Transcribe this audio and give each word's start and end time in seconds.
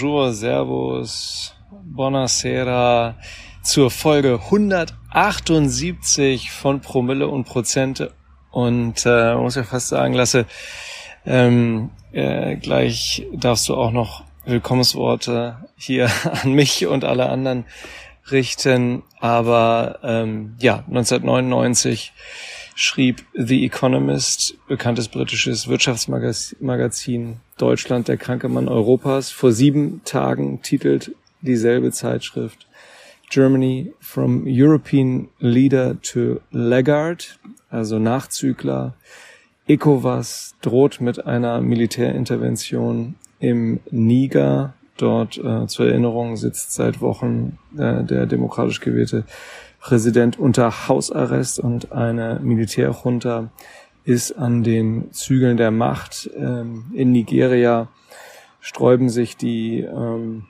Bonjour, 0.00 0.32
servus, 0.32 1.56
buonasera 1.82 3.16
zur 3.64 3.90
Folge 3.90 4.38
178 4.44 6.52
von 6.52 6.80
Promille 6.80 7.26
und 7.26 7.46
Prozente. 7.46 8.12
Und 8.52 9.04
äh, 9.06 9.34
muss 9.34 9.56
ja 9.56 9.64
fast 9.64 9.88
sagen, 9.88 10.14
Lasse, 10.14 10.46
ähm, 11.26 11.90
äh, 12.12 12.54
gleich 12.54 13.26
darfst 13.32 13.68
du 13.68 13.74
auch 13.74 13.90
noch 13.90 14.22
Willkommensworte 14.44 15.68
hier 15.76 16.08
an 16.44 16.52
mich 16.52 16.86
und 16.86 17.04
alle 17.04 17.28
anderen 17.28 17.64
richten. 18.30 19.02
Aber 19.18 19.98
ähm, 20.04 20.54
ja, 20.60 20.84
1999 20.86 22.12
schrieb 22.80 23.24
The 23.34 23.64
Economist, 23.64 24.56
bekanntes 24.68 25.08
britisches 25.08 25.66
Wirtschaftsmagazin, 25.66 27.38
Deutschland 27.56 28.06
der 28.06 28.16
kranke 28.16 28.48
Mann 28.48 28.68
Europas. 28.68 29.32
Vor 29.32 29.50
sieben 29.50 30.00
Tagen 30.04 30.62
titelt 30.62 31.10
dieselbe 31.40 31.90
Zeitschrift 31.90 32.68
Germany 33.30 33.92
from 33.98 34.44
European 34.46 35.26
Leader 35.40 36.00
to 36.02 36.40
Laggard, 36.52 37.40
also 37.68 37.98
Nachzügler. 37.98 38.94
ECOWAS 39.66 40.54
droht 40.62 41.00
mit 41.00 41.26
einer 41.26 41.60
Militärintervention 41.60 43.16
im 43.40 43.80
Niger. 43.90 44.74
Dort 44.96 45.36
äh, 45.36 45.66
zur 45.66 45.88
Erinnerung 45.88 46.36
sitzt 46.36 46.74
seit 46.74 47.00
Wochen 47.00 47.58
äh, 47.76 48.04
der 48.04 48.26
demokratisch 48.26 48.78
gewählte 48.78 49.24
Präsident 49.80 50.38
unter 50.38 50.88
Hausarrest 50.88 51.60
und 51.60 51.92
eine 51.92 52.40
Militärjunta 52.42 53.50
ist 54.04 54.32
an 54.32 54.62
den 54.62 55.12
Zügeln 55.12 55.56
der 55.56 55.70
Macht. 55.70 56.30
Ähm, 56.36 56.86
in 56.94 57.12
Nigeria 57.12 57.88
sträuben 58.60 59.08
sich 59.08 59.36
die 59.36 59.80
ähm, 59.80 60.46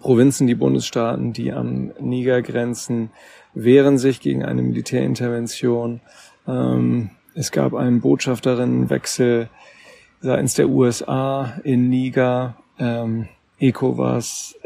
Provinzen, 0.00 0.46
die 0.46 0.54
Bundesstaaten, 0.54 1.32
die 1.32 1.52
am 1.52 1.92
Niger 1.98 2.42
grenzen, 2.42 3.10
wehren 3.54 3.98
sich 3.98 4.20
gegen 4.20 4.44
eine 4.44 4.62
Militärintervention. 4.62 6.00
Ähm, 6.46 7.10
es 7.34 7.50
gab 7.52 7.74
einen 7.74 8.00
Botschafterinnenwechsel 8.00 9.48
seitens 10.20 10.54
der 10.54 10.68
USA 10.68 11.54
in 11.64 11.88
Niger. 11.88 12.56
ECOWAS 13.60 14.57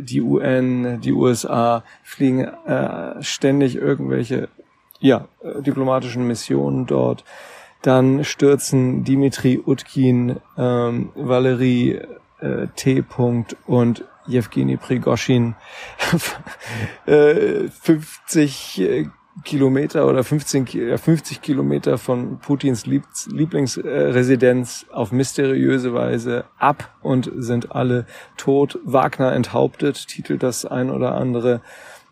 die 0.00 0.20
UN, 0.20 1.00
die 1.00 1.12
USA 1.12 1.82
fliegen 2.02 2.44
äh, 2.44 3.22
ständig 3.22 3.76
irgendwelche 3.76 4.48
ja, 5.00 5.28
äh, 5.42 5.62
diplomatischen 5.62 6.26
Missionen 6.26 6.86
dort. 6.86 7.24
Dann 7.82 8.24
stürzen 8.24 9.04
Dimitri 9.04 9.60
Utkin, 9.64 10.36
ähm, 10.58 11.10
Valerie 11.14 12.00
äh, 12.40 12.66
T. 12.76 13.02
und 13.66 14.04
Jewgeni 14.26 14.76
Prigoschin 14.76 15.54
äh, 17.06 17.68
50 17.68 19.10
Kilometer 19.44 20.08
oder 20.08 20.24
15, 20.24 20.98
50 20.98 21.40
Kilometer 21.40 21.98
von 21.98 22.40
Putins 22.40 22.84
Lieblingsresidenz 22.86 24.86
auf 24.92 25.12
mysteriöse 25.12 25.94
Weise 25.94 26.44
ab 26.58 26.96
und 27.00 27.30
sind 27.36 27.72
alle 27.72 28.06
tot. 28.36 28.78
Wagner 28.84 29.32
enthauptet, 29.32 30.08
titelt 30.08 30.42
das 30.42 30.64
ein 30.64 30.90
oder 30.90 31.14
andere 31.14 31.60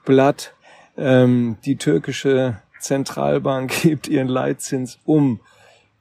Blatt. 0.05 0.55
Ähm, 0.96 1.56
die 1.64 1.77
türkische 1.77 2.62
Zentralbank 2.79 3.70
gibt 3.83 4.08
ihren 4.08 4.29
Leitzins 4.29 4.98
um 5.05 5.40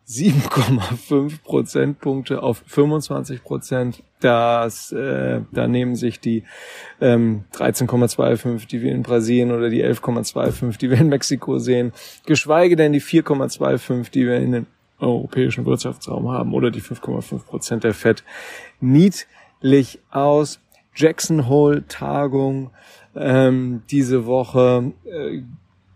7,5 0.08 1.44
Prozentpunkte 1.44 2.42
auf 2.42 2.64
25 2.66 3.44
Prozent. 3.44 4.04
Das, 4.22 4.92
äh, 4.94 5.42
da 5.52 5.68
nehmen 5.68 5.96
sich 5.96 6.22
die 6.22 6.44
ähm, 7.02 7.44
13,25, 7.54 8.68
die 8.68 8.82
wir 8.82 8.94
in 8.94 9.04
Brasilien 9.04 9.52
oder 9.52 9.70
die 9.70 9.84
11,25, 9.84 10.78
die 10.78 10.90
wir 10.90 10.98
in 10.98 11.10
Mexiko 11.10 11.60
sehen, 11.60 11.92
geschweige 12.26 12.78
denn 12.78 12.94
die 12.94 13.02
4,25, 13.02 14.10
die 14.10 14.26
wir 14.26 14.38
in 14.38 14.54
den 14.54 14.68
europäischen 15.00 15.66
Wirtschaftsraum 15.66 16.30
haben 16.30 16.54
oder 16.54 16.72
die 16.72 16.82
5,5 16.82 17.46
Prozent 17.46 17.84
der 17.84 17.94
FED 17.94 18.24
niedlich 18.80 20.00
aus. 20.10 20.60
Jackson 20.96 21.48
Hole 21.48 21.86
Tagung 21.88 22.72
ähm, 23.16 23.84
diese 23.92 24.26
Woche. 24.26 24.94
Äh, 25.06 25.44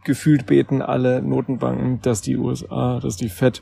gefühlt 0.04 0.48
beten 0.48 0.82
alle 0.82 1.22
Notenbanken, 1.22 2.02
dass 2.02 2.22
die 2.22 2.36
USA, 2.36 3.00
dass 3.00 3.18
die 3.18 3.30
FED 3.30 3.62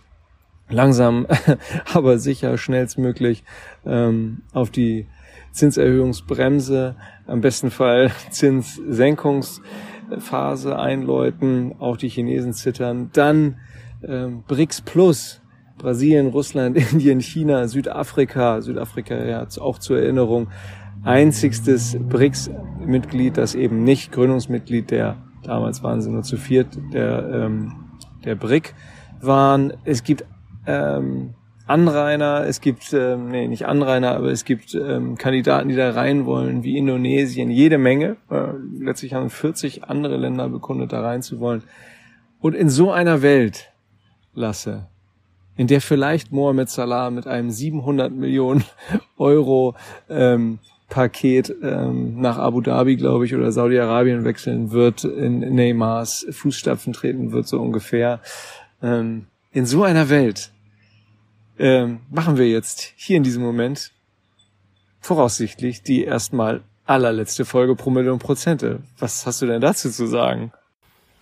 langsam, 0.69 1.27
aber 1.93 2.19
sicher 2.19 2.57
schnellstmöglich 2.57 3.43
ähm, 3.85 4.43
auf 4.53 4.69
die 4.69 5.07
Zinserhöhungsbremse, 5.51 6.95
am 7.27 7.41
besten 7.41 7.69
Fall 7.71 8.11
Zinssenkungsphase 8.29 10.77
einläuten, 10.77 11.73
auch 11.79 11.97
die 11.97 12.09
Chinesen 12.09 12.53
zittern, 12.53 13.09
dann 13.13 13.57
ähm, 14.03 14.43
BRICS 14.47 14.81
Plus, 14.81 15.41
Brasilien, 15.77 16.27
Russland, 16.27 16.77
Indien, 16.91 17.21
China, 17.21 17.67
Südafrika, 17.67 18.61
Südafrika 18.61 19.15
ja 19.25 19.47
auch 19.59 19.79
zur 19.79 19.99
Erinnerung, 19.99 20.49
einzigstes 21.03 21.97
BRICS-Mitglied, 21.99 23.37
das 23.37 23.55
eben 23.55 23.83
nicht 23.83 24.11
Gründungsmitglied 24.11 24.91
der, 24.91 25.17
damals 25.43 25.81
waren 25.81 26.01
sie 26.01 26.11
nur 26.11 26.23
zu 26.23 26.37
viert, 26.37 26.77
der, 26.93 27.27
ähm, 27.33 27.71
der 28.25 28.35
BRIC 28.35 28.75
waren. 29.21 29.73
Es 29.85 30.03
gibt 30.03 30.25
ähm, 30.69 31.33
Anrainer, 31.65 32.45
es 32.47 32.61
gibt, 32.61 32.93
ähm, 32.93 33.29
nee, 33.29 33.47
nicht 33.47 33.67
Anrainer, 33.67 34.15
aber 34.15 34.31
es 34.31 34.43
gibt 34.43 34.73
ähm, 34.73 35.17
Kandidaten, 35.17 35.69
die 35.69 35.75
da 35.75 35.91
rein 35.91 36.25
wollen, 36.25 36.63
wie 36.63 36.77
Indonesien, 36.77 37.51
jede 37.51 37.77
Menge. 37.77 38.17
Äh, 38.31 38.53
letztlich 38.79 39.13
haben 39.13 39.29
40 39.29 39.83
andere 39.83 40.17
Länder 40.17 40.49
bekundet, 40.49 40.93
da 40.93 41.01
rein 41.01 41.21
zu 41.21 41.39
wollen. 41.39 41.63
Und 42.39 42.55
in 42.55 42.69
so 42.69 42.91
einer 42.91 43.21
Welt, 43.21 43.71
Lasse, 44.33 44.87
in 45.57 45.67
der 45.67 45.81
vielleicht 45.81 46.31
Mohamed 46.31 46.69
Salah 46.69 47.11
mit 47.11 47.27
einem 47.27 47.51
700 47.51 48.11
Millionen 48.11 48.63
Euro 49.17 49.75
ähm, 50.09 50.59
Paket 50.89 51.53
ähm, 51.61 52.19
nach 52.19 52.39
Abu 52.39 52.61
Dhabi, 52.61 52.95
glaube 52.95 53.25
ich, 53.25 53.35
oder 53.35 53.51
Saudi-Arabien 53.51 54.23
wechseln 54.23 54.71
wird, 54.71 55.03
in 55.03 55.39
Neymars 55.39 56.25
Fußstapfen 56.31 56.93
treten 56.93 57.31
wird, 57.31 57.47
so 57.47 57.61
ungefähr. 57.61 58.21
Ähm, 58.81 59.27
in 59.51 59.67
so 59.67 59.83
einer 59.83 60.09
Welt 60.09 60.51
ähm, 61.59 61.99
machen 62.09 62.37
wir 62.37 62.47
jetzt 62.47 62.93
hier 62.95 63.17
in 63.17 63.23
diesem 63.23 63.43
Moment 63.43 63.91
voraussichtlich 65.01 65.83
die 65.83 66.03
erstmal 66.03 66.61
allerletzte 66.85 67.45
Folge 67.45 67.75
Promille 67.75 68.11
und 68.11 68.19
Prozente. 68.19 68.79
Was 68.97 69.25
hast 69.25 69.41
du 69.41 69.45
denn 69.45 69.61
dazu 69.61 69.91
zu 69.91 70.07
sagen? 70.07 70.51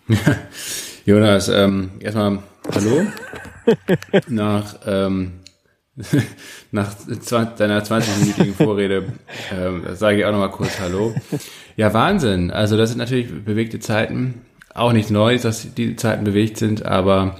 Jonas, 1.06 1.50
ähm, 1.50 1.92
erstmal 2.00 2.40
Hallo. 2.74 3.06
nach 4.28 4.76
ähm, 4.86 5.34
nach 6.72 6.94
deiner 7.58 7.84
20-minütigen 7.84 8.54
Vorrede 8.54 9.14
ähm, 9.52 9.84
sage 9.96 10.20
ich 10.20 10.26
auch 10.26 10.32
nochmal 10.32 10.52
kurz 10.52 10.80
Hallo. 10.80 11.16
Ja, 11.76 11.94
Wahnsinn. 11.94 12.52
Also 12.52 12.78
das 12.78 12.90
sind 12.90 13.00
natürlich 13.00 13.44
bewegte 13.44 13.80
Zeiten. 13.80 14.42
Auch 14.74 14.94
nichts 14.94 15.10
Neues, 15.10 15.42
dass 15.42 15.74
die 15.74 15.96
Zeiten 15.96 16.24
bewegt 16.24 16.58
sind, 16.58 16.86
aber 16.86 17.40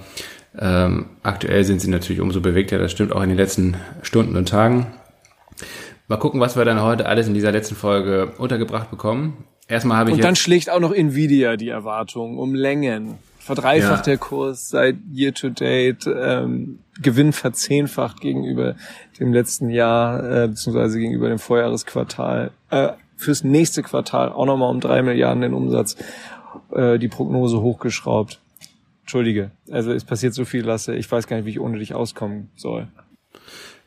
ähm, 0.60 1.06
aktuell 1.22 1.64
sind 1.64 1.80
sie 1.80 1.90
natürlich 1.90 2.20
umso 2.20 2.40
bewegter, 2.40 2.78
das 2.78 2.92
stimmt 2.92 3.12
auch 3.12 3.22
in 3.22 3.28
den 3.28 3.38
letzten 3.38 3.76
Stunden 4.02 4.36
und 4.36 4.48
Tagen. 4.48 4.86
Mal 6.08 6.16
gucken, 6.16 6.40
was 6.40 6.56
wir 6.56 6.64
dann 6.64 6.82
heute 6.82 7.06
alles 7.06 7.28
in 7.28 7.34
dieser 7.34 7.52
letzten 7.52 7.76
Folge 7.76 8.32
untergebracht 8.38 8.90
bekommen. 8.90 9.44
Erstmal 9.68 9.98
habe 9.98 10.10
ich 10.10 10.16
Und 10.16 10.24
dann 10.24 10.36
schlägt 10.36 10.70
auch 10.70 10.80
noch 10.80 10.92
Nvidia 10.92 11.56
die 11.56 11.68
Erwartungen 11.68 12.38
um 12.38 12.54
Längen. 12.54 13.18
Verdreifacht 13.38 14.06
ja. 14.06 14.12
der 14.12 14.18
Kurs 14.18 14.68
seit 14.68 14.96
Year 15.12 15.32
to 15.32 15.50
Date, 15.50 16.06
ähm, 16.06 16.80
Gewinn 17.00 17.32
verzehnfacht 17.32 18.20
gegenüber 18.20 18.74
dem 19.20 19.32
letzten 19.32 19.70
Jahr, 19.70 20.44
äh, 20.44 20.48
beziehungsweise 20.48 20.98
gegenüber 20.98 21.28
dem 21.28 21.38
Vorjahresquartal. 21.38 22.50
Äh, 22.70 22.88
fürs 23.16 23.44
nächste 23.44 23.82
Quartal 23.82 24.32
auch 24.32 24.46
nochmal 24.46 24.70
um 24.70 24.80
drei 24.80 25.02
Milliarden 25.02 25.42
den 25.42 25.54
Umsatz, 25.54 25.96
äh, 26.72 26.98
die 26.98 27.08
Prognose 27.08 27.60
hochgeschraubt. 27.60 28.40
Entschuldige, 29.08 29.52
also 29.70 29.90
es 29.90 30.04
passiert 30.04 30.34
so 30.34 30.44
viel, 30.44 30.66
Lasse, 30.66 30.94
ich 30.94 31.10
weiß 31.10 31.26
gar 31.26 31.38
nicht, 31.38 31.46
wie 31.46 31.50
ich 31.52 31.60
ohne 31.60 31.78
dich 31.78 31.94
auskommen 31.94 32.50
soll. 32.56 32.88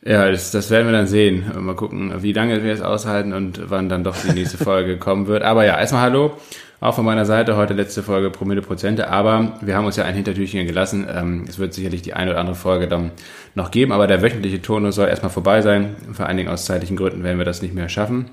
Ja, 0.04 0.32
das, 0.32 0.50
das 0.50 0.72
werden 0.72 0.88
wir 0.88 0.94
dann 0.94 1.06
sehen. 1.06 1.44
Mal 1.64 1.76
gucken, 1.76 2.24
wie 2.24 2.34
lange 2.34 2.64
wir 2.64 2.74
es 2.74 2.82
aushalten 2.82 3.32
und 3.32 3.70
wann 3.70 3.88
dann 3.88 4.04
doch 4.04 4.16
die 4.18 4.34
nächste 4.34 4.58
Folge 4.64 4.98
kommen 4.98 5.28
wird. 5.28 5.44
Aber 5.44 5.64
ja, 5.64 5.78
erstmal 5.78 6.02
hallo, 6.02 6.32
auch 6.80 6.96
von 6.96 7.06
meiner 7.06 7.26
Seite, 7.26 7.56
heute 7.56 7.76
letzte 7.76 8.02
Folge 8.02 8.32
Promille 8.32 8.64
Prozente. 8.64 9.12
Aber 9.12 9.60
wir 9.62 9.76
haben 9.76 9.86
uns 9.86 9.96
ja 9.96 10.06
ein 10.06 10.16
Hintertürchen 10.16 10.66
gelassen. 10.66 11.06
Ähm, 11.08 11.46
es 11.48 11.60
wird 11.60 11.76
sicherlich 11.76 12.02
die 12.02 12.16
eine 12.16 12.32
oder 12.32 12.40
andere 12.40 12.56
Folge 12.56 12.88
dann 12.88 13.12
noch 13.54 13.70
geben, 13.70 13.92
aber 13.92 14.08
der 14.08 14.24
wöchentliche 14.24 14.60
Turnus 14.60 14.96
soll 14.96 15.08
erstmal 15.08 15.30
vorbei 15.30 15.62
sein. 15.62 15.98
Vor 16.14 16.26
allen 16.26 16.38
Dingen 16.38 16.50
aus 16.50 16.66
zeitlichen 16.66 16.98
Gründen 16.98 17.24
werden 17.24 17.38
wir 17.38 17.46
das 17.46 17.62
nicht 17.62 17.76
mehr 17.76 17.90
schaffen. 17.90 18.32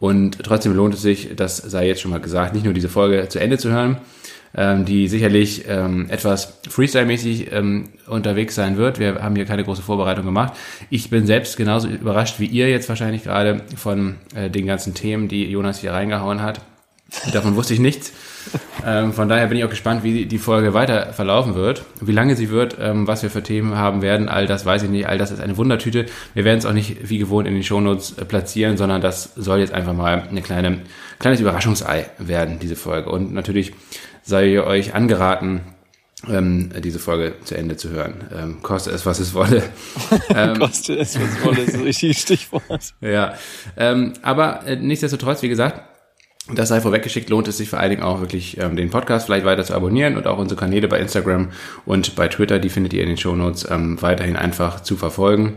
Und 0.00 0.44
trotzdem 0.44 0.76
lohnt 0.76 0.92
es 0.92 1.00
sich, 1.00 1.34
das 1.34 1.56
sei 1.56 1.88
jetzt 1.88 2.02
schon 2.02 2.10
mal 2.10 2.20
gesagt, 2.20 2.52
nicht 2.52 2.66
nur 2.66 2.74
diese 2.74 2.90
Folge 2.90 3.26
zu 3.30 3.40
Ende 3.40 3.56
zu 3.56 3.70
hören, 3.70 3.96
ähm, 4.56 4.84
die 4.84 5.08
sicherlich 5.08 5.64
ähm, 5.68 6.06
etwas 6.10 6.60
Freestyle-mäßig 6.68 7.52
ähm, 7.52 7.88
unterwegs 8.06 8.54
sein 8.54 8.76
wird. 8.76 8.98
Wir 8.98 9.22
haben 9.22 9.36
hier 9.36 9.46
keine 9.46 9.64
große 9.64 9.82
Vorbereitung 9.82 10.24
gemacht. 10.24 10.54
Ich 10.90 11.10
bin 11.10 11.26
selbst 11.26 11.56
genauso 11.56 11.88
überrascht 11.88 12.40
wie 12.40 12.46
ihr 12.46 12.68
jetzt 12.68 12.88
wahrscheinlich 12.88 13.24
gerade 13.24 13.62
von 13.76 14.16
äh, 14.34 14.50
den 14.50 14.66
ganzen 14.66 14.94
Themen, 14.94 15.28
die 15.28 15.44
Jonas 15.44 15.80
hier 15.80 15.92
reingehauen 15.92 16.42
hat. 16.42 16.60
Davon 17.32 17.56
wusste 17.56 17.74
ich 17.74 17.80
nichts. 17.80 18.12
Ähm, 18.86 19.14
von 19.14 19.30
daher 19.30 19.46
bin 19.46 19.56
ich 19.56 19.64
auch 19.64 19.70
gespannt, 19.70 20.04
wie 20.04 20.26
die 20.26 20.36
Folge 20.36 20.74
weiter 20.74 21.14
verlaufen 21.14 21.54
wird, 21.54 21.84
wie 22.02 22.12
lange 22.12 22.36
sie 22.36 22.50
wird, 22.50 22.76
ähm, 22.78 23.06
was 23.06 23.22
wir 23.22 23.30
für 23.30 23.42
Themen 23.42 23.76
haben 23.76 24.02
werden. 24.02 24.28
All 24.28 24.46
das 24.46 24.66
weiß 24.66 24.82
ich 24.82 24.90
nicht. 24.90 25.08
All 25.08 25.16
das 25.16 25.30
ist 25.30 25.40
eine 25.40 25.56
Wundertüte. 25.56 26.04
Wir 26.34 26.44
werden 26.44 26.58
es 26.58 26.66
auch 26.66 26.74
nicht 26.74 27.08
wie 27.08 27.16
gewohnt 27.16 27.48
in 27.48 27.54
den 27.54 27.62
Shownotes 27.62 28.18
äh, 28.18 28.26
platzieren, 28.26 28.76
sondern 28.76 29.00
das 29.00 29.32
soll 29.36 29.60
jetzt 29.60 29.72
einfach 29.72 29.94
mal 29.94 30.24
eine 30.28 30.42
kleine, 30.42 30.82
kleines 31.18 31.40
Überraschungsei 31.40 32.10
werden, 32.18 32.58
diese 32.58 32.76
Folge. 32.76 33.08
Und 33.08 33.32
natürlich 33.32 33.72
sei 34.24 34.60
euch 34.60 34.94
angeraten, 34.94 35.60
ähm, 36.28 36.70
diese 36.82 36.98
Folge 36.98 37.34
zu 37.44 37.56
Ende 37.56 37.76
zu 37.76 37.90
hören. 37.90 38.14
Ähm, 38.34 38.62
koste 38.62 38.90
es, 38.90 39.04
was 39.06 39.20
es 39.20 39.34
wolle. 39.34 39.62
ähm, 40.34 40.58
koste 40.58 40.94
es, 40.94 41.18
was 41.20 41.22
es 41.22 41.44
wolle, 41.44 41.60
ist 41.60 41.74
ein 41.74 41.82
richtiges 41.82 42.20
Stichwort. 42.20 42.94
Ja, 43.00 43.34
ähm, 43.76 44.14
aber 44.22 44.66
äh, 44.66 44.76
nichtsdestotrotz, 44.76 45.42
wie 45.42 45.48
gesagt, 45.48 45.82
das 46.52 46.68
sei 46.68 46.80
vorweggeschickt, 46.80 47.30
lohnt 47.30 47.48
es 47.48 47.56
sich 47.56 47.70
vor 47.70 47.78
allen 47.78 47.90
Dingen 47.90 48.02
auch 48.02 48.20
wirklich 48.20 48.58
ähm, 48.58 48.76
den 48.76 48.90
Podcast 48.90 49.26
vielleicht 49.26 49.46
weiter 49.46 49.64
zu 49.64 49.74
abonnieren 49.74 50.16
und 50.16 50.26
auch 50.26 50.38
unsere 50.38 50.60
Kanäle 50.60 50.88
bei 50.88 50.98
Instagram 50.98 51.52
und 51.86 52.16
bei 52.16 52.28
Twitter, 52.28 52.58
die 52.58 52.68
findet 52.68 52.92
ihr 52.92 53.02
in 53.02 53.08
den 53.08 53.16
Shownotes, 53.16 53.70
ähm, 53.70 54.00
weiterhin 54.02 54.36
einfach 54.36 54.80
zu 54.80 54.96
verfolgen. 54.96 55.54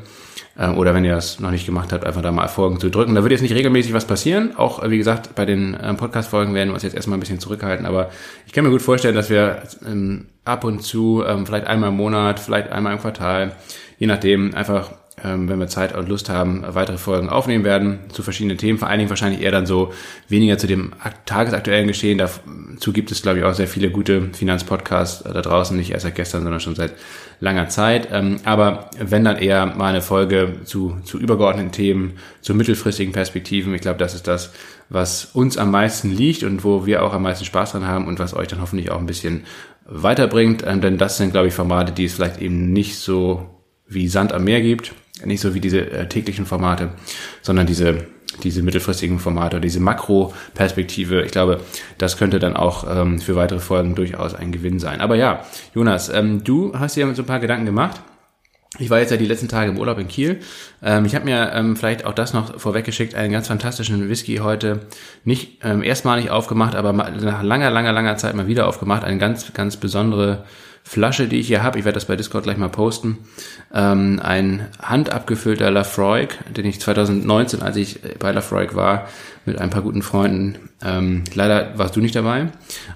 Ähm, 0.59 0.77
oder 0.77 0.93
wenn 0.93 1.05
ihr 1.05 1.13
das 1.13 1.39
noch 1.39 1.51
nicht 1.51 1.65
gemacht 1.65 1.93
habt, 1.93 2.05
einfach 2.05 2.21
da 2.21 2.31
mal 2.31 2.47
Folgen 2.47 2.79
zu 2.79 2.89
drücken. 2.89 3.13
Da 3.15 3.21
wird 3.21 3.31
jetzt 3.31 3.41
nicht 3.41 3.53
regelmäßig 3.53 3.93
was 3.93 4.05
passieren. 4.05 4.55
Auch, 4.57 4.81
äh, 4.81 4.89
wie 4.89 4.97
gesagt, 4.97 5.35
bei 5.35 5.45
den 5.45 5.77
ähm, 5.81 5.97
Podcast-Folgen 5.97 6.53
werden 6.53 6.69
wir 6.69 6.73
uns 6.73 6.83
jetzt 6.83 6.95
erstmal 6.95 7.17
ein 7.17 7.19
bisschen 7.19 7.39
zurückhalten. 7.39 7.85
Aber 7.85 8.09
ich 8.45 8.53
kann 8.53 8.63
mir 8.63 8.71
gut 8.71 8.81
vorstellen, 8.81 9.15
dass 9.15 9.29
wir 9.29 9.61
ähm, 9.85 10.27
ab 10.45 10.63
und 10.63 10.81
zu, 10.81 11.23
vielleicht 11.45 11.67
einmal 11.67 11.89
im 11.89 11.97
Monat, 11.97 12.39
vielleicht 12.39 12.71
einmal 12.71 12.93
im 12.93 12.99
Quartal, 12.99 13.53
je 13.99 14.07
nachdem, 14.07 14.55
einfach 14.55 14.91
wenn 15.23 15.59
wir 15.59 15.67
Zeit 15.67 15.97
und 15.97 16.07
Lust 16.07 16.29
haben, 16.29 16.63
weitere 16.67 16.99
Folgen 16.99 17.27
aufnehmen 17.27 17.63
werden 17.63 18.01
zu 18.09 18.21
verschiedenen 18.21 18.59
Themen. 18.59 18.77
Vor 18.77 18.87
allen 18.87 18.99
Dingen 18.99 19.09
wahrscheinlich 19.09 19.41
eher 19.41 19.51
dann 19.51 19.65
so 19.65 19.91
weniger 20.29 20.59
zu 20.59 20.67
dem 20.67 20.93
tagesaktuellen 21.25 21.87
Geschehen. 21.87 22.19
Dazu 22.19 22.93
gibt 22.93 23.11
es, 23.11 23.23
glaube 23.23 23.39
ich, 23.39 23.43
auch 23.43 23.55
sehr 23.55 23.67
viele 23.67 23.89
gute 23.89 24.29
Finanzpodcasts 24.33 25.23
da 25.23 25.41
draußen, 25.41 25.75
nicht 25.75 25.89
erst 25.89 26.03
seit 26.03 26.13
gestern, 26.13 26.43
sondern 26.43 26.59
schon 26.59 26.75
seit 26.75 26.93
langer 27.39 27.69
Zeit. 27.69 28.09
Ähm, 28.11 28.37
aber 28.43 28.89
wenn 28.99 29.23
dann 29.23 29.37
eher 29.37 29.65
mal 29.65 29.89
eine 29.89 30.01
Folge 30.01 30.61
zu, 30.63 30.97
zu 31.03 31.19
übergeordneten 31.19 31.71
Themen, 31.71 32.13
zu 32.41 32.55
mittelfristigen 32.55 33.13
Perspektiven. 33.13 33.73
Ich 33.73 33.81
glaube, 33.81 33.99
das 33.99 34.15
ist 34.15 34.27
das, 34.27 34.53
was 34.89 35.25
uns 35.25 35.57
am 35.57 35.71
meisten 35.71 36.09
liegt 36.09 36.43
und 36.43 36.63
wo 36.63 36.85
wir 36.85 37.03
auch 37.03 37.13
am 37.13 37.23
meisten 37.23 37.45
Spaß 37.45 37.73
dran 37.73 37.87
haben 37.87 38.07
und 38.07 38.19
was 38.19 38.33
euch 38.33 38.47
dann 38.47 38.61
hoffentlich 38.61 38.91
auch 38.91 38.99
ein 38.99 39.05
bisschen 39.05 39.43
weiterbringt. 39.85 40.63
Ähm, 40.65 40.81
denn 40.81 40.97
das 40.97 41.17
sind, 41.17 41.31
glaube 41.31 41.47
ich, 41.47 41.53
Formate, 41.53 41.91
die 41.91 42.05
es 42.05 42.13
vielleicht 42.13 42.41
eben 42.41 42.73
nicht 42.73 42.97
so 42.97 43.49
wie 43.87 44.07
Sand 44.07 44.33
am 44.33 44.43
Meer 44.43 44.61
gibt 44.61 44.93
nicht 45.25 45.41
so 45.41 45.53
wie 45.53 45.59
diese 45.59 45.89
äh, 45.89 46.07
täglichen 46.07 46.45
Formate, 46.45 46.89
sondern 47.41 47.65
diese, 47.65 48.07
diese 48.43 48.61
mittelfristigen 48.61 49.19
Formate, 49.19 49.59
diese 49.61 49.79
Makroperspektive. 49.79 51.23
Ich 51.23 51.31
glaube, 51.31 51.61
das 51.97 52.17
könnte 52.17 52.39
dann 52.39 52.55
auch 52.55 52.85
ähm, 52.89 53.19
für 53.19 53.35
weitere 53.35 53.59
Folgen 53.59 53.95
durchaus 53.95 54.33
ein 54.33 54.51
Gewinn 54.51 54.79
sein. 54.79 55.01
Aber 55.01 55.15
ja, 55.15 55.45
Jonas, 55.73 56.09
ähm, 56.09 56.43
du 56.43 56.77
hast 56.77 56.95
dir 56.95 57.13
so 57.15 57.23
ein 57.23 57.25
paar 57.25 57.39
Gedanken 57.39 57.65
gemacht. 57.65 58.01
Ich 58.79 58.89
war 58.89 58.99
jetzt 58.99 59.11
ja 59.11 59.17
die 59.17 59.25
letzten 59.25 59.47
Tage 59.47 59.71
im 59.71 59.79
Urlaub 59.79 59.97
in 59.97 60.07
Kiel. 60.07 60.39
Ähm, 60.83 61.05
ich 61.05 61.15
habe 61.15 61.25
mir 61.25 61.51
ähm, 61.53 61.75
vielleicht 61.75 62.05
auch 62.05 62.13
das 62.13 62.33
noch 62.33 62.59
vorweggeschickt, 62.59 63.15
einen 63.15 63.31
ganz 63.31 63.47
fantastischen 63.47 64.07
Whisky 64.09 64.37
heute 64.37 64.81
nicht 65.23 65.63
ähm, 65.63 65.81
erstmalig 65.81 66.29
aufgemacht, 66.29 66.75
aber 66.75 66.93
nach 66.93 67.43
langer, 67.43 67.71
langer, 67.71 67.93
langer 67.93 68.17
Zeit 68.17 68.35
mal 68.35 68.47
wieder 68.47 68.67
aufgemacht. 68.67 69.03
Eine 69.03 69.17
ganz, 69.17 69.53
ganz 69.53 69.77
besondere 69.77 70.43
Flasche, 70.87 71.27
die 71.27 71.39
ich 71.39 71.47
hier 71.47 71.63
habe, 71.63 71.77
ich 71.77 71.83
werde 71.83 71.95
das 71.95 72.05
bei 72.05 72.15
Discord 72.15 72.45
gleich 72.45 72.55
mal 72.55 72.69
posten, 72.69 73.17
ähm, 73.73 74.21
ein 74.23 74.67
handabgefüllter 74.81 75.69
Lafroig, 75.69 76.37
den 76.55 76.65
ich 76.65 76.79
2019, 76.79 77.61
als 77.61 77.75
ich 77.75 77.99
bei 78.19 78.31
Lafroig 78.31 78.73
war, 78.73 79.09
mit 79.45 79.59
ein 79.59 79.69
paar 79.69 79.81
guten 79.81 80.01
Freunden, 80.01 80.55
ähm, 80.85 81.25
leider 81.33 81.77
warst 81.77 81.97
du 81.97 81.99
nicht 81.99 82.15
dabei, 82.15 82.47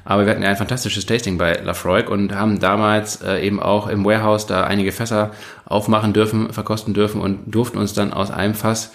aber 0.05 0.25
wir 0.25 0.31
hatten 0.31 0.41
ja 0.41 0.49
ein 0.49 0.55
fantastisches 0.55 1.05
Tasting 1.05 1.37
bei 1.37 1.55
Lafroig 1.55 2.09
und 2.09 2.33
haben 2.33 2.59
damals 2.59 3.21
äh, 3.21 3.45
eben 3.45 3.59
auch 3.59 3.87
im 3.87 4.05
Warehouse 4.05 4.47
da 4.47 4.63
einige 4.63 4.93
Fässer 4.93 5.31
aufmachen 5.65 6.13
dürfen, 6.13 6.53
verkosten 6.53 6.93
dürfen 6.93 7.19
und 7.19 7.53
durften 7.53 7.77
uns 7.77 7.93
dann 7.93 8.13
aus 8.13 8.31
einem 8.31 8.53
Fass 8.53 8.91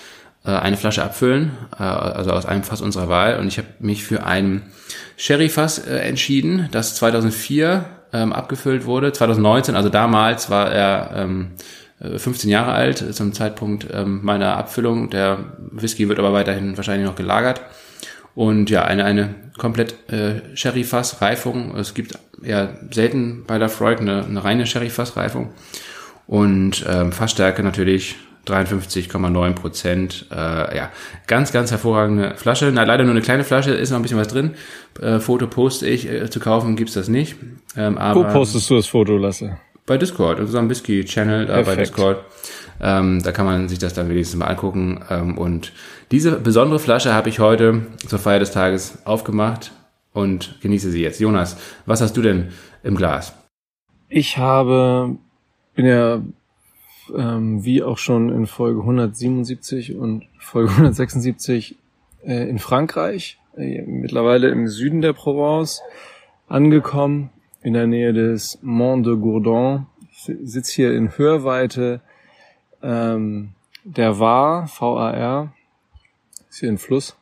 äh, 0.46 0.52
eine 0.52 0.78
Flasche 0.78 1.04
abfüllen, 1.04 1.50
äh, 1.78 1.82
also 1.82 2.30
aus 2.30 2.46
einem 2.46 2.62
Fass 2.62 2.80
unserer 2.80 3.10
Wahl. 3.10 3.38
Und 3.40 3.48
ich 3.48 3.58
habe 3.58 3.68
mich 3.78 4.04
für 4.04 4.24
ein 4.24 4.62
Sherry-Fass 5.18 5.86
äh, 5.86 5.98
entschieden, 5.98 6.68
das 6.72 6.94
2004 6.94 7.84
ähm, 8.12 8.32
abgefüllt 8.32 8.84
wurde. 8.86 9.12
2019, 9.12 9.76
also 9.76 9.88
damals 9.88 10.50
war 10.50 10.70
er 10.70 11.10
ähm, 11.14 11.50
15 12.00 12.48
äh, 12.48 12.52
Jahre 12.52 12.72
alt 12.72 13.14
zum 13.14 13.32
Zeitpunkt 13.32 13.86
ähm, 13.92 14.20
meiner 14.22 14.56
Abfüllung. 14.56 15.10
Der 15.10 15.38
Whisky 15.70 16.08
wird 16.08 16.18
aber 16.18 16.32
weiterhin 16.32 16.76
wahrscheinlich 16.76 17.06
noch 17.06 17.16
gelagert. 17.16 17.60
Und 18.34 18.68
ja, 18.68 18.84
eine, 18.84 19.04
eine 19.04 19.34
komplett 19.56 20.10
äh, 20.12 20.42
Sherry-Fass-Reifung. 20.54 21.74
Es 21.76 21.94
gibt 21.94 22.18
eher 22.42 22.78
selten 22.90 23.44
bei 23.46 23.58
der 23.58 23.70
Freud 23.70 24.00
eine, 24.00 24.24
eine 24.24 24.44
reine 24.44 24.66
Sherry-Fass-Reifung. 24.66 25.52
Und 26.26 26.84
ähm, 26.88 27.12
Fassstärke 27.12 27.62
natürlich 27.62 28.16
53,9 28.46 29.52
Prozent. 29.54 30.26
Äh, 30.30 30.76
ja, 30.76 30.90
ganz, 31.26 31.52
ganz 31.52 31.70
hervorragende 31.70 32.34
Flasche. 32.36 32.70
Na, 32.72 32.84
leider 32.84 33.04
nur 33.04 33.12
eine 33.12 33.22
kleine 33.22 33.44
Flasche, 33.44 33.72
ist 33.72 33.90
noch 33.90 33.98
ein 33.98 34.02
bisschen 34.02 34.18
was 34.18 34.28
drin. 34.28 34.54
Äh, 35.00 35.18
Foto 35.18 35.46
poste 35.46 35.86
ich, 35.86 36.10
äh, 36.10 36.30
zu 36.30 36.40
kaufen 36.40 36.76
gibt's 36.76 36.94
das 36.94 37.08
nicht. 37.08 37.36
Ähm, 37.76 37.98
aber 37.98 38.28
Wo 38.28 38.32
postest 38.32 38.70
du 38.70 38.76
das 38.76 38.86
Foto, 38.86 39.16
Lasse? 39.16 39.58
Bei 39.84 39.98
Discord, 39.98 40.40
unserem 40.40 40.68
Whisky-Channel 40.68 41.48
äh, 41.48 41.62
bei 41.62 41.76
Discord. 41.76 42.24
Ähm, 42.80 43.22
da 43.22 43.32
kann 43.32 43.46
man 43.46 43.68
sich 43.68 43.78
das 43.78 43.94
dann 43.94 44.08
wenigstens 44.08 44.38
mal 44.38 44.46
angucken. 44.46 45.04
Ähm, 45.10 45.38
und 45.38 45.72
diese 46.10 46.32
besondere 46.32 46.78
Flasche 46.78 47.14
habe 47.14 47.28
ich 47.28 47.38
heute 47.38 47.82
zur 48.06 48.18
Feier 48.18 48.38
des 48.38 48.50
Tages 48.50 48.98
aufgemacht 49.04 49.72
und 50.12 50.60
genieße 50.60 50.90
sie 50.90 51.02
jetzt. 51.02 51.20
Jonas, 51.20 51.56
was 51.86 52.00
hast 52.00 52.16
du 52.16 52.22
denn 52.22 52.48
im 52.82 52.96
Glas? 52.96 53.32
Ich 54.08 54.38
habe, 54.38 55.16
bin 55.74 55.86
ja 55.86 56.20
ähm, 57.16 57.64
wie 57.64 57.82
auch 57.82 57.98
schon 57.98 58.30
in 58.30 58.46
Folge 58.46 58.80
177 58.80 59.96
und 59.96 60.24
Folge 60.38 60.70
176 60.70 61.76
äh, 62.24 62.48
in 62.48 62.58
Frankreich, 62.58 63.38
äh, 63.56 63.82
mittlerweile 63.82 64.48
im 64.48 64.68
Süden 64.68 65.00
der 65.00 65.12
Provence 65.12 65.82
angekommen, 66.48 67.30
in 67.62 67.74
der 67.74 67.86
Nähe 67.86 68.12
des 68.12 68.58
Mont 68.62 69.06
de 69.06 69.16
Gourdon. 69.16 69.86
Ich 70.10 70.30
sitze 70.42 70.72
hier 70.72 70.94
in 70.94 71.16
Hörweite 71.16 72.00
ähm, 72.82 73.52
der 73.84 74.18
Var, 74.18 74.66
V-A-R, 74.68 75.52
ist 76.48 76.60
hier 76.60 76.70
ein 76.70 76.78
Fluss. 76.78 77.16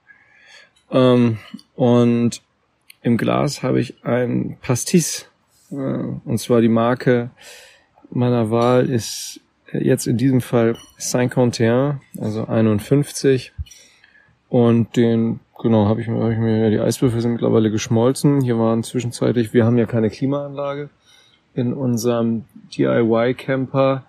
Ähm, 0.91 1.39
und 1.75 2.43
im 3.03 3.17
Glas 3.17 3.63
habe 3.63 3.81
ich 3.81 4.05
ein 4.05 4.57
Pastis, 4.61 5.29
äh, 5.71 5.75
und 5.75 6.39
zwar 6.39 6.61
die 6.61 6.69
Marke 6.69 7.31
meiner 8.11 8.51
Wahl 8.51 8.89
ist 8.91 9.41
jetzt 9.81 10.07
in 10.07 10.17
diesem 10.17 10.41
Fall 10.41 10.77
Saint-Quentin, 10.99 12.01
also 12.19 12.47
51. 12.47 13.53
Und 14.49 14.97
den, 14.97 15.41
genau, 15.61 15.87
habe 15.89 16.01
ich, 16.01 16.09
mir, 16.09 16.23
hab 16.23 16.31
ich 16.31 16.39
mir, 16.39 16.71
die 16.71 16.81
Eiswürfel 16.81 17.21
sind 17.21 17.33
mittlerweile 17.33 17.71
geschmolzen. 17.71 18.41
Hier 18.41 18.59
waren 18.59 18.83
zwischenzeitlich, 18.83 19.53
wir 19.53 19.65
haben 19.65 19.79
ja 19.79 19.87
keine 19.87 20.11
Klimaanlage 20.11 20.91
in 21.55 21.73
unserem 21.73 22.45
DIY-Camper. 22.77 24.05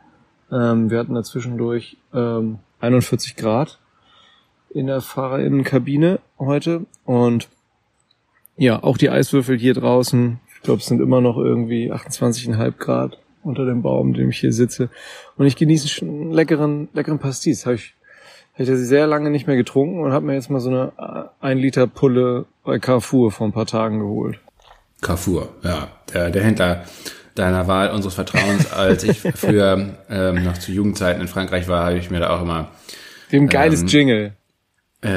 Ähm, 0.51 0.89
wir 0.89 0.99
hatten 0.99 1.15
da 1.15 1.23
zwischendurch 1.23 1.97
ähm, 2.13 2.59
41 2.79 3.35
Grad 3.35 3.79
in 4.69 4.87
der 4.87 5.01
Fahrerinnenkabine 5.01 6.19
heute. 6.37 6.85
Und 7.05 7.49
ja, 8.57 8.83
auch 8.83 8.97
die 8.97 9.09
Eiswürfel 9.09 9.57
hier 9.57 9.73
draußen, 9.73 10.39
ich 10.55 10.61
glaube, 10.61 10.79
es 10.79 10.85
sind 10.85 11.01
immer 11.01 11.21
noch 11.21 11.37
irgendwie 11.37 11.91
28,5 11.91 12.71
Grad 12.77 13.17
unter 13.45 13.65
dem 13.65 13.81
Baum, 13.81 14.09
in 14.09 14.13
dem 14.13 14.29
ich 14.29 14.39
hier 14.39 14.53
sitze. 14.53 14.89
Und 15.37 15.45
ich 15.45 15.55
genieße 15.55 16.05
einen 16.05 16.31
leckeren, 16.31 16.89
leckeren 16.93 17.19
Pastis. 17.19 17.65
Habe 17.65 17.75
ich, 17.75 17.93
hab 18.53 18.61
ich 18.61 18.69
sehr 18.69 19.07
lange 19.07 19.29
nicht 19.29 19.47
mehr 19.47 19.55
getrunken 19.55 19.99
und 19.99 20.11
habe 20.11 20.25
mir 20.25 20.33
jetzt 20.33 20.49
mal 20.49 20.59
so 20.59 20.69
eine 20.69 21.31
1 21.41 21.61
Liter 21.61 21.87
Pulle 21.87 22.45
bei 22.63 22.79
Carrefour 22.79 23.31
vor 23.31 23.47
ein 23.47 23.53
paar 23.53 23.65
Tagen 23.65 23.99
geholt. 23.99 24.39
Carrefour, 25.01 25.49
ja. 25.63 25.87
Der, 26.13 26.29
der 26.29 26.43
Händler 26.43 26.83
deiner 27.35 27.67
Wahl, 27.67 27.91
unseres 27.91 28.15
Vertrauens. 28.15 28.71
Als 28.71 29.03
ich 29.03 29.19
früher 29.19 29.97
ähm, 30.09 30.43
noch 30.43 30.57
zu 30.57 30.71
Jugendzeiten 30.71 31.21
in 31.21 31.27
Frankreich 31.27 31.67
war, 31.67 31.85
habe 31.85 31.97
ich 31.97 32.09
mir 32.09 32.19
da 32.19 32.35
auch 32.35 32.41
immer... 32.41 32.69
Dem 33.31 33.47
geiles 33.47 33.81
ähm, 33.81 33.87
Jingle 33.87 34.25
äh, 34.25 34.31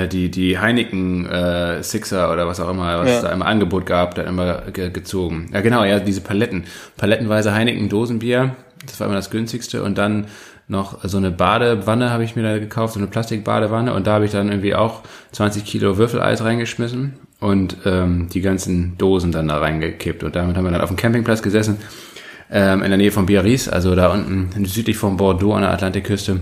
die, 0.09 0.31
die 0.31 0.59
Heineken 0.59 1.27
äh, 1.27 1.83
Sixer 1.83 2.33
oder 2.33 2.47
was 2.47 2.61
auch 2.61 2.71
immer, 2.71 3.01
was 3.01 3.11
ja. 3.11 3.23
da 3.23 3.33
im 3.33 3.43
Angebot 3.43 3.87
gab, 3.87 4.15
dann 4.15 4.27
immer 4.27 4.63
ge 4.73 4.91
gezogen. 4.91 5.51
Ja, 5.53 5.61
genau, 5.61 5.85
ja, 5.85 5.99
diese 6.01 6.21
Paletten. 6.21 6.65
Palettenweise 6.97 7.55
Heineken 7.55 7.89
Dosenbier, 7.89 8.57
das 8.87 9.01
war 9.01 9.07
immer 9.07 9.17
das 9.17 9.31
günstigste. 9.31 9.83
Und 9.83 9.99
dann 9.99 10.27
noch 10.67 11.03
so 11.05 11.17
eine 11.17 11.31
Badewanne 11.31 12.11
habe 12.11 12.25
ich 12.25 12.37
mir 12.37 12.43
da 12.43 12.59
gekauft, 12.59 12.95
so 12.95 13.01
eine 13.01 13.09
Plastikbadewanne. 13.09 13.95
Und 13.95 14.07
da 14.07 14.15
habe 14.15 14.27
ich 14.27 14.33
dann 14.33 14.49
irgendwie 14.49 14.75
auch 14.75 15.03
20 15.33 15.65
Kilo 15.65 15.97
Würfeleis 15.97 16.45
reingeschmissen. 16.45 17.15
und 17.41 17.77
ähm, 17.85 18.29
die 18.33 18.41
ganzen 18.41 18.99
Dosen 18.99 19.33
dann 19.33 19.49
da 19.49 19.59
reingekippt. 19.59 20.25
Und 20.25 20.37
damit 20.37 20.57
haben 20.57 20.65
wir 20.65 20.73
dann 20.73 20.81
auf 20.81 20.89
dem 20.89 20.97
Campingplatz 20.97 21.43
gesessen, 21.43 21.79
ähm, 22.51 22.83
in 22.83 22.91
der 22.91 22.99
Nähe 22.99 23.13
von 23.13 23.27
Biarritz, 23.27 23.69
also 23.69 23.95
da 23.95 24.13
unten 24.13 24.65
südlich 24.65 24.97
von 24.97 25.17
Bordeaux 25.17 25.55
an 25.55 25.63
der 25.63 25.73
Atlantikküste, 25.73 26.41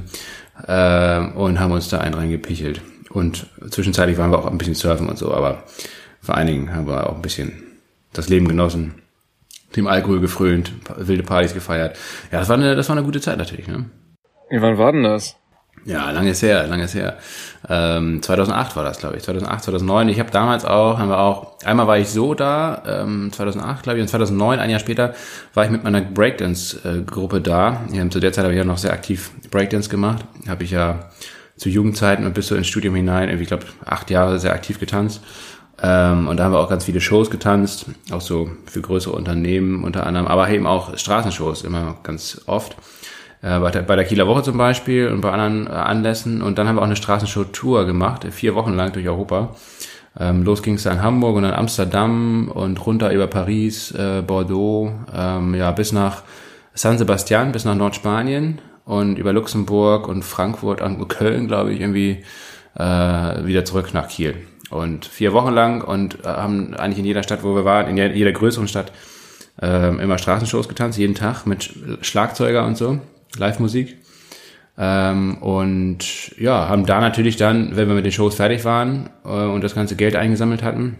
äh, 0.66 1.20
und 1.34 1.60
haben 1.60 1.72
uns 1.72 1.88
da 1.88 1.98
einen 1.98 2.14
reingepichelt. 2.14 2.80
Und 3.16 3.46
zwischenzeitlich 3.70 4.18
waren 4.18 4.30
wir 4.30 4.38
auch 4.38 4.44
ein 4.46 4.58
bisschen 4.58 4.74
surfen 4.74 5.08
und 5.08 5.16
so, 5.16 5.32
aber 5.32 5.62
vor 6.20 6.34
allen 6.34 6.48
Dingen 6.48 6.74
haben 6.74 6.86
wir 6.86 7.08
auch 7.08 7.14
ein 7.14 7.22
bisschen 7.22 7.62
das 8.12 8.28
Leben 8.28 8.46
genossen, 8.46 8.96
dem 9.74 9.86
Alkohol 9.86 10.20
gefrönt, 10.20 10.70
wilde 10.98 11.22
Partys 11.22 11.54
gefeiert. 11.54 11.96
Ja, 12.30 12.40
das 12.40 12.50
war 12.50 12.58
eine, 12.58 12.76
das 12.76 12.90
war 12.90 12.94
eine 12.94 13.06
gute 13.06 13.22
Zeit 13.22 13.38
natürlich. 13.38 13.68
Ne? 13.68 13.86
Wie 14.50 14.60
wann 14.60 14.76
war 14.76 14.92
denn 14.92 15.02
das? 15.02 15.34
Ja, 15.86 16.10
lange 16.10 16.28
ist 16.28 16.42
her, 16.42 16.66
lange 16.66 16.84
ist 16.84 16.94
her. 16.94 17.16
Ähm, 17.66 18.20
2008 18.20 18.76
war 18.76 18.84
das, 18.84 18.98
glaube 18.98 19.16
ich. 19.16 19.22
2008, 19.22 19.64
2009. 19.64 20.10
Ich 20.10 20.20
habe 20.20 20.30
damals 20.30 20.66
auch, 20.66 20.98
haben 20.98 21.08
wir 21.08 21.18
auch, 21.18 21.58
einmal 21.64 21.86
war 21.86 21.96
ich 21.96 22.10
so 22.10 22.34
da, 22.34 22.82
ähm, 22.86 23.32
2008, 23.32 23.82
glaube 23.82 23.98
ich, 23.98 24.02
und 24.02 24.08
2009, 24.08 24.58
ein 24.58 24.68
Jahr 24.68 24.80
später, 24.80 25.14
war 25.54 25.64
ich 25.64 25.70
mit 25.70 25.84
meiner 25.84 26.02
Breakdance-Gruppe 26.02 27.40
da. 27.40 27.80
Ja, 27.92 28.10
zu 28.10 28.20
der 28.20 28.34
Zeit 28.34 28.44
habe 28.44 28.52
ich 28.52 28.58
ja 28.58 28.64
noch 28.64 28.76
sehr 28.76 28.92
aktiv 28.92 29.30
Breakdance 29.50 29.88
gemacht. 29.88 30.26
Habe 30.46 30.64
ich 30.64 30.72
ja 30.72 31.08
zu 31.56 31.68
Jugendzeiten 31.68 32.26
und 32.26 32.34
bis 32.34 32.48
so 32.48 32.54
ins 32.54 32.66
Studium 32.66 32.94
hinein, 32.94 33.28
irgendwie, 33.28 33.44
ich 33.44 33.48
glaube, 33.48 33.66
acht 33.84 34.10
Jahre 34.10 34.38
sehr 34.38 34.52
aktiv 34.52 34.78
getanzt. 34.78 35.22
Ähm, 35.82 36.28
und 36.28 36.38
da 36.38 36.44
haben 36.44 36.52
wir 36.52 36.60
auch 36.60 36.70
ganz 36.70 36.84
viele 36.84 37.00
Shows 37.00 37.30
getanzt, 37.30 37.86
auch 38.10 38.20
so 38.20 38.50
für 38.64 38.80
größere 38.80 39.14
Unternehmen 39.14 39.84
unter 39.84 40.06
anderem, 40.06 40.26
aber 40.26 40.48
eben 40.48 40.66
auch 40.66 40.96
Straßenshows 40.96 41.62
immer 41.62 41.96
ganz 42.02 42.40
oft 42.46 42.76
äh, 43.42 43.58
bei, 43.58 43.70
der, 43.70 43.82
bei 43.82 43.96
der 43.96 44.04
Kieler 44.04 44.26
Woche 44.26 44.42
zum 44.42 44.56
Beispiel 44.56 45.08
und 45.08 45.20
bei 45.20 45.30
anderen 45.30 45.66
äh, 45.66 45.70
Anlässen. 45.70 46.42
Und 46.42 46.58
dann 46.58 46.68
haben 46.68 46.76
wir 46.76 46.80
auch 46.80 46.86
eine 46.86 46.96
Straßenshow-Tour 46.96 47.84
gemacht, 47.84 48.26
vier 48.30 48.54
Wochen 48.54 48.72
lang 48.72 48.92
durch 48.92 49.06
Europa. 49.06 49.54
Ähm, 50.18 50.44
los 50.44 50.62
ging 50.62 50.74
es 50.74 50.84
dann 50.84 51.02
Hamburg 51.02 51.36
und 51.36 51.42
dann 51.42 51.52
Amsterdam 51.52 52.48
und 52.48 52.84
runter 52.86 53.12
über 53.12 53.26
Paris, 53.26 53.92
äh, 53.92 54.22
Bordeaux, 54.26 54.92
ähm, 55.14 55.54
ja, 55.54 55.70
bis 55.72 55.92
nach 55.92 56.22
San 56.72 56.96
Sebastian, 56.96 57.52
bis 57.52 57.66
nach 57.66 57.74
Nordspanien 57.74 58.60
und 58.86 59.18
über 59.18 59.32
Luxemburg 59.32 60.08
und 60.08 60.24
Frankfurt 60.24 60.80
und 60.80 61.06
Köln, 61.08 61.48
glaube 61.48 61.74
ich, 61.74 61.80
irgendwie 61.80 62.22
äh, 62.76 62.82
wieder 63.44 63.64
zurück 63.64 63.92
nach 63.92 64.08
Kiel. 64.08 64.36
Und 64.70 65.04
vier 65.04 65.32
Wochen 65.32 65.52
lang 65.52 65.82
und 65.82 66.24
äh, 66.24 66.28
haben 66.28 66.72
eigentlich 66.74 67.00
in 67.00 67.04
jeder 67.04 67.22
Stadt, 67.22 67.42
wo 67.42 67.54
wir 67.54 67.64
waren, 67.64 67.88
in 67.88 67.96
jeder 68.14 68.32
größeren 68.32 68.68
Stadt, 68.68 68.92
äh, 69.60 69.88
immer 69.88 70.18
Straßenshows 70.18 70.68
getanzt, 70.68 70.98
jeden 70.98 71.14
Tag 71.14 71.46
mit 71.46 71.70
Schlagzeuger 72.00 72.64
und 72.64 72.76
so. 72.76 73.00
Live-Musik. 73.36 73.98
Ähm, 74.78 75.38
und 75.38 76.38
ja, 76.38 76.68
haben 76.68 76.86
da 76.86 77.00
natürlich 77.00 77.36
dann, 77.36 77.76
wenn 77.76 77.88
wir 77.88 77.94
mit 77.94 78.04
den 78.04 78.12
Shows 78.12 78.36
fertig 78.36 78.64
waren 78.64 79.10
äh, 79.24 79.28
und 79.28 79.64
das 79.64 79.74
ganze 79.74 79.96
Geld 79.96 80.14
eingesammelt 80.14 80.62
hatten, 80.62 80.96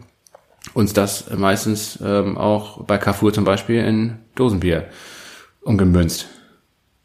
uns 0.75 0.93
das 0.93 1.31
meistens 1.37 2.01
ähm, 2.05 2.37
auch 2.37 2.85
bei 2.85 2.99
Carrefour 2.99 3.33
zum 3.33 3.45
Beispiel 3.45 3.85
in 3.85 4.19
Dosenbier 4.35 4.87
umgemünzt 5.63 6.29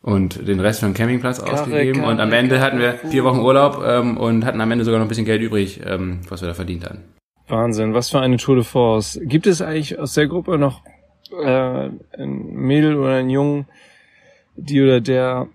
und 0.02 0.48
den 0.48 0.60
Rest 0.60 0.80
für 0.80 0.88
den 0.88 0.94
Campingplatz 0.94 1.40
Karre, 1.40 1.54
ausgegeben. 1.54 2.02
Karre, 2.02 2.12
und 2.12 2.20
am 2.20 2.32
Ende 2.34 2.56
Karre, 2.56 2.66
hatten 2.66 2.80
wir 2.80 2.94
vier 3.10 3.24
Wochen 3.24 3.40
Urlaub 3.40 3.82
ähm, 3.86 4.18
und 4.18 4.46
hatten 4.46 4.62
am 4.62 4.72
Ende 4.72 4.84
sogar 4.84 5.00
noch 5.00 5.06
ein 5.06 5.10
bisschen 5.10 5.26
Geld 5.26 5.42
übrig, 5.42 5.82
ähm, 5.86 6.22
was 6.28 6.42
wir 6.42 6.48
da 6.48 6.54
verdient 6.54 6.86
hatten. 6.86 7.04
Wahnsinn, 7.48 7.94
was 7.94 8.10
für 8.10 8.20
eine 8.20 8.38
Tour 8.38 8.56
de 8.56 8.64
Force. 8.64 9.20
Gibt 9.24 9.46
es 9.46 9.62
eigentlich 9.62 10.00
aus 10.00 10.14
der 10.14 10.28
Gruppe 10.28 10.58
noch 10.58 10.84
äh, 11.32 11.90
ein 12.18 12.54
Mädel 12.54 12.96
oder 12.96 13.16
einen 13.16 13.30
Jungen, 13.30 13.66
die 14.56 14.82
oder 14.82 15.02
der 15.02 15.48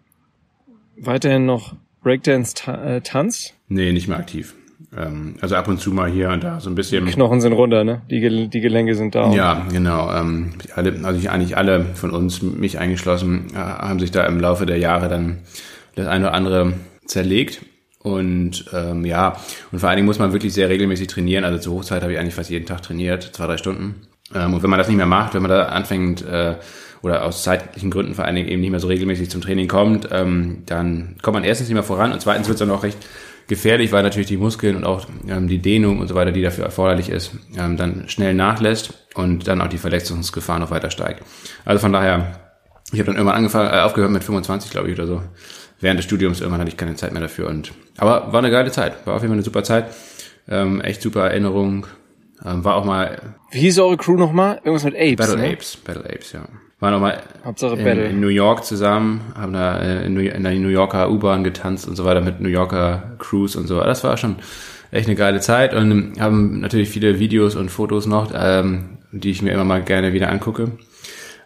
weiterhin 0.98 1.46
noch 1.46 1.74
Breakdance 2.02 2.54
ta 2.54 2.96
äh, 2.96 3.00
tanzt? 3.00 3.54
Nee, 3.68 3.92
nicht 3.92 4.08
mehr 4.08 4.18
aktiv. 4.18 4.54
Ähm, 4.96 5.34
also 5.40 5.56
ab 5.56 5.68
und 5.68 5.80
zu 5.80 5.92
mal 5.92 6.10
hier 6.10 6.30
und 6.30 6.44
da 6.44 6.60
so 6.60 6.70
ein 6.70 6.74
bisschen. 6.74 7.06
Die 7.06 7.12
Knochen 7.12 7.40
sind 7.40 7.52
runter, 7.52 7.84
ne? 7.84 8.02
Die, 8.10 8.20
Gel 8.20 8.48
die 8.48 8.60
Gelenke 8.60 8.94
sind 8.94 9.14
da. 9.14 9.32
Ja, 9.32 9.66
genau. 9.70 10.12
Ähm, 10.12 10.54
alle, 10.74 10.94
also 11.02 11.28
eigentlich 11.28 11.56
alle 11.56 11.84
von 11.94 12.10
uns, 12.10 12.42
mich 12.42 12.78
eingeschlossen, 12.78 13.46
äh, 13.54 13.56
haben 13.56 13.98
sich 13.98 14.10
da 14.10 14.24
im 14.26 14.40
Laufe 14.40 14.66
der 14.66 14.78
Jahre 14.78 15.08
dann 15.08 15.38
das 15.94 16.06
eine 16.06 16.26
oder 16.26 16.34
andere 16.34 16.74
zerlegt. 17.06 17.62
Und 18.00 18.66
ähm, 18.72 19.04
ja, 19.04 19.36
und 19.72 19.80
vor 19.80 19.88
allen 19.88 19.96
Dingen 19.96 20.06
muss 20.06 20.20
man 20.20 20.32
wirklich 20.32 20.54
sehr 20.54 20.68
regelmäßig 20.68 21.08
trainieren. 21.08 21.44
Also 21.44 21.58
zur 21.58 21.74
Hochzeit 21.74 22.02
habe 22.02 22.12
ich 22.12 22.18
eigentlich 22.18 22.34
fast 22.34 22.50
jeden 22.50 22.66
Tag 22.66 22.82
trainiert, 22.82 23.30
zwei, 23.34 23.46
drei 23.46 23.56
Stunden. 23.56 23.96
Ähm, 24.34 24.54
und 24.54 24.62
wenn 24.62 24.70
man 24.70 24.78
das 24.78 24.88
nicht 24.88 24.96
mehr 24.96 25.06
macht, 25.06 25.34
wenn 25.34 25.42
man 25.42 25.50
da 25.50 25.64
anfängt, 25.64 26.24
äh, 26.24 26.54
oder 27.02 27.24
aus 27.24 27.42
zeitlichen 27.42 27.90
Gründen 27.90 28.14
vor 28.14 28.24
allen 28.24 28.34
Dingen 28.34 28.48
eben 28.48 28.60
nicht 28.60 28.70
mehr 28.70 28.80
so 28.80 28.88
regelmäßig 28.88 29.30
zum 29.30 29.40
Training 29.40 29.68
kommt, 29.68 30.08
ähm, 30.10 30.62
dann 30.66 31.16
kommt 31.22 31.34
man 31.34 31.44
erstens 31.44 31.68
nicht 31.68 31.74
mehr 31.74 31.82
voran 31.82 32.12
und 32.12 32.20
zweitens 32.20 32.48
wird 32.48 32.56
es 32.56 32.58
dann 32.60 32.70
auch 32.70 32.82
recht 32.82 32.98
gefährlich, 33.48 33.92
weil 33.92 34.02
natürlich 34.02 34.28
die 34.28 34.36
Muskeln 34.36 34.76
und 34.76 34.84
auch 34.84 35.06
ähm, 35.28 35.48
die 35.48 35.58
Dehnung 35.58 36.00
und 36.00 36.08
so 36.08 36.14
weiter, 36.14 36.32
die 36.32 36.42
dafür 36.42 36.64
erforderlich 36.64 37.08
ist, 37.08 37.32
ähm, 37.56 37.76
dann 37.76 38.08
schnell 38.08 38.34
nachlässt 38.34 38.94
und 39.14 39.46
dann 39.46 39.60
auch 39.60 39.68
die 39.68 39.78
Verletzungsgefahr 39.78 40.58
noch 40.58 40.70
weiter 40.70 40.90
steigt. 40.90 41.22
Also 41.64 41.80
von 41.80 41.92
daher, 41.92 42.40
ich 42.92 42.98
habe 42.98 43.06
dann 43.06 43.16
irgendwann 43.16 43.36
angefangen, 43.36 43.72
äh, 43.72 43.80
aufgehört 43.80 44.10
mit 44.10 44.24
25, 44.24 44.70
glaube 44.70 44.90
ich, 44.90 44.98
oder 44.98 45.06
so. 45.06 45.22
Während 45.80 45.98
des 45.98 46.06
Studiums 46.06 46.40
irgendwann 46.40 46.60
hatte 46.60 46.70
ich 46.70 46.76
keine 46.76 46.96
Zeit 46.96 47.12
mehr 47.12 47.22
dafür. 47.22 47.48
Und 47.48 47.72
aber 47.98 48.32
war 48.32 48.38
eine 48.38 48.50
geile 48.50 48.70
Zeit, 48.70 49.06
war 49.06 49.14
auf 49.14 49.22
jeden 49.22 49.30
Fall 49.30 49.36
eine 49.36 49.44
super 49.44 49.62
Zeit, 49.62 49.86
ähm, 50.48 50.80
echt 50.80 51.02
super 51.02 51.28
Erinnerung. 51.28 51.86
Ähm, 52.44 52.64
war 52.64 52.76
auch 52.76 52.84
mal. 52.84 53.34
Wie 53.50 53.60
hieß 53.60 53.78
eure 53.78 53.96
Crew 53.96 54.16
nochmal? 54.16 54.56
Irgendwas 54.56 54.84
mit 54.84 54.94
Apes. 54.94 55.16
Battle 55.16 55.36
ne? 55.36 55.52
Apes, 55.52 55.76
Battle 55.76 56.04
Apes, 56.04 56.32
ja 56.32 56.46
waren 56.86 56.94
auch 56.94 57.00
mal 57.00 57.20
Hauptsache 57.44 57.74
in, 57.74 57.98
in, 57.98 58.20
New 58.20 58.28
York 58.28 58.64
zusammen, 58.64 59.20
haben 59.36 59.52
da 59.52 59.78
äh, 59.78 60.06
in, 60.06 60.14
der 60.14 60.54
New 60.54 60.68
Yorker 60.68 61.10
U-Bahn 61.10 61.42
getanzt 61.42 61.88
und 61.88 61.96
so 61.96 62.04
weiter 62.04 62.20
mit 62.20 62.40
New 62.40 62.48
Yorker 62.48 63.16
Cruise 63.18 63.58
und 63.58 63.66
so. 63.66 63.80
Das 63.80 64.04
war 64.04 64.16
schon 64.16 64.36
echt 64.92 65.08
eine 65.08 65.16
geile 65.16 65.40
Zeit 65.40 65.74
und 65.74 66.20
haben 66.20 66.60
natürlich 66.60 66.88
viele 66.88 67.18
Videos 67.18 67.56
und 67.56 67.70
Fotos 67.70 68.06
noch, 68.06 68.30
ähm, 68.34 68.98
die 69.10 69.30
ich 69.30 69.42
mir 69.42 69.52
immer 69.52 69.64
mal 69.64 69.82
gerne 69.82 70.12
wieder 70.12 70.30
angucke. 70.30 70.72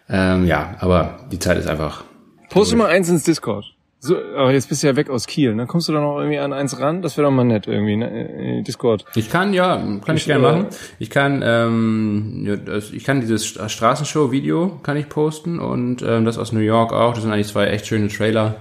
Ähm, 0.09 0.45
ja, 0.45 0.75
aber 0.79 1.19
die 1.31 1.39
Zeit 1.39 1.57
ist 1.57 1.67
einfach. 1.67 2.03
Poste 2.49 2.75
mal 2.75 2.87
eins 2.87 3.09
ins 3.09 3.23
Discord. 3.23 3.70
So, 4.03 4.17
aber 4.35 4.51
jetzt 4.51 4.67
bist 4.67 4.81
du 4.81 4.87
ja 4.87 4.95
weg 4.95 5.11
aus 5.11 5.27
Kiel, 5.27 5.53
ne? 5.53 5.67
Kommst 5.67 5.87
du 5.87 5.93
da 5.93 6.01
noch 6.01 6.17
irgendwie 6.17 6.39
an 6.39 6.53
eins 6.53 6.79
ran? 6.79 7.03
Das 7.03 7.17
wäre 7.17 7.27
doch 7.27 7.31
mal 7.31 7.43
nett 7.43 7.67
irgendwie, 7.67 7.97
ne? 7.97 8.63
Discord. 8.63 9.05
Ich 9.13 9.29
kann, 9.29 9.53
ja, 9.53 9.75
kann 9.75 10.17
ich, 10.17 10.23
ich 10.23 10.25
gerne 10.25 10.41
machen. 10.41 10.67
Ich 10.97 11.11
kann, 11.11 11.43
ähm, 11.45 12.43
ja, 12.43 12.55
das, 12.55 12.91
ich 12.91 13.03
kann 13.03 13.21
dieses 13.21 13.45
Straßenshow-Video 13.45 14.79
kann 14.81 14.97
ich 14.97 15.07
posten 15.07 15.59
und 15.59 16.01
ähm, 16.01 16.25
das 16.25 16.39
aus 16.39 16.51
New 16.51 16.61
York 16.61 16.93
auch. 16.93 17.13
Das 17.13 17.21
sind 17.21 17.31
eigentlich 17.31 17.49
zwei 17.49 17.67
echt 17.67 17.85
schöne 17.85 18.07
Trailer, 18.07 18.55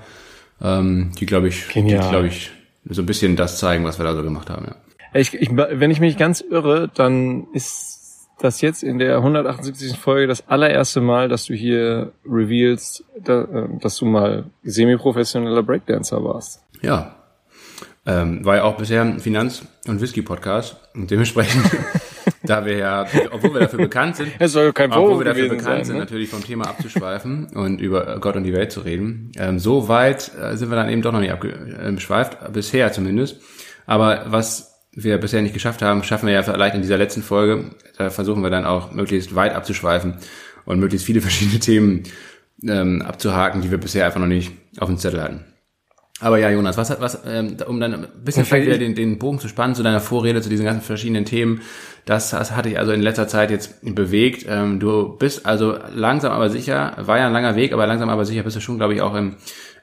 ähm, 0.60 1.12
die 1.18 1.24
glaube 1.24 1.48
ich, 1.48 1.68
Genial. 1.68 2.02
die 2.02 2.08
glaube 2.10 2.26
ich 2.26 2.50
so 2.84 3.00
ein 3.00 3.06
bisschen 3.06 3.34
das 3.34 3.58
zeigen, 3.58 3.82
was 3.84 3.98
wir 3.98 4.04
da 4.04 4.14
so 4.14 4.22
gemacht 4.22 4.50
haben. 4.50 4.66
Ja. 4.66 4.76
Ich, 5.18 5.32
ich, 5.32 5.48
wenn 5.56 5.90
ich 5.90 6.00
mich 6.00 6.18
ganz 6.18 6.42
irre, 6.42 6.90
dann 6.94 7.46
ist 7.54 7.99
das 8.40 8.60
jetzt 8.60 8.82
in 8.82 8.98
der 8.98 9.16
178. 9.16 9.96
Folge 9.98 10.26
das 10.26 10.48
allererste 10.48 11.00
Mal, 11.00 11.28
dass 11.28 11.46
du 11.46 11.54
hier 11.54 12.12
revealst, 12.24 13.04
äh, 13.24 13.44
dass 13.80 13.96
du 13.96 14.06
mal 14.06 14.44
semi-professioneller 14.62 15.62
Breakdancer 15.62 16.22
warst. 16.24 16.62
Ja. 16.82 17.16
Ähm, 18.06 18.44
war 18.44 18.56
ja 18.56 18.62
auch 18.64 18.76
bisher 18.76 19.02
ein 19.02 19.20
Finanz- 19.20 19.62
und 19.86 20.00
Whisky-Podcast. 20.00 20.76
Und 20.94 21.10
dementsprechend, 21.10 21.64
da 22.42 22.64
wir 22.64 22.78
ja, 22.78 23.06
obwohl 23.30 23.52
wir 23.52 23.60
dafür 23.60 23.78
bekannt 23.78 24.16
sind, 24.16 24.32
es 24.38 24.52
soll 24.52 24.72
kein 24.72 24.90
obwohl 24.90 25.18
wir 25.18 25.26
dafür 25.26 25.50
bekannt 25.50 25.64
sein, 25.64 25.84
sind, 25.84 25.94
ne? 25.96 26.00
natürlich 26.00 26.30
vom 26.30 26.42
Thema 26.42 26.66
abzuschweifen 26.68 27.48
und 27.54 27.80
über 27.80 28.18
Gott 28.18 28.36
und 28.36 28.44
die 28.44 28.54
Welt 28.54 28.72
zu 28.72 28.80
reden. 28.80 29.32
Ähm, 29.36 29.58
so 29.58 29.88
weit 29.88 30.32
äh, 30.40 30.56
sind 30.56 30.70
wir 30.70 30.76
dann 30.76 30.88
eben 30.88 31.02
doch 31.02 31.12
noch 31.12 31.20
nicht 31.20 31.32
abgeschweift, 31.32 32.52
bisher 32.52 32.90
zumindest. 32.90 33.40
Aber 33.86 34.24
was 34.28 34.69
wir 34.92 35.18
bisher 35.18 35.42
nicht 35.42 35.54
geschafft 35.54 35.82
haben, 35.82 36.02
schaffen 36.02 36.26
wir 36.26 36.34
ja 36.34 36.42
vielleicht 36.42 36.74
in 36.74 36.82
dieser 36.82 36.98
letzten 36.98 37.22
Folge. 37.22 37.70
Da 37.96 38.10
versuchen 38.10 38.42
wir 38.42 38.50
dann 38.50 38.64
auch 38.64 38.92
möglichst 38.92 39.34
weit 39.34 39.54
abzuschweifen 39.54 40.18
und 40.64 40.80
möglichst 40.80 41.06
viele 41.06 41.20
verschiedene 41.20 41.60
Themen 41.60 42.04
ähm, 42.66 43.02
abzuhaken, 43.02 43.62
die 43.62 43.70
wir 43.70 43.78
bisher 43.78 44.06
einfach 44.06 44.20
noch 44.20 44.26
nicht 44.26 44.52
auf 44.78 44.88
dem 44.88 44.98
Zettel 44.98 45.22
hatten. 45.22 45.44
Aber 46.20 46.38
ja, 46.38 46.50
Jonas, 46.50 46.76
was 46.76 46.90
hat 46.90 47.00
was, 47.00 47.22
ähm, 47.26 47.56
um 47.66 47.80
dann 47.80 47.94
ein 47.94 48.08
bisschen 48.24 48.44
vielleicht 48.44 48.66
wieder 48.66 48.78
den, 48.78 48.94
den 48.94 49.18
Bogen 49.18 49.38
zu 49.38 49.48
spannen 49.48 49.74
zu 49.74 49.82
deiner 49.82 50.00
Vorrede, 50.00 50.42
zu 50.42 50.50
diesen 50.50 50.66
ganzen 50.66 50.82
verschiedenen 50.82 51.24
Themen, 51.24 51.62
das, 52.04 52.30
das 52.30 52.54
hatte 52.54 52.68
ich 52.68 52.78
also 52.78 52.92
in 52.92 53.00
letzter 53.00 53.26
Zeit 53.26 53.50
jetzt 53.50 53.82
bewegt. 53.82 54.44
Ähm, 54.48 54.80
du 54.80 55.16
bist 55.16 55.46
also 55.46 55.78
langsam 55.94 56.32
aber 56.32 56.50
sicher, 56.50 56.94
war 56.98 57.18
ja 57.18 57.26
ein 57.26 57.32
langer 57.32 57.56
Weg, 57.56 57.72
aber 57.72 57.86
langsam 57.86 58.10
aber 58.10 58.24
sicher 58.24 58.42
bist 58.42 58.56
du 58.56 58.60
schon, 58.60 58.76
glaube 58.76 58.94
ich, 58.94 59.00
auch 59.00 59.14
im 59.14 59.36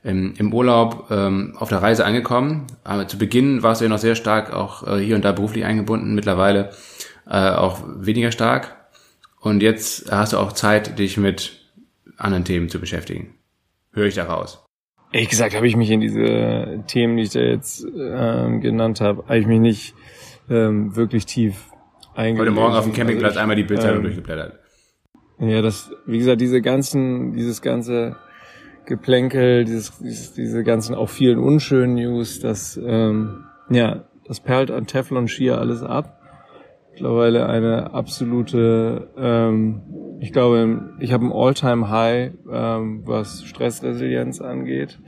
im, 0.04 0.34
im 0.38 0.54
Urlaub 0.54 1.08
ähm, 1.12 1.56
auf 1.58 1.70
der 1.70 1.82
Reise 1.82 2.06
angekommen. 2.06 2.68
Aber 2.84 3.08
zu 3.08 3.18
Beginn 3.18 3.64
warst 3.64 3.82
du 3.82 3.86
ja 3.86 3.90
noch 3.90 3.98
sehr 3.98 4.16
stark 4.16 4.54
auch 4.54 4.88
äh, 4.88 5.00
hier 5.00 5.16
und 5.16 5.26
da 5.26 5.32
beruflich 5.32 5.66
eingebunden, 5.66 6.16
mittlerweile 6.16 6.72
äh, 7.30 7.50
auch 7.50 7.82
weniger 7.86 8.32
stark. 8.32 8.76
Und 9.40 9.62
jetzt 9.62 10.12
hast 10.12 10.34
du 10.34 10.38
auch 10.38 10.54
Zeit, 10.54 10.98
dich 11.00 11.18
mit 11.18 11.60
anderen 12.18 12.46
Themen 12.46 12.70
zu 12.70 12.80
beschäftigen. 12.80 13.36
Höre 13.92 14.08
ich 14.08 14.16
da 14.16 14.26
raus. 14.26 14.67
Ehrlich 15.12 15.30
gesagt 15.30 15.56
habe 15.56 15.68
ich 15.68 15.76
mich 15.78 15.90
in 15.90 16.02
diese 16.02 16.84
Themen, 16.88 17.18
die 17.18 17.24
ich 17.24 17.30
da 17.32 17.40
jetzt 17.40 17.86
ähm, 17.98 18.60
genannt 18.60 19.00
habe, 19.00 19.24
eigentlich 19.28 19.48
mich 19.48 19.60
nicht 19.60 19.96
ähm, 20.50 20.96
wirklich 20.96 21.26
tief 21.26 21.72
eingelesen. 22.14 22.40
Heute 22.40 22.52
Morgen 22.52 22.76
auf 22.76 22.84
dem 22.84 22.94
Campingplatz 22.94 23.30
also 23.30 23.38
ich, 23.38 23.42
einmal 23.42 23.56
die 23.56 23.64
Bildzeitung 23.64 23.98
ähm, 23.98 24.04
durchgeblättert. 24.04 24.60
Ja, 25.40 25.62
das, 25.62 25.92
wie 26.06 26.18
gesagt, 26.18 26.42
diese 26.42 26.62
ganzen, 26.62 27.34
dieses 27.34 27.62
ganze 27.62 28.18
Geplänkel, 28.86 29.66
dieses, 29.66 29.98
dieses, 30.00 30.34
diese 30.34 30.64
ganzen 30.64 30.96
auch 30.96 31.10
vielen 31.10 31.40
unschönen 31.40 31.96
News, 31.96 32.40
das, 32.40 32.78
ähm, 32.84 33.46
ja, 33.70 34.06
das 34.26 34.42
perlt 34.42 34.72
an 34.72 34.88
Teflon 34.88 35.28
schier 35.28 35.58
alles 35.60 35.84
ab. 35.84 36.20
mittlerweile 36.92 37.48
eine 37.48 37.94
absolute, 37.94 39.10
ähm, 39.18 39.82
ich 40.20 40.34
glaube, 40.34 40.96
ich 41.00 41.14
habe 41.14 41.26
ein 41.26 41.32
All-Time-High, 41.32 42.32
ähm, 42.52 43.02
was 43.06 43.44
Stressresilienz 43.44 44.42
angeht. 44.42 45.00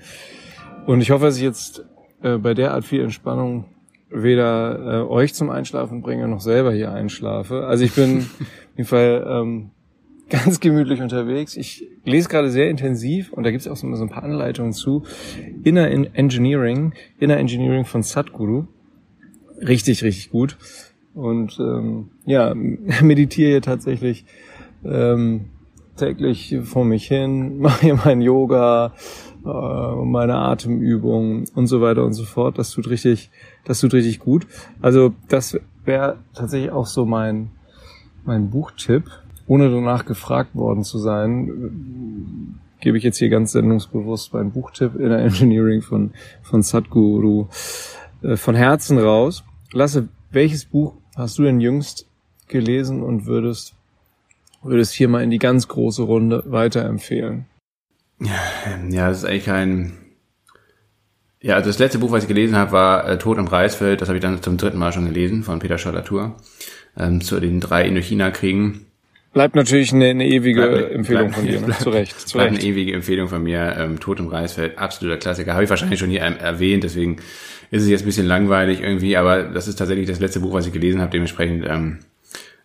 Und 0.85 1.01
ich 1.01 1.11
hoffe, 1.11 1.25
dass 1.25 1.37
ich 1.37 1.43
jetzt 1.43 1.85
äh, 2.21 2.37
bei 2.37 2.53
der 2.53 2.73
Art 2.73 2.85
viel 2.85 3.01
Entspannung 3.01 3.65
weder 4.09 5.03
äh, 5.05 5.07
euch 5.07 5.33
zum 5.33 5.49
Einschlafen 5.49 6.01
bringe, 6.01 6.27
noch 6.27 6.41
selber 6.41 6.71
hier 6.73 6.91
einschlafe. 6.91 7.65
Also 7.65 7.85
ich 7.85 7.93
bin 7.93 8.19
auf 8.39 8.77
jeden 8.77 8.87
Fall 8.87 9.25
ähm, 9.27 9.71
ganz 10.29 10.59
gemütlich 10.59 11.01
unterwegs. 11.01 11.55
Ich 11.57 11.87
lese 12.05 12.29
gerade 12.29 12.49
sehr 12.49 12.69
intensiv 12.69 13.33
und 13.33 13.43
da 13.43 13.51
gibt 13.51 13.61
es 13.61 13.67
auch 13.67 13.75
so, 13.75 13.87
ein 13.87 14.09
paar 14.09 14.23
Anleitungen 14.23 14.73
zu. 14.73 15.03
Inner 15.63 15.89
Engineering, 15.89 16.93
Inner 17.19 17.37
Engineering 17.37 17.85
von 17.85 18.03
Sadhguru. 18.03 18.65
Richtig, 19.59 20.03
richtig 20.03 20.29
gut. 20.29 20.57
Und 21.13 21.59
ähm, 21.59 22.09
ja, 22.25 22.53
meditiere 23.01 23.51
hier 23.51 23.61
tatsächlich 23.61 24.25
ähm, 24.83 25.45
täglich 25.95 26.57
vor 26.63 26.85
mich 26.85 27.07
hin, 27.07 27.57
mache 27.59 27.81
hier 27.81 27.99
mein 28.03 28.21
Yoga, 28.21 28.93
äh, 29.45 30.05
meine 30.05 30.35
Atemübungen 30.35 31.45
und 31.55 31.67
so 31.67 31.81
weiter 31.81 32.03
und 32.05 32.13
so 32.13 32.23
fort. 32.23 32.57
Das 32.57 32.71
tut 32.71 32.89
richtig, 32.89 33.31
das 33.65 33.79
tut 33.79 33.93
richtig 33.93 34.19
gut. 34.19 34.47
Also 34.81 35.13
das 35.27 35.59
wäre 35.85 36.17
tatsächlich 36.33 36.71
auch 36.71 36.85
so 36.85 37.05
mein 37.05 37.51
mein 38.25 38.49
Buchtipp 38.49 39.09
ohne 39.49 39.71
danach 39.71 40.05
gefragt 40.05 40.55
worden 40.55 40.83
zu 40.83 40.99
sein, 40.99 42.59
gebe 42.79 42.99
ich 42.99 43.03
jetzt 43.03 43.17
hier 43.17 43.29
ganz 43.29 43.51
sendungsbewusst 43.51 44.31
meinen 44.31 44.51
Buchtipp 44.51 44.93
in 44.95 45.09
der 45.09 45.19
Engineering 45.19 45.81
von, 45.81 46.11
von 46.43 46.61
Sadhguru 46.61 47.47
äh, 48.21 48.37
von 48.37 48.53
Herzen 48.53 48.99
raus. 48.99 49.43
Lasse, 49.73 50.07
welches 50.31 50.65
Buch 50.65 50.93
hast 51.15 51.39
du 51.39 51.43
denn 51.43 51.59
jüngst 51.59 52.07
gelesen 52.47 53.01
und 53.01 53.25
würdest, 53.25 53.75
würdest 54.63 54.93
hier 54.93 55.07
mal 55.07 55.23
in 55.23 55.29
die 55.29 55.39
ganz 55.39 55.67
große 55.67 56.03
Runde 56.03 56.43
weiterempfehlen? 56.45 57.45
Ja, 58.19 59.07
das 59.07 59.19
ist 59.19 59.25
eigentlich 59.25 59.45
kein, 59.45 59.93
ja, 61.41 61.55
also 61.55 61.69
das 61.69 61.79
letzte 61.79 61.99
Buch, 61.99 62.11
was 62.11 62.23
ich 62.23 62.27
gelesen 62.27 62.57
habe, 62.57 62.73
war 62.73 63.07
äh, 63.07 63.17
Tod 63.17 63.37
im 63.37 63.47
Reisfeld. 63.47 64.01
Das 64.01 64.09
habe 64.09 64.17
ich 64.17 64.21
dann 64.21 64.41
zum 64.41 64.57
dritten 64.57 64.77
Mal 64.77 64.91
schon 64.91 65.05
gelesen 65.05 65.43
von 65.43 65.59
Peter 65.59 65.77
Schollatur 65.77 66.35
ähm, 66.97 67.21
zu 67.21 67.39
den 67.39 67.61
drei 67.61 67.87
Indochina-Kriegen. 67.87 68.85
Bleibt 69.31 69.55
natürlich 69.55 69.93
eine, 69.93 70.07
eine 70.07 70.27
ewige 70.27 70.67
bleibt, 70.67 70.91
Empfehlung 70.91 71.27
bleibt, 71.27 71.35
von 71.35 71.45
dir, 71.45 71.61
ne? 71.61 71.67
Bleibt, 71.67 71.81
zu 71.81 71.89
Recht. 71.91 72.19
Zu 72.27 72.37
bleibt 72.37 72.51
eine 72.51 72.61
ewige 72.61 72.93
Empfehlung 72.93 73.29
von 73.29 73.43
mir. 73.43 73.75
Ähm, 73.77 73.99
Tod 74.01 74.19
im 74.19 74.27
Reisfeld, 74.27 74.77
absoluter 74.77 75.17
Klassiker. 75.17 75.53
Habe 75.53 75.63
ich 75.63 75.69
wahrscheinlich 75.69 75.99
schon 75.99 76.09
hier 76.09 76.21
erwähnt, 76.21 76.83
deswegen 76.83 77.17
ist 77.71 77.83
es 77.83 77.89
jetzt 77.89 78.01
ein 78.01 78.07
bisschen 78.07 78.25
langweilig 78.25 78.81
irgendwie, 78.81 79.15
aber 79.15 79.43
das 79.43 79.67
ist 79.67 79.75
tatsächlich 79.75 80.07
das 80.07 80.19
letzte 80.19 80.41
Buch, 80.41 80.53
was 80.53 80.65
ich 80.65 80.73
gelesen 80.73 80.99
habe. 80.99 81.11
Dementsprechend 81.11 81.65
ähm, 81.65 81.99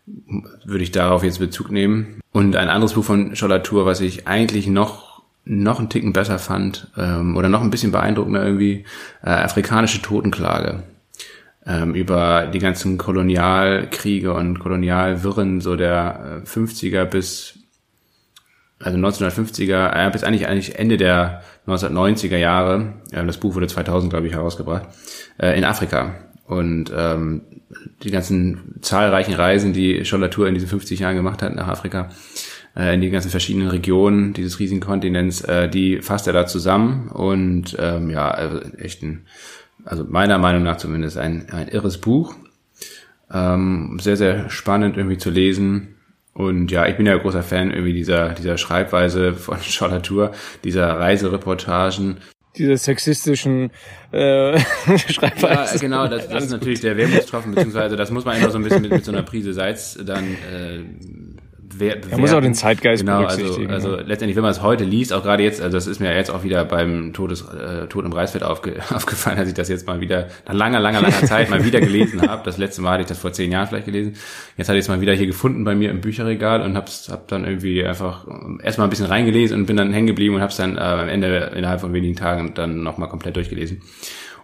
würde 0.06 0.84
ich 0.84 0.90
darauf 0.90 1.24
jetzt 1.24 1.38
Bezug 1.38 1.70
nehmen. 1.70 2.20
Und 2.32 2.56
ein 2.56 2.68
anderes 2.68 2.94
Buch 2.94 3.04
von 3.04 3.36
Schollatur, 3.36 3.86
was 3.86 4.00
ich 4.00 4.26
eigentlich 4.26 4.66
noch 4.66 5.14
noch 5.46 5.78
einen 5.78 5.90
Ticken 5.90 6.14
besser 6.14 6.38
fand 6.38 6.90
ähm, 6.96 7.36
oder 7.36 7.50
noch 7.50 7.60
ein 7.60 7.68
bisschen 7.68 7.92
beeindruckender 7.92 8.44
irgendwie, 8.44 8.86
äh, 9.22 9.28
afrikanische 9.28 10.00
Totenklage 10.00 10.84
ähm, 11.66 11.94
über 11.94 12.46
die 12.46 12.58
ganzen 12.58 12.96
Kolonialkriege 12.96 14.32
und 14.32 14.58
Kolonialwirren 14.58 15.60
so 15.60 15.76
der 15.76 16.42
50er 16.46 17.02
äh, 17.02 17.06
bis 17.06 17.58
also 18.78 18.98
1950er, 18.98 19.94
äh, 19.94 20.10
bis 20.10 20.24
eigentlich 20.24 20.48
eigentlich 20.48 20.78
Ende 20.78 20.96
der 20.96 21.42
1990er 21.66 22.36
Jahre. 22.36 22.94
Äh, 23.12 23.24
das 23.24 23.38
Buch 23.38 23.54
wurde 23.54 23.66
2000 23.66 24.10
glaube 24.10 24.26
ich 24.26 24.32
herausgebracht 24.32 24.88
äh, 25.38 25.56
in 25.58 25.64
Afrika 25.64 26.14
und 26.46 26.92
ähm, 26.94 27.42
die 28.02 28.10
ganzen 28.10 28.76
zahlreichen 28.80 29.34
Reisen, 29.34 29.72
die 29.72 30.04
Schollatur 30.04 30.46
in 30.46 30.54
diesen 30.54 30.68
50 30.68 31.00
Jahren 31.00 31.16
gemacht 31.16 31.42
hat 31.42 31.54
nach 31.54 31.68
Afrika, 31.68 32.10
äh, 32.76 32.94
in 32.94 33.00
die 33.00 33.10
ganzen 33.10 33.30
verschiedenen 33.30 33.68
Regionen 33.68 34.32
dieses 34.32 34.58
riesigen 34.58 34.80
Kontinents, 34.80 35.40
äh, 35.42 35.68
die 35.68 36.02
fasst 36.02 36.26
er 36.26 36.32
da 36.32 36.46
zusammen 36.46 37.08
und 37.08 37.76
ähm, 37.78 38.10
ja, 38.10 38.30
also 38.30 38.60
echt 38.78 39.02
ein 39.02 39.26
also 39.84 40.04
meiner 40.04 40.38
Meinung 40.38 40.62
nach 40.62 40.76
zumindest 40.76 41.18
ein, 41.18 41.48
ein 41.50 41.68
irres 41.68 41.98
Buch. 41.98 42.34
Ähm, 43.32 43.98
sehr, 44.00 44.16
sehr 44.16 44.50
spannend 44.50 44.96
irgendwie 44.96 45.18
zu 45.18 45.30
lesen. 45.30 45.96
Und 46.32 46.70
ja, 46.70 46.86
ich 46.86 46.96
bin 46.96 47.06
ja 47.06 47.16
großer 47.16 47.42
Fan 47.42 47.70
irgendwie 47.70 47.92
dieser, 47.92 48.30
dieser 48.30 48.58
Schreibweise 48.58 49.34
von 49.34 49.58
Charlatour, 49.62 50.32
dieser 50.64 50.88
Reisereportagen. 50.98 52.18
Diese 52.56 52.76
sexistischen 52.76 53.70
äh, 54.12 54.58
Schreibweise. 55.08 55.74
Ja, 55.74 55.80
genau, 55.80 56.08
das, 56.08 56.28
das 56.28 56.44
ist 56.44 56.50
natürlich 56.50 56.80
der 56.80 56.96
Wermutstropfen, 56.96 57.52
beziehungsweise 57.54 57.96
das 57.96 58.10
muss 58.10 58.24
man 58.24 58.36
immer 58.36 58.50
so 58.50 58.58
ein 58.58 58.64
bisschen 58.64 58.82
mit, 58.82 58.92
mit 58.92 59.04
so 59.04 59.12
einer 59.12 59.22
Prise 59.22 59.52
Salz 59.52 59.98
dann 60.04 60.24
äh, 60.24 60.84
wer, 61.78 61.96
Er 62.10 62.18
muss 62.18 62.32
auch 62.32 62.40
den 62.40 62.54
Zeitgeist 62.54 63.02
genau, 63.02 63.24
also, 63.24 63.36
berücksichtigen. 63.36 63.72
Also, 63.72 63.90
also 63.92 64.06
letztendlich, 64.06 64.36
wenn 64.36 64.42
man 64.42 64.52
es 64.52 64.62
heute 64.62 64.84
liest, 64.84 65.12
auch 65.12 65.22
gerade 65.22 65.42
jetzt, 65.42 65.60
also 65.60 65.76
das 65.76 65.86
ist 65.86 66.00
mir 66.00 66.14
jetzt 66.14 66.30
auch 66.30 66.44
wieder 66.44 66.64
beim 66.64 67.12
Todes, 67.12 67.42
äh, 67.42 67.86
Tod 67.86 68.04
im 68.04 68.12
Reisfeld 68.12 68.44
aufge, 68.44 68.74
aufgefallen, 68.94 69.38
als 69.38 69.48
ich 69.48 69.54
das 69.54 69.68
jetzt 69.68 69.86
mal 69.86 70.00
wieder 70.00 70.28
nach 70.46 70.54
langer, 70.54 70.80
langer, 70.80 71.02
langer 71.02 71.22
Zeit 71.24 71.50
mal 71.50 71.64
wieder 71.64 71.80
gelesen 71.80 72.22
habe. 72.22 72.42
Das 72.44 72.58
letzte 72.58 72.82
Mal 72.82 72.92
hatte 72.92 73.02
ich 73.02 73.08
das 73.08 73.18
vor 73.18 73.32
zehn 73.32 73.50
Jahren 73.52 73.66
vielleicht 73.66 73.86
gelesen. 73.86 74.14
Jetzt 74.56 74.68
hatte 74.68 74.78
ich 74.78 74.84
es 74.84 74.88
mal 74.88 75.00
wieder 75.00 75.14
hier 75.14 75.26
gefunden 75.26 75.64
bei 75.64 75.74
mir 75.74 75.90
im 75.90 76.00
Bücherregal 76.00 76.62
und 76.62 76.76
hab's, 76.76 77.08
hab 77.10 77.28
dann 77.28 77.44
irgendwie 77.44 77.84
einfach 77.84 78.26
erstmal 78.62 78.86
ein 78.86 78.90
bisschen 78.90 79.06
reingelesen 79.06 79.60
und 79.60 79.66
bin 79.66 79.76
dann 79.76 79.92
hängen 79.92 80.06
geblieben 80.06 80.34
und 80.34 80.42
hab's 80.42 80.56
dann 80.56 80.76
äh, 80.76 80.80
am 80.80 81.08
Ende 81.08 81.52
innerhalb 81.56 81.80
von 81.80 81.92
wenigen 81.92 82.16
Tagen 82.16 82.52
dann 82.54 82.82
nochmal 82.82 83.08
komplett 83.08 83.36
durchgelesen. 83.36 83.82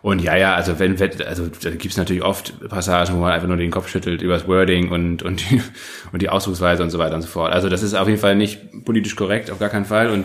Und 0.02 0.22
ja, 0.22 0.34
ja, 0.34 0.54
also 0.54 0.78
wenn, 0.78 0.96
also 1.26 1.48
da 1.62 1.70
gibt's 1.70 1.98
natürlich 1.98 2.22
oft 2.22 2.68
Passagen, 2.68 3.14
wo 3.14 3.20
man 3.20 3.32
einfach 3.32 3.48
nur 3.48 3.58
den 3.58 3.70
Kopf 3.70 3.88
schüttelt 3.88 4.22
über 4.22 4.34
das 4.34 4.48
Wording 4.48 4.90
und, 4.90 5.22
und, 5.22 5.50
die, 5.50 5.60
und 6.12 6.22
die 6.22 6.30
Ausdrucksweise 6.30 6.82
und 6.82 6.90
so 6.90 6.98
weiter 6.98 7.14
und 7.14 7.22
so 7.22 7.28
fort. 7.28 7.52
Also 7.52 7.68
das 7.68 7.82
ist 7.82 7.94
auf 7.94 8.08
jeden 8.08 8.20
Fall 8.20 8.34
nicht 8.34 8.84
politisch 8.84 9.14
korrekt, 9.14 9.50
auf 9.50 9.58
gar 9.58 9.68
keinen 9.68 9.84
Fall. 9.84 10.08
Und 10.10 10.24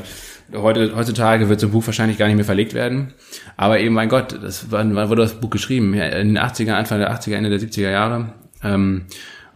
heute, 0.53 0.95
heutzutage 0.95 1.49
wird 1.49 1.59
so 1.59 1.67
ein 1.67 1.71
Buch 1.71 1.85
wahrscheinlich 1.85 2.17
gar 2.17 2.27
nicht 2.27 2.37
mehr 2.37 2.45
verlegt 2.45 2.73
werden. 2.73 3.13
Aber 3.57 3.79
eben, 3.79 3.93
mein 3.93 4.09
Gott, 4.09 4.39
das, 4.41 4.71
wann, 4.71 4.95
wann 4.95 5.09
wurde 5.09 5.23
das 5.23 5.39
Buch 5.39 5.49
geschrieben? 5.49 5.93
Ja, 5.93 6.05
in 6.05 6.35
den 6.35 6.39
80er, 6.39 6.73
Anfang 6.73 6.99
der 6.99 7.13
80er, 7.13 7.35
Ende 7.35 7.49
der 7.49 7.59
70er 7.59 7.91
Jahre. 7.91 8.33
Ähm, 8.63 9.05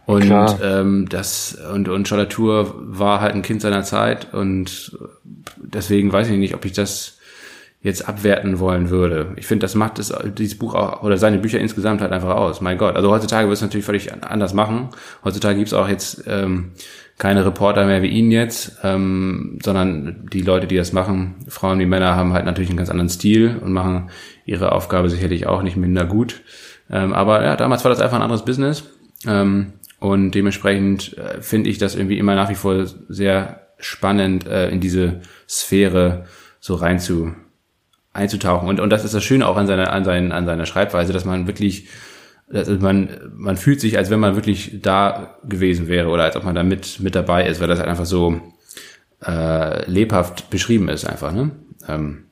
und 0.06 0.32
ähm, 0.62 1.08
das 1.08 1.56
und 1.72 1.88
und 1.88 2.08
Schollatur 2.08 2.74
war 2.78 3.20
halt 3.20 3.34
ein 3.34 3.42
Kind 3.42 3.62
seiner 3.62 3.84
Zeit 3.84 4.34
und 4.34 4.98
deswegen 5.56 6.12
weiß 6.12 6.28
ich 6.30 6.36
nicht, 6.36 6.54
ob 6.54 6.64
ich 6.64 6.72
das 6.72 7.19
jetzt 7.82 8.06
abwerten 8.06 8.58
wollen 8.58 8.90
würde. 8.90 9.32
Ich 9.36 9.46
finde, 9.46 9.64
das 9.64 9.74
macht 9.74 9.98
es, 9.98 10.12
dieses 10.36 10.58
Buch 10.58 10.74
auch, 10.74 11.02
oder 11.02 11.16
seine 11.16 11.38
Bücher 11.38 11.58
insgesamt 11.58 12.02
halt 12.02 12.12
einfach 12.12 12.34
aus. 12.34 12.60
Mein 12.60 12.76
Gott. 12.76 12.94
Also 12.94 13.10
heutzutage 13.10 13.48
wird 13.48 13.56
es 13.56 13.62
natürlich 13.62 13.86
völlig 13.86 14.12
anders 14.12 14.52
machen. 14.52 14.90
Heutzutage 15.24 15.56
gibt's 15.56 15.72
auch 15.72 15.88
jetzt 15.88 16.24
ähm, 16.26 16.72
keine 17.16 17.44
Reporter 17.46 17.86
mehr 17.86 18.02
wie 18.02 18.08
ihn 18.08 18.30
jetzt, 18.30 18.78
ähm, 18.82 19.58
sondern 19.62 20.28
die 20.30 20.42
Leute, 20.42 20.66
die 20.66 20.76
das 20.76 20.92
machen, 20.92 21.36
Frauen 21.48 21.78
wie 21.78 21.86
Männer, 21.86 22.16
haben 22.16 22.34
halt 22.34 22.44
natürlich 22.44 22.68
einen 22.68 22.78
ganz 22.78 22.90
anderen 22.90 23.08
Stil 23.08 23.58
und 23.62 23.72
machen 23.72 24.10
ihre 24.44 24.72
Aufgabe 24.72 25.08
sicherlich 25.08 25.46
auch 25.46 25.62
nicht 25.62 25.76
minder 25.76 26.04
gut. 26.04 26.42
Ähm, 26.90 27.14
aber 27.14 27.42
ja, 27.44 27.56
damals 27.56 27.84
war 27.84 27.90
das 27.90 28.00
einfach 28.00 28.16
ein 28.16 28.22
anderes 28.22 28.44
Business. 28.44 28.84
Ähm, 29.26 29.74
und 30.00 30.32
dementsprechend 30.32 31.16
äh, 31.16 31.40
finde 31.40 31.70
ich 31.70 31.78
das 31.78 31.94
irgendwie 31.94 32.18
immer 32.18 32.34
nach 32.34 32.50
wie 32.50 32.54
vor 32.54 32.84
sehr 33.08 33.68
spannend, 33.78 34.46
äh, 34.46 34.68
in 34.68 34.80
diese 34.80 35.20
Sphäre 35.48 36.24
so 36.58 36.74
rein 36.74 36.98
zu 36.98 37.34
einzutauchen. 38.12 38.68
Und, 38.68 38.80
und 38.80 38.90
das 38.90 39.04
ist 39.04 39.14
das 39.14 39.24
Schöne 39.24 39.46
auch 39.46 39.56
an 39.56 39.66
seiner, 39.66 39.92
an, 39.92 40.04
seinen, 40.04 40.32
an 40.32 40.46
seiner 40.46 40.66
Schreibweise, 40.66 41.12
dass 41.12 41.24
man 41.24 41.46
wirklich, 41.46 41.88
also 42.52 42.72
man, 42.74 43.10
man 43.36 43.56
fühlt 43.56 43.80
sich, 43.80 43.98
als 43.98 44.10
wenn 44.10 44.20
man 44.20 44.34
wirklich 44.34 44.80
da 44.82 45.36
gewesen 45.44 45.88
wäre 45.88 46.08
oder 46.08 46.24
als 46.24 46.36
ob 46.36 46.44
man 46.44 46.54
da 46.54 46.62
mit, 46.62 47.00
mit 47.00 47.14
dabei 47.14 47.46
ist, 47.46 47.60
weil 47.60 47.68
das 47.68 47.78
halt 47.78 47.88
einfach 47.88 48.06
so 48.06 48.40
äh, 49.24 49.88
lebhaft 49.90 50.50
beschrieben 50.50 50.88
ist 50.88 51.04
einfach. 51.04 51.32
Ne? 51.32 51.52
Ähm, 51.88 52.24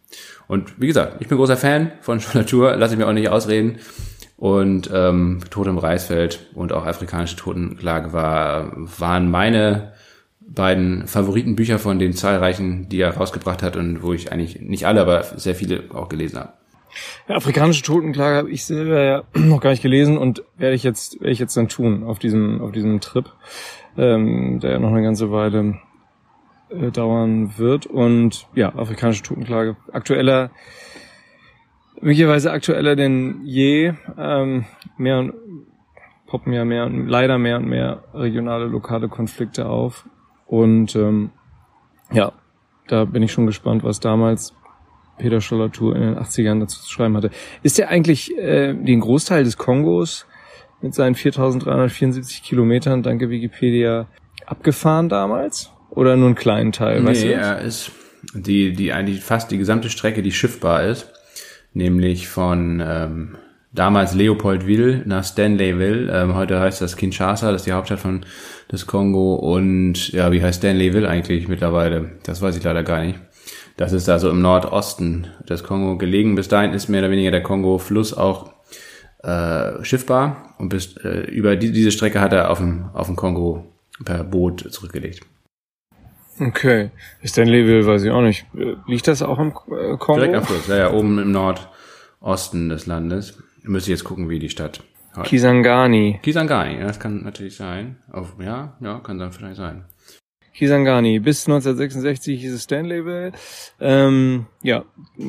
und 0.49 0.81
wie 0.81 0.87
gesagt, 0.87 1.17
ich 1.21 1.29
bin 1.29 1.39
großer 1.39 1.57
Fan 1.57 1.93
von 2.01 2.21
Schollatur, 2.21 2.77
lasse 2.77 2.95
ich 2.95 2.99
mir 2.99 3.07
auch 3.07 3.13
nicht 3.13 3.29
ausreden. 3.29 3.79
Und 4.37 4.89
ähm, 4.95 5.41
Tod 5.51 5.67
im 5.67 5.79
Reisfeld 5.79 6.47
und 6.55 6.73
auch 6.73 6.87
afrikanische 6.87 7.35
Totenklage 7.35 8.13
war, 8.13 8.71
waren 8.77 9.31
meine 9.33 9.95
beiden 10.55 11.07
Favoritenbücher 11.07 11.79
von 11.79 11.99
den 11.99 12.15
zahlreichen, 12.15 12.89
die 12.89 13.01
er 13.01 13.17
rausgebracht 13.17 13.63
hat 13.63 13.77
und 13.77 14.03
wo 14.03 14.13
ich 14.13 14.33
eigentlich 14.33 14.61
nicht 14.61 14.87
alle, 14.87 15.01
aber 15.03 15.23
sehr 15.23 15.55
viele 15.55 15.85
auch 15.93 16.09
gelesen 16.09 16.39
habe. 16.39 16.53
Ja, 17.29 17.37
afrikanische 17.37 17.83
Totenklage 17.83 18.37
habe 18.37 18.51
ich 18.51 18.65
selber 18.65 19.03
ja 19.03 19.23
noch 19.35 19.61
gar 19.61 19.71
nicht 19.71 19.83
gelesen 19.83 20.17
und 20.17 20.43
werde 20.57 20.75
ich 20.75 20.83
jetzt 20.83 21.21
werde 21.21 21.33
ich 21.33 21.39
jetzt 21.39 21.57
dann 21.57 21.69
tun 21.69 22.03
auf 22.03 22.19
diesem 22.19 22.61
auf 22.61 22.73
diesem 22.73 23.01
Trip, 23.01 23.27
ähm, 23.97 24.61
der 24.61 24.73
ja 24.73 24.79
noch 24.79 24.91
eine 24.91 25.03
ganze 25.03 25.31
Weile 25.31 25.79
äh, 26.71 26.91
dauern 26.91 27.59
wird 27.59 27.87
und 27.87 28.47
ja 28.55 28.75
afrikanische 28.75 29.23
Totenklage 29.23 29.77
aktueller 29.93 30.51
möglicherweise 32.01 32.51
aktueller 32.51 32.97
denn 32.97 33.43
je 33.45 33.93
ähm, 34.17 34.65
mehr 34.97 35.19
und 35.19 35.35
poppen 36.27 36.53
ja 36.53 36.65
mehr 36.65 36.87
und 36.87 37.07
leider 37.07 37.39
mehr 37.39 37.59
und 37.59 37.67
mehr 37.67 38.05
regionale 38.15 38.67
lokale 38.67 39.09
Konflikte 39.09 39.67
auf 39.67 40.07
und 40.49 40.97
ähm, 40.97 41.31
ja, 42.11 42.33
da 42.89 43.05
bin 43.05 43.23
ich 43.23 43.33
schon 43.33 43.47
gespannt, 43.47 43.85
was 43.85 44.01
damals 44.01 44.55
Peter 45.19 45.41
Schollatur 45.41 45.95
in 45.95 46.03
den 46.03 46.17
80ern 46.17 46.61
dazu 46.61 46.81
zu 46.81 46.91
schreiben 46.91 47.17
hatte. 47.17 47.31
Ist 47.63 47.79
er 47.79 47.89
eigentlich 47.89 48.37
äh, 48.37 48.73
den 48.73 49.01
Großteil 49.01 49.45
des 49.45 49.59
Kongos 49.59 50.27
mit 50.81 50.95
seinen 50.95 51.15
4374 51.15 52.43
Kilometern, 52.43 53.03
danke 53.03 53.29
Wikipedia, 53.29 54.07
abgefahren 54.47 55.09
damals? 55.09 55.73
Oder 55.91 56.17
nur 56.17 56.27
einen 56.27 56.35
kleinen 56.35 56.73
Teil? 56.73 57.01
Nee, 57.01 57.09
weißt 57.09 57.25
du 57.25 57.33
er 57.33 57.61
ist 57.61 57.91
die, 58.35 58.73
die 58.73 58.93
eigentlich 58.93 59.21
fast 59.21 59.51
die 59.51 59.59
gesamte 59.59 59.91
Strecke, 59.91 60.23
die 60.23 60.33
schiffbar 60.33 60.85
ist, 60.85 61.13
nämlich 61.73 62.29
von 62.29 62.83
ähm, 62.85 63.37
damals 63.73 64.15
Leopoldville 64.15 65.03
nach 65.05 65.25
Stanleyville. 65.25 66.11
Ähm, 66.13 66.35
heute 66.35 66.61
heißt 66.61 66.81
das 66.81 66.97
Kinshasa, 66.97 67.53
das 67.53 67.63
ist 67.63 67.67
die 67.67 67.73
Hauptstadt 67.73 68.01
von 68.01 68.25
des 68.71 68.87
Kongo. 68.87 69.35
Und 69.35 70.13
ja, 70.13 70.33
wie 70.33 70.43
heißt 70.43 70.59
Stanleyville 70.59 71.09
eigentlich 71.09 71.49
mittlerweile? 71.49 72.13
Das 72.25 72.43
weiß 72.43 72.57
ich 72.57 72.65
leider 72.65 72.83
gar 72.83 73.05
nicht. 73.05 73.19
Das 73.77 73.93
ist 73.93 74.09
also 74.09 74.31
im 74.31 74.43
Nordosten 74.43 75.29
des 75.49 75.63
Kongo 75.63 75.97
gelegen. 75.99 76.35
Bis 76.35 76.49
dahin 76.49 76.73
ist 76.73 76.89
mehr 76.89 77.01
oder 77.01 77.11
weniger 77.11 77.31
der 77.31 77.43
Kongo-Fluss 77.43 78.13
auch 78.13 78.53
äh, 79.23 79.85
schiffbar 79.85 80.55
und 80.59 80.69
bis 80.69 80.97
äh, 80.99 81.31
über 81.31 81.57
die, 81.57 81.73
diese 81.73 81.93
Strecke 81.93 82.21
hat 82.21 82.33
er 82.33 82.51
auf 82.51 82.59
dem, 82.59 82.91
auf 82.93 83.07
dem 83.07 83.17
Kongo 83.17 83.73
per 84.05 84.25
Boot 84.25 84.73
zurückgelegt. 84.73 85.21
Okay. 86.41 86.91
Stanleyville 87.25 87.87
weiß 87.87 88.05
ich 88.05 88.11
auch 88.11 88.23
nicht. 88.23 88.47
Liegt 88.87 89.09
das 89.09 89.23
auch 89.23 89.39
im 89.39 89.49
äh, 89.49 89.97
Kongo? 89.97 90.21
Direkt 90.21 90.35
am 90.37 90.45
Fluss, 90.45 90.69
ja, 90.69 90.77
ja, 90.77 90.93
oben 90.93 91.19
im 91.19 91.33
Nordosten 91.33 92.69
des 92.69 92.87
Landes. 92.87 93.43
Müsste 93.69 93.91
jetzt 93.91 94.05
gucken, 94.05 94.31
wie 94.31 94.39
die 94.39 94.49
Stadt 94.49 94.83
heißt. 95.15 95.29
Kisangani. 95.29 96.21
Kisangani, 96.23 96.79
ja, 96.79 96.87
das 96.87 96.99
kann 96.99 97.23
natürlich 97.23 97.55
sein. 97.55 97.99
Auf, 98.11 98.37
ja, 98.41 98.79
ja, 98.81 98.99
kann 99.01 99.19
dann 99.19 99.31
vielleicht 99.31 99.57
sein. 99.57 99.85
Kisangani. 100.55 101.19
Bis 101.21 101.47
1966 101.47 102.41
hieß 102.41 102.55
es 102.55 102.63
Stanleyville. 102.63 103.33
Ähm, 103.79 104.47
ja, 104.63 104.85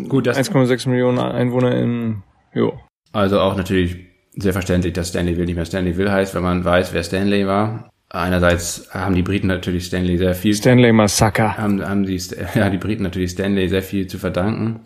gut, 0.08 0.30
1,6 0.30 0.88
Millionen 0.88 1.19
Einwohner 1.19 1.75
in, 1.75 2.23
jo. 2.54 2.80
Also 3.12 3.41
auch 3.41 3.58
natürlich 3.58 4.08
sehr 4.38 4.54
verständlich, 4.54 4.93
dass 4.93 5.10
Stanleyville 5.10 5.45
nicht 5.45 5.56
mehr 5.58 5.65
Stanleyville 5.65 6.12
heißt, 6.12 6.34
wenn 6.34 6.43
man 6.43 6.63
weiß, 6.63 6.93
wer 6.93 7.04
Stanley 7.04 7.45
war. 7.45 7.89
Einerseits 8.08 8.89
haben 8.91 9.15
die 9.15 9.21
Briten 9.21 9.47
natürlich 9.47 9.88
Stanley 9.88 10.17
sehr 10.17 10.34
viel. 10.34 10.54
Stanley 10.54 10.93
Massaker. 10.93 11.58
Haben, 11.58 11.86
haben 11.86 12.06
die, 12.06 12.19
ja, 12.56 12.69
die 12.69 12.78
Briten 12.78 13.04
natürlich 13.04 13.32
Stanley 13.32 13.67
sehr 13.67 13.84
viel 13.84 14.08
zu 14.08 14.17
verdanken, 14.17 14.80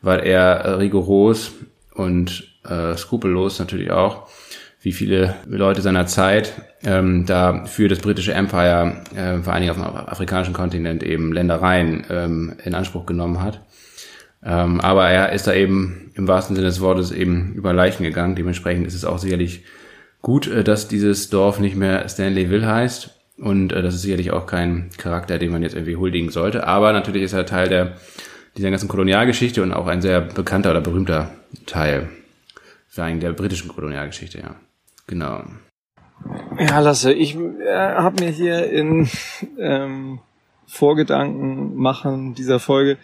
weil 0.00 0.20
er 0.20 0.78
rigoros 0.78 1.52
und 1.94 2.55
äh, 2.68 2.96
skrupellos 2.96 3.58
natürlich 3.58 3.90
auch, 3.90 4.28
wie 4.80 4.92
viele 4.92 5.34
Leute 5.46 5.82
seiner 5.82 6.06
Zeit 6.06 6.52
ähm, 6.84 7.26
da 7.26 7.64
für 7.64 7.88
das 7.88 7.98
britische 7.98 8.34
Empire, 8.34 9.02
äh, 9.14 9.38
vor 9.42 9.52
allen 9.52 9.62
Dingen 9.62 9.70
auf 9.70 9.76
dem 9.76 9.96
afrikanischen 9.96 10.54
Kontinent, 10.54 11.02
eben 11.02 11.32
Ländereien 11.32 12.04
ähm, 12.10 12.56
in 12.64 12.74
Anspruch 12.74 13.06
genommen 13.06 13.42
hat. 13.42 13.60
Ähm, 14.44 14.80
aber 14.80 15.08
er 15.08 15.32
ist 15.32 15.46
da 15.46 15.54
eben 15.54 16.12
im 16.14 16.28
wahrsten 16.28 16.54
Sinne 16.54 16.68
des 16.68 16.80
Wortes 16.80 17.10
eben 17.10 17.52
über 17.54 17.72
Leichen 17.72 18.04
gegangen. 18.04 18.36
Dementsprechend 18.36 18.86
ist 18.86 18.94
es 18.94 19.04
auch 19.04 19.18
sicherlich 19.18 19.64
gut, 20.22 20.46
äh, 20.46 20.62
dass 20.62 20.88
dieses 20.88 21.30
Dorf 21.30 21.58
nicht 21.58 21.76
mehr 21.76 22.08
Stanleyville 22.08 22.66
heißt. 22.66 23.10
Und 23.38 23.72
äh, 23.72 23.82
das 23.82 23.94
ist 23.94 24.02
sicherlich 24.02 24.30
auch 24.30 24.46
kein 24.46 24.90
Charakter, 24.98 25.38
den 25.38 25.52
man 25.52 25.62
jetzt 25.62 25.74
irgendwie 25.74 25.96
huldigen 25.96 26.30
sollte. 26.30 26.66
Aber 26.66 26.92
natürlich 26.92 27.22
ist 27.22 27.32
er 27.32 27.44
Teil 27.44 27.68
der, 27.68 27.96
dieser 28.56 28.70
ganzen 28.70 28.88
Kolonialgeschichte 28.88 29.62
und 29.62 29.72
auch 29.72 29.86
ein 29.88 30.00
sehr 30.00 30.20
bekannter 30.20 30.70
oder 30.70 30.80
berühmter 30.80 31.30
Teil. 31.66 32.08
Vor 32.96 33.04
allem 33.04 33.20
der 33.20 33.34
britischen 33.34 33.68
Kolonialgeschichte, 33.68 34.38
ja. 34.38 34.54
Genau. 35.06 35.42
Ja, 36.58 36.78
Lasse, 36.80 37.12
ich 37.12 37.36
äh, 37.36 37.76
habe 37.76 38.24
mir 38.24 38.30
hier 38.30 38.70
in 38.70 39.06
ähm, 39.58 40.20
Vorgedanken 40.66 41.76
machen 41.76 42.34
dieser 42.34 42.58
Folge 42.58 42.96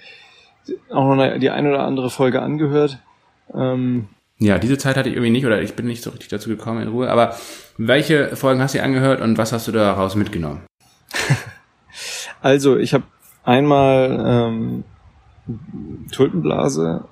auch 0.89 1.15
noch 1.15 1.39
die 1.39 1.51
eine 1.51 1.69
oder 1.69 1.83
andere 1.83 2.09
Folge 2.09 2.41
angehört. 2.41 3.01
Ähm, 3.53 4.09
ja, 4.39 4.57
diese 4.59 4.79
Zeit 4.79 4.97
hatte 4.97 5.11
ich 5.11 5.15
irgendwie 5.15 5.31
nicht 5.31 5.45
oder 5.45 5.61
ich 5.61 5.75
bin 5.75 5.89
nicht 5.89 6.03
so 6.03 6.09
richtig 6.09 6.31
dazu 6.31 6.49
gekommen 6.49 6.81
in 6.81 6.89
Ruhe. 6.89 7.11
Aber 7.11 7.37
welche 7.77 8.35
Folgen 8.35 8.63
hast 8.63 8.75
du 8.75 8.83
angehört 8.83 9.21
und 9.21 9.37
was 9.37 9.53
hast 9.53 9.69
du 9.69 9.73
daraus 9.73 10.15
mitgenommen? 10.15 10.63
also, 12.41 12.79
ich 12.79 12.95
habe 12.95 13.05
einmal 13.45 14.25
ähm, 14.27 14.85
Tulpenblase, 16.13 17.05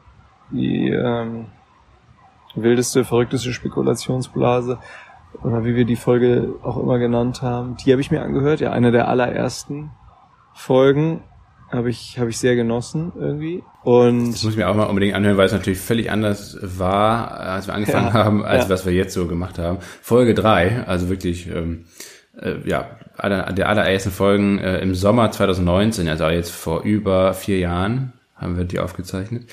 die 0.50 0.88
ähm, 0.88 1.44
wildeste, 2.62 3.04
verrückteste 3.04 3.52
Spekulationsblase 3.52 4.78
oder 5.42 5.64
wie 5.64 5.74
wir 5.74 5.84
die 5.84 5.96
Folge 5.96 6.54
auch 6.62 6.76
immer 6.76 6.98
genannt 6.98 7.42
haben. 7.42 7.76
Die 7.76 7.92
habe 7.92 8.00
ich 8.00 8.10
mir 8.10 8.22
angehört, 8.22 8.60
ja, 8.60 8.72
eine 8.72 8.90
der 8.90 9.08
allerersten 9.08 9.90
Folgen 10.54 11.22
habe 11.70 11.88
ich, 11.88 12.18
habe 12.18 12.30
ich 12.30 12.38
sehr 12.38 12.56
genossen 12.56 13.12
irgendwie. 13.18 13.62
Und 13.84 14.32
das 14.32 14.42
muss 14.42 14.52
ich 14.52 14.58
mir 14.58 14.68
auch 14.68 14.74
mal 14.74 14.84
unbedingt 14.84 15.14
anhören, 15.14 15.36
weil 15.36 15.46
es 15.46 15.52
natürlich 15.52 15.78
völlig 15.78 16.10
anders 16.10 16.58
war, 16.62 17.30
als 17.38 17.68
wir 17.68 17.74
angefangen 17.74 18.08
ja, 18.08 18.12
haben, 18.12 18.44
als 18.44 18.64
ja. 18.64 18.70
was 18.70 18.86
wir 18.86 18.92
jetzt 18.92 19.14
so 19.14 19.26
gemacht 19.26 19.58
haben. 19.58 19.78
Folge 20.02 20.34
drei, 20.34 20.84
also 20.86 21.08
wirklich, 21.08 21.46
ähm, 21.48 21.84
äh, 22.40 22.56
ja, 22.68 22.98
aller, 23.16 23.52
der 23.52 23.68
allerersten 23.68 24.10
Folgen 24.10 24.58
äh, 24.58 24.80
im 24.80 24.94
Sommer 24.94 25.30
2019, 25.30 26.08
also 26.08 26.26
jetzt 26.28 26.50
vor 26.50 26.82
über 26.82 27.34
vier 27.34 27.58
Jahren, 27.58 28.12
haben 28.34 28.56
wir 28.56 28.64
die 28.64 28.80
aufgezeichnet. 28.80 29.44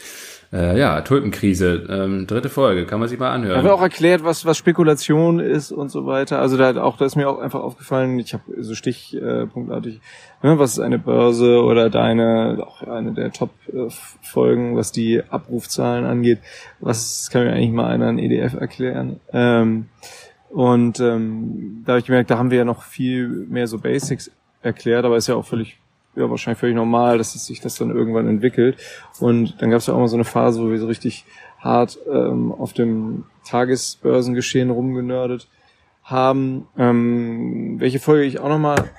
Äh, 0.53 0.79
ja, 0.79 1.01
Tulpenkrise, 1.01 1.85
ähm, 1.89 2.25
dritte 2.25 2.47
Folge, 2.49 2.85
kann 2.85 2.99
man 2.99 3.09
sich 3.09 3.19
mal 3.19 3.31
anhören. 3.31 3.57
Haben 3.57 3.65
wir 3.65 3.73
auch 3.73 3.81
erklärt, 3.81 4.23
was, 4.23 4.45
was 4.45 4.57
Spekulation 4.57 5.39
ist 5.39 5.71
und 5.71 5.89
so 5.89 6.05
weiter. 6.05 6.39
Also 6.39 6.55
da, 6.55 6.81
auch, 6.81 6.97
da 6.97 7.05
ist 7.05 7.17
mir 7.17 7.29
auch 7.29 7.39
einfach 7.39 7.59
aufgefallen, 7.59 8.17
ich 8.19 8.33
habe 8.33 8.43
so 8.59 8.73
stichpunktartig, 8.73 9.99
ne, 10.41 10.59
was 10.59 10.73
ist 10.73 10.79
eine 10.79 10.99
Börse 10.99 11.61
oder 11.61 11.89
deine, 11.89 12.65
auch 12.65 12.81
eine 12.81 13.11
der 13.11 13.31
Top-Folgen, 13.31 14.77
was 14.77 14.93
die 14.93 15.21
Abrufzahlen 15.29 16.05
angeht. 16.05 16.39
Was 16.79 17.29
kann 17.29 17.43
mir 17.43 17.51
eigentlich 17.51 17.71
mal 17.71 17.87
einer 17.87 18.07
ein 18.07 18.19
EDF 18.19 18.53
erklären? 18.53 19.19
Ähm, 19.33 19.87
und 20.49 21.01
ähm, 21.01 21.83
da 21.85 21.93
habe 21.93 21.99
ich 21.99 22.05
gemerkt, 22.05 22.29
da 22.29 22.37
haben 22.37 22.51
wir 22.51 22.59
ja 22.59 22.65
noch 22.65 22.83
viel 22.83 23.27
mehr 23.27 23.67
so 23.67 23.79
Basics 23.79 24.31
erklärt, 24.61 25.03
aber 25.03 25.17
ist 25.17 25.27
ja 25.27 25.35
auch 25.35 25.45
völlig 25.45 25.77
ja 26.17 26.29
wahrscheinlich 26.29 26.59
völlig 26.59 26.75
normal, 26.75 27.17
dass 27.17 27.35
es 27.35 27.45
sich 27.45 27.61
das 27.61 27.75
dann 27.75 27.91
irgendwann 27.91 28.27
entwickelt. 28.27 28.77
Und 29.19 29.61
dann 29.61 29.69
gab 29.69 29.79
es 29.79 29.87
ja 29.87 29.93
auch 29.93 29.99
mal 29.99 30.07
so 30.07 30.17
eine 30.17 30.25
Phase, 30.25 30.61
wo 30.61 30.69
wir 30.69 30.79
so 30.79 30.87
richtig 30.87 31.25
hart 31.59 31.97
ähm, 32.11 32.51
auf 32.51 32.73
dem 32.73 33.25
Tagesbörsengeschehen 33.45 34.69
rumgenördet 34.69 35.47
haben. 36.03 36.67
Ähm, 36.77 37.79
welche 37.79 37.99
Folge 37.99 38.25
ich 38.25 38.39
auch 38.39 38.49
nochmal 38.49 38.89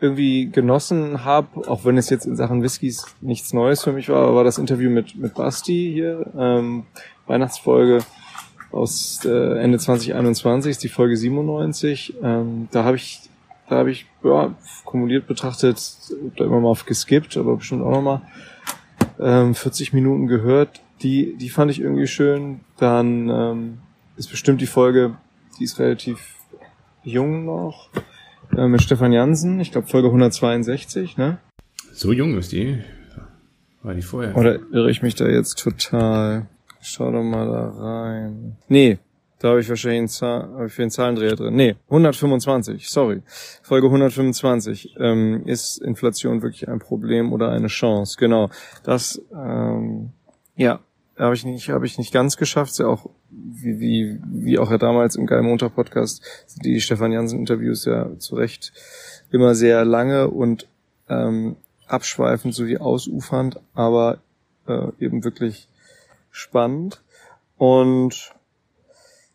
irgendwie 0.00 0.50
genossen 0.50 1.24
habe, 1.24 1.68
auch 1.68 1.84
wenn 1.84 1.96
es 1.96 2.10
jetzt 2.10 2.26
in 2.26 2.34
Sachen 2.34 2.62
Whiskys 2.62 3.06
nichts 3.20 3.52
Neues 3.52 3.84
für 3.84 3.92
mich 3.92 4.08
war, 4.08 4.34
war 4.34 4.42
das 4.42 4.58
Interview 4.58 4.90
mit, 4.90 5.16
mit 5.16 5.34
Basti 5.34 5.92
hier, 5.94 6.26
ähm, 6.36 6.84
Weihnachtsfolge 7.26 8.00
aus 8.72 9.20
äh, 9.24 9.60
Ende 9.60 9.78
2021, 9.78 10.72
ist 10.72 10.82
die 10.82 10.88
Folge 10.88 11.16
97. 11.16 12.14
Ähm, 12.22 12.68
da 12.72 12.84
habe 12.84 12.96
ich 12.96 13.20
da 13.68 13.76
habe 13.76 13.90
ich 13.90 14.06
ja, 14.22 14.54
kumuliert 14.84 15.26
betrachtet 15.26 15.78
da 16.36 16.44
immer 16.44 16.60
mal 16.60 16.76
geskippt, 16.84 17.36
aber 17.36 17.56
bestimmt 17.56 17.82
auch 17.82 17.90
nochmal 17.90 18.22
ähm, 19.18 19.54
40 19.54 19.92
Minuten 19.92 20.26
gehört. 20.26 20.80
Die, 21.02 21.36
die 21.36 21.48
fand 21.48 21.70
ich 21.70 21.80
irgendwie 21.80 22.06
schön. 22.06 22.60
Dann 22.76 23.28
ähm, 23.28 23.78
ist 24.16 24.30
bestimmt 24.30 24.60
die 24.60 24.66
Folge, 24.66 25.16
die 25.58 25.64
ist 25.64 25.78
relativ 25.78 26.36
jung 27.02 27.44
noch, 27.44 27.90
äh, 28.56 28.66
mit 28.66 28.82
Stefan 28.82 29.12
Jansen. 29.12 29.60
Ich 29.60 29.72
glaube 29.72 29.88
Folge 29.88 30.08
162, 30.08 31.16
ne? 31.16 31.38
So 31.92 32.12
jung 32.12 32.36
ist 32.38 32.52
die? 32.52 32.82
War 33.82 33.94
die 33.94 34.02
vorher? 34.02 34.36
Oder 34.36 34.60
irre 34.72 34.90
ich 34.90 35.02
mich 35.02 35.14
da 35.14 35.26
jetzt 35.26 35.58
total? 35.58 36.46
Schau 36.80 37.10
doch 37.10 37.22
mal 37.22 37.46
da 37.46 37.68
rein. 37.68 38.56
Nee, 38.68 38.98
da 39.42 39.48
habe 39.48 39.60
ich 39.60 39.68
wahrscheinlich 39.68 40.22
einen, 40.22 40.66
ich 40.68 40.78
einen 40.78 40.90
Zahlendreher 40.92 41.34
drin. 41.34 41.56
Nee, 41.56 41.74
125, 41.86 42.88
sorry. 42.88 43.22
Folge 43.60 43.88
125. 43.88 44.94
Ähm, 45.00 45.42
ist 45.46 45.78
Inflation 45.78 46.42
wirklich 46.42 46.68
ein 46.68 46.78
Problem 46.78 47.32
oder 47.32 47.48
eine 47.48 47.66
Chance? 47.66 48.18
Genau. 48.20 48.50
Das, 48.84 49.20
ähm, 49.34 50.10
ja, 50.54 50.78
habe 51.18 51.34
ich 51.34 51.44
nicht, 51.44 51.70
habe 51.70 51.86
ich 51.86 51.98
nicht 51.98 52.12
ganz 52.12 52.36
geschafft. 52.36 52.78
Ja 52.78 52.86
auch, 52.86 53.10
wie, 53.30 53.80
wie, 53.80 54.20
wie 54.24 54.58
auch 54.60 54.70
ja 54.70 54.78
damals 54.78 55.16
im 55.16 55.26
Geil 55.26 55.42
Montag 55.42 55.74
Podcast, 55.74 56.22
die 56.64 56.80
Stefan 56.80 57.10
Jansen 57.10 57.40
Interviews 57.40 57.84
ja 57.84 58.16
zu 58.20 58.36
Recht 58.36 58.72
immer 59.32 59.56
sehr 59.56 59.84
lange 59.84 60.28
und 60.28 60.68
ähm, 61.08 61.56
abschweifend 61.88 62.54
sowie 62.54 62.78
ausufernd, 62.78 63.58
aber 63.74 64.18
äh, 64.68 64.92
eben 65.00 65.24
wirklich 65.24 65.66
spannend. 66.30 67.02
Und 67.56 68.32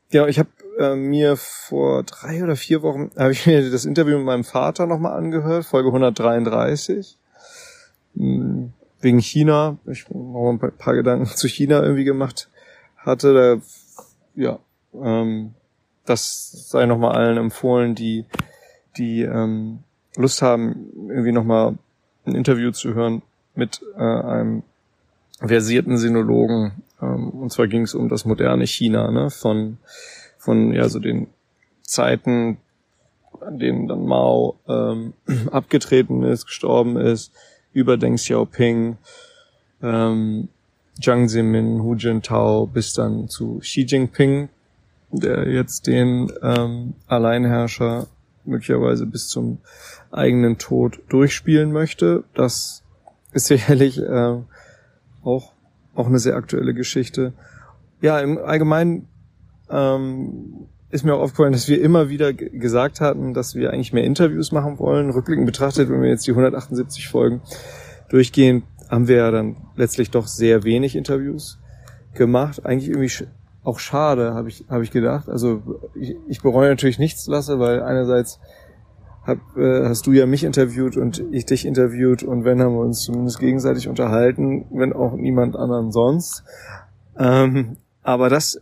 Genau, 0.09 0.27
ich 0.27 0.39
habe 0.39 0.49
äh, 0.79 0.95
mir 0.95 1.35
vor 1.35 2.03
drei 2.03 2.43
oder 2.43 2.55
vier 2.55 2.81
Wochen 2.81 3.11
habe 3.17 3.31
ich 3.31 3.45
mir 3.45 3.69
das 3.69 3.85
Interview 3.85 4.17
mit 4.17 4.25
meinem 4.25 4.43
Vater 4.43 4.85
nochmal 4.85 5.17
angehört, 5.17 5.65
Folge 5.65 5.89
133. 5.89 7.17
Hm, 8.15 8.73
wegen 9.01 9.19
China. 9.19 9.77
Ich 9.85 10.05
habe 10.09 10.65
ein 10.65 10.77
paar 10.77 10.95
Gedanken 10.95 11.25
zu 11.35 11.47
China 11.47 11.81
irgendwie 11.83 12.03
gemacht 12.03 12.49
hatte. 12.97 13.33
Da, 13.33 14.41
ja, 14.41 14.59
ähm, 14.93 15.53
das 16.05 16.69
sei 16.69 16.85
nochmal 16.85 17.15
allen 17.15 17.37
empfohlen, 17.37 17.93
die, 17.93 18.25
die 18.97 19.21
ähm, 19.21 19.79
Lust 20.15 20.41
haben, 20.41 20.89
irgendwie 21.09 21.31
nochmal 21.31 21.77
ein 22.25 22.35
Interview 22.35 22.71
zu 22.71 22.93
hören 22.93 23.21
mit 23.55 23.81
äh, 23.95 24.01
einem 24.01 24.63
versierten 25.39 25.97
Sinologen 25.97 26.83
ähm, 27.01 27.29
und 27.29 27.51
zwar 27.51 27.67
ging 27.67 27.83
es 27.83 27.95
um 27.95 28.09
das 28.09 28.25
moderne 28.25 28.65
China, 28.65 29.11
ne? 29.11 29.29
Von, 29.29 29.77
von 30.37 30.73
ja, 30.73 30.89
so 30.89 30.99
den 30.99 31.27
Zeiten, 31.81 32.57
an 33.39 33.59
denen 33.59 33.87
dann 33.87 34.05
Mao 34.05 34.59
ähm, 34.67 35.13
abgetreten 35.51 36.23
ist, 36.23 36.45
gestorben 36.45 36.97
ist, 36.97 37.31
über 37.73 37.97
Deng 37.97 38.15
Xiaoping, 38.15 38.97
ähm, 39.81 40.49
Jiang 40.99 41.27
Zemin, 41.27 41.81
Hu 41.83 41.93
Jintao 41.93 42.65
bis 42.65 42.93
dann 42.93 43.27
zu 43.29 43.59
Xi 43.59 43.81
Jinping, 43.81 44.49
der 45.11 45.47
jetzt 45.47 45.87
den 45.87 46.31
ähm, 46.41 46.95
Alleinherrscher 47.07 48.07
möglicherweise 48.45 49.05
bis 49.05 49.27
zum 49.27 49.59
eigenen 50.11 50.57
Tod 50.57 50.99
durchspielen 51.09 51.71
möchte. 51.71 52.23
Das 52.33 52.83
ist 53.31 53.47
sicherlich 53.47 53.99
äh, 53.99 54.37
auch, 55.23 55.51
auch 55.97 56.07
eine 56.07 56.19
sehr 56.19 56.35
aktuelle 56.35 56.73
Geschichte. 56.73 57.33
Ja, 58.01 58.19
im 58.19 58.37
Allgemeinen 58.37 59.07
ähm, 59.69 60.67
ist 60.89 61.03
mir 61.03 61.15
auch 61.15 61.21
aufgefallen, 61.21 61.53
dass 61.53 61.67
wir 61.67 61.81
immer 61.81 62.09
wieder 62.09 62.33
gesagt 62.33 63.01
hatten, 63.01 63.33
dass 63.33 63.55
wir 63.55 63.71
eigentlich 63.71 63.93
mehr 63.93 64.03
Interviews 64.03 64.51
machen 64.51 64.79
wollen. 64.79 65.09
Rückblickend 65.09 65.45
betrachtet, 65.45 65.89
wenn 65.89 66.01
wir 66.01 66.09
jetzt 66.09 66.27
die 66.27 66.31
178 66.31 67.07
Folgen 67.07 67.41
durchgehen, 68.09 68.63
haben 68.89 69.07
wir 69.07 69.17
ja 69.17 69.31
dann 69.31 69.57
letztlich 69.75 70.11
doch 70.11 70.27
sehr 70.27 70.63
wenig 70.63 70.95
Interviews 70.95 71.59
gemacht. 72.13 72.65
Eigentlich 72.65 72.89
irgendwie 72.89 73.27
auch 73.63 73.79
schade, 73.79 74.33
habe 74.33 74.47
ich, 74.47 74.65
hab 74.69 74.81
ich 74.81 74.91
gedacht. 74.91 75.27
Also 75.27 75.81
ich, 75.93 76.15
ich 76.27 76.41
bereue 76.41 76.69
natürlich 76.69 76.99
nichts, 76.99 77.27
Lasse, 77.27 77.59
weil 77.59 77.81
einerseits 77.81 78.39
hab, 79.27 79.37
äh, 79.57 79.85
hast 79.85 80.07
du 80.07 80.13
ja 80.13 80.25
mich 80.25 80.43
interviewt 80.43 80.97
und 80.97 81.23
ich 81.31 81.45
dich 81.45 81.65
interviewt 81.65 82.23
und 82.23 82.45
wenn 82.45 82.61
haben 82.61 82.73
wir 82.73 82.81
uns 82.81 83.01
zumindest 83.01 83.39
gegenseitig 83.39 83.87
unterhalten, 83.87 84.65
wenn 84.71 84.93
auch 84.93 85.13
niemand 85.13 85.55
anderen 85.55 85.91
sonst. 85.91 86.43
Ähm, 87.19 87.77
aber 88.03 88.29
das, 88.29 88.61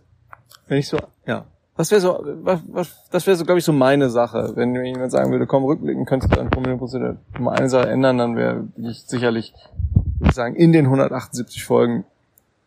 wenn 0.68 0.80
ich 0.80 0.88
so, 0.88 0.98
ja, 1.28 1.46
was 1.76 1.92
wäre 1.92 2.02
so, 2.02 2.20
was, 2.42 2.62
was, 2.68 3.10
das 3.12 3.28
wäre 3.28 3.36
so, 3.36 3.46
glaube 3.46 3.60
ich, 3.60 3.66
so 3.66 3.74
meine 3.74 4.10
Sache. 4.10 4.54
Wenn 4.56 4.72
mir 4.72 4.84
jemand 4.86 5.12
sagen 5.12 5.32
würde, 5.32 5.46
komm, 5.46 5.66
rückblicken, 5.66 6.06
könntest 6.06 6.36
du 6.36 6.40
an 6.40 6.50
Promille 6.50 6.78
mal 7.38 7.52
eine 7.52 7.70
Sache 7.70 7.90
ändern, 7.90 8.18
dann 8.18 8.36
wäre 8.36 8.68
ich 8.78 9.04
sicherlich, 9.04 9.54
ich 10.24 10.32
sagen, 10.34 10.56
in 10.56 10.72
den 10.72 10.86
178 10.86 11.64
Folgen 11.66 12.06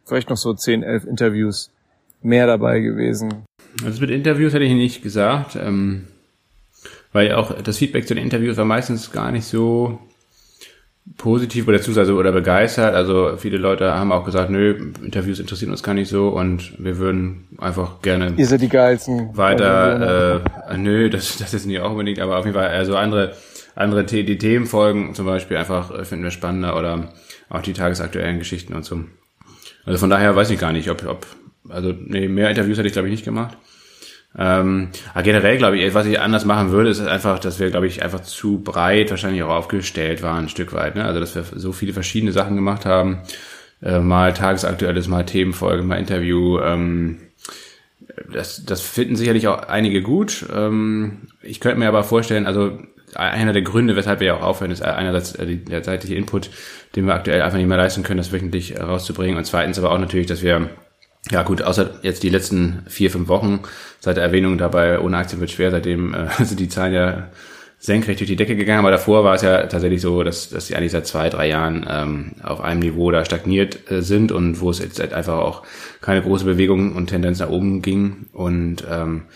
vielleicht 0.04 0.30
noch 0.30 0.36
so 0.36 0.52
10, 0.54 0.82
11 0.82 1.04
Interviews 1.04 1.70
mehr 2.22 2.46
dabei 2.46 2.80
gewesen. 2.80 3.44
Also 3.84 4.00
mit 4.00 4.10
Interviews 4.10 4.52
hätte 4.52 4.64
ich 4.64 4.74
nicht 4.74 5.02
gesagt, 5.02 5.56
ähm, 5.56 6.08
weil 7.12 7.32
auch 7.32 7.60
das 7.62 7.78
Feedback 7.78 8.06
zu 8.06 8.14
den 8.14 8.22
Interviews 8.22 8.56
war 8.56 8.64
meistens 8.64 9.10
gar 9.12 9.30
nicht 9.32 9.46
so 9.46 9.98
positiv 11.16 11.66
oder 11.66 11.78
beziehungsweise 11.78 12.14
oder 12.14 12.32
begeistert. 12.32 12.94
Also 12.94 13.36
viele 13.38 13.56
Leute 13.56 13.94
haben 13.94 14.12
auch 14.12 14.24
gesagt, 14.24 14.50
nö, 14.50 14.92
Interviews 15.02 15.40
interessieren 15.40 15.70
uns 15.70 15.82
gar 15.82 15.94
nicht 15.94 16.08
so 16.08 16.28
und 16.28 16.72
wir 16.78 16.98
würden 16.98 17.48
einfach 17.58 18.02
gerne. 18.02 18.34
Ihr 18.36 18.46
seid 18.46 18.60
die 18.60 18.68
geilsten. 18.68 19.36
Weiter, 19.36 20.42
äh, 20.68 20.76
nö, 20.76 21.08
das, 21.08 21.38
das 21.38 21.54
ist 21.54 21.66
nicht 21.66 21.80
auch 21.80 21.92
unbedingt, 21.92 22.20
aber 22.20 22.36
auf 22.38 22.44
jeden 22.44 22.56
Fall 22.56 22.68
also 22.68 22.96
andere, 22.96 23.34
andere 23.74 24.04
die 24.04 24.38
Themenfolgen 24.38 25.14
zum 25.14 25.26
Beispiel 25.26 25.56
einfach 25.56 25.90
äh, 25.90 26.04
finden 26.04 26.24
wir 26.24 26.30
spannender 26.30 26.76
oder 26.76 27.12
auch 27.48 27.62
die 27.62 27.72
tagesaktuellen 27.72 28.38
Geschichten 28.38 28.74
und 28.74 28.84
so. 28.84 29.00
Also 29.86 29.98
von 29.98 30.10
daher 30.10 30.36
weiß 30.36 30.50
ich 30.50 30.58
gar 30.58 30.72
nicht, 30.72 30.90
ob, 30.90 31.06
ob 31.06 31.26
also 31.70 31.94
nee, 31.96 32.28
mehr 32.28 32.50
Interviews 32.50 32.76
hätte 32.76 32.88
ich 32.88 32.92
glaube 32.92 33.08
ich 33.08 33.12
nicht 33.12 33.24
gemacht. 33.24 33.56
Ähm, 34.36 34.90
generell 35.22 35.56
glaube 35.56 35.78
ich, 35.78 35.94
was 35.94 36.06
ich 36.06 36.20
anders 36.20 36.44
machen 36.44 36.70
würde, 36.70 36.90
ist 36.90 37.00
einfach, 37.00 37.38
dass 37.38 37.58
wir, 37.58 37.70
glaube 37.70 37.86
ich, 37.86 38.02
einfach 38.02 38.20
zu 38.20 38.60
breit 38.62 39.10
wahrscheinlich 39.10 39.42
auch 39.42 39.50
aufgestellt 39.50 40.22
waren, 40.22 40.44
ein 40.44 40.48
Stück 40.48 40.72
weit. 40.72 40.96
Ne? 40.96 41.04
Also, 41.04 41.20
dass 41.20 41.34
wir 41.34 41.44
so 41.44 41.72
viele 41.72 41.92
verschiedene 41.92 42.32
Sachen 42.32 42.56
gemacht 42.56 42.84
haben. 42.84 43.22
Äh, 43.82 44.00
mal 44.00 44.34
tagesaktuelles, 44.34 45.08
mal 45.08 45.24
Themenfolge, 45.24 45.82
mal 45.82 45.98
Interview. 45.98 46.58
Ähm, 46.60 47.18
das, 48.32 48.64
das 48.64 48.80
finden 48.80 49.16
sicherlich 49.16 49.48
auch 49.48 49.62
einige 49.62 50.02
gut. 50.02 50.46
Ähm, 50.52 51.28
ich 51.42 51.60
könnte 51.60 51.78
mir 51.78 51.88
aber 51.88 52.04
vorstellen, 52.04 52.46
also 52.46 52.78
einer 53.14 53.52
der 53.52 53.62
Gründe, 53.62 53.96
weshalb 53.96 54.20
wir 54.20 54.28
ja 54.28 54.36
auch 54.36 54.42
aufhören, 54.42 54.70
ist 54.70 54.82
einerseits 54.82 55.32
der 55.32 55.82
zeitliche 55.82 56.14
Input, 56.14 56.50
den 56.94 57.06
wir 57.06 57.14
aktuell 57.14 57.40
einfach 57.40 57.56
nicht 57.56 57.66
mehr 57.66 57.78
leisten 57.78 58.02
können, 58.02 58.18
das 58.18 58.32
wöchentlich 58.32 58.78
rauszubringen. 58.78 59.38
Und 59.38 59.44
zweitens 59.44 59.78
aber 59.78 59.92
auch 59.92 59.98
natürlich, 59.98 60.26
dass 60.26 60.42
wir 60.42 60.68
ja 61.30 61.42
gut, 61.42 61.62
außer 61.62 61.90
jetzt 62.02 62.22
die 62.22 62.30
letzten 62.30 62.82
vier, 62.86 63.10
fünf 63.10 63.28
Wochen 63.28 63.60
seit 64.00 64.16
der 64.16 64.24
Erwähnung 64.24 64.58
dabei, 64.58 65.00
ohne 65.00 65.16
Aktien 65.16 65.40
wird 65.40 65.50
schwer, 65.50 65.70
seitdem 65.70 66.14
äh, 66.14 66.28
sind 66.44 66.60
die 66.60 66.68
Zahlen 66.68 66.94
ja 66.94 67.28
senkrecht 67.80 68.18
durch 68.18 68.28
die 68.28 68.36
Decke 68.36 68.56
gegangen, 68.56 68.80
aber 68.80 68.90
davor 68.90 69.22
war 69.22 69.34
es 69.34 69.42
ja 69.42 69.66
tatsächlich 69.66 70.00
so, 70.00 70.24
dass, 70.24 70.50
dass 70.50 70.66
sie 70.66 70.74
eigentlich 70.74 70.90
seit 70.90 71.06
zwei, 71.06 71.28
drei 71.30 71.48
Jahren 71.48 71.86
ähm, 71.88 72.32
auf 72.42 72.60
einem 72.60 72.80
Niveau 72.80 73.10
da 73.12 73.24
stagniert 73.24 73.90
äh, 73.90 74.02
sind 74.02 74.32
und 74.32 74.60
wo 74.60 74.70
es 74.70 74.80
jetzt 74.80 74.98
halt 74.98 75.12
einfach 75.12 75.38
auch 75.38 75.62
keine 76.00 76.22
große 76.22 76.44
Bewegung 76.44 76.96
und 76.96 77.06
Tendenz 77.06 77.38
nach 77.38 77.50
oben 77.50 77.80
ging. 77.80 78.26
Und 78.32 78.84
ähm, 78.90 79.26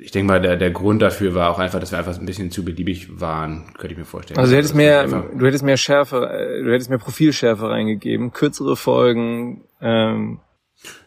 ich 0.00 0.10
denke 0.10 0.26
mal, 0.26 0.40
der, 0.40 0.56
der 0.56 0.72
Grund 0.72 1.00
dafür 1.00 1.34
war 1.34 1.50
auch 1.50 1.60
einfach, 1.60 1.78
dass 1.78 1.92
wir 1.92 1.98
einfach 1.98 2.18
ein 2.18 2.26
bisschen 2.26 2.50
zu 2.50 2.64
beliebig 2.64 3.20
waren, 3.20 3.66
könnte 3.78 3.92
ich 3.92 3.98
mir 3.98 4.04
vorstellen. 4.04 4.40
Also 4.40 4.50
du 4.50 4.58
hättest 4.58 4.74
mehr, 4.74 5.06
du 5.06 5.46
hättest 5.46 5.62
mehr 5.62 5.76
Schärfe, 5.76 6.28
äh, 6.28 6.62
du 6.64 6.72
hättest 6.72 6.90
mehr 6.90 6.98
Profilschärfe 6.98 7.70
reingegeben, 7.70 8.32
kürzere 8.32 8.74
Folgen, 8.74 9.62
ähm, 9.80 10.40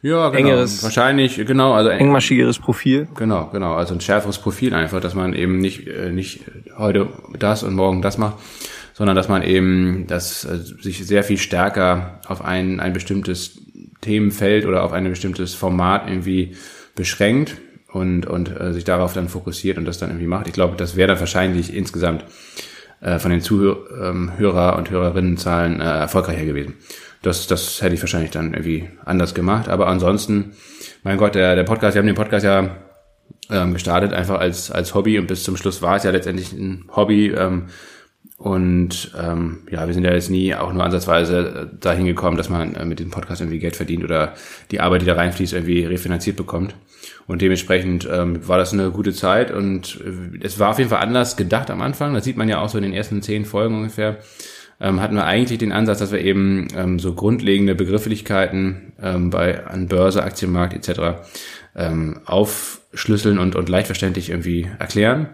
ja, 0.02 0.30
genau. 0.30 0.50
Engeres, 0.50 0.84
wahrscheinlich, 0.84 1.38
genau, 1.46 1.74
also 1.74 1.90
engmaschigeres 1.90 2.60
Profil. 2.60 3.08
Genau, 3.16 3.50
genau, 3.52 3.74
also 3.74 3.94
ein 3.94 4.02
schärferes 4.02 4.38
Profil 4.38 4.74
einfach, 4.74 5.02
dass 5.02 5.16
man 5.16 5.34
eben 5.34 5.60
nicht 5.60 5.88
äh, 5.88 6.12
nicht 6.12 6.42
heute 6.78 7.08
das 7.38 7.64
und 7.64 7.74
morgen 7.74 8.02
das 8.02 8.18
macht, 8.18 8.36
sondern 8.94 9.16
dass 9.16 9.28
man 9.28 9.42
eben 9.42 10.06
das 10.08 10.46
äh, 10.46 10.58
sich 10.58 11.06
sehr 11.06 11.24
viel 11.24 11.38
stärker 11.38 12.20
auf 12.28 12.44
ein 12.44 12.80
ein 12.80 12.94
bestimmtes 12.94 13.60
Themenfeld 14.02 14.66
oder 14.66 14.84
auf 14.84 14.94
ein 14.94 15.10
bestimmtes 15.10 15.56
Format 15.56 16.08
irgendwie 16.08 16.56
beschränkt 16.96 17.58
und 17.92 18.26
und 18.28 18.50
äh, 18.60 18.74
sich 18.74 18.84
darauf 18.84 19.14
dann 19.14 19.30
fokussiert 19.30 19.78
und 19.78 19.86
das 19.86 19.98
dann 19.98 20.10
irgendwie 20.10 20.28
macht. 20.28 20.48
Ich 20.48 20.54
glaube, 20.54 20.76
das 20.78 20.96
wäre 20.96 21.08
dann 21.08 21.20
wahrscheinlich 21.20 21.74
insgesamt 21.74 22.26
äh, 23.02 23.20
von 23.20 23.32
den 23.32 23.42
Zuhörer 23.42 24.10
ähm, 24.10 24.78
und 24.78 24.90
Hörerinnenzahlen 24.90 25.82
äh, 25.82 25.84
erfolgreicher 25.84 26.46
gewesen. 26.46 26.76
Das, 27.26 27.48
das 27.48 27.82
hätte 27.82 27.96
ich 27.96 28.02
wahrscheinlich 28.02 28.30
dann 28.30 28.54
irgendwie 28.54 28.88
anders 29.04 29.34
gemacht. 29.34 29.68
Aber 29.68 29.88
ansonsten, 29.88 30.52
mein 31.04 31.18
Gott, 31.18 31.34
der, 31.34 31.56
der 31.56 31.64
Podcast, 31.64 31.96
wir 31.96 32.00
haben 32.00 32.06
den 32.06 32.16
Podcast 32.16 32.46
ja 32.46 32.78
ähm, 33.50 33.74
gestartet, 33.74 34.14
einfach 34.14 34.40
als, 34.40 34.70
als 34.70 34.94
Hobby 34.94 35.18
und 35.18 35.26
bis 35.26 35.44
zum 35.44 35.58
Schluss 35.58 35.82
war 35.82 35.96
es 35.96 36.04
ja 36.04 36.12
letztendlich 36.12 36.54
ein 36.54 36.86
Hobby. 36.96 37.30
Ähm, 37.30 37.66
und 38.38 39.12
ähm, 39.20 39.68
ja, 39.72 39.88
wir 39.88 39.94
sind 39.96 40.04
ja 40.04 40.14
jetzt 40.14 40.30
nie 40.30 40.54
auch 40.54 40.72
nur 40.72 40.84
ansatzweise 40.84 41.72
dahin 41.80 42.06
gekommen, 42.06 42.38
dass 42.38 42.50
man 42.50 42.76
äh, 42.76 42.86
mit 42.86 43.00
dem 43.00 43.10
Podcast 43.10 43.42
irgendwie 43.42 43.60
Geld 43.60 43.76
verdient 43.76 44.04
oder 44.04 44.36
die 44.70 44.80
Arbeit, 44.80 45.02
die 45.02 45.08
da 45.08 45.16
reinfließt, 45.16 45.54
irgendwie 45.54 45.84
refinanziert 45.84 46.38
bekommt. 46.38 46.76
Und 47.26 47.42
dementsprechend 47.42 48.08
ähm, 48.12 48.48
war 48.48 48.60
das 48.60 48.72
eine 48.72 48.92
gute 48.92 49.14
Zeit 49.14 49.50
und 49.50 50.00
äh, 50.06 50.46
es 50.46 50.60
war 50.60 50.70
auf 50.70 50.78
jeden 50.78 50.92
Fall 50.92 51.02
anders 51.02 51.38
gedacht 51.38 51.72
am 51.72 51.82
Anfang. 51.82 52.14
Das 52.14 52.24
sieht 52.24 52.38
man 52.38 52.50
ja 52.50 52.60
auch 52.60 52.70
so 52.70 52.78
in 52.78 52.84
den 52.84 52.94
ersten 52.94 53.24
zehn 53.24 53.46
Folgen 53.46 53.76
ungefähr 53.76 54.18
ähm, 54.80 55.02
hatten 55.02 55.16
wir 55.16 55.26
eigentlich 55.26 55.60
den 55.60 55.72
Ansatz, 55.72 56.00
dass 56.00 56.12
wir 56.12 56.20
eben 56.20 56.68
ähm, 56.76 57.00
so 57.00 57.14
grundlegende 57.14 57.76
Begrifflichkeiten 57.76 58.94
ähm, 59.02 59.30
bei 59.30 59.66
an 59.66 59.88
Börse, 59.88 60.24
Aktienmarkt 60.24 60.74
etc. 60.74 61.22
Ähm, 61.76 62.22
aufschlüsseln 62.26 63.40
und, 63.40 63.56
und 63.56 63.70
leicht 63.70 63.88
verständlich 63.88 64.30
irgendwie 64.30 64.70
erklären. 64.80 65.30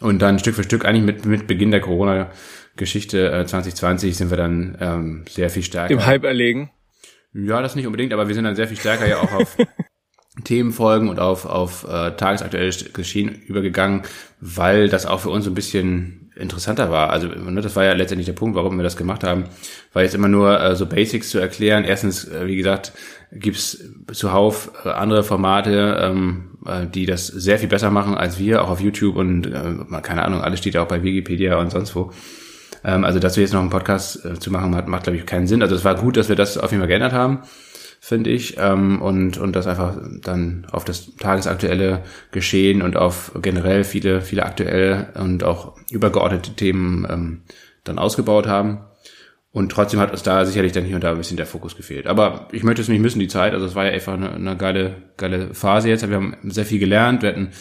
Und 0.00 0.20
dann 0.20 0.38
Stück 0.38 0.54
für 0.54 0.64
Stück, 0.64 0.84
eigentlich 0.84 1.04
mit, 1.04 1.24
mit 1.24 1.46
Beginn 1.46 1.70
der 1.70 1.80
Corona-Geschichte 1.80 3.32
äh, 3.32 3.46
2020 3.46 4.16
sind 4.16 4.30
wir 4.30 4.36
dann 4.36 4.76
ähm, 4.80 5.24
sehr 5.28 5.50
viel 5.50 5.62
stärker. 5.62 5.92
Im 5.92 6.04
Hype 6.04 6.24
erlegen? 6.24 6.70
Ja, 7.32 7.62
das 7.62 7.74
nicht 7.74 7.86
unbedingt, 7.86 8.12
aber 8.12 8.28
wir 8.28 8.34
sind 8.34 8.44
dann 8.44 8.56
sehr 8.56 8.68
viel 8.68 8.76
stärker 8.76 9.06
ja 9.06 9.18
auch 9.18 9.32
auf 9.32 9.56
Themenfolgen 10.44 11.08
und 11.08 11.20
auf, 11.20 11.46
auf 11.46 11.84
äh, 11.84 12.12
tagesaktuelles 12.12 12.92
Geschehen 12.92 13.28
übergegangen, 13.28 14.02
weil 14.40 14.88
das 14.88 15.06
auch 15.06 15.20
für 15.20 15.30
uns 15.30 15.44
so 15.44 15.50
ein 15.50 15.54
bisschen 15.54 16.23
interessanter 16.36 16.90
war. 16.90 17.10
Also 17.10 17.28
ne, 17.28 17.60
das 17.60 17.76
war 17.76 17.84
ja 17.84 17.92
letztendlich 17.92 18.26
der 18.26 18.32
Punkt, 18.32 18.56
warum 18.56 18.76
wir 18.76 18.82
das 18.82 18.96
gemacht 18.96 19.24
haben, 19.24 19.44
war 19.92 20.02
jetzt 20.02 20.14
immer 20.14 20.28
nur 20.28 20.60
äh, 20.60 20.76
so 20.76 20.86
Basics 20.86 21.30
zu 21.30 21.38
erklären. 21.38 21.84
Erstens, 21.84 22.24
äh, 22.24 22.46
wie 22.46 22.56
gesagt, 22.56 22.92
gibt's 23.32 23.78
zuhauf 24.12 24.70
äh, 24.84 24.88
andere 24.88 25.22
Formate, 25.22 25.98
ähm, 26.00 26.58
äh, 26.66 26.86
die 26.86 27.06
das 27.06 27.26
sehr 27.26 27.58
viel 27.58 27.68
besser 27.68 27.90
machen 27.90 28.14
als 28.14 28.38
wir, 28.38 28.62
auch 28.62 28.70
auf 28.70 28.80
YouTube 28.80 29.16
und 29.16 29.46
äh, 29.46 30.00
keine 30.02 30.24
Ahnung, 30.24 30.40
alles 30.40 30.60
steht 30.60 30.74
ja 30.74 30.82
auch 30.82 30.88
bei 30.88 31.02
Wikipedia 31.02 31.56
und 31.58 31.70
sonst 31.70 31.94
wo. 31.94 32.10
Ähm, 32.84 33.04
also 33.04 33.18
dass 33.18 33.36
wir 33.36 33.42
jetzt 33.42 33.52
noch 33.52 33.60
einen 33.60 33.70
Podcast 33.70 34.24
äh, 34.24 34.38
zu 34.38 34.50
machen, 34.50 34.70
macht, 34.70 34.88
macht 34.88 35.04
glaube 35.04 35.18
ich 35.18 35.26
keinen 35.26 35.46
Sinn. 35.46 35.62
Also 35.62 35.74
es 35.74 35.84
war 35.84 35.94
gut, 35.94 36.16
dass 36.16 36.28
wir 36.28 36.36
das 36.36 36.58
auf 36.58 36.70
jeden 36.70 36.80
Fall 36.80 36.88
geändert 36.88 37.12
haben 37.12 37.42
finde 38.04 38.28
ich, 38.28 38.56
ähm, 38.58 39.00
und, 39.00 39.38
und 39.38 39.56
das 39.56 39.66
einfach 39.66 39.96
dann 40.20 40.66
auf 40.70 40.84
das 40.84 41.16
tagesaktuelle 41.16 42.02
Geschehen 42.32 42.82
und 42.82 42.98
auf 42.98 43.32
generell 43.40 43.82
viele, 43.82 44.20
viele 44.20 44.44
aktuelle 44.44 45.08
und 45.18 45.42
auch 45.42 45.78
übergeordnete 45.90 46.54
Themen 46.54 47.06
ähm, 47.08 47.42
dann 47.82 47.98
ausgebaut 47.98 48.46
haben. 48.46 48.84
Und 49.52 49.72
trotzdem 49.72 50.00
hat 50.00 50.10
uns 50.10 50.22
da 50.22 50.44
sicherlich 50.44 50.72
dann 50.72 50.84
hier 50.84 50.96
und 50.96 51.04
da 51.04 51.12
ein 51.12 51.16
bisschen 51.16 51.38
der 51.38 51.46
Fokus 51.46 51.76
gefehlt. 51.76 52.06
Aber 52.06 52.48
ich 52.52 52.62
möchte 52.62 52.82
es 52.82 52.88
nicht 52.88 53.00
missen, 53.00 53.20
die 53.20 53.28
Zeit. 53.28 53.54
Also 53.54 53.64
es 53.64 53.74
war 53.74 53.86
ja 53.86 53.92
einfach 53.92 54.12
eine, 54.12 54.32
eine 54.34 54.56
geile, 54.58 54.96
geile 55.16 55.54
Phase 55.54 55.88
jetzt. 55.88 56.06
Wir 56.06 56.16
haben 56.16 56.36
sehr 56.42 56.66
viel 56.66 56.80
gelernt. 56.80 57.22
Wir 57.22 57.30
hatten 57.30 57.52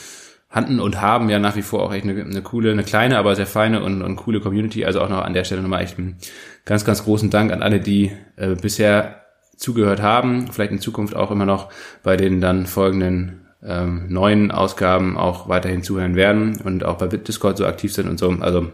hatten 0.49 0.79
und 0.79 1.01
haben 1.01 1.29
ja 1.29 1.39
nach 1.39 1.56
wie 1.56 1.62
vor 1.62 1.82
auch 1.84 1.93
echt 1.93 2.03
eine, 2.03 2.21
eine 2.21 2.41
coole, 2.41 2.71
eine 2.71 2.84
kleine, 2.84 3.17
aber 3.17 3.36
sehr 3.36 3.47
feine 3.47 3.82
und, 3.82 4.01
und 4.01 4.17
coole 4.17 4.41
Community. 4.41 4.84
Also 4.84 4.99
auch 4.99 5.10
noch 5.10 5.23
an 5.23 5.34
der 5.34 5.45
Stelle 5.45 5.62
nochmal 5.62 5.84
echt 5.84 5.97
einen 5.97 6.17
ganz, 6.65 6.84
ganz 6.84 7.06
großen 7.06 7.29
Dank 7.29 7.51
an 7.53 7.63
alle, 7.63 7.79
die 7.79 8.12
äh, 8.36 8.56
bisher 8.56 9.22
zugehört 9.55 10.01
haben, 10.01 10.47
vielleicht 10.51 10.71
in 10.71 10.79
Zukunft 10.79 11.15
auch 11.15 11.31
immer 11.31 11.45
noch 11.45 11.69
bei 12.03 12.17
den 12.17 12.41
dann 12.41 12.65
folgenden 12.65 13.43
ähm, 13.65 14.07
neuen 14.09 14.51
Ausgaben 14.51 15.17
auch 15.17 15.47
weiterhin 15.47 15.83
zuhören 15.83 16.15
werden 16.15 16.59
und 16.63 16.83
auch 16.83 16.97
bei 16.97 17.07
Discord 17.07 17.57
so 17.57 17.65
aktiv 17.65 17.93
sind 17.93 18.09
und 18.09 18.19
so. 18.19 18.29
Also 18.39 18.71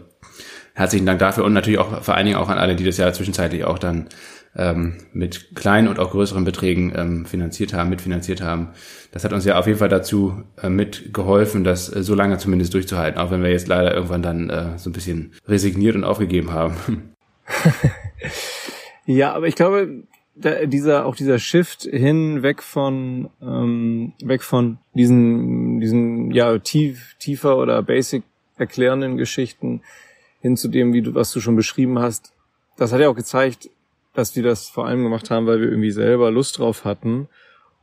herzlichen 0.74 1.06
Dank 1.06 1.18
dafür 1.18 1.44
und 1.44 1.52
natürlich 1.52 1.78
auch 1.78 2.02
vor 2.02 2.14
allen 2.14 2.26
Dingen 2.26 2.38
auch 2.38 2.48
an 2.48 2.58
alle, 2.58 2.76
die 2.76 2.84
das 2.84 2.96
ja 2.96 3.12
zwischenzeitlich 3.12 3.64
auch 3.64 3.78
dann 3.78 4.08
ähm, 4.56 4.98
mit 5.12 5.54
kleinen 5.54 5.86
und 5.88 5.98
auch 5.98 6.10
größeren 6.10 6.44
Beträgen 6.44 6.92
ähm, 6.96 7.26
finanziert 7.26 7.72
haben, 7.72 7.88
mitfinanziert 7.88 8.40
haben. 8.40 8.70
Das 9.12 9.24
hat 9.24 9.32
uns 9.32 9.44
ja 9.44 9.58
auf 9.58 9.66
jeden 9.66 9.78
Fall 9.78 9.88
dazu 9.88 10.42
äh, 10.60 10.68
mitgeholfen, 10.68 11.62
das 11.62 11.94
äh, 11.94 12.02
so 12.02 12.14
lange 12.14 12.38
zumindest 12.38 12.74
durchzuhalten, 12.74 13.20
auch 13.20 13.30
wenn 13.30 13.42
wir 13.42 13.50
jetzt 13.50 13.68
leider 13.68 13.94
irgendwann 13.94 14.22
dann 14.22 14.50
äh, 14.50 14.78
so 14.78 14.90
ein 14.90 14.92
bisschen 14.92 15.34
resigniert 15.46 15.94
und 15.94 16.04
aufgegeben 16.04 16.52
haben. 16.52 17.14
ja, 19.06 19.32
aber 19.34 19.46
ich 19.46 19.54
glaube, 19.54 20.02
da, 20.34 20.66
dieser 20.66 21.06
auch 21.06 21.16
dieser 21.16 21.38
Shift 21.38 21.82
hin 21.82 22.42
weg 22.42 22.62
von 22.62 23.30
ähm, 23.42 24.12
weg 24.22 24.42
von 24.42 24.78
diesen 24.94 25.80
diesen 25.80 26.30
ja 26.30 26.58
tief 26.58 27.16
tiefer 27.18 27.58
oder 27.58 27.82
basic 27.82 28.22
erklärenden 28.56 29.16
Geschichten 29.16 29.82
hin 30.40 30.56
zu 30.56 30.68
dem, 30.68 30.92
wie 30.92 31.02
du 31.02 31.14
was 31.14 31.32
du 31.32 31.40
schon 31.40 31.56
beschrieben 31.56 31.98
hast. 31.98 32.32
Das 32.76 32.92
hat 32.92 33.00
ja 33.00 33.08
auch 33.08 33.16
gezeigt, 33.16 33.68
dass 34.14 34.34
wir 34.36 34.42
das 34.42 34.68
vor 34.68 34.86
allem 34.86 35.02
gemacht 35.02 35.30
haben, 35.30 35.46
weil 35.46 35.60
wir 35.60 35.68
irgendwie 35.68 35.90
selber 35.90 36.30
Lust 36.30 36.58
drauf 36.58 36.84
hatten. 36.84 37.28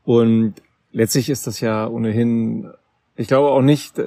Und 0.04 0.56
letztlich 0.92 1.30
ist 1.30 1.48
das 1.48 1.60
ja 1.62 1.88
ohnehin, 1.88 2.72
ich 3.16 3.28
glaube 3.28 3.50
auch 3.50 3.62
nicht, 3.62 4.02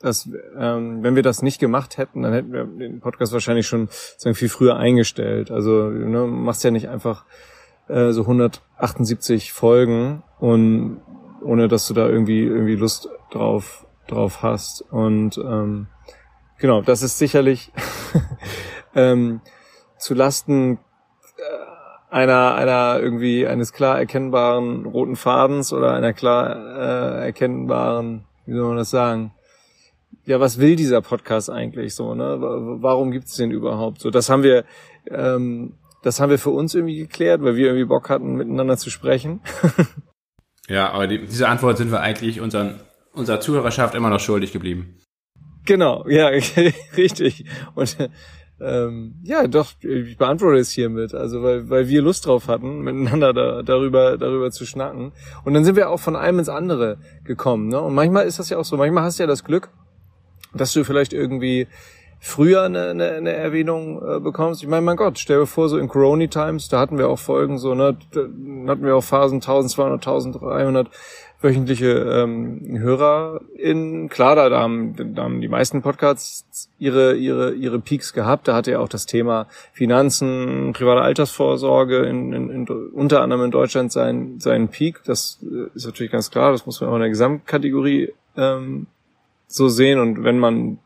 dass 0.00 0.28
ähm, 0.58 1.02
wenn 1.02 1.16
wir 1.16 1.22
das 1.22 1.42
nicht 1.42 1.58
gemacht 1.58 1.98
hätten, 1.98 2.22
dann 2.22 2.32
hätten 2.32 2.52
wir 2.52 2.64
den 2.64 3.00
Podcast 3.00 3.32
wahrscheinlich 3.32 3.66
schon 3.66 3.88
sagen, 4.18 4.34
viel 4.34 4.48
früher 4.48 4.76
eingestellt. 4.76 5.50
Also 5.50 5.88
ne, 5.88 6.26
machst 6.26 6.64
ja 6.64 6.70
nicht 6.70 6.88
einfach 6.88 7.24
äh, 7.88 8.12
so 8.12 8.22
178 8.22 9.52
Folgen 9.52 10.22
und 10.38 11.00
ohne 11.42 11.68
dass 11.68 11.86
du 11.86 11.94
da 11.94 12.08
irgendwie 12.08 12.42
irgendwie 12.42 12.76
Lust 12.76 13.08
drauf 13.30 13.86
drauf 14.08 14.42
hast. 14.42 14.82
Und 14.82 15.38
ähm, 15.38 15.88
genau, 16.58 16.82
das 16.82 17.02
ist 17.02 17.18
sicherlich 17.18 17.72
ähm, 18.94 19.40
zu 19.98 20.14
Lasten 20.14 20.78
einer, 22.16 22.54
einer 22.54 22.98
irgendwie 23.00 23.46
eines 23.46 23.72
klar 23.72 23.98
erkennbaren 23.98 24.86
roten 24.86 25.16
Fadens 25.16 25.72
oder 25.72 25.92
einer 25.92 26.12
klar 26.12 26.56
äh, 26.56 27.24
erkennbaren, 27.26 28.24
wie 28.46 28.54
soll 28.54 28.68
man 28.68 28.76
das 28.76 28.90
sagen? 28.90 29.32
Ja, 30.24 30.40
was 30.40 30.58
will 30.58 30.76
dieser 30.76 31.02
Podcast 31.02 31.50
eigentlich 31.50 31.94
so? 31.94 32.14
Ne? 32.14 32.38
Warum 32.40 33.10
gibt's 33.10 33.36
den 33.36 33.50
überhaupt? 33.50 34.00
So, 34.00 34.10
das 34.10 34.30
haben 34.30 34.42
wir, 34.42 34.64
ähm, 35.10 35.74
das 36.06 36.20
haben 36.20 36.30
wir 36.30 36.38
für 36.38 36.50
uns 36.50 36.72
irgendwie 36.72 36.98
geklärt, 36.98 37.42
weil 37.42 37.56
wir 37.56 37.66
irgendwie 37.66 37.84
Bock 37.84 38.08
hatten, 38.10 38.36
miteinander 38.36 38.76
zu 38.76 38.90
sprechen. 38.90 39.40
ja, 40.68 40.92
aber 40.92 41.08
die, 41.08 41.26
diese 41.26 41.48
Antwort 41.48 41.78
sind 41.78 41.90
wir 41.90 42.00
eigentlich 42.00 42.40
unseren, 42.40 42.80
unserer 43.12 43.40
Zuhörerschaft 43.40 43.96
immer 43.96 44.08
noch 44.08 44.20
schuldig 44.20 44.52
geblieben. 44.52 45.00
Genau, 45.64 46.06
ja, 46.08 46.28
richtig. 46.96 47.44
Und 47.74 47.96
ähm, 48.60 49.16
ja, 49.24 49.48
doch, 49.48 49.72
ich 49.80 50.16
beantworte 50.16 50.60
es 50.60 50.70
hiermit. 50.70 51.12
Also 51.12 51.42
weil, 51.42 51.68
weil 51.68 51.88
wir 51.88 52.02
Lust 52.02 52.26
drauf 52.26 52.46
hatten, 52.46 52.82
miteinander 52.82 53.32
da, 53.32 53.62
darüber, 53.64 54.16
darüber 54.16 54.52
zu 54.52 54.64
schnacken. 54.64 55.10
Und 55.44 55.54
dann 55.54 55.64
sind 55.64 55.74
wir 55.74 55.90
auch 55.90 55.98
von 55.98 56.14
einem 56.14 56.38
ins 56.38 56.48
andere 56.48 56.98
gekommen. 57.24 57.66
Ne? 57.66 57.80
Und 57.80 57.94
manchmal 57.94 58.26
ist 58.26 58.38
das 58.38 58.48
ja 58.48 58.58
auch 58.58 58.64
so, 58.64 58.76
manchmal 58.76 59.02
hast 59.02 59.18
du 59.18 59.24
ja 59.24 59.26
das 59.26 59.42
Glück, 59.42 59.70
dass 60.54 60.72
du 60.72 60.84
vielleicht 60.84 61.12
irgendwie 61.12 61.66
früher 62.18 62.62
eine, 62.62 62.88
eine, 62.90 63.12
eine 63.12 63.32
Erwähnung 63.32 64.02
äh, 64.02 64.20
bekommst. 64.20 64.62
Ich 64.62 64.68
meine, 64.68 64.82
mein 64.82 64.96
Gott, 64.96 65.18
stell 65.18 65.40
dir 65.40 65.46
vor, 65.46 65.68
so 65.68 65.78
in 65.78 65.88
Corona 65.88 66.26
Times, 66.26 66.68
da 66.68 66.80
hatten 66.80 66.98
wir 66.98 67.08
auch 67.08 67.18
Folgen 67.18 67.58
so, 67.58 67.74
ne, 67.74 67.96
da 68.12 68.20
hatten 68.20 68.84
wir 68.84 68.96
auch 68.96 69.04
Phasen 69.04 69.36
1200, 69.36 70.06
1300 70.06 70.88
wöchentliche 71.40 71.92
ähm, 71.92 72.78
HörerInnen. 72.78 74.08
Klar, 74.08 74.36
da, 74.36 74.48
da, 74.48 74.60
haben, 74.60 75.14
da 75.14 75.22
haben 75.22 75.40
die 75.40 75.48
meisten 75.48 75.82
Podcasts 75.82 76.70
ihre, 76.78 77.14
ihre, 77.14 77.52
ihre 77.52 77.78
Peaks 77.78 78.12
gehabt. 78.12 78.48
Da 78.48 78.54
hatte 78.54 78.72
ja 78.72 78.78
auch 78.80 78.88
das 78.88 79.06
Thema 79.06 79.46
Finanzen, 79.72 80.72
private 80.72 81.02
Altersvorsorge 81.02 81.98
in, 82.06 82.32
in, 82.32 82.50
in, 82.50 82.68
unter 82.68 83.22
anderem 83.22 83.44
in 83.44 83.50
Deutschland 83.50 83.92
seinen, 83.92 84.40
seinen 84.40 84.68
Peak. 84.68 85.02
Das 85.04 85.38
äh, 85.42 85.68
ist 85.74 85.86
natürlich 85.86 86.12
ganz 86.12 86.30
klar, 86.30 86.52
das 86.52 86.66
muss 86.66 86.80
man 86.80 86.90
auch 86.90 86.94
in 86.94 87.00
der 87.00 87.10
Gesamtkategorie 87.10 88.12
ähm, 88.36 88.86
so 89.46 89.68
sehen. 89.68 89.98
Und 89.98 90.24
wenn 90.24 90.38
man 90.38 90.78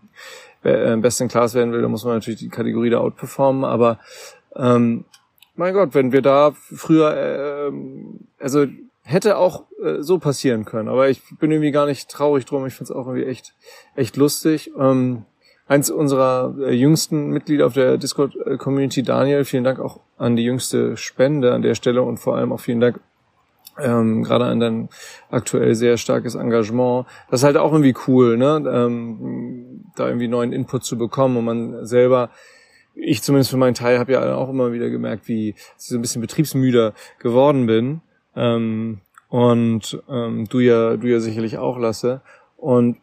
best 0.62 1.20
in 1.20 1.28
class 1.28 1.54
werden 1.54 1.72
will, 1.72 1.82
dann 1.82 1.90
muss 1.90 2.04
man 2.04 2.14
natürlich 2.14 2.40
die 2.40 2.48
Kategorie 2.48 2.90
da 2.90 2.98
outperformen. 2.98 3.64
Aber 3.64 3.98
ähm, 4.56 5.04
mein 5.56 5.74
Gott, 5.74 5.94
wenn 5.94 6.12
wir 6.12 6.22
da 6.22 6.52
früher, 6.52 7.16
äh, 7.16 7.72
also 8.38 8.66
hätte 9.02 9.36
auch 9.36 9.64
äh, 9.82 10.00
so 10.00 10.18
passieren 10.18 10.64
können, 10.64 10.88
aber 10.88 11.08
ich 11.08 11.22
bin 11.38 11.50
irgendwie 11.50 11.72
gar 11.72 11.86
nicht 11.86 12.08
traurig 12.08 12.44
drum. 12.44 12.66
Ich 12.66 12.74
finde 12.74 12.92
es 12.92 12.96
auch 12.96 13.06
irgendwie 13.06 13.26
echt, 13.26 13.54
echt 13.96 14.16
lustig. 14.16 14.70
Ähm, 14.78 15.24
eins 15.66 15.90
unserer 15.90 16.54
äh, 16.60 16.72
jüngsten 16.72 17.28
Mitglieder 17.28 17.66
auf 17.66 17.74
der 17.74 17.96
Discord-Community, 17.96 19.02
Daniel, 19.02 19.44
vielen 19.44 19.64
Dank 19.64 19.78
auch 19.78 20.00
an 20.18 20.36
die 20.36 20.44
jüngste 20.44 20.96
Spende 20.96 21.52
an 21.52 21.62
der 21.62 21.74
Stelle 21.74 22.02
und 22.02 22.18
vor 22.18 22.36
allem 22.36 22.52
auch 22.52 22.60
vielen 22.60 22.80
Dank 22.80 23.00
ähm, 23.78 24.24
gerade 24.24 24.46
an 24.46 24.60
dein 24.60 24.88
aktuell 25.30 25.74
sehr 25.74 25.96
starkes 25.96 26.34
Engagement. 26.34 27.06
Das 27.30 27.40
ist 27.40 27.44
halt 27.44 27.56
auch 27.56 27.72
irgendwie 27.72 27.94
cool, 28.06 28.36
ne? 28.36 28.62
Ähm, 28.66 29.69
da 30.00 30.08
irgendwie 30.08 30.28
neuen 30.28 30.52
Input 30.52 30.84
zu 30.84 30.98
bekommen 30.98 31.36
und 31.36 31.44
man 31.44 31.86
selber 31.86 32.30
ich 32.94 33.22
zumindest 33.22 33.50
für 33.50 33.56
meinen 33.56 33.74
Teil 33.74 33.98
habe 33.98 34.12
ja 34.12 34.34
auch 34.34 34.50
immer 34.50 34.72
wieder 34.72 34.90
gemerkt, 34.90 35.28
wie 35.28 35.50
ich 35.50 35.56
so 35.76 35.96
ein 35.96 36.02
bisschen 36.02 36.20
betriebsmüder 36.20 36.92
geworden 37.18 37.66
bin 37.66 38.00
ähm, 38.36 39.00
und 39.28 40.02
ähm, 40.08 40.46
du 40.48 40.60
ja, 40.60 40.96
du 40.96 41.06
ja 41.06 41.20
sicherlich 41.20 41.58
auch 41.58 41.78
lasse. 41.78 42.20
Und 42.56 42.96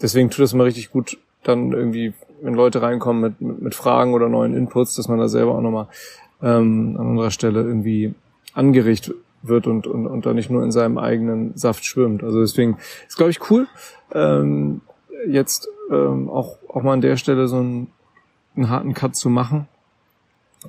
deswegen 0.00 0.30
tut 0.30 0.44
es 0.44 0.52
immer 0.52 0.64
richtig 0.64 0.90
gut, 0.90 1.18
dann 1.42 1.72
irgendwie, 1.72 2.14
wenn 2.40 2.54
Leute 2.54 2.82
reinkommen 2.82 3.22
mit, 3.38 3.60
mit, 3.62 3.74
Fragen 3.74 4.14
oder 4.14 4.28
neuen 4.28 4.54
Inputs, 4.54 4.94
dass 4.94 5.08
man 5.08 5.18
da 5.18 5.28
selber 5.28 5.54
auch 5.54 5.60
nochmal 5.60 5.88
ähm, 6.42 6.96
an 6.98 7.08
unserer 7.08 7.30
Stelle 7.30 7.60
irgendwie 7.60 8.14
angeregt 8.54 9.12
wird 9.42 9.66
und, 9.66 9.86
und, 9.86 10.06
und 10.06 10.26
da 10.26 10.32
nicht 10.32 10.50
nur 10.50 10.62
in 10.62 10.72
seinem 10.72 10.98
eigenen 10.98 11.56
Saft 11.56 11.84
schwimmt. 11.84 12.22
Also 12.24 12.40
deswegen 12.40 12.78
ist, 13.06 13.16
glaube 13.16 13.30
ich, 13.30 13.50
cool, 13.50 13.68
ähm, 14.12 14.80
jetzt 15.26 15.68
ähm, 15.90 16.28
auch, 16.28 16.56
auch 16.68 16.82
mal 16.82 16.94
an 16.94 17.00
der 17.00 17.16
Stelle 17.16 17.48
so 17.48 17.56
einen, 17.56 17.92
einen 18.56 18.70
harten 18.70 18.94
Cut 18.94 19.16
zu 19.16 19.28
machen. 19.28 19.68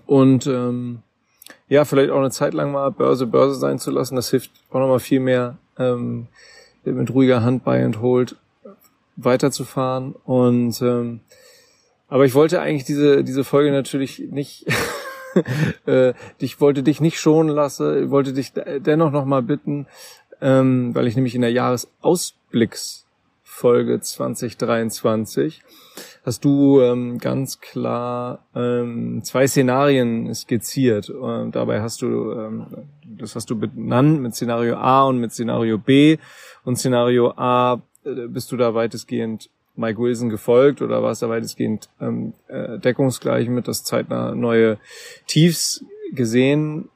Und 0.06 0.48
ähm, 0.48 1.00
ja, 1.68 1.86
vielleicht 1.86 2.12
auch 2.12 2.18
eine 2.18 2.32
Zeit 2.32 2.54
lang 2.54 2.72
mal 2.72 2.92
Börse 2.92 3.28
Börse 3.28 3.56
sein 3.56 3.80
zu 3.80 3.92
lassen. 3.92 4.16
Das 4.16 4.30
hilft 4.30 4.52
auch 4.70 4.80
nochmal 4.80 5.00
viel 5.00 5.20
mehr, 5.20 5.58
ähm, 5.78 6.28
mit 6.84 7.14
ruhiger 7.14 7.44
Hand 7.44 7.64
bei 7.64 7.84
and 7.84 8.02
hold 8.02 8.36
weiterzufahren. 9.16 10.16
Und 10.26 10.82
ähm, 10.82 11.22
aber 12.08 12.26
ich 12.26 12.34
wollte 12.34 12.62
eigentlich 12.62 12.86
diese 12.86 13.24
diese 13.24 13.44
Folge 13.44 13.72
natürlich 13.72 14.20
nicht. 14.32 14.66
äh, 15.86 16.14
ich 16.40 16.60
wollte 16.60 16.84
dich 16.84 17.00
nicht 17.00 17.20
schonen 17.20 17.56
lassen. 17.56 18.12
Wollte 18.12 18.34
dich 18.34 18.54
dennoch 18.54 19.12
nochmal 19.12 19.42
bitten, 19.42 19.88
ähm, 20.42 20.94
weil 20.96 21.08
ich 21.08 21.16
nämlich 21.16 21.36
in 21.36 21.42
der 21.42 21.52
Jahresausblicksfolge 23.52 24.00
2023 24.02 25.62
hast 26.24 26.46
du 26.46 26.82
ähm, 26.82 27.18
ganz 27.18 27.60
klar 27.60 28.46
ähm, 28.56 29.22
zwei 29.24 29.48
Szenarien 29.48 30.34
skizziert. 30.34 31.10
Und 31.10 31.56
dabei 31.56 31.82
hast 31.82 32.02
du, 32.02 32.32
ähm, 32.32 32.66
das 33.04 33.36
hast 33.36 33.50
du 33.50 33.58
benannt 33.58 34.22
mit 34.22 34.36
Szenario 34.36 34.76
A 34.78 35.04
und 35.04 35.20
mit 35.20 35.32
Szenario 35.32 35.78
B. 35.78 36.18
Und 36.64 36.78
Szenario 36.78 37.32
A 37.36 37.82
äh, 38.06 38.28
bist 38.28 38.52
du 38.52 38.58
da 38.58 38.74
weitestgehend 38.74 39.50
Mike 39.76 40.00
Wilson 40.00 40.30
gefolgt 40.30 40.82
oder 40.82 41.02
war 41.02 41.12
es 41.12 41.20
da 41.20 41.30
weitestgehend 41.30 41.90
ähm, 42.00 42.34
äh, 42.48 42.78
deckungsgleich 42.78 43.48
mit, 43.50 43.68
dass 43.68 43.84
zeitnah 43.84 44.36
neue 44.36 44.78
Tiefs 45.28 45.84
gesehen 46.14 46.90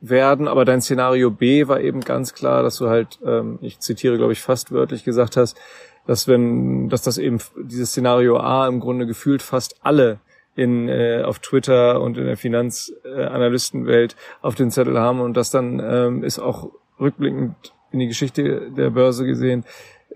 werden, 0.00 0.46
aber 0.46 0.64
dein 0.64 0.80
Szenario 0.80 1.30
B 1.30 1.66
war 1.66 1.80
eben 1.80 2.00
ganz 2.00 2.34
klar, 2.34 2.62
dass 2.62 2.76
du 2.76 2.88
halt, 2.88 3.18
ähm, 3.24 3.58
ich 3.62 3.80
zitiere, 3.80 4.16
glaube 4.16 4.32
ich, 4.32 4.40
fast 4.40 4.70
wörtlich 4.70 5.04
gesagt 5.04 5.36
hast, 5.36 5.58
dass 6.06 6.28
wenn, 6.28 6.88
dass 6.88 7.02
das 7.02 7.18
eben 7.18 7.38
dieses 7.56 7.90
Szenario 7.90 8.38
A 8.38 8.66
im 8.68 8.80
Grunde 8.80 9.06
gefühlt 9.06 9.42
fast 9.42 9.76
alle 9.82 10.20
in, 10.54 10.88
äh, 10.88 11.22
auf 11.24 11.38
Twitter 11.40 12.00
und 12.00 12.16
in 12.16 12.26
der 12.26 12.36
Finanzanalystenwelt 12.36 14.12
äh, 14.14 14.16
auf 14.40 14.54
den 14.54 14.70
Zettel 14.70 14.98
haben 14.98 15.20
und 15.20 15.36
das 15.36 15.50
dann 15.50 15.80
ähm, 15.84 16.24
ist 16.24 16.38
auch 16.38 16.70
rückblickend 16.98 17.54
in 17.92 18.00
die 18.00 18.08
Geschichte 18.08 18.70
der 18.70 18.90
Börse 18.90 19.24
gesehen 19.24 19.64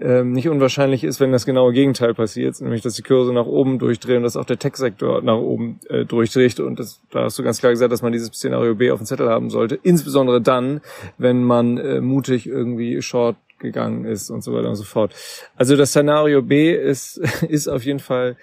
ähm, 0.00 0.32
nicht 0.32 0.48
unwahrscheinlich 0.48 1.04
ist, 1.04 1.20
wenn 1.20 1.32
das 1.32 1.44
genaue 1.44 1.72
Gegenteil 1.72 2.14
passiert, 2.14 2.60
nämlich 2.60 2.82
dass 2.82 2.94
die 2.94 3.02
Kurse 3.02 3.32
nach 3.32 3.46
oben 3.46 3.78
durchdrehen 3.78 4.18
und 4.18 4.22
dass 4.22 4.36
auch 4.36 4.44
der 4.44 4.58
Tech-Sektor 4.58 5.22
nach 5.22 5.36
oben 5.36 5.80
äh, 5.88 6.04
durchdreht. 6.04 6.60
Und 6.60 6.78
das, 6.78 7.00
da 7.10 7.24
hast 7.24 7.38
du 7.38 7.42
ganz 7.42 7.60
klar 7.60 7.72
gesagt, 7.72 7.92
dass 7.92 8.02
man 8.02 8.12
dieses 8.12 8.28
Szenario 8.28 8.74
B 8.74 8.90
auf 8.90 9.00
dem 9.00 9.06
Zettel 9.06 9.28
haben 9.28 9.50
sollte, 9.50 9.78
insbesondere 9.82 10.40
dann, 10.40 10.80
wenn 11.18 11.44
man 11.44 11.78
äh, 11.78 12.00
mutig 12.00 12.46
irgendwie 12.46 13.02
Short 13.02 13.36
gegangen 13.58 14.04
ist 14.04 14.30
und 14.30 14.42
so 14.42 14.52
weiter 14.54 14.68
und 14.68 14.76
so 14.76 14.84
fort. 14.84 15.14
Also 15.56 15.76
das 15.76 15.90
Szenario 15.90 16.42
B 16.42 16.74
ist, 16.74 17.18
ist 17.48 17.68
auf 17.68 17.84
jeden 17.84 18.00
Fall 18.00 18.36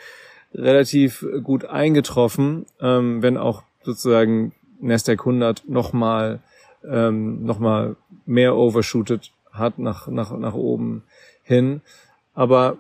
relativ 0.54 1.26
gut 1.44 1.66
eingetroffen, 1.66 2.66
ähm, 2.80 3.22
wenn 3.22 3.38
auch 3.38 3.64
sozusagen 3.84 4.54
Nasdaq 4.82 5.22
100 5.22 5.68
nochmal 5.68 6.40
ähm, 6.88 7.44
noch 7.44 7.60
mehr 8.26 8.56
overshootet 8.56 9.32
hat 9.52 9.80
nach, 9.80 10.08
nach, 10.08 10.32
nach 10.38 10.54
oben 10.54 11.04
hin. 11.50 11.82
Aber 12.34 12.78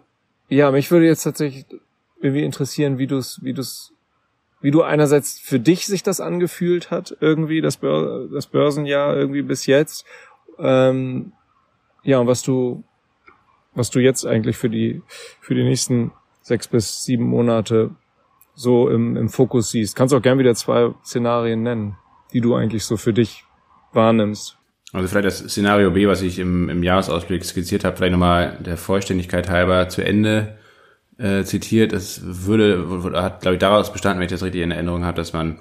ja, 0.48 0.72
mich 0.72 0.90
würde 0.92 1.08
jetzt 1.08 1.24
tatsächlich 1.24 1.66
irgendwie 2.22 2.44
interessieren, 2.44 2.98
wie 2.98 3.08
du 3.08 3.18
es, 3.18 3.40
wie 3.44 3.54
du 3.54 3.62
wie 4.62 4.72
du 4.72 4.84
einerseits 4.84 5.40
für 5.40 5.60
dich 5.60 5.86
sich 5.86 6.04
das 6.04 6.20
angefühlt 6.20 6.92
hat, 6.92 7.16
irgendwie, 7.22 7.62
das, 7.62 7.78
Bör 7.78 8.28
das 8.28 8.48
Börsenjahr 8.48 9.16
irgendwie 9.16 9.42
bis 9.42 9.66
jetzt. 9.66 10.06
Ähm, 10.58 11.32
ja, 12.04 12.20
und 12.20 12.28
was 12.28 12.42
du, 12.42 12.84
was 13.74 13.90
du 13.90 14.00
jetzt 14.00 14.26
eigentlich 14.26 14.58
für 14.58 14.70
die, 14.70 15.02
für 15.40 15.56
die 15.56 15.64
nächsten 15.64 16.12
sechs 16.42 16.68
bis 16.68 17.06
sieben 17.06 17.26
Monate 17.26 17.92
so 18.54 18.90
im, 18.90 19.16
im 19.16 19.30
Fokus 19.30 19.70
siehst. 19.72 19.96
Kannst 19.96 20.14
auch 20.14 20.22
gern 20.22 20.40
wieder 20.40 20.56
zwei 20.56 20.94
Szenarien 21.06 21.64
nennen, 21.64 21.96
die 22.34 22.42
du 22.42 22.56
eigentlich 22.56 22.84
so 22.84 22.98
für 22.98 23.14
dich 23.14 23.46
wahrnimmst. 23.94 24.59
Also 24.92 25.08
vielleicht 25.08 25.26
das 25.26 25.38
Szenario 25.40 25.92
B, 25.92 26.08
was 26.08 26.22
ich 26.22 26.40
im, 26.40 26.70
im 26.70 26.82
Jahresausblick 26.84 27.46
skizziert 27.46 27.84
habe, 27.84 27.98
vielleicht 27.98 28.12
nochmal 28.12 28.58
der 28.60 28.78
Vollständigkeit 28.78 29.50
halber 29.50 29.88
zu 29.90 30.04
Ende 30.04 30.58
äh, 31.20 31.44
zitiert. 31.44 31.94
Es 31.94 32.22
würde, 32.24 33.12
hat, 33.22 33.42
glaube 33.42 33.56
ich, 33.56 33.60
daraus 33.60 33.94
bestanden, 33.94 34.20
wenn 34.20 34.26
ich 34.26 34.32
das 34.32 34.44
richtig 34.44 34.62
in 34.62 34.72
Erinnerung 34.72 35.06
habe, 35.06 35.18
dass 35.18 35.34
man 35.34 35.60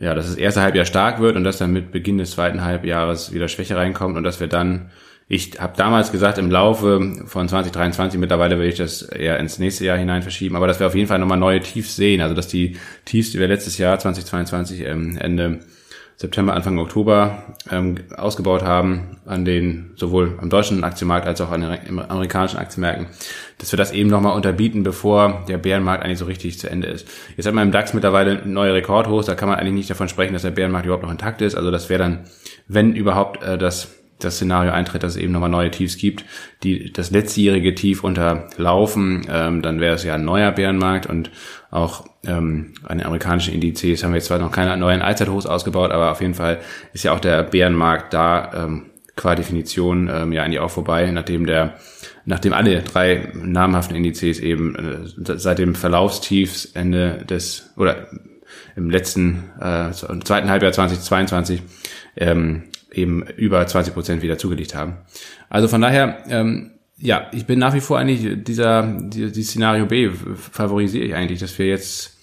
ja, 0.00 0.14
dass 0.14 0.26
das 0.26 0.36
erste 0.36 0.60
Halbjahr 0.62 0.84
stark 0.84 1.20
wird 1.20 1.36
und 1.36 1.44
dass 1.44 1.58
dann 1.58 1.72
mit 1.72 1.90
Beginn 1.90 2.18
des 2.18 2.32
zweiten 2.32 2.64
Halbjahres 2.64 3.32
wieder 3.32 3.48
Schwäche 3.48 3.76
reinkommt 3.76 4.16
und 4.16 4.22
dass 4.22 4.38
wir 4.38 4.46
dann, 4.46 4.90
ich 5.28 5.58
habe 5.58 5.76
damals 5.76 6.12
gesagt, 6.12 6.38
im 6.38 6.50
Laufe 6.50 7.24
von 7.26 7.48
2023, 7.48 8.20
mittlerweile 8.20 8.58
will 8.58 8.68
ich 8.68 8.76
das 8.76 9.02
eher 9.02 9.38
ins 9.40 9.58
nächste 9.58 9.84
Jahr 9.84 9.98
hinein 9.98 10.22
verschieben, 10.22 10.56
aber 10.56 10.66
dass 10.66 10.78
wir 10.78 10.86
auf 10.86 10.94
jeden 10.94 11.08
Fall 11.08 11.18
nochmal 11.18 11.38
neue 11.38 11.60
Tiefs 11.60 11.96
sehen, 11.96 12.20
also 12.20 12.34
dass 12.34 12.48
die 12.48 12.76
Tiefs, 13.04 13.32
die 13.32 13.40
wir 13.40 13.48
letztes 13.48 13.78
Jahr 13.78 13.98
2022 13.98 14.82
ähm, 14.82 15.18
Ende 15.18 15.60
September, 16.18 16.52
Anfang 16.52 16.80
Oktober 16.80 17.44
ähm, 17.70 17.98
ausgebaut 18.16 18.64
haben, 18.64 19.18
an 19.24 19.44
den 19.44 19.92
sowohl 19.94 20.36
am 20.42 20.50
deutschen 20.50 20.82
Aktienmarkt 20.82 21.28
als 21.28 21.40
auch 21.40 21.52
an 21.52 21.60
den 21.60 22.00
amerikanischen 22.10 22.58
Aktienmärkten, 22.58 23.06
dass 23.58 23.72
wir 23.72 23.76
das 23.76 23.92
eben 23.92 24.10
nochmal 24.10 24.34
unterbieten, 24.34 24.82
bevor 24.82 25.44
der 25.46 25.58
Bärenmarkt 25.58 26.04
eigentlich 26.04 26.18
so 26.18 26.24
richtig 26.24 26.58
zu 26.58 26.68
Ende 26.68 26.88
ist. 26.88 27.06
Jetzt 27.36 27.46
hat 27.46 27.54
man 27.54 27.68
im 27.68 27.72
DAX 27.72 27.94
mittlerweile 27.94 28.44
neue 28.44 28.74
Rekordhochs, 28.74 29.26
da 29.26 29.36
kann 29.36 29.48
man 29.48 29.60
eigentlich 29.60 29.74
nicht 29.74 29.90
davon 29.90 30.08
sprechen, 30.08 30.32
dass 30.32 30.42
der 30.42 30.50
Bärenmarkt 30.50 30.86
überhaupt 30.86 31.04
noch 31.04 31.12
intakt 31.12 31.40
ist. 31.40 31.54
Also 31.54 31.70
das 31.70 31.88
wäre 31.88 32.00
dann, 32.00 32.24
wenn 32.66 32.96
überhaupt, 32.96 33.44
äh, 33.44 33.56
das 33.56 33.94
das 34.18 34.34
Szenario 34.34 34.72
eintritt, 34.72 35.04
dass 35.04 35.12
es 35.12 35.22
eben 35.22 35.32
nochmal 35.32 35.48
neue 35.48 35.70
Tiefs 35.70 35.96
gibt, 35.96 36.24
die 36.64 36.92
das 36.92 37.10
letztjährige 37.12 37.76
Tief 37.76 38.02
unterlaufen, 38.02 39.24
ähm, 39.30 39.62
dann 39.62 39.80
wäre 39.80 39.94
es 39.94 40.02
ja 40.02 40.14
ein 40.14 40.24
neuer 40.24 40.50
Bärenmarkt 40.50 41.06
und 41.06 41.30
auch 41.70 42.04
ähm, 42.28 42.74
an 42.84 42.98
den 42.98 43.06
amerikanischen 43.06 43.54
Indizes 43.54 44.04
haben 44.04 44.14
wir 44.14 44.20
zwar 44.20 44.38
noch 44.38 44.52
keine 44.52 44.76
neuen 44.76 45.02
Allzeithochs 45.02 45.46
ausgebaut, 45.46 45.90
aber 45.90 46.12
auf 46.12 46.20
jeden 46.20 46.34
Fall 46.34 46.60
ist 46.92 47.04
ja 47.04 47.12
auch 47.12 47.20
der 47.20 47.42
Bärenmarkt 47.42 48.14
da 48.14 48.52
ähm, 48.54 48.86
qua 49.16 49.34
Definition 49.34 50.08
ähm, 50.12 50.32
ja 50.32 50.44
eigentlich 50.44 50.60
auch 50.60 50.70
vorbei, 50.70 51.10
nachdem 51.10 51.46
der 51.46 51.74
nachdem 52.24 52.52
alle 52.52 52.82
drei 52.82 53.32
namhaften 53.34 53.96
Indizes 53.96 54.38
eben 54.38 54.76
äh, 54.76 55.38
seit 55.38 55.58
dem 55.58 55.74
Verlaufstiefs 55.74 56.66
Ende 56.66 57.24
des 57.24 57.72
oder 57.76 58.08
im 58.76 58.90
letzten 58.90 59.44
äh, 59.60 59.90
zweiten 59.92 60.50
Halbjahr 60.50 60.72
2022 60.72 61.62
ähm, 62.16 62.64
eben 62.92 63.22
über 63.36 63.66
20 63.66 63.94
Prozent 63.94 64.22
wieder 64.22 64.38
zugelegt 64.38 64.74
haben. 64.74 64.98
Also 65.48 65.68
von 65.68 65.80
daher, 65.80 66.24
ähm, 66.28 66.72
ja, 66.98 67.28
ich 67.32 67.46
bin 67.46 67.58
nach 67.58 67.74
wie 67.74 67.80
vor 67.80 67.98
eigentlich 67.98 68.44
dieser, 68.44 68.82
die, 68.82 69.30
die 69.30 69.42
Szenario 69.42 69.86
B 69.86 70.10
favorisiere 70.10 71.04
ich 71.04 71.14
eigentlich, 71.14 71.40
dass 71.40 71.58
wir 71.58 71.66
jetzt, 71.66 72.17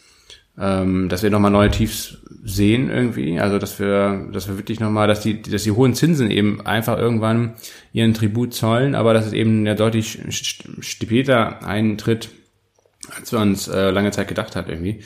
ähm, 0.59 1.09
dass 1.09 1.23
wir 1.23 1.29
nochmal 1.29 1.51
neue 1.51 1.69
Tiefs 1.69 2.17
sehen 2.43 2.89
irgendwie, 2.89 3.39
also 3.39 3.59
dass 3.59 3.79
wir, 3.79 4.27
dass 4.31 4.47
wir 4.47 4.57
wirklich 4.57 4.79
nochmal, 4.79 5.07
dass 5.07 5.21
die, 5.21 5.41
dass 5.41 5.63
die 5.63 5.71
hohen 5.71 5.95
Zinsen 5.95 6.31
eben 6.31 6.65
einfach 6.65 6.97
irgendwann 6.97 7.55
ihren 7.91 8.13
Tribut 8.13 8.53
zollen, 8.53 8.95
aber 8.95 9.13
dass 9.13 9.25
es 9.25 9.33
eben 9.33 9.65
ja 9.65 9.75
deutlich 9.75 10.19
später 10.79 11.65
eintritt, 11.65 12.29
als 13.17 13.31
wir 13.31 13.39
uns 13.39 13.67
äh, 13.67 13.89
lange 13.89 14.11
Zeit 14.11 14.27
gedacht 14.27 14.55
hat 14.55 14.69
irgendwie. 14.69 15.01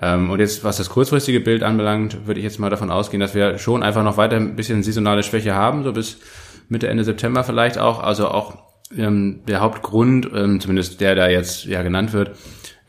Ähm, 0.00 0.30
und 0.30 0.40
jetzt, 0.40 0.64
was 0.64 0.76
das 0.78 0.88
kurzfristige 0.88 1.40
Bild 1.40 1.62
anbelangt, 1.62 2.26
würde 2.26 2.40
ich 2.40 2.44
jetzt 2.44 2.58
mal 2.58 2.70
davon 2.70 2.90
ausgehen, 2.90 3.20
dass 3.20 3.34
wir 3.34 3.58
schon 3.58 3.82
einfach 3.82 4.04
noch 4.04 4.16
weiter 4.16 4.36
ein 4.36 4.56
bisschen 4.56 4.82
saisonale 4.82 5.22
Schwäche 5.22 5.54
haben, 5.54 5.82
so 5.82 5.92
bis 5.92 6.18
Mitte, 6.68 6.88
Ende 6.88 7.04
September 7.04 7.44
vielleicht 7.44 7.78
auch. 7.78 8.02
Also 8.02 8.28
auch 8.28 8.56
ähm, 8.96 9.40
der 9.46 9.60
Hauptgrund, 9.60 10.30
ähm, 10.34 10.60
zumindest 10.60 11.00
der 11.00 11.14
da 11.14 11.28
jetzt 11.28 11.64
ja 11.64 11.82
genannt 11.82 12.12
wird, 12.12 12.36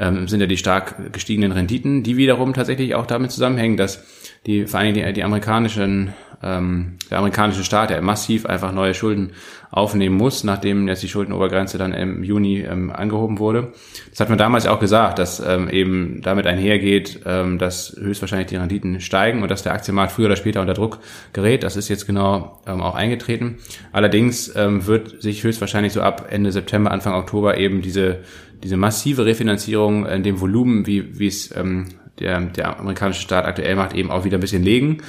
ähm, 0.03 0.27
sind 0.27 0.41
ja 0.41 0.47
die 0.47 0.57
stark 0.57 1.13
gestiegenen 1.13 1.51
Renditen, 1.51 2.03
die 2.03 2.17
wiederum 2.17 2.53
tatsächlich 2.53 2.95
auch 2.95 3.05
damit 3.05 3.31
zusammenhängen, 3.31 3.77
dass 3.77 4.03
die 4.45 4.67
vor 4.67 4.79
allem 4.79 4.93
die, 4.93 5.13
die 5.13 5.23
amerikanischen 5.23 6.13
ähm, 6.43 6.97
der 7.09 7.19
amerikanische 7.19 7.63
Staat, 7.63 7.89
der 7.89 8.01
massiv 8.01 8.45
einfach 8.45 8.71
neue 8.73 8.93
Schulden 8.93 9.31
aufnehmen 9.71 10.17
muss, 10.17 10.43
nachdem 10.43 10.87
jetzt 10.87 11.01
die 11.01 11.07
Schuldenobergrenze 11.07 11.77
dann 11.77 11.93
im 11.93 12.23
Juni 12.23 12.59
ähm, 12.59 12.91
angehoben 12.91 13.39
wurde. 13.39 13.71
Das 14.09 14.19
hat 14.19 14.29
man 14.29 14.37
damals 14.37 14.67
auch 14.67 14.79
gesagt, 14.79 15.19
dass 15.19 15.39
ähm, 15.39 15.69
eben 15.69 16.21
damit 16.21 16.45
einhergeht, 16.45 17.21
ähm, 17.25 17.57
dass 17.57 17.95
höchstwahrscheinlich 17.97 18.47
die 18.47 18.57
Renditen 18.57 18.99
steigen 18.99 19.41
und 19.41 19.49
dass 19.49 19.63
der 19.63 19.73
Aktienmarkt 19.73 20.11
früher 20.11 20.27
oder 20.27 20.35
später 20.35 20.61
unter 20.61 20.73
Druck 20.73 20.99
gerät. 21.31 21.63
Das 21.63 21.75
ist 21.75 21.89
jetzt 21.89 22.05
genau 22.05 22.59
ähm, 22.67 22.81
auch 22.81 22.95
eingetreten. 22.95 23.57
Allerdings 23.93 24.53
ähm, 24.55 24.85
wird 24.85 25.21
sich 25.21 25.43
höchstwahrscheinlich 25.43 25.93
so 25.93 26.01
ab 26.01 26.27
Ende 26.29 26.51
September, 26.51 26.91
Anfang 26.91 27.13
Oktober 27.13 27.57
eben 27.57 27.81
diese 27.81 28.19
diese 28.63 28.77
massive 28.77 29.25
Refinanzierung 29.25 30.05
in 30.05 30.23
dem 30.23 30.39
Volumen, 30.39 30.87
wie, 30.87 31.19
wie 31.19 31.27
es 31.27 31.55
ähm, 31.55 31.89
der, 32.19 32.39
der 32.41 32.79
amerikanische 32.79 33.21
Staat 33.21 33.45
aktuell 33.45 33.75
macht, 33.75 33.93
eben 33.93 34.09
auch 34.09 34.23
wieder 34.23 34.37
ein 34.37 34.41
bisschen 34.41 34.63
legen. 34.63 34.99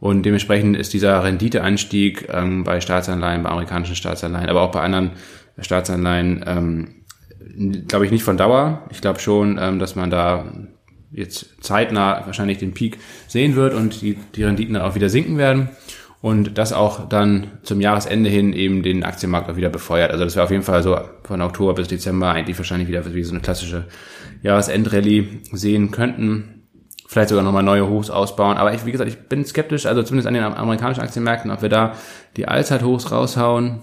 Und 0.00 0.24
dementsprechend 0.24 0.76
ist 0.76 0.92
dieser 0.92 1.22
Renditeanstieg 1.22 2.28
ähm, 2.30 2.64
bei 2.64 2.80
Staatsanleihen, 2.80 3.42
bei 3.42 3.50
amerikanischen 3.50 3.96
Staatsanleihen, 3.96 4.48
aber 4.48 4.62
auch 4.62 4.72
bei 4.72 4.80
anderen 4.80 5.12
Staatsanleihen, 5.58 6.44
ähm, 6.46 6.88
glaube 7.86 8.04
ich, 8.04 8.10
nicht 8.10 8.24
von 8.24 8.36
Dauer. 8.36 8.86
Ich 8.90 9.00
glaube 9.00 9.20
schon, 9.20 9.58
ähm, 9.60 9.78
dass 9.78 9.94
man 9.94 10.10
da 10.10 10.44
jetzt 11.12 11.62
zeitnah 11.62 12.26
wahrscheinlich 12.26 12.58
den 12.58 12.74
Peak 12.74 12.98
sehen 13.28 13.54
wird 13.54 13.72
und 13.72 14.02
die, 14.02 14.18
die 14.34 14.42
Renditen 14.42 14.74
dann 14.74 14.82
auch 14.82 14.96
wieder 14.96 15.08
sinken 15.08 15.38
werden. 15.38 15.68
Und 16.24 16.56
das 16.56 16.72
auch 16.72 17.06
dann 17.06 17.48
zum 17.64 17.82
Jahresende 17.82 18.30
hin 18.30 18.54
eben 18.54 18.82
den 18.82 19.04
Aktienmarkt 19.04 19.50
auch 19.50 19.56
wieder 19.56 19.68
befeuert. 19.68 20.10
Also 20.10 20.24
das 20.24 20.36
wäre 20.36 20.44
auf 20.44 20.50
jeden 20.50 20.62
Fall 20.62 20.82
so 20.82 20.98
von 21.22 21.42
Oktober 21.42 21.74
bis 21.74 21.88
Dezember 21.88 22.30
eigentlich 22.30 22.56
wahrscheinlich 22.56 22.88
wieder 22.88 23.04
wie 23.12 23.22
so 23.22 23.32
eine 23.32 23.42
klassische 23.42 23.84
Jahresendrallye 24.42 25.42
sehen 25.52 25.90
könnten 25.90 26.62
vielleicht 27.06 27.28
sogar 27.28 27.44
nochmal 27.44 27.62
neue 27.62 27.86
Hochs 27.90 28.08
ausbauen. 28.08 28.56
Aber 28.56 28.72
ich, 28.72 28.86
wie 28.86 28.90
gesagt, 28.90 29.10
ich 29.10 29.18
bin 29.28 29.44
skeptisch, 29.44 29.84
also 29.84 30.02
zumindest 30.02 30.26
an 30.26 30.32
den 30.32 30.42
amerikanischen 30.44 31.02
Aktienmärkten, 31.02 31.50
ob 31.50 31.60
wir 31.60 31.68
da 31.68 31.92
die 32.38 32.48
Allzeithochs 32.48 33.12
raushauen. 33.12 33.80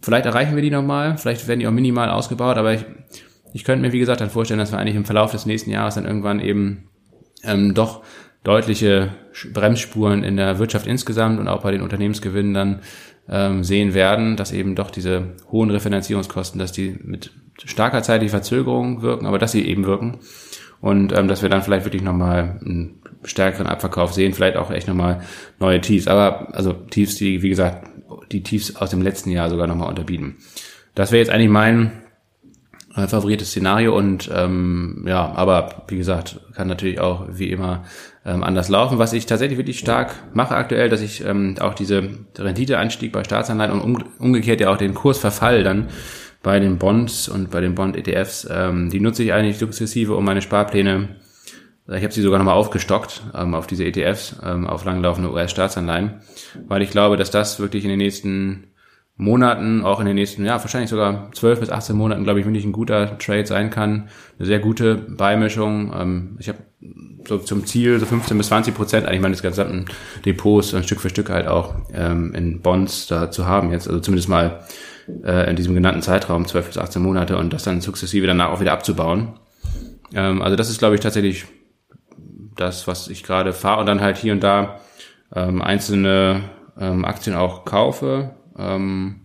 Vielleicht 0.00 0.26
erreichen 0.26 0.54
wir 0.54 0.62
die 0.62 0.70
nochmal, 0.70 1.18
vielleicht 1.18 1.48
werden 1.48 1.58
die 1.58 1.66
auch 1.66 1.72
minimal 1.72 2.08
ausgebaut, 2.08 2.56
aber 2.56 2.74
ich, 2.74 2.84
ich 3.52 3.64
könnte 3.64 3.84
mir, 3.84 3.92
wie 3.92 3.98
gesagt, 3.98 4.20
dann 4.20 4.30
vorstellen, 4.30 4.60
dass 4.60 4.70
wir 4.70 4.78
eigentlich 4.78 4.94
im 4.94 5.04
Verlauf 5.04 5.32
des 5.32 5.44
nächsten 5.44 5.70
Jahres 5.70 5.96
dann 5.96 6.06
irgendwann 6.06 6.38
eben 6.38 6.88
ähm, 7.42 7.74
doch 7.74 8.04
deutliche 8.44 9.10
Bremsspuren 9.52 10.24
in 10.24 10.36
der 10.36 10.58
Wirtschaft 10.58 10.86
insgesamt 10.86 11.38
und 11.38 11.48
auch 11.48 11.62
bei 11.62 11.70
den 11.70 11.82
Unternehmensgewinnen 11.82 12.54
dann 12.54 12.80
ähm, 13.28 13.62
sehen 13.64 13.94
werden, 13.94 14.36
dass 14.36 14.52
eben 14.52 14.74
doch 14.74 14.90
diese 14.90 15.34
hohen 15.50 15.70
Refinanzierungskosten, 15.70 16.58
dass 16.58 16.72
die 16.72 16.98
mit 17.02 17.30
starker 17.64 18.02
zeitlicher 18.02 18.38
Verzögerung 18.38 19.02
wirken, 19.02 19.26
aber 19.26 19.38
dass 19.38 19.52
sie 19.52 19.66
eben 19.66 19.84
wirken 19.84 20.18
und 20.80 21.12
ähm, 21.12 21.28
dass 21.28 21.42
wir 21.42 21.48
dann 21.48 21.62
vielleicht 21.62 21.84
wirklich 21.84 22.02
nochmal 22.02 22.58
einen 22.64 23.02
stärkeren 23.24 23.66
Abverkauf 23.66 24.14
sehen, 24.14 24.32
vielleicht 24.32 24.56
auch 24.56 24.70
echt 24.70 24.88
nochmal 24.88 25.22
neue 25.58 25.80
Tiefs, 25.80 26.06
aber 26.06 26.54
also 26.54 26.72
Tiefs, 26.72 27.16
die, 27.16 27.42
wie 27.42 27.48
gesagt, 27.48 27.88
die 28.30 28.42
Tiefs 28.42 28.76
aus 28.76 28.90
dem 28.90 29.02
letzten 29.02 29.30
Jahr 29.30 29.50
sogar 29.50 29.66
nochmal 29.66 29.88
unterbieten. 29.88 30.36
Das 30.94 31.12
wäre 31.12 31.20
jetzt 31.20 31.30
eigentlich 31.30 31.50
mein 31.50 31.92
äh, 32.94 33.06
favorites 33.08 33.50
Szenario 33.50 33.96
und 33.96 34.30
ähm, 34.32 35.04
ja, 35.06 35.32
aber 35.32 35.84
wie 35.88 35.96
gesagt, 35.96 36.40
kann 36.54 36.68
natürlich 36.68 37.00
auch 37.00 37.26
wie 37.30 37.50
immer 37.50 37.84
ähm, 38.28 38.44
anders 38.44 38.68
laufen. 38.68 38.98
Was 38.98 39.12
ich 39.12 39.26
tatsächlich 39.26 39.58
wirklich 39.58 39.78
stark 39.78 40.14
mache 40.34 40.54
aktuell, 40.54 40.88
dass 40.88 41.00
ich 41.00 41.24
ähm, 41.24 41.56
auch 41.60 41.74
diese 41.74 42.10
Renditeanstieg 42.36 43.10
bei 43.12 43.24
Staatsanleihen 43.24 43.72
und 43.72 43.80
um, 43.80 44.04
umgekehrt 44.18 44.60
ja 44.60 44.70
auch 44.70 44.76
den 44.76 44.94
Kursverfall 44.94 45.64
dann 45.64 45.88
bei 46.42 46.60
den 46.60 46.78
Bonds 46.78 47.28
und 47.28 47.50
bei 47.50 47.60
den 47.60 47.74
Bond-ETFs. 47.74 48.46
Ähm, 48.50 48.90
die 48.90 49.00
nutze 49.00 49.22
ich 49.22 49.32
eigentlich 49.32 49.58
sukzessive, 49.58 50.14
um 50.14 50.24
meine 50.24 50.42
Sparpläne, 50.42 51.16
ich 51.90 52.02
habe 52.02 52.12
sie 52.12 52.20
sogar 52.20 52.38
nochmal 52.38 52.54
aufgestockt 52.54 53.22
ähm, 53.34 53.54
auf 53.54 53.66
diese 53.66 53.84
ETFs, 53.84 54.36
ähm, 54.44 54.66
auf 54.66 54.84
langlaufende 54.84 55.32
US-Staatsanleihen, 55.32 56.20
weil 56.66 56.82
ich 56.82 56.90
glaube, 56.90 57.16
dass 57.16 57.30
das 57.30 57.60
wirklich 57.60 57.84
in 57.84 57.90
den 57.90 57.98
nächsten 57.98 58.67
Monaten, 59.20 59.84
auch 59.84 59.98
in 59.98 60.06
den 60.06 60.14
nächsten, 60.14 60.44
ja, 60.44 60.62
wahrscheinlich 60.62 60.90
sogar 60.90 61.30
12 61.32 61.60
bis 61.60 61.70
18 61.70 61.96
Monaten, 61.96 62.22
glaube 62.22 62.38
ich, 62.38 62.46
wirklich 62.46 62.64
ein 62.64 62.72
guter 62.72 63.18
Trade 63.18 63.46
sein 63.46 63.68
kann. 63.68 64.08
Eine 64.38 64.46
sehr 64.46 64.60
gute 64.60 64.94
Beimischung. 64.94 65.92
Ähm, 65.92 66.36
ich 66.38 66.48
habe 66.48 66.58
so 67.26 67.38
zum 67.38 67.66
Ziel 67.66 67.98
so 67.98 68.06
15 68.06 68.38
bis 68.38 68.46
20 68.46 68.74
Prozent 68.74 69.06
eigentlich 69.06 69.20
meines 69.20 69.42
gesamten 69.42 69.86
Depots 70.24 70.72
ein 70.72 70.84
Stück 70.84 71.00
für 71.00 71.10
Stück 71.10 71.30
halt 71.30 71.48
auch 71.48 71.74
ähm, 71.92 72.32
in 72.32 72.62
Bonds 72.62 73.08
da 73.08 73.28
zu 73.30 73.44
haben 73.44 73.72
jetzt. 73.72 73.88
Also 73.88 73.98
zumindest 73.98 74.28
mal 74.28 74.60
äh, 75.24 75.50
in 75.50 75.56
diesem 75.56 75.74
genannten 75.74 76.02
Zeitraum, 76.02 76.46
12 76.46 76.68
bis 76.68 76.78
18 76.78 77.02
Monate, 77.02 77.36
und 77.36 77.52
das 77.52 77.64
dann 77.64 77.80
sukzessive 77.80 78.26
danach 78.26 78.50
auch 78.50 78.60
wieder 78.60 78.72
abzubauen. 78.72 79.32
Ähm, 80.14 80.42
also 80.42 80.54
das 80.54 80.70
ist, 80.70 80.78
glaube 80.78 80.94
ich, 80.94 81.00
tatsächlich 81.00 81.46
das, 82.54 82.86
was 82.86 83.08
ich 83.08 83.24
gerade 83.24 83.52
fahre 83.52 83.80
und 83.80 83.86
dann 83.86 84.00
halt 84.00 84.16
hier 84.16 84.32
und 84.32 84.44
da 84.44 84.80
ähm, 85.34 85.60
einzelne 85.60 86.42
ähm, 86.78 87.04
Aktien 87.04 87.34
auch 87.34 87.64
kaufe. 87.64 88.34
Ähm, 88.58 89.20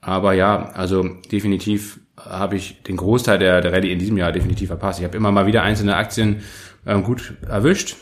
Aber 0.00 0.32
ja, 0.34 0.70
also 0.74 1.08
definitiv 1.30 2.00
habe 2.16 2.56
ich 2.56 2.82
den 2.82 2.96
Großteil 2.96 3.38
der, 3.38 3.60
der 3.60 3.72
Rallye 3.72 3.92
in 3.92 3.98
diesem 3.98 4.16
Jahr 4.16 4.32
definitiv 4.32 4.68
verpasst. 4.68 4.98
Ich 4.98 5.04
habe 5.04 5.16
immer 5.16 5.32
mal 5.32 5.46
wieder 5.46 5.62
einzelne 5.62 5.96
Aktien 5.96 6.42
ähm, 6.86 7.04
gut 7.04 7.34
erwischt. 7.48 7.96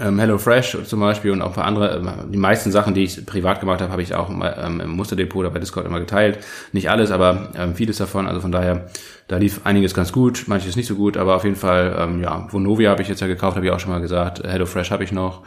Ähm, 0.00 0.18
HelloFresh 0.18 0.78
zum 0.84 1.00
Beispiel 1.00 1.30
und 1.30 1.42
auch 1.42 1.50
ein 1.50 1.54
paar 1.54 1.64
andere, 1.64 2.00
äh, 2.00 2.30
die 2.30 2.38
meisten 2.38 2.72
Sachen, 2.72 2.92
die 2.92 3.04
ich 3.04 3.24
privat 3.24 3.60
gemacht 3.60 3.80
habe, 3.80 3.92
habe 3.92 4.02
ich 4.02 4.14
auch 4.14 4.28
ähm, 4.30 4.80
im 4.80 4.90
Musterdepot 4.90 5.40
oder 5.40 5.50
bei 5.50 5.60
Discord 5.60 5.86
immer 5.86 6.00
geteilt. 6.00 6.38
Nicht 6.72 6.90
alles, 6.90 7.10
aber 7.10 7.50
ähm, 7.56 7.74
vieles 7.76 7.98
davon. 7.98 8.26
Also 8.26 8.40
von 8.40 8.52
daher, 8.52 8.86
da 9.28 9.36
lief 9.38 9.60
einiges 9.64 9.94
ganz 9.94 10.12
gut, 10.12 10.44
manches 10.48 10.76
nicht 10.76 10.86
so 10.86 10.96
gut, 10.96 11.16
aber 11.16 11.36
auf 11.36 11.44
jeden 11.44 11.56
Fall, 11.56 11.96
ähm, 11.98 12.20
ja, 12.20 12.46
Vonovia 12.50 12.90
habe 12.90 13.02
ich 13.02 13.08
jetzt 13.08 13.20
ja 13.20 13.26
gekauft, 13.26 13.56
habe 13.56 13.64
ich 13.66 13.72
auch 13.72 13.80
schon 13.80 13.92
mal 13.92 14.00
gesagt. 14.00 14.42
HelloFresh 14.42 14.90
habe 14.90 15.04
ich 15.04 15.12
noch. 15.12 15.42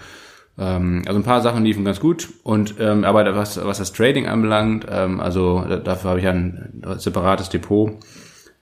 Ähm, 0.60 1.04
also 1.08 1.20
ein 1.20 1.24
paar 1.24 1.42
Sachen 1.42 1.64
liefen 1.64 1.86
ganz 1.86 2.00
gut. 2.00 2.30
Und 2.44 2.76
ähm, 2.80 3.04
aber 3.06 3.36
was, 3.36 3.64
was 3.64 3.78
das 3.78 3.94
Trading 3.94 4.28
anbelangt, 4.28 4.86
ähm, 4.90 5.20
also 5.20 5.64
dafür 5.84 6.12
habe 6.12 6.20
ich 6.20 6.28
ein 6.28 6.84
separates 6.98 7.50
Depot. 7.50 7.94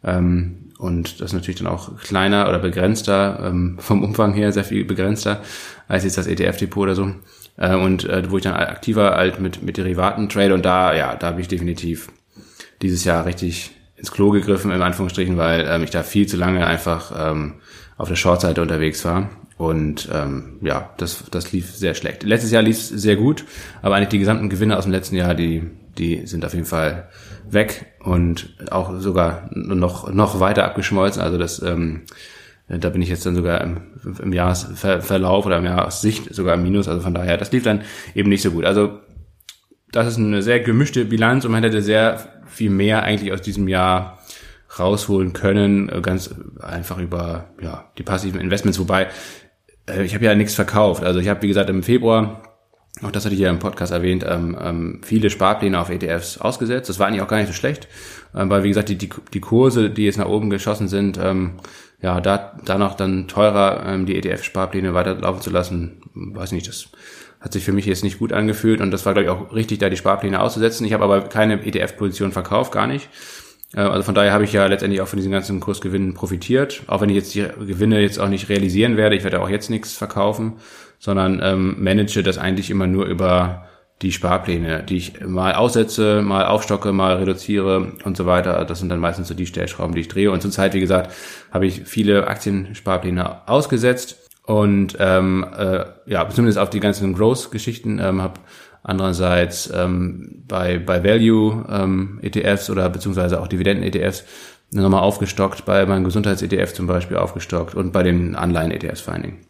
Ähm, 0.03 0.71
und 0.77 1.19
das 1.19 1.31
ist 1.31 1.33
natürlich 1.33 1.59
dann 1.59 1.67
auch 1.67 1.97
kleiner 1.97 2.47
oder 2.47 2.59
begrenzter, 2.59 3.39
ähm, 3.43 3.77
vom 3.79 4.03
Umfang 4.03 4.33
her 4.33 4.51
sehr 4.51 4.63
viel 4.63 4.85
begrenzter 4.85 5.41
als 5.87 6.03
jetzt 6.03 6.17
das 6.17 6.27
ETF-Depot 6.27 6.83
oder 6.83 6.95
so. 6.95 7.11
Äh, 7.57 7.75
und 7.75 8.05
äh, 8.05 8.29
wo 8.29 8.37
ich 8.37 8.43
dann 8.43 8.53
aktiver 8.53 9.15
halt 9.15 9.39
mit, 9.39 9.63
mit 9.63 9.77
Derivaten 9.77 10.29
trade 10.29 10.53
und 10.53 10.65
da, 10.65 10.93
ja, 10.93 11.15
da 11.15 11.27
habe 11.27 11.41
ich 11.41 11.47
definitiv 11.47 12.09
dieses 12.83 13.03
Jahr 13.03 13.25
richtig 13.25 13.71
ins 13.95 14.11
Klo 14.11 14.29
gegriffen, 14.29 14.71
in 14.71 14.83
Anführungsstrichen, 14.83 15.37
weil 15.37 15.65
ähm, 15.67 15.83
ich 15.83 15.89
da 15.89 16.03
viel 16.03 16.27
zu 16.27 16.37
lange 16.37 16.67
einfach 16.67 17.11
ähm, 17.17 17.55
auf 17.97 18.09
der 18.09 18.15
Shortseite 18.15 18.61
unterwegs 18.61 19.03
war. 19.03 19.29
Und 19.57 20.07
ähm, 20.13 20.59
ja, 20.61 20.93
das, 20.97 21.23
das 21.31 21.51
lief 21.51 21.75
sehr 21.75 21.95
schlecht. 21.95 22.23
Letztes 22.23 22.51
Jahr 22.51 22.61
lief 22.61 22.77
es 22.77 22.89
sehr 22.89 23.15
gut, 23.15 23.43
aber 23.81 23.95
eigentlich 23.95 24.09
die 24.09 24.19
gesamten 24.19 24.49
Gewinne 24.49 24.77
aus 24.77 24.83
dem 24.83 24.91
letzten 24.91 25.15
Jahr, 25.15 25.33
die, 25.33 25.63
die 25.97 26.27
sind 26.27 26.45
auf 26.45 26.53
jeden 26.53 26.65
Fall 26.65 27.09
weg 27.49 27.87
und 27.99 28.55
auch 28.69 28.99
sogar 28.99 29.49
noch, 29.51 30.11
noch 30.11 30.39
weiter 30.39 30.65
abgeschmolzen. 30.65 31.21
Also 31.21 31.39
das, 31.39 31.61
ähm, 31.61 32.03
da 32.67 32.89
bin 32.89 33.01
ich 33.01 33.09
jetzt 33.09 33.25
dann 33.25 33.35
sogar 33.35 33.61
im, 33.61 33.81
im 34.21 34.31
Jahresverlauf 34.31 35.45
oder 35.45 35.57
im 35.57 35.65
Jahressicht 35.65 36.33
sogar 36.35 36.53
im 36.55 36.63
Minus. 36.63 36.87
Also 36.87 37.01
von 37.01 37.15
daher, 37.15 37.37
das 37.37 37.51
lief 37.51 37.63
dann 37.63 37.81
eben 38.13 38.29
nicht 38.29 38.43
so 38.43 38.51
gut. 38.51 38.65
Also 38.65 38.99
das 39.91 40.07
ist 40.07 40.17
eine 40.17 40.43
sehr 40.43 40.59
gemischte 40.59 41.05
Bilanz 41.05 41.45
und 41.45 41.51
man 41.51 41.63
hätte 41.63 41.81
sehr 41.81 42.41
viel 42.45 42.69
mehr 42.69 43.03
eigentlich 43.03 43.33
aus 43.33 43.41
diesem 43.41 43.67
Jahr 43.67 44.19
rausholen 44.77 45.33
können, 45.33 45.89
ganz 46.01 46.35
einfach 46.59 46.99
über 46.99 47.49
ja, 47.61 47.85
die 47.97 48.03
passiven 48.03 48.39
Investments. 48.39 48.77
Wobei, 48.79 49.07
äh, 49.87 50.03
ich 50.03 50.13
habe 50.13 50.25
ja 50.25 50.35
nichts 50.35 50.55
verkauft. 50.55 51.03
Also 51.03 51.19
ich 51.19 51.27
habe, 51.27 51.41
wie 51.41 51.47
gesagt, 51.47 51.69
im 51.69 51.83
Februar 51.83 52.41
auch 53.03 53.11
das 53.11 53.25
hatte 53.25 53.35
ich 53.35 53.41
ja 53.41 53.49
im 53.49 53.59
Podcast 53.59 53.91
erwähnt, 53.91 54.25
ähm, 54.27 54.57
ähm, 54.59 55.01
viele 55.03 55.29
Sparpläne 55.29 55.79
auf 55.79 55.89
ETFs 55.89 56.39
ausgesetzt. 56.39 56.89
Das 56.89 56.99
war 56.99 57.07
eigentlich 57.07 57.21
auch 57.21 57.27
gar 57.27 57.37
nicht 57.37 57.47
so 57.47 57.53
schlecht, 57.53 57.87
ähm, 58.35 58.49
weil 58.49 58.63
wie 58.63 58.69
gesagt, 58.69 58.89
die, 58.89 58.97
die, 58.97 59.09
die 59.33 59.39
Kurse, 59.39 59.89
die 59.89 60.05
jetzt 60.05 60.17
nach 60.17 60.27
oben 60.27 60.49
geschossen 60.49 60.87
sind, 60.87 61.19
ähm, 61.21 61.53
ja, 62.01 62.21
da, 62.21 62.57
da 62.65 62.77
noch 62.77 62.95
dann 62.95 63.27
teurer 63.27 63.83
ähm, 63.85 64.05
die 64.05 64.15
ETF-Sparpläne 64.15 64.93
weiterlaufen 64.93 65.41
zu 65.41 65.49
lassen, 65.49 66.01
weiß 66.13 66.51
nicht, 66.51 66.67
das 66.67 66.89
hat 67.39 67.53
sich 67.53 67.63
für 67.63 67.71
mich 67.71 67.85
jetzt 67.85 68.03
nicht 68.03 68.19
gut 68.19 68.33
angefühlt 68.33 68.81
und 68.81 68.89
das 68.89 69.05
war, 69.05 69.13
glaube 69.13 69.25
ich, 69.25 69.29
auch 69.29 69.53
richtig, 69.53 69.79
da 69.79 69.89
die 69.89 69.97
Sparpläne 69.97 70.41
auszusetzen. 70.41 70.85
Ich 70.85 70.93
habe 70.93 71.03
aber 71.03 71.21
keine 71.21 71.63
ETF-Position 71.63 72.31
verkauft, 72.31 72.71
gar 72.71 72.87
nicht. 72.87 73.09
Äh, 73.73 73.81
also 73.81 74.03
von 74.03 74.15
daher 74.15 74.33
habe 74.33 74.43
ich 74.43 74.53
ja 74.53 74.65
letztendlich 74.67 75.01
auch 75.01 75.07
von 75.07 75.17
diesen 75.17 75.31
ganzen 75.31 75.59
Kursgewinnen 75.59 76.13
profitiert, 76.13 76.83
auch 76.87 77.01
wenn 77.01 77.09
ich 77.09 77.15
jetzt 77.15 77.35
die 77.35 77.47
Gewinne 77.65 78.01
jetzt 78.01 78.19
auch 78.19 78.29
nicht 78.29 78.49
realisieren 78.49 78.97
werde. 78.97 79.15
Ich 79.15 79.23
werde 79.23 79.41
auch 79.41 79.49
jetzt 79.49 79.69
nichts 79.69 79.93
verkaufen, 79.93 80.53
sondern 80.99 81.39
ähm, 81.43 81.75
manage 81.79 82.23
das 82.23 82.37
eigentlich 82.37 82.69
immer 82.69 82.87
nur 82.87 83.05
über 83.05 83.67
die 84.01 84.11
Sparpläne, 84.11 84.83
die 84.83 84.97
ich 84.97 85.25
mal 85.25 85.55
aussetze, 85.55 86.21
mal 86.21 86.45
aufstocke, 86.45 86.91
mal 86.91 87.15
reduziere 87.15 87.93
und 88.03 88.15
so 88.15 88.27
weiter. 88.27 88.63
Das 88.63 88.79
sind 88.79 88.89
dann 88.89 88.99
meistens 88.99 89.27
so 89.27 89.33
die 89.33 89.47
Stellschrauben, 89.47 89.95
die 89.95 90.01
ich 90.01 90.07
drehe. 90.07 90.31
Und 90.31 90.41
zurzeit, 90.41 90.75
wie 90.75 90.79
gesagt, 90.79 91.11
habe 91.51 91.65
ich 91.65 91.81
viele 91.85 92.27
Aktiensparpläne 92.27 93.47
ausgesetzt 93.47 94.17
und 94.43 94.95
ähm, 94.99 95.45
äh, 95.57 95.85
ja, 96.05 96.29
zumindest 96.29 96.59
auf 96.59 96.69
die 96.69 96.79
ganzen 96.79 97.13
Growth-Geschichten 97.13 97.99
ähm, 97.99 98.21
habe 98.21 98.39
andererseits 98.87 99.71
ähm, 99.75 100.43
bei, 100.47 100.79
bei 100.79 101.03
Value 101.03 101.65
ähm, 101.69 102.19
ETFs 102.23 102.69
oder 102.69 102.89
beziehungsweise 102.89 103.39
auch 103.41 103.47
Dividenden-ETFs 103.47 104.23
nochmal 104.71 105.01
aufgestockt, 105.01 105.65
bei 105.65 105.85
meinem 105.85 106.05
Gesundheits-ETF 106.05 106.73
zum 106.73 106.87
Beispiel 106.87 107.17
aufgestockt 107.17 107.75
und 107.75 107.91
bei 107.91 108.03
den 108.03 108.35
Anleihen-ETFs 108.35 109.01
vor 109.01 109.13
allen 109.13 109.23
Dingen. 109.23 109.45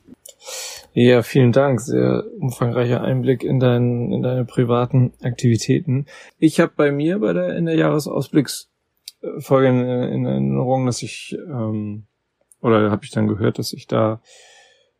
Ja, 0.93 1.21
vielen 1.21 1.51
Dank. 1.51 1.79
Sehr 1.79 2.23
umfangreicher 2.39 3.03
Einblick 3.03 3.43
in, 3.43 3.59
dein, 3.59 4.11
in 4.11 4.23
deine 4.23 4.45
privaten 4.45 5.13
Aktivitäten. 5.21 6.07
Ich 6.39 6.59
habe 6.59 6.71
bei 6.75 6.91
mir 6.91 7.19
bei 7.19 7.33
der 7.33 7.55
in 7.55 7.65
der 7.65 7.75
Jahresausblicksfolge 7.75 9.67
in, 9.67 9.79
in 9.79 10.25
Erinnerung, 10.25 10.87
dass 10.87 11.03
ich 11.03 11.37
ähm, 11.47 12.07
oder 12.61 12.89
habe 12.89 13.05
ich 13.05 13.11
dann 13.11 13.27
gehört, 13.27 13.59
dass 13.59 13.73
ich 13.73 13.85
da 13.85 14.21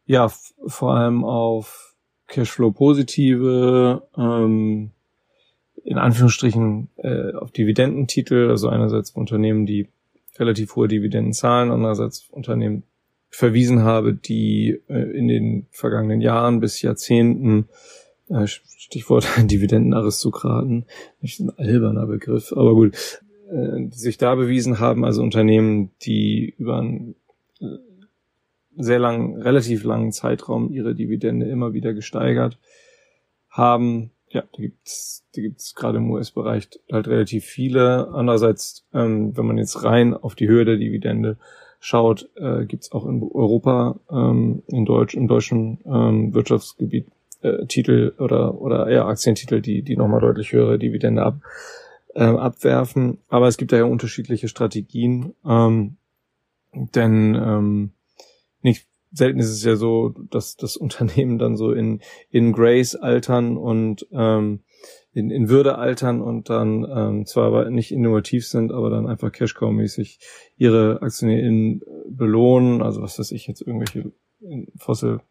ja 0.05 0.31
vor 0.67 0.93
allem 0.93 1.25
auf 1.25 1.86
Cashflow 2.28 2.71
positive 2.71 4.03
ähm, 4.17 4.91
in 5.84 5.97
Anführungsstrichen 5.97 6.89
äh, 6.97 7.34
auf 7.34 7.51
Dividendentitel, 7.51 8.49
also 8.49 8.67
einerseits 8.67 9.11
Unternehmen, 9.11 9.65
die 9.65 9.88
relativ 10.38 10.75
hohe 10.75 10.88
Dividenden 10.88 11.34
zahlen, 11.34 11.71
andererseits 11.71 12.28
Unternehmen 12.30 12.84
verwiesen 13.30 13.84
habe, 13.84 14.13
die 14.13 14.82
äh, 14.89 15.17
in 15.17 15.28
den 15.28 15.67
vergangenen 15.71 16.21
Jahren 16.21 16.59
bis 16.59 16.82
Jahrzehnten 16.82 17.69
äh, 18.30 18.47
Stichwort 18.47 19.28
Dividendenaristokraten, 19.38 20.86
nicht 21.21 21.39
ein 21.39 21.51
alberner 21.57 22.07
Begriff, 22.07 22.51
aber 22.51 22.73
gut, 22.73 23.21
äh, 23.49 23.88
sich 23.91 24.17
da 24.17 24.36
bewiesen 24.36 24.80
haben, 24.80 25.05
also 25.05 25.21
Unternehmen, 25.21 25.91
die 26.01 26.53
über 26.57 26.80
einen 26.80 27.15
sehr 28.78 28.99
langen, 28.99 29.41
relativ 29.41 29.84
langen 29.84 30.11
Zeitraum 30.11 30.71
ihre 30.71 30.95
Dividende 30.95 31.47
immer 31.47 31.73
wieder 31.73 31.93
gesteigert 31.93 32.57
haben. 33.49 34.11
Ja, 34.30 34.41
da 34.41 34.61
gibt's, 34.61 35.25
da 35.36 35.41
gibt's 35.41 35.73
gerade 35.73 35.97
im 35.97 36.11
US-Bereich 36.11 36.69
halt 36.91 37.07
relativ 37.07 37.45
viele. 37.45 38.09
Andererseits, 38.09 38.86
ähm, 38.93 39.36
wenn 39.38 39.45
man 39.45 39.57
jetzt 39.57 39.84
rein 39.84 40.13
auf 40.13 40.36
die 40.36 40.47
Höhe 40.47 40.65
der 40.65 40.78
Dividende 40.78 41.38
schaut, 41.80 42.30
äh, 42.36 42.65
gibt 42.65 42.84
es 42.84 42.91
auch 42.91 43.05
in 43.05 43.21
Europa, 43.21 43.99
ähm, 44.11 44.63
in 44.67 44.86
Deutsch, 44.86 45.15
im 45.15 45.28
deutschen 45.28 45.80
ähm, 45.86 46.34
Wirtschaftsgebiet 46.34 47.07
äh, 47.41 47.65
Titel 47.67 48.13
oder 48.19 48.59
oder 48.59 48.88
eher 48.88 49.05
Aktientitel, 49.05 49.61
die 49.61 49.82
die 49.82 49.95
nochmal 49.95 50.21
deutlich 50.21 50.51
höhere 50.51 50.80
Dividende 50.80 51.23
ab, 51.23 51.39
äh, 52.15 52.23
abwerfen. 52.23 53.19
Aber 53.30 53.47
es 53.47 53.57
gibt 53.57 53.71
da 53.71 53.78
ja 53.78 53.86
unterschiedliche 53.86 54.47
Strategien, 54.47 55.34
ähm, 55.45 55.97
denn 56.73 57.36
ähm, 57.36 57.91
nicht 58.61 58.87
selten 59.11 59.39
ist 59.39 59.49
es 59.49 59.63
ja 59.63 59.75
so, 59.75 60.13
dass 60.29 60.55
das 60.55 60.77
Unternehmen 60.77 61.37
dann 61.37 61.57
so 61.57 61.71
in 61.71 62.01
in 62.29 62.53
Grace 62.53 62.95
altern 62.95 63.57
und 63.57 64.07
ähm, 64.11 64.61
in, 65.13 65.31
in 65.31 65.49
Würde 65.49 65.79
altern 65.79 66.21
und 66.21 66.49
dann 66.49 66.85
ähm, 66.95 67.25
zwar 67.25 67.69
nicht 67.71 67.91
innovativ 67.91 68.47
sind, 68.47 68.71
aber 68.71 68.91
dann 68.91 69.07
einfach 69.07 69.31
Cashcow-mäßig 69.31 70.19
ihre 70.57 71.01
AktionärInnen 71.01 71.81
belohnen, 72.07 72.83
also 72.83 73.01
was 73.01 73.17
weiß 73.17 73.31
ich 73.31 73.47
jetzt, 73.47 73.61
irgendwelche 73.61 74.11
Fossil 74.77 75.21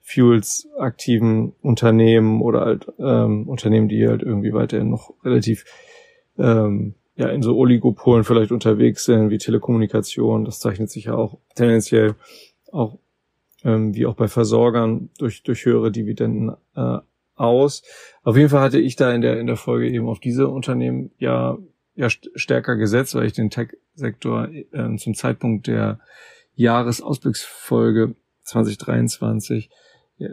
Fuels 0.00 0.68
aktiven 0.76 1.52
Unternehmen 1.62 2.42
oder 2.42 2.62
halt 2.62 2.86
ähm, 2.98 3.48
Unternehmen, 3.48 3.88
die 3.88 4.08
halt 4.08 4.22
irgendwie 4.22 4.52
weiterhin 4.52 4.90
noch 4.90 5.14
relativ 5.24 5.64
ähm, 6.36 6.96
ja 7.14 7.28
in 7.28 7.42
so 7.42 7.56
Oligopolen 7.56 8.24
vielleicht 8.24 8.50
unterwegs 8.50 9.04
sind, 9.04 9.30
wie 9.30 9.38
Telekommunikation, 9.38 10.44
das 10.44 10.58
zeichnet 10.58 10.90
sich 10.90 11.04
ja 11.04 11.14
auch 11.14 11.38
tendenziell 11.54 12.16
auch 12.72 12.98
ähm, 13.64 13.94
wie 13.94 14.06
auch 14.06 14.14
bei 14.14 14.28
Versorgern 14.28 15.10
durch, 15.18 15.42
durch 15.42 15.64
höhere 15.64 15.92
Dividenden 15.92 16.56
äh, 16.74 16.98
aus. 17.34 17.82
Auf 18.22 18.36
jeden 18.36 18.48
Fall 18.48 18.60
hatte 18.60 18.78
ich 18.78 18.96
da 18.96 19.12
in 19.12 19.20
der, 19.20 19.40
in 19.40 19.46
der 19.46 19.56
Folge 19.56 19.88
eben 19.88 20.08
auf 20.08 20.20
diese 20.20 20.48
Unternehmen 20.48 21.10
ja, 21.18 21.58
ja 21.94 22.08
stärker 22.10 22.76
gesetzt, 22.76 23.14
weil 23.14 23.26
ich 23.26 23.32
den 23.32 23.50
Tech-Sektor 23.50 24.48
äh, 24.48 24.96
zum 24.96 25.14
Zeitpunkt 25.14 25.66
der 25.66 26.00
Jahresausblicksfolge 26.54 28.14
2023 28.42 29.70
ja, 30.18 30.30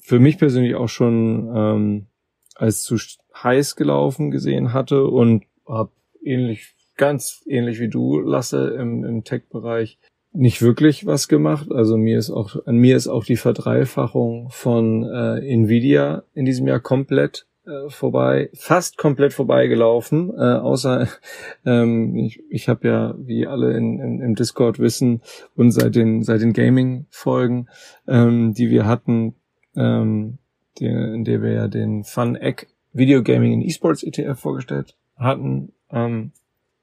für 0.00 0.18
mich 0.18 0.38
persönlich 0.38 0.74
auch 0.74 0.88
schon 0.88 1.50
ähm, 1.54 2.06
als 2.54 2.82
zu 2.82 2.96
heiß 3.34 3.76
gelaufen 3.76 4.30
gesehen 4.30 4.72
hatte 4.72 5.04
und 5.04 5.44
habe 5.66 5.92
ähnlich, 6.22 6.74
ganz 6.96 7.42
ähnlich 7.46 7.78
wie 7.78 7.88
du, 7.88 8.20
Lasse, 8.20 8.74
im, 8.78 9.04
im 9.04 9.24
Tech-Bereich 9.24 9.98
nicht 10.32 10.62
wirklich 10.62 11.06
was 11.06 11.28
gemacht. 11.28 11.68
Also 11.70 11.96
mir 11.96 12.18
ist 12.18 12.30
auch, 12.30 12.56
an 12.66 12.76
mir 12.76 12.96
ist 12.96 13.08
auch 13.08 13.24
die 13.24 13.36
Verdreifachung 13.36 14.48
von 14.50 15.04
äh, 15.04 15.38
Nvidia 15.40 16.22
in 16.34 16.44
diesem 16.44 16.66
Jahr 16.66 16.80
komplett 16.80 17.46
äh, 17.66 17.90
vorbei, 17.90 18.50
fast 18.54 18.96
komplett 18.98 19.32
vorbeigelaufen. 19.32 20.30
Äh, 20.30 20.40
außer 20.40 21.08
ähm, 21.66 22.16
ich, 22.16 22.42
ich 22.50 22.68
habe 22.68 22.88
ja, 22.88 23.14
wie 23.18 23.46
alle 23.46 23.76
in, 23.76 23.98
in, 23.98 24.20
im 24.20 24.34
Discord 24.34 24.78
wissen 24.78 25.22
und 25.54 25.70
seit 25.70 25.94
den 25.94 26.22
seit 26.22 26.40
den 26.40 26.52
Gaming-Folgen, 26.52 27.68
ähm, 28.06 28.54
die 28.54 28.70
wir 28.70 28.86
hatten, 28.86 29.34
ähm, 29.76 30.38
die, 30.78 30.86
in 30.86 31.24
der 31.24 31.42
wir 31.42 31.52
ja 31.52 31.68
den 31.68 32.04
Fun 32.04 32.36
Egg 32.36 32.66
Video 32.92 33.22
Gaming 33.22 33.52
in 33.52 33.62
Esports 33.62 34.02
ETF 34.02 34.38
vorgestellt 34.38 34.96
hatten. 35.16 35.72
Ähm, 35.90 36.32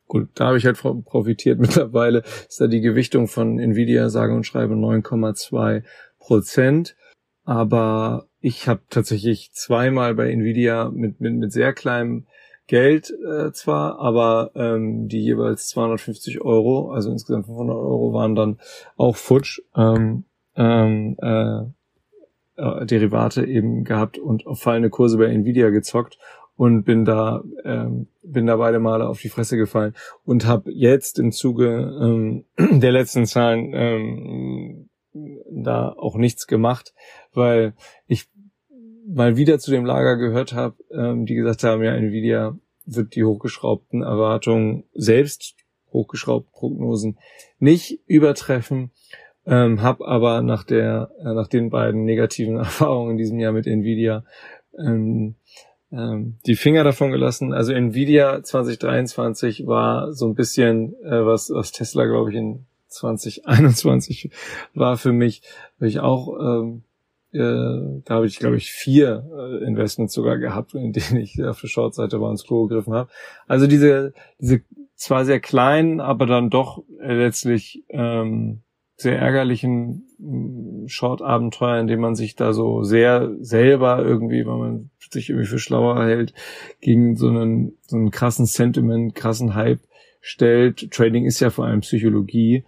gut, 0.08 0.30
da 0.36 0.48
habe 0.48 0.58
ich 0.58 0.66
halt 0.66 0.78
profitiert. 0.78 1.60
Mittlerweile 1.62 2.24
ist 2.48 2.60
da 2.60 2.68
die 2.68 2.82
Gewichtung 2.82 3.28
von 3.28 3.60
Nvidia 3.60 4.10
sage 4.10 4.34
und 4.34 4.46
schreibe 4.46 4.76
9,2 4.76 5.84
Prozent. 6.20 6.96
Aber 7.44 8.28
ich 8.40 8.68
habe 8.68 8.82
tatsächlich 8.90 9.52
zweimal 9.54 10.16
bei 10.16 10.32
Nvidia 10.32 10.90
mit, 10.90 11.22
mit, 11.22 11.36
mit 11.36 11.52
sehr 11.52 11.74
kleinem 11.74 12.26
Geld 12.68 13.12
äh, 13.12 13.52
zwar, 13.52 14.00
aber 14.00 14.52
ähm, 14.56 15.08
die 15.08 15.22
jeweils 15.22 15.68
250 15.70 16.42
Euro, 16.42 16.92
also 16.92 17.12
insgesamt 17.12 17.46
500 17.46 17.76
Euro, 17.76 18.14
waren 18.14 18.34
dann 18.34 18.60
auch 18.98 19.16
futsch. 19.16 19.62
Ähm, 19.76 20.26
ähm, 20.56 21.16
äh, 21.22 21.62
äh, 22.58 22.86
Derivate 22.86 23.46
eben 23.46 23.84
gehabt 23.84 24.18
und 24.18 24.48
auf 24.48 24.62
fallende 24.62 24.90
Kurse 24.90 25.18
bei 25.18 25.26
Nvidia 25.26 25.70
gezockt 25.70 26.18
und 26.56 26.84
bin 26.84 27.06
da 27.06 27.44
ähm, 27.64 28.08
bin 28.24 28.46
da 28.48 28.58
beide 28.58 28.80
Male 28.80 29.08
auf 29.08 29.22
die 29.22 29.30
Fresse 29.30 29.58
gefallen 29.58 29.94
und 30.24 30.46
habe 30.46 30.72
jetzt 30.72 31.20
im 31.20 31.32
Zuge 31.32 31.98
ähm, 32.02 32.46
der 32.80 32.92
letzten 32.92 33.26
Zahlen 33.26 33.72
ähm, 33.74 34.90
da 35.50 35.90
auch 35.90 36.16
nichts 36.18 36.48
gemacht, 36.48 36.94
weil 37.34 37.74
ich 38.08 38.28
mal 39.08 39.38
wieder 39.38 39.60
zu 39.60 39.72
dem 39.72 39.86
Lager 39.86 40.18
gehört 40.18 40.54
habe, 40.54 40.76
ähm, 40.92 41.26
die 41.26 41.36
gesagt 41.36 41.64
haben, 41.64 41.84
ja, 41.84 41.94
Nvidia 41.96 42.58
wird 42.86 43.16
die 43.16 43.24
hochgeschraubten 43.24 44.02
Erwartungen 44.02 44.84
selbst 44.94 45.56
hochgeschraubten 45.92 46.52
Prognosen 46.52 47.18
nicht 47.60 48.02
übertreffen. 48.06 48.92
Ähm, 49.48 49.82
hab 49.84 50.02
aber 50.02 50.42
nach 50.42 50.64
der, 50.64 51.12
äh, 51.20 51.34
nach 51.34 51.48
den 51.48 51.70
beiden 51.70 52.04
negativen 52.04 52.58
Erfahrungen 52.58 53.12
in 53.12 53.18
diesem 53.18 53.40
Jahr 53.40 53.54
mit 53.54 53.68
Nvidia 53.68 54.24
ähm, 54.78 55.36
ähm, 55.92 56.38
die 56.46 56.56
Finger 56.56 56.84
davon 56.84 57.12
gelassen. 57.12 57.54
Also 57.54 57.74
Nvidia 57.74 58.44
2023 58.44 59.68
war 59.68 60.14
so 60.14 60.28
ein 60.28 60.36
bisschen 60.36 60.94
äh, 61.04 61.26
was, 61.26 61.50
was 61.50 61.72
Tesla, 61.72 62.06
glaube 62.06 62.32
ich, 62.32 62.38
in 62.38 62.66
2021 62.88 64.32
war 64.74 64.98
für 64.98 65.12
mich, 65.12 65.42
weil 65.80 65.90
ich 65.90 66.00
auch 66.00 66.38
ähm, 66.40 66.84
äh, 67.36 68.02
da 68.06 68.16
habe 68.16 68.28
ich, 68.28 68.40
glaube 68.40 68.56
ich, 68.56 68.72
vier 68.72 69.30
äh, 69.38 69.66
Investments 69.66 70.14
sogar 70.14 70.38
gehabt, 70.38 70.74
in 70.74 70.94
denen 70.94 71.18
ich 71.18 71.44
auf 71.44 71.60
der 71.60 71.68
Short-Seite 71.68 72.18
bei 72.20 72.28
uns 72.28 72.46
Klo 72.46 72.68
gegriffen 72.68 72.94
habe. 72.94 73.10
Also 73.46 73.68
diese, 73.68 74.14
diese 74.40 74.62
zwar 74.96 75.26
sehr 75.26 75.42
kleinen, 75.42 76.00
aber 76.00 76.26
dann 76.26 76.50
doch 76.50 76.84
letztlich 77.00 77.84
ähm, 77.90 78.62
sehr 78.98 79.20
ärgerlichen 79.20 80.08
mm, 80.18 80.88
Short-Abenteuer, 80.88 81.80
in 81.80 81.88
dem 81.88 82.00
man 82.00 82.16
sich 82.16 82.36
da 82.36 82.54
so 82.54 82.84
sehr 82.84 83.32
selber 83.40 84.00
irgendwie, 84.04 84.46
weil 84.46 84.58
man 84.58 84.90
sich 85.12 85.30
irgendwie 85.30 85.48
für 85.48 85.60
schlauer 85.60 86.04
hält, 86.04 86.34
gegen 86.82 87.16
so 87.16 87.28
einen, 87.28 87.78
so 87.82 87.98
einen 87.98 88.12
krassen 88.12 88.46
Sentiment, 88.46 89.16
krassen 89.16 89.56
Hype 89.56 89.82
stellt. 90.22 90.92
Trading 90.92 91.26
ist 91.26 91.40
ja 91.40 91.50
vor 91.50 91.66
allem 91.66 91.82
Psychologie 91.82 92.64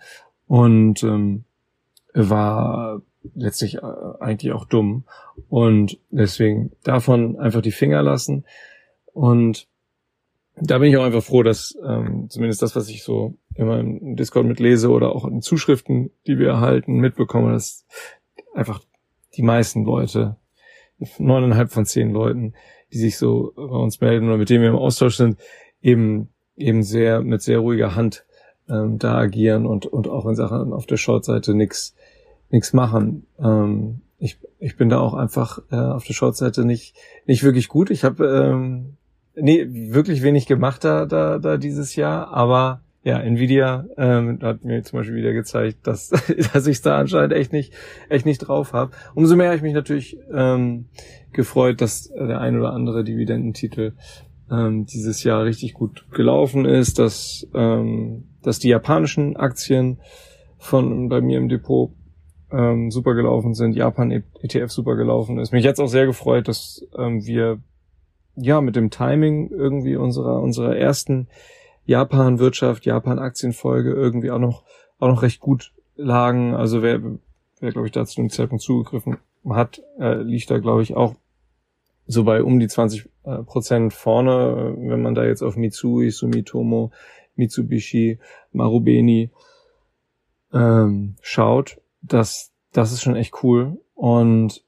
und 0.47 1.03
ähm, 1.03 1.43
war 2.13 3.01
letztlich 3.35 3.75
äh, 3.75 3.81
eigentlich 4.19 4.53
auch 4.53 4.65
dumm. 4.65 5.03
Und 5.49 5.99
deswegen 6.09 6.71
davon 6.83 7.37
einfach 7.37 7.61
die 7.61 7.71
Finger 7.71 8.01
lassen. 8.01 8.45
Und 9.13 9.67
da 10.59 10.77
bin 10.79 10.89
ich 10.89 10.97
auch 10.97 11.03
einfach 11.03 11.23
froh, 11.23 11.43
dass 11.43 11.77
ähm, 11.85 12.29
zumindest 12.29 12.61
das, 12.61 12.75
was 12.75 12.89
ich 12.89 13.03
so 13.03 13.35
immer 13.55 13.79
im 13.79 14.15
Discord 14.15 14.45
mitlese 14.45 14.89
oder 14.89 15.15
auch 15.15 15.25
in 15.25 15.41
Zuschriften, 15.41 16.11
die 16.25 16.39
wir 16.39 16.49
erhalten, 16.49 16.97
mitbekomme, 16.97 17.53
dass 17.53 17.85
einfach 18.53 18.81
die 19.35 19.43
meisten 19.43 19.85
Leute, 19.85 20.37
neuneinhalb 21.19 21.71
von 21.71 21.85
zehn 21.85 22.11
Leuten, 22.11 22.53
die 22.91 22.97
sich 22.97 23.17
so 23.17 23.53
bei 23.55 23.61
uns 23.61 24.01
melden 24.01 24.27
oder 24.27 24.37
mit 24.37 24.49
denen 24.49 24.63
wir 24.63 24.69
im 24.69 24.75
Austausch 24.75 25.15
sind, 25.15 25.37
eben 25.81 26.29
eben 26.55 26.81
sehr 26.81 27.21
mit 27.21 27.43
sehr 27.43 27.59
ruhiger 27.59 27.95
Hand 27.95 28.25
ähm, 28.67 28.97
da 28.97 29.15
agieren 29.15 29.67
und 29.67 29.85
und 29.85 30.07
auch 30.07 30.25
in 30.25 30.35
Sachen 30.35 30.73
auf 30.73 30.87
der 30.87 30.97
Shortseite 30.97 31.53
nichts 31.53 31.95
nichts 32.49 32.73
machen. 32.73 33.27
Ähm, 33.39 34.01
ich, 34.17 34.39
ich 34.57 34.75
bin 34.75 34.89
da 34.89 34.99
auch 34.99 35.13
einfach 35.13 35.59
äh, 35.69 35.75
auf 35.75 36.03
der 36.05 36.15
Shortseite 36.15 36.65
nicht 36.65 36.95
nicht 37.27 37.43
wirklich 37.43 37.67
gut. 37.67 37.91
Ich 37.91 38.03
habe 38.03 38.25
ähm, 38.25 38.97
nee, 39.39 39.67
wirklich 39.69 40.21
wenig 40.23 40.45
gemacht 40.45 40.83
da, 40.83 41.05
da, 41.05 41.39
da 41.39 41.57
dieses 41.57 41.95
Jahr, 41.95 42.33
aber 42.33 42.81
ja, 43.03 43.19
Nvidia 43.19 43.85
ähm, 43.95 44.39
hat 44.41 44.65
mir 44.65 44.83
zum 44.83 44.99
Beispiel 44.99 45.15
wieder 45.15 45.31
gezeigt, 45.31 45.87
dass, 45.87 46.09
dass 46.53 46.67
ich 46.67 46.81
da 46.81 46.97
anscheinend 46.97 47.31
echt 47.33 47.53
nicht, 47.53 47.73
echt 48.09 48.25
nicht 48.25 48.39
drauf 48.39 48.73
habe. 48.73 48.91
Umso 49.15 49.35
mehr 49.35 49.47
habe 49.47 49.55
ich 49.55 49.61
mich 49.61 49.73
natürlich 49.73 50.17
ähm, 50.33 50.85
gefreut, 51.31 51.79
dass 51.79 52.09
der 52.09 52.41
ein 52.41 52.59
oder 52.59 52.73
andere 52.73 53.05
Dividendentitel 53.05 53.93
ähm, 54.51 54.85
dieses 54.85 55.23
Jahr 55.23 55.45
richtig 55.45 55.73
gut 55.73 56.05
gelaufen 56.11 56.65
ist, 56.65 56.99
dass, 56.99 57.47
ähm, 57.53 58.25
dass 58.41 58.59
die 58.59 58.69
japanischen 58.69 59.37
Aktien 59.37 59.99
von 60.57 61.07
bei 61.07 61.21
mir 61.21 61.37
im 61.37 61.47
Depot 61.47 61.91
ähm, 62.51 62.91
super 62.91 63.13
gelaufen 63.13 63.53
sind, 63.53 63.73
Japan 63.73 64.11
ETF 64.11 64.69
super 64.69 64.95
gelaufen 64.95 65.37
ist. 65.39 65.51
Mich 65.51 65.63
jetzt 65.63 65.79
auch 65.79 65.87
sehr 65.87 66.05
gefreut, 66.05 66.47
dass 66.47 66.85
ähm, 66.97 67.25
wir 67.25 67.59
ja 68.37 68.61
mit 68.61 68.75
dem 68.75 68.89
Timing 68.89 69.49
irgendwie 69.49 69.95
unserer 69.95 70.41
unserer 70.41 70.75
ersten 70.77 71.27
Japan-Wirtschaft, 71.85 72.85
Japan-Aktienfolge 72.85 73.91
irgendwie 73.91 74.31
auch 74.31 74.39
noch 74.39 74.63
auch 74.99 75.09
noch 75.09 75.21
recht 75.21 75.39
gut 75.39 75.73
lagen. 75.95 76.53
Also 76.55 76.81
wer 76.81 77.01
wer 77.59 77.71
glaube 77.71 77.87
ich 77.87 77.91
da 77.91 78.05
zu 78.05 78.15
dem 78.15 78.29
Zeitpunkt 78.29 78.63
zugegriffen 78.63 79.17
hat, 79.49 79.81
äh, 79.99 80.21
liegt 80.21 80.49
da 80.49 80.59
glaube 80.59 80.83
ich 80.83 80.95
auch 80.95 81.15
so 82.05 82.23
bei 82.23 82.41
um 82.41 82.59
die 82.59 82.67
20 82.67 83.09
äh, 83.23 83.43
Prozent 83.43 83.93
vorne, 83.93 84.75
wenn 84.77 85.01
man 85.01 85.15
da 85.15 85.25
jetzt 85.25 85.41
auf 85.41 85.57
Mitsui, 85.57 86.09
Sumitomo, 86.11 86.91
Mitsubishi, 87.35 88.19
Marubeni 88.53 89.29
ähm, 90.53 91.15
schaut 91.21 91.77
das, 92.01 92.51
das 92.73 92.91
ist 92.91 93.01
schon 93.01 93.15
echt 93.15 93.43
cool. 93.43 93.79
Und 93.95 94.63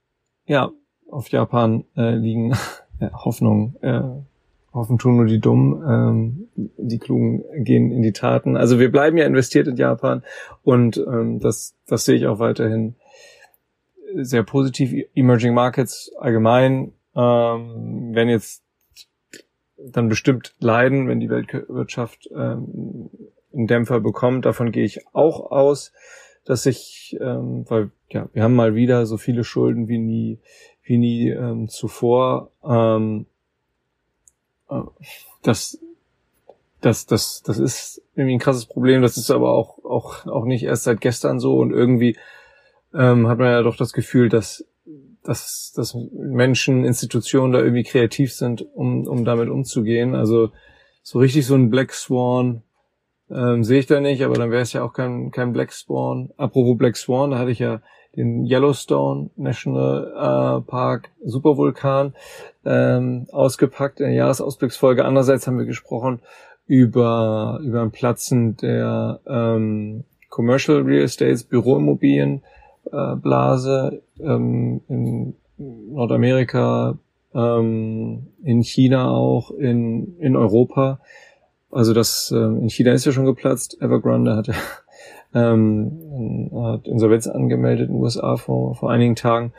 ja, 0.45 0.71
auf 1.09 1.29
Japan 1.29 1.85
äh, 1.95 2.15
liegen 2.15 2.53
ja, 2.99 3.11
Hoffnung. 3.13 3.75
Äh, 3.81 4.01
hoffen 4.73 4.97
tun 4.97 5.17
nur 5.17 5.25
die 5.25 5.39
Dummen, 5.39 5.83
ähm, 5.87 6.47
die 6.77 6.99
Klugen 6.99 7.43
gehen 7.63 7.91
in 7.91 8.01
die 8.01 8.13
Taten. 8.13 8.55
Also 8.55 8.79
wir 8.79 8.91
bleiben 8.91 9.17
ja 9.17 9.25
investiert 9.25 9.67
in 9.67 9.75
Japan 9.75 10.23
und 10.63 10.97
ähm, 10.97 11.39
das, 11.39 11.75
das 11.87 12.05
sehe 12.05 12.15
ich 12.15 12.27
auch 12.27 12.39
weiterhin 12.39 12.95
sehr 14.13 14.43
positiv. 14.43 14.93
Emerging 15.15 15.53
Markets 15.53 16.11
allgemein 16.19 16.93
ähm, 17.15 18.13
werden 18.13 18.29
jetzt 18.29 18.63
dann 19.77 20.09
bestimmt 20.09 20.55
leiden, 20.59 21.07
wenn 21.07 21.19
die 21.19 21.29
Weltwirtschaft 21.29 22.29
ähm, 22.35 23.09
einen 23.53 23.67
Dämpfer 23.67 23.99
bekommt. 23.99 24.45
Davon 24.45 24.71
gehe 24.71 24.85
ich 24.85 25.05
auch 25.13 25.51
aus 25.51 25.93
dass 26.49 26.65
ich, 26.65 27.15
ähm, 27.21 27.63
weil 27.69 27.91
ja, 28.09 28.27
wir 28.33 28.41
haben 28.41 28.55
mal 28.55 28.73
wieder 28.73 29.05
so 29.05 29.17
viele 29.17 29.43
Schulden 29.43 29.87
wie 29.87 29.99
nie, 29.99 30.39
wie 30.89 30.97
nie 30.97 31.29
ähm, 31.29 31.69
zuvor. 31.69 32.49
Ähm, 32.67 33.27
äh, 34.69 34.81
das, 35.43 35.79
das, 36.81 37.05
das, 37.05 37.43
das 37.43 37.59
ist 37.59 38.01
irgendwie 38.15 38.35
ein 38.35 38.39
krasses 38.39 38.65
Problem. 38.65 39.03
Das 39.03 39.15
ist 39.15 39.29
aber 39.29 39.51
auch, 39.51 39.85
auch, 39.85 40.25
auch 40.25 40.45
nicht 40.45 40.63
erst 40.63 40.83
seit 40.83 40.99
gestern 40.99 41.39
so 41.39 41.57
und 41.57 41.71
irgendwie 41.71 42.17
ähm, 42.93 43.27
hat 43.27 43.37
man 43.37 43.47
ja 43.47 43.61
doch 43.61 43.77
das 43.77 43.93
Gefühl, 43.93 44.29
dass, 44.29 44.65
dass, 45.23 45.73
dass 45.75 45.95
Menschen, 46.11 46.83
Institutionen 46.83 47.53
da 47.53 47.59
irgendwie 47.59 47.83
kreativ 47.83 48.33
sind, 48.33 48.65
um, 48.73 49.07
um 49.07 49.25
damit 49.25 49.47
umzugehen. 49.47 50.15
Also 50.15 50.49
so 51.03 51.19
richtig 51.19 51.45
so 51.45 51.53
ein 51.53 51.69
Black 51.69 51.93
Swan 51.93 52.63
ähm, 53.29 53.63
sehe 53.63 53.79
ich 53.79 53.85
da 53.85 53.99
nicht, 53.99 54.23
aber 54.23 54.33
dann 54.35 54.49
wäre 54.49 54.63
es 54.63 54.73
ja 54.73 54.83
auch 54.83 54.93
kein, 54.93 55.29
kein 55.29 55.53
Black 55.53 55.71
Swan. 55.71 56.31
Apropos 56.37 56.79
Black 56.79 56.97
Swan, 56.97 57.29
da 57.29 57.37
hatte 57.37 57.51
ich 57.51 57.59
ja 57.59 57.83
den 58.15 58.45
Yellowstone 58.45 59.29
National 59.35 60.61
äh, 60.61 60.69
Park 60.69 61.11
Supervulkan 61.23 62.13
ähm, 62.65 63.27
ausgepackt 63.31 63.99
in 63.99 64.07
der 64.07 64.15
Jahresausblicksfolge. 64.15 65.05
Andererseits 65.05 65.47
haben 65.47 65.57
wir 65.57 65.65
gesprochen 65.65 66.19
über, 66.65 67.59
über 67.63 67.81
ein 67.81 67.91
Platzen 67.91 68.57
der 68.57 69.19
ähm, 69.27 70.03
Commercial 70.29 70.81
Real 70.81 71.03
Estates, 71.03 71.43
Büroimmobilien 71.43 72.43
äh, 72.91 73.15
Blase 73.15 74.01
ähm, 74.19 74.81
in 74.87 75.35
Nordamerika, 75.57 76.97
ähm, 77.33 78.27
in 78.43 78.63
China 78.63 79.11
auch, 79.11 79.51
in, 79.51 80.17
in 80.19 80.35
Europa. 80.35 80.99
Also 81.71 81.93
das 81.93 82.31
ähm, 82.35 82.61
in 82.61 82.69
China 82.69 82.93
ist 82.93 83.05
ja 83.05 83.11
schon 83.11 83.25
geplatzt. 83.25 83.81
Evergrande 83.81 84.35
hat 84.35 84.47
ja 84.47 84.55
ähm, 85.33 86.49
hat 86.53 86.87
Insolvenz 86.87 87.27
angemeldet 87.27 87.89
in 87.89 87.95
den 87.95 88.01
USA 88.01 88.37
vor, 88.37 88.75
vor 88.75 88.91
einigen 88.91 89.15
Tagen. 89.15 89.53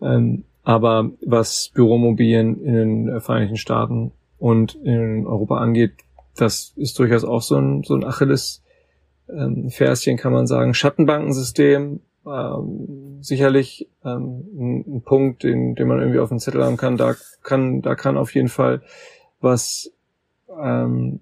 Ähm, 0.00 0.44
aber 0.62 1.10
was 1.24 1.70
Büromobilien 1.74 2.62
in 2.62 2.74
den 2.74 3.20
Vereinigten 3.20 3.56
Staaten 3.56 4.12
und 4.38 4.74
in 4.74 5.26
Europa 5.26 5.58
angeht, 5.58 5.92
das 6.36 6.72
ist 6.76 6.98
durchaus 6.98 7.24
auch 7.24 7.42
so 7.42 7.56
ein, 7.56 7.82
so 7.82 7.94
ein 7.94 8.04
Achilles 8.04 8.62
ähm, 9.28 9.70
kann 10.16 10.32
man 10.32 10.46
sagen. 10.46 10.74
Schattenbankensystem, 10.74 12.00
ähm, 12.26 13.18
sicherlich 13.20 13.88
ähm, 14.04 14.44
ein, 14.54 14.96
ein 14.96 15.02
Punkt, 15.02 15.42
den, 15.42 15.74
den 15.74 15.88
man 15.88 15.98
irgendwie 15.98 16.18
auf 16.18 16.28
dem 16.28 16.38
Zettel 16.38 16.64
haben 16.64 16.76
kann. 16.76 16.96
Da 16.96 17.14
kann, 17.42 17.82
da 17.82 17.94
kann 17.94 18.16
auf 18.16 18.34
jeden 18.34 18.48
Fall 18.48 18.82
was 19.40 19.92
ähm, 20.60 21.20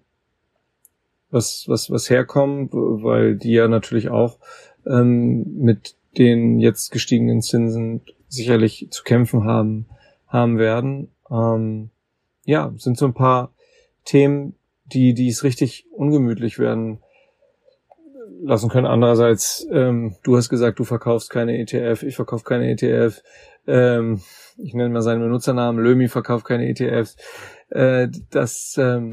was, 1.31 1.64
was, 1.68 1.91
was 1.91 2.11
herkommt, 2.11 2.72
weil 2.72 3.37
die 3.37 3.53
ja 3.53 3.68
natürlich 3.68 4.09
auch 4.09 4.39
ähm, 4.87 5.45
mit 5.59 5.95
den 6.16 6.59
jetzt 6.59 6.91
gestiegenen 6.91 7.43
Zinsen 7.43 8.01
sicherlich 8.29 8.89
zu 8.91 9.05
kämpfen 9.05 9.45
haben, 9.45 9.87
haben 10.26 10.59
werden. 10.59 11.11
Ähm, 11.31 11.91
ja, 12.45 12.72
sind 12.76 12.99
so 12.99 13.07
ein 13.07 13.14
paar 13.14 13.53
Themen, 14.05 14.55
die, 14.87 15.14
die 15.14 15.29
es 15.29 15.45
richtig 15.45 15.87
ungemütlich 15.93 16.59
werden 16.59 17.01
lassen 18.43 18.70
können. 18.70 18.87
Andererseits, 18.87 19.66
ähm, 19.70 20.16
du 20.22 20.37
hast 20.37 20.49
gesagt, 20.49 20.79
du 20.79 20.85
verkaufst 20.85 21.31
keine 21.31 21.59
ETF, 21.59 22.03
ich 22.03 22.16
verkaufe 22.16 22.45
keine 22.45 22.70
ETF. 22.70 23.22
Ähm, 23.66 24.22
ich 24.57 24.74
nenne 24.74 24.89
mal 24.89 25.03
seinen 25.03 25.20
Benutzernamen, 25.20 25.83
Lömi 25.83 26.09
verkauft 26.09 26.47
keine 26.47 26.68
ETFs. 26.68 27.16
Äh, 27.68 28.09
das 28.31 28.76
ähm, 28.79 29.11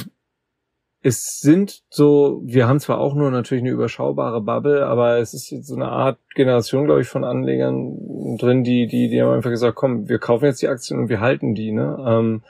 es 1.06 1.40
sind 1.40 1.84
so, 1.92 2.42
wir 2.44 2.68
haben 2.68 2.80
zwar 2.80 2.98
auch 2.98 3.14
nur 3.14 3.30
natürlich 3.30 3.62
eine 3.62 3.70
überschaubare 3.70 4.42
Bubble, 4.42 4.88
aber 4.88 5.20
es 5.20 5.36
ist 5.36 5.52
jetzt 5.52 5.68
so 5.68 5.76
eine 5.76 5.90
Art 5.90 6.18
Generation, 6.34 6.86
glaube 6.86 7.02
ich, 7.02 7.08
von 7.08 7.24
Anlegern 7.24 8.38
drin, 8.40 8.64
die, 8.64 8.88
die, 8.88 9.08
die 9.10 9.22
haben 9.22 9.30
einfach 9.30 9.52
gesagt, 9.52 9.76
komm, 9.76 10.10
wir 10.10 10.18
kaufen 10.18 10.46
jetzt 10.46 10.64
die 10.64 10.68
Aktien 10.68 11.00
und 11.00 11.08
wir 11.08 11.20
halten 11.20 11.54
die, 11.54 11.72
ne? 11.72 11.96
Ähm, 12.08 12.42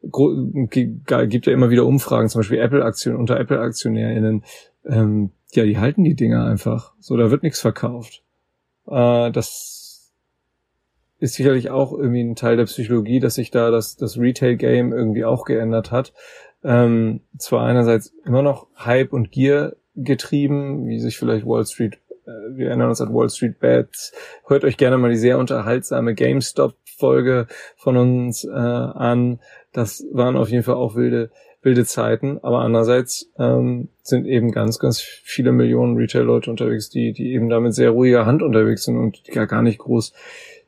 gibt 0.00 1.46
ja 1.46 1.52
immer 1.52 1.68
wieder 1.68 1.84
Umfragen, 1.84 2.30
zum 2.30 2.38
Beispiel 2.38 2.58
Apple-Aktien 2.58 3.16
unter 3.16 3.38
Apple-AktionärInnen. 3.38 4.44
Ähm, 4.86 5.32
ja, 5.52 5.64
die 5.64 5.78
halten 5.78 6.04
die 6.04 6.16
Dinger 6.16 6.46
einfach. 6.46 6.94
So, 7.00 7.18
da 7.18 7.30
wird 7.30 7.42
nichts 7.42 7.60
verkauft. 7.60 8.22
Äh, 8.86 9.30
das 9.30 10.10
ist 11.18 11.34
sicherlich 11.34 11.68
auch 11.68 11.92
irgendwie 11.92 12.24
ein 12.24 12.34
Teil 12.34 12.56
der 12.56 12.64
Psychologie, 12.64 13.20
dass 13.20 13.34
sich 13.34 13.50
da 13.50 13.70
das, 13.70 13.96
das 13.96 14.18
Retail-Game 14.18 14.94
irgendwie 14.94 15.26
auch 15.26 15.44
geändert 15.44 15.90
hat. 15.90 16.14
Ähm, 16.64 17.20
zwar 17.38 17.66
einerseits 17.66 18.14
immer 18.24 18.42
noch 18.42 18.66
Hype 18.76 19.12
und 19.12 19.30
Gier 19.30 19.76
getrieben, 19.94 20.88
wie 20.88 20.98
sich 20.98 21.18
vielleicht 21.18 21.46
Wall 21.46 21.66
Street, 21.66 21.98
äh, 22.26 22.56
wir 22.56 22.68
erinnern 22.68 22.88
uns 22.88 23.00
an 23.00 23.12
Wall 23.12 23.28
Street 23.28 23.60
Bets. 23.60 24.12
Hört 24.46 24.64
euch 24.64 24.76
gerne 24.76 24.96
mal 24.96 25.10
die 25.10 25.16
sehr 25.16 25.38
unterhaltsame 25.38 26.14
GameStop-Folge 26.14 27.46
von 27.76 27.96
uns 27.96 28.44
äh, 28.44 28.50
an. 28.50 29.40
Das 29.72 30.04
waren 30.12 30.36
auf 30.36 30.48
jeden 30.48 30.62
Fall 30.62 30.76
auch 30.76 30.94
wilde, 30.94 31.30
wilde 31.62 31.84
Zeiten. 31.84 32.38
Aber 32.42 32.60
andererseits 32.60 33.30
ähm, 33.38 33.88
sind 34.02 34.26
eben 34.26 34.50
ganz, 34.50 34.78
ganz 34.78 35.00
viele 35.00 35.52
Millionen 35.52 35.96
Retail-Leute 35.96 36.50
unterwegs, 36.50 36.88
die, 36.88 37.12
die 37.12 37.34
eben 37.34 37.50
damit 37.50 37.74
sehr 37.74 37.90
ruhiger 37.90 38.24
Hand 38.24 38.42
unterwegs 38.42 38.84
sind 38.84 38.96
und 38.96 39.22
gar, 39.24 39.46
gar 39.46 39.62
nicht 39.62 39.78
groß 39.78 40.12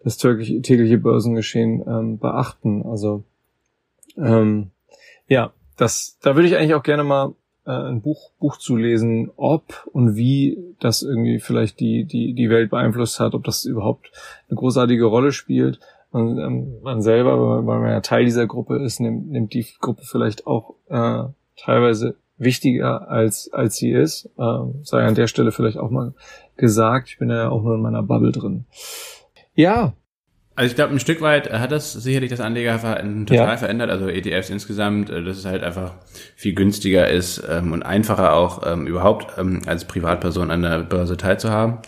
das 0.04 0.18
tägliche, 0.18 0.60
tägliche 0.62 0.98
Börsengeschehen 0.98 1.82
ähm, 1.88 2.18
beachten. 2.18 2.84
Also 2.84 3.24
ähm, 4.16 4.70
ja, 5.26 5.52
das, 5.76 6.18
da 6.22 6.34
würde 6.34 6.48
ich 6.48 6.56
eigentlich 6.56 6.74
auch 6.74 6.82
gerne 6.82 7.04
mal 7.04 7.34
äh, 7.66 7.70
ein 7.70 8.00
Buch, 8.00 8.30
Buch 8.38 8.56
zu 8.56 8.76
lesen, 8.76 9.30
ob 9.36 9.86
und 9.92 10.16
wie 10.16 10.58
das 10.80 11.02
irgendwie 11.02 11.40
vielleicht 11.40 11.80
die, 11.80 12.04
die, 12.04 12.34
die 12.34 12.50
Welt 12.50 12.70
beeinflusst 12.70 13.20
hat, 13.20 13.34
ob 13.34 13.44
das 13.44 13.64
überhaupt 13.64 14.10
eine 14.48 14.56
großartige 14.56 15.04
Rolle 15.04 15.32
spielt. 15.32 15.80
Und 16.10 16.38
ähm, 16.38 16.76
man 16.82 17.02
selber, 17.02 17.66
weil 17.66 17.80
man 17.80 17.90
ja 17.90 18.00
Teil 18.00 18.24
dieser 18.24 18.46
Gruppe 18.46 18.82
ist, 18.82 19.00
nimmt, 19.00 19.30
nimmt 19.30 19.52
die 19.52 19.66
Gruppe 19.80 20.02
vielleicht 20.04 20.46
auch 20.46 20.74
äh, 20.88 21.24
teilweise 21.56 22.16
wichtiger 22.38 23.10
als 23.10 23.52
als 23.52 23.76
sie 23.76 23.90
ist. 23.90 24.30
Ähm, 24.38 24.80
sei 24.82 25.04
an 25.04 25.14
der 25.14 25.26
Stelle 25.26 25.52
vielleicht 25.52 25.78
auch 25.78 25.90
mal 25.90 26.14
gesagt. 26.56 27.08
Ich 27.08 27.18
bin 27.18 27.30
ja 27.30 27.48
auch 27.50 27.62
nur 27.62 27.74
in 27.74 27.82
meiner 27.82 28.02
Bubble 28.02 28.32
drin. 28.32 28.66
Ja, 29.54 29.94
also 30.56 30.70
ich 30.70 30.74
glaube, 30.74 30.94
ein 30.94 31.00
Stück 31.00 31.20
weit 31.20 31.52
hat 31.52 31.70
das 31.70 31.92
sicherlich 31.92 32.30
das 32.30 32.40
Anlegerverhalten 32.40 33.26
total 33.26 33.46
ja. 33.46 33.56
verändert. 33.58 33.90
Also 33.90 34.08
ETFs 34.08 34.48
insgesamt, 34.48 35.10
äh, 35.10 35.22
dass 35.22 35.36
es 35.36 35.44
halt 35.44 35.62
einfach 35.62 35.92
viel 36.34 36.54
günstiger 36.54 37.08
ist 37.08 37.42
ähm, 37.48 37.72
und 37.72 37.82
einfacher 37.82 38.32
auch 38.32 38.66
ähm, 38.66 38.86
überhaupt 38.86 39.38
ähm, 39.38 39.60
als 39.66 39.84
Privatperson 39.84 40.50
an 40.50 40.62
der 40.62 40.78
Börse 40.80 41.18
teilzuhaben. 41.18 41.78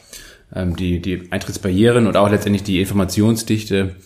Ähm, 0.55 0.77
die, 0.77 1.01
die 1.01 1.29
Eintrittsbarrieren 1.31 2.07
und 2.07 2.17
auch 2.19 2.31
letztendlich 2.31 2.63
die 2.63 2.81
Informationsdichte 2.81 3.97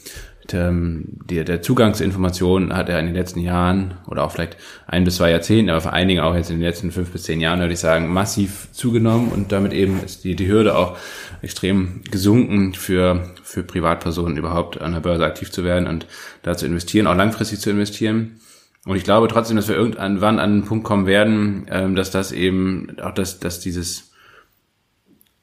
der, 0.51 1.45
der 1.45 1.62
Zugang 1.62 1.95
zu 1.95 2.03
Informationen 2.03 2.74
hat 2.74 2.88
er 2.88 2.99
in 2.99 3.07
den 3.07 3.14
letzten 3.14 3.40
Jahren 3.40 3.95
oder 4.07 4.24
auch 4.24 4.32
vielleicht 4.32 4.57
ein 4.86 5.05
bis 5.05 5.16
zwei 5.16 5.30
Jahrzehnten, 5.30 5.70
aber 5.70 5.80
vor 5.80 5.93
allen 5.93 6.09
Dingen 6.09 6.22
auch 6.22 6.34
jetzt 6.34 6.51
in 6.51 6.57
den 6.57 6.66
letzten 6.66 6.90
fünf 6.90 7.11
bis 7.11 7.22
zehn 7.22 7.40
Jahren, 7.40 7.61
würde 7.61 7.72
ich 7.72 7.78
sagen, 7.78 8.12
massiv 8.12 8.68
zugenommen 8.72 9.30
und 9.30 9.53
damit 9.53 9.72
eben 9.72 10.03
ist 10.03 10.24
die, 10.24 10.34
die 10.34 10.49
Hürde 10.49 10.76
auch 10.76 10.99
extrem 11.43 12.03
gesunken 12.11 12.74
für, 12.74 13.30
für 13.43 13.62
Privatpersonen 13.62 14.36
überhaupt 14.36 14.80
an 14.80 14.93
der 14.93 15.01
Börse 15.01 15.24
aktiv 15.24 15.51
zu 15.53 15.64
werden 15.64 15.86
und 15.86 16.07
da 16.43 16.57
zu 16.57 16.66
investieren, 16.66 17.07
auch 17.07 17.16
langfristig 17.16 17.61
zu 17.61 17.70
investieren. 17.70 18.40
Und 18.84 18.97
ich 18.97 19.05
glaube 19.05 19.28
trotzdem, 19.28 19.57
dass 19.57 19.68
wir 19.68 19.76
irgendwann 19.76 20.40
an 20.40 20.40
einen 20.40 20.64
Punkt 20.64 20.84
kommen 20.84 21.07
werden, 21.07 21.66
ähm, 21.70 21.95
dass 21.95 22.11
das 22.11 22.32
eben 22.32 22.99
auch 23.01 23.14
dass, 23.14 23.38
dass 23.38 23.61
dieses 23.61 24.11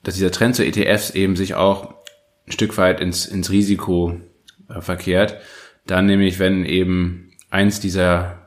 dass 0.03 0.15
dieser 0.15 0.31
Trend 0.31 0.55
zu 0.55 0.65
ETFs 0.65 1.09
eben 1.11 1.35
sich 1.35 1.55
auch 1.55 1.93
ein 2.47 2.51
Stück 2.51 2.77
weit 2.77 3.01
ins, 3.01 3.25
ins 3.25 3.51
Risiko 3.51 4.19
äh, 4.69 4.81
verkehrt. 4.81 5.37
Dann 5.85 6.05
nämlich, 6.05 6.39
wenn 6.39 6.65
eben 6.65 7.31
eins 7.49 7.79
dieser 7.79 8.39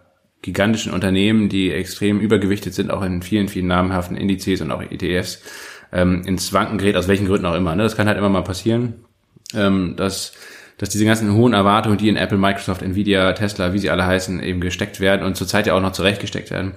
gigantischen 0.42 0.92
Unternehmen, 0.92 1.48
die 1.48 1.72
extrem 1.72 2.20
übergewichtet 2.20 2.74
sind, 2.74 2.90
auch 2.90 3.02
in 3.02 3.22
vielen, 3.22 3.48
vielen 3.48 3.68
namhaften 3.68 4.16
Indizes 4.16 4.60
und 4.60 4.70
auch 4.72 4.82
ETFs, 4.82 5.42
ähm, 5.92 6.22
ins 6.26 6.52
Wanken 6.52 6.78
gerät, 6.78 6.96
aus 6.96 7.08
welchen 7.08 7.26
Gründen 7.26 7.46
auch 7.46 7.54
immer. 7.54 7.74
Ne? 7.76 7.84
Das 7.84 7.96
kann 7.96 8.08
halt 8.08 8.18
immer 8.18 8.28
mal 8.28 8.42
passieren, 8.42 8.94
ähm, 9.54 9.94
dass, 9.96 10.32
dass 10.78 10.88
diese 10.88 11.04
ganzen 11.04 11.32
hohen 11.34 11.52
Erwartungen, 11.52 11.98
die 11.98 12.08
in 12.08 12.16
Apple, 12.16 12.38
Microsoft, 12.38 12.82
Nvidia, 12.82 13.32
Tesla, 13.34 13.72
wie 13.72 13.78
sie 13.78 13.90
alle 13.90 14.04
heißen, 14.04 14.42
eben 14.42 14.60
gesteckt 14.60 15.00
werden 15.00 15.24
und 15.24 15.36
zurzeit 15.36 15.66
ja 15.66 15.74
auch 15.74 15.80
noch 15.80 15.92
zurechtgesteckt 15.92 16.50
werden, 16.50 16.72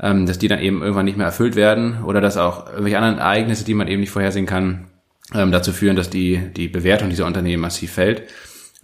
ähm, 0.00 0.26
dass 0.26 0.38
die 0.38 0.48
dann 0.48 0.60
eben 0.60 0.82
irgendwann 0.82 1.04
nicht 1.04 1.16
mehr 1.16 1.26
erfüllt 1.26 1.54
werden 1.54 2.02
oder 2.04 2.20
dass 2.20 2.36
auch 2.36 2.66
irgendwelche 2.66 2.98
anderen 2.98 3.18
Ereignisse, 3.18 3.64
die 3.64 3.74
man 3.74 3.88
eben 3.88 4.00
nicht 4.00 4.10
vorhersehen 4.10 4.46
kann, 4.46 4.86
ähm, 5.34 5.52
dazu 5.52 5.72
führen, 5.72 5.96
dass 5.96 6.10
die, 6.10 6.40
die 6.56 6.68
Bewertung 6.68 7.10
dieser 7.10 7.26
Unternehmen 7.26 7.62
massiv 7.62 7.92
fällt. 7.92 8.22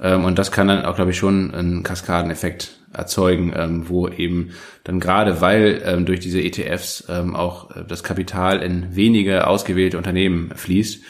Ähm, 0.01 0.24
und 0.24 0.38
das 0.38 0.53
kann 0.53 0.68
dann 0.68 0.84
auch, 0.84 0.97
glaube 0.97 1.11
ich, 1.11 1.18
schon 1.18 1.55
einen 1.55 1.82
Kaskadeneffekt 1.82 2.78
erzeugen, 2.93 3.53
ähm, 3.57 3.88
wo 3.88 4.09
eben 4.09 4.51
dann 4.84 5.01
gerade, 5.01 5.40
weil 5.40 5.82
ähm, 5.84 6.07
durch 6.07 6.20
diese 6.20 6.40
ETFs 6.40 7.05
ähm, 7.09 7.34
auch 7.34 7.74
äh, 7.74 7.84
das 7.86 8.03
Kapital 8.03 8.62
in 8.62 8.95
wenige 8.95 9.47
ausgewählte 9.47 9.97
Unternehmen 9.97 10.53
fließt 10.55 11.03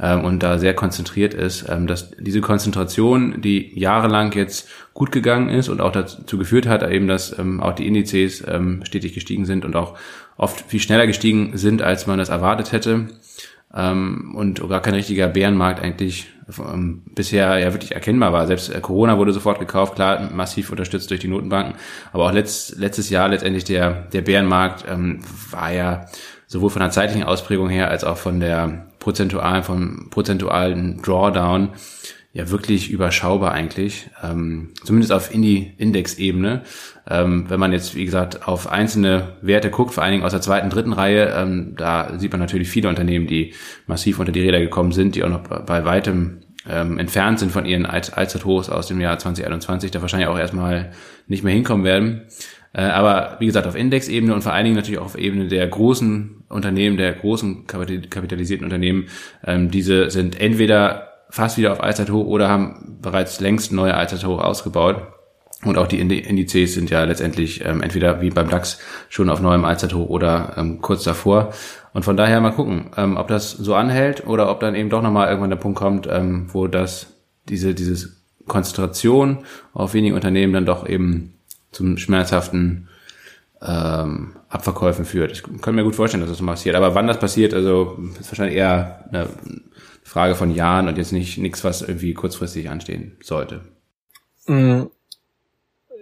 ähm, 0.00 0.24
und 0.24 0.42
da 0.42 0.58
sehr 0.58 0.74
konzentriert 0.74 1.34
ist, 1.34 1.66
ähm, 1.68 1.86
dass 1.86 2.10
diese 2.18 2.40
Konzentration, 2.40 3.40
die 3.40 3.78
jahrelang 3.78 4.32
jetzt 4.32 4.68
gut 4.92 5.12
gegangen 5.12 5.48
ist 5.48 5.68
und 5.68 5.80
auch 5.80 5.92
dazu 5.92 6.36
geführt 6.36 6.66
hat, 6.66 6.88
eben, 6.90 7.08
dass 7.08 7.38
ähm, 7.38 7.60
auch 7.60 7.74
die 7.74 7.86
Indizes 7.86 8.44
ähm, 8.46 8.82
stetig 8.84 9.14
gestiegen 9.14 9.46
sind 9.46 9.64
und 9.64 9.76
auch 9.76 9.96
oft 10.36 10.60
viel 10.62 10.80
schneller 10.80 11.06
gestiegen 11.06 11.56
sind, 11.56 11.80
als 11.80 12.06
man 12.06 12.18
das 12.18 12.28
erwartet 12.28 12.72
hätte, 12.72 13.08
ähm, 13.74 14.34
und 14.36 14.66
gar 14.68 14.82
kein 14.82 14.94
richtiger 14.94 15.28
Bärenmarkt 15.28 15.82
eigentlich 15.82 16.28
bisher 17.14 17.58
ja 17.58 17.72
wirklich 17.72 17.92
erkennbar 17.92 18.32
war. 18.32 18.46
Selbst 18.46 18.68
äh, 18.74 18.80
Corona 18.80 19.18
wurde 19.18 19.32
sofort 19.32 19.58
gekauft, 19.58 19.94
klar, 19.94 20.30
massiv 20.32 20.70
unterstützt 20.70 21.10
durch 21.10 21.20
die 21.20 21.28
Notenbanken, 21.28 21.74
aber 22.12 22.26
auch 22.26 22.32
letzt, 22.32 22.76
letztes 22.76 23.10
Jahr 23.10 23.28
letztendlich 23.28 23.64
der, 23.64 24.08
der 24.12 24.22
Bärenmarkt 24.22 24.84
ähm, 24.88 25.20
war 25.50 25.72
ja 25.72 26.06
sowohl 26.46 26.70
von 26.70 26.80
der 26.80 26.90
zeitlichen 26.90 27.24
Ausprägung 27.24 27.68
her 27.68 27.90
als 27.90 28.04
auch 28.04 28.16
von 28.16 28.40
der 28.40 28.86
prozentualen, 28.98 29.62
vom 29.62 30.08
prozentualen 30.10 31.02
Drawdown 31.02 31.70
ja 32.34 32.50
wirklich 32.50 32.90
überschaubar 32.90 33.52
eigentlich, 33.52 34.10
ähm, 34.22 34.70
zumindest 34.82 35.12
auf 35.12 35.32
Indie-Index-Ebene. 35.32 36.62
Ähm, 37.08 37.44
wenn 37.48 37.60
man 37.60 37.72
jetzt, 37.72 37.94
wie 37.94 38.04
gesagt, 38.04 38.48
auf 38.48 38.68
einzelne 38.68 39.36
Werte 39.40 39.70
guckt, 39.70 39.94
vor 39.94 40.02
allen 40.02 40.12
Dingen 40.12 40.24
aus 40.24 40.32
der 40.32 40.40
zweiten, 40.40 40.68
dritten 40.68 40.92
Reihe, 40.92 41.32
ähm, 41.36 41.74
da 41.76 42.18
sieht 42.18 42.32
man 42.32 42.40
natürlich 42.40 42.68
viele 42.68 42.88
Unternehmen, 42.88 43.28
die 43.28 43.54
massiv 43.86 44.18
unter 44.18 44.32
die 44.32 44.40
Räder 44.40 44.58
gekommen 44.58 44.90
sind, 44.90 45.14
die 45.14 45.22
auch 45.22 45.28
noch 45.28 45.42
bei 45.42 45.84
weitem 45.84 46.40
ähm, 46.68 46.98
entfernt 46.98 47.38
sind 47.38 47.52
von 47.52 47.66
ihren 47.66 47.86
Allzeithochs 47.86 48.68
aus 48.68 48.88
dem 48.88 49.00
Jahr 49.00 49.16
2021, 49.16 49.92
da 49.92 50.02
wahrscheinlich 50.02 50.28
auch 50.28 50.38
erstmal 50.38 50.90
nicht 51.28 51.44
mehr 51.44 51.54
hinkommen 51.54 51.84
werden. 51.84 52.22
Äh, 52.72 52.82
aber 52.82 53.36
wie 53.38 53.46
gesagt, 53.46 53.68
auf 53.68 53.76
Index-Ebene 53.76 54.34
und 54.34 54.42
vor 54.42 54.52
allen 54.52 54.64
Dingen 54.64 54.76
natürlich 54.76 54.98
auch 54.98 55.04
auf 55.04 55.18
Ebene 55.18 55.46
der 55.46 55.68
großen 55.68 56.42
Unternehmen, 56.48 56.96
der 56.96 57.12
großen 57.12 57.68
kapitalisierten 57.68 58.64
Unternehmen, 58.64 59.06
ähm, 59.46 59.70
diese 59.70 60.10
sind 60.10 60.40
entweder 60.40 61.13
fast 61.34 61.58
wieder 61.58 61.72
auf 61.72 61.82
Allzeithoch 61.82 62.26
oder 62.26 62.48
haben 62.48 62.98
bereits 63.02 63.40
längst 63.40 63.72
neue 63.72 63.94
Allzeithoch 63.94 64.38
ausgebaut. 64.38 65.02
Und 65.64 65.78
auch 65.78 65.88
die 65.88 65.98
Indizes 65.98 66.74
sind 66.74 66.90
ja 66.90 67.02
letztendlich 67.02 67.64
ähm, 67.64 67.82
entweder 67.82 68.20
wie 68.20 68.30
beim 68.30 68.48
DAX 68.48 68.78
schon 69.08 69.28
auf 69.28 69.40
neuem 69.40 69.64
Allzeithoch 69.64 70.08
oder 70.08 70.54
ähm, 70.56 70.80
kurz 70.80 71.02
davor. 71.02 71.52
Und 71.92 72.04
von 72.04 72.16
daher 72.16 72.40
mal 72.40 72.52
gucken, 72.52 72.90
ähm, 72.96 73.16
ob 73.16 73.26
das 73.26 73.50
so 73.50 73.74
anhält 73.74 74.28
oder 74.28 74.48
ob 74.48 74.60
dann 74.60 74.76
eben 74.76 74.90
doch 74.90 75.02
nochmal 75.02 75.26
irgendwann 75.26 75.50
der 75.50 75.56
Punkt 75.56 75.76
kommt, 75.76 76.06
ähm, 76.08 76.46
wo 76.52 76.68
das 76.68 77.08
diese 77.48 77.74
dieses 77.74 78.22
Konzentration 78.46 79.38
auf 79.72 79.92
wenige 79.92 80.14
Unternehmen 80.14 80.52
dann 80.52 80.66
doch 80.66 80.88
eben 80.88 81.34
zum 81.72 81.98
schmerzhaften 81.98 82.88
ähm, 83.60 84.36
Abverkäufen 84.48 85.04
führt. 85.04 85.32
Ich 85.32 85.42
kann 85.62 85.74
mir 85.74 85.82
gut 85.82 85.96
vorstellen, 85.96 86.20
dass 86.20 86.30
das 86.30 86.38
so 86.38 86.46
passiert. 86.46 86.76
Aber 86.76 86.94
wann 86.94 87.08
das 87.08 87.18
passiert, 87.18 87.54
also 87.54 87.98
ist 88.20 88.30
wahrscheinlich 88.30 88.56
eher 88.56 89.04
eine 89.10 89.28
Frage 90.14 90.36
von 90.36 90.54
Jahren 90.54 90.86
und 90.86 90.96
jetzt 90.96 91.10
nicht 91.10 91.38
nichts, 91.38 91.64
was 91.64 91.82
irgendwie 91.82 92.14
kurzfristig 92.14 92.70
anstehen 92.70 93.16
sollte. 93.20 93.62
Mm, 94.46 94.82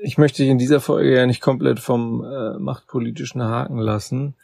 ich 0.03 0.19
möchte 0.19 0.43
dich 0.43 0.51
in 0.51 0.59
dieser 0.59 0.83
Folge 0.83 1.17
ja 1.17 1.25
nicht 1.25 1.41
komplett 1.41 1.81
vom 1.81 2.23
äh, 2.23 2.59
machtpolitischen 2.59 3.43
Haken 3.43 3.79
lassen. 3.79 4.35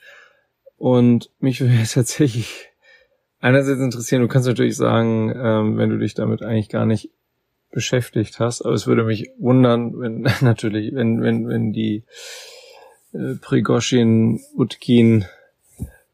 Und 0.79 1.31
mich 1.39 1.61
würde 1.61 1.75
jetzt 1.75 1.93
tatsächlich 1.93 2.71
einerseits 3.41 3.81
interessieren, 3.81 4.23
du 4.23 4.29
kannst 4.29 4.49
natürlich 4.49 4.75
sagen, 4.75 5.35
ähm, 5.37 5.77
wenn 5.77 5.91
du 5.91 5.99
dich 5.99 6.15
damit 6.15 6.43
eigentlich 6.43 6.71
gar 6.71 6.87
nicht 6.87 7.11
beschäftigt 7.71 8.41
hast, 8.41 8.63
aber 8.63 8.73
es 8.73 8.87
würde 8.87 9.05
mich 9.05 9.33
wundern, 9.39 10.01
wenn 10.01 10.23
natürlich, 10.41 10.95
wenn, 10.95 11.21
wenn, 11.21 11.47
wenn 11.47 11.75
die 11.75 12.05
äh, 13.13 13.35
Prigoshin, 13.35 14.41
Utkin 14.57 15.27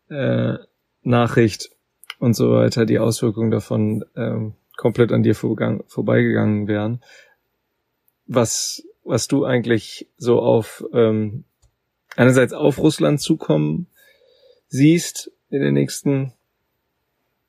äh, 0.09 0.55
Nachricht 1.05 1.71
und 2.25 2.35
so 2.35 2.53
weiter, 2.53 2.87
die 2.87 2.99
Auswirkungen 2.99 3.51
davon 3.51 4.05
ähm, 4.17 4.55
komplett 4.77 5.13
an 5.13 5.23
dir 5.23 5.35
vorbeigegangen 5.35 6.67
wären. 6.67 7.03
Was, 8.27 8.83
was 9.05 9.29
du 9.29 9.45
eigentlich 9.45 10.09
so 10.17 10.41
auf 10.41 10.85
ähm, 10.95 11.45
einerseits 12.17 12.55
auf 12.55 12.79
Russland 12.79 13.21
zukommen 13.21 13.89
siehst 14.69 15.31
in 15.51 15.61
den 15.61 15.75
nächsten 15.75 16.33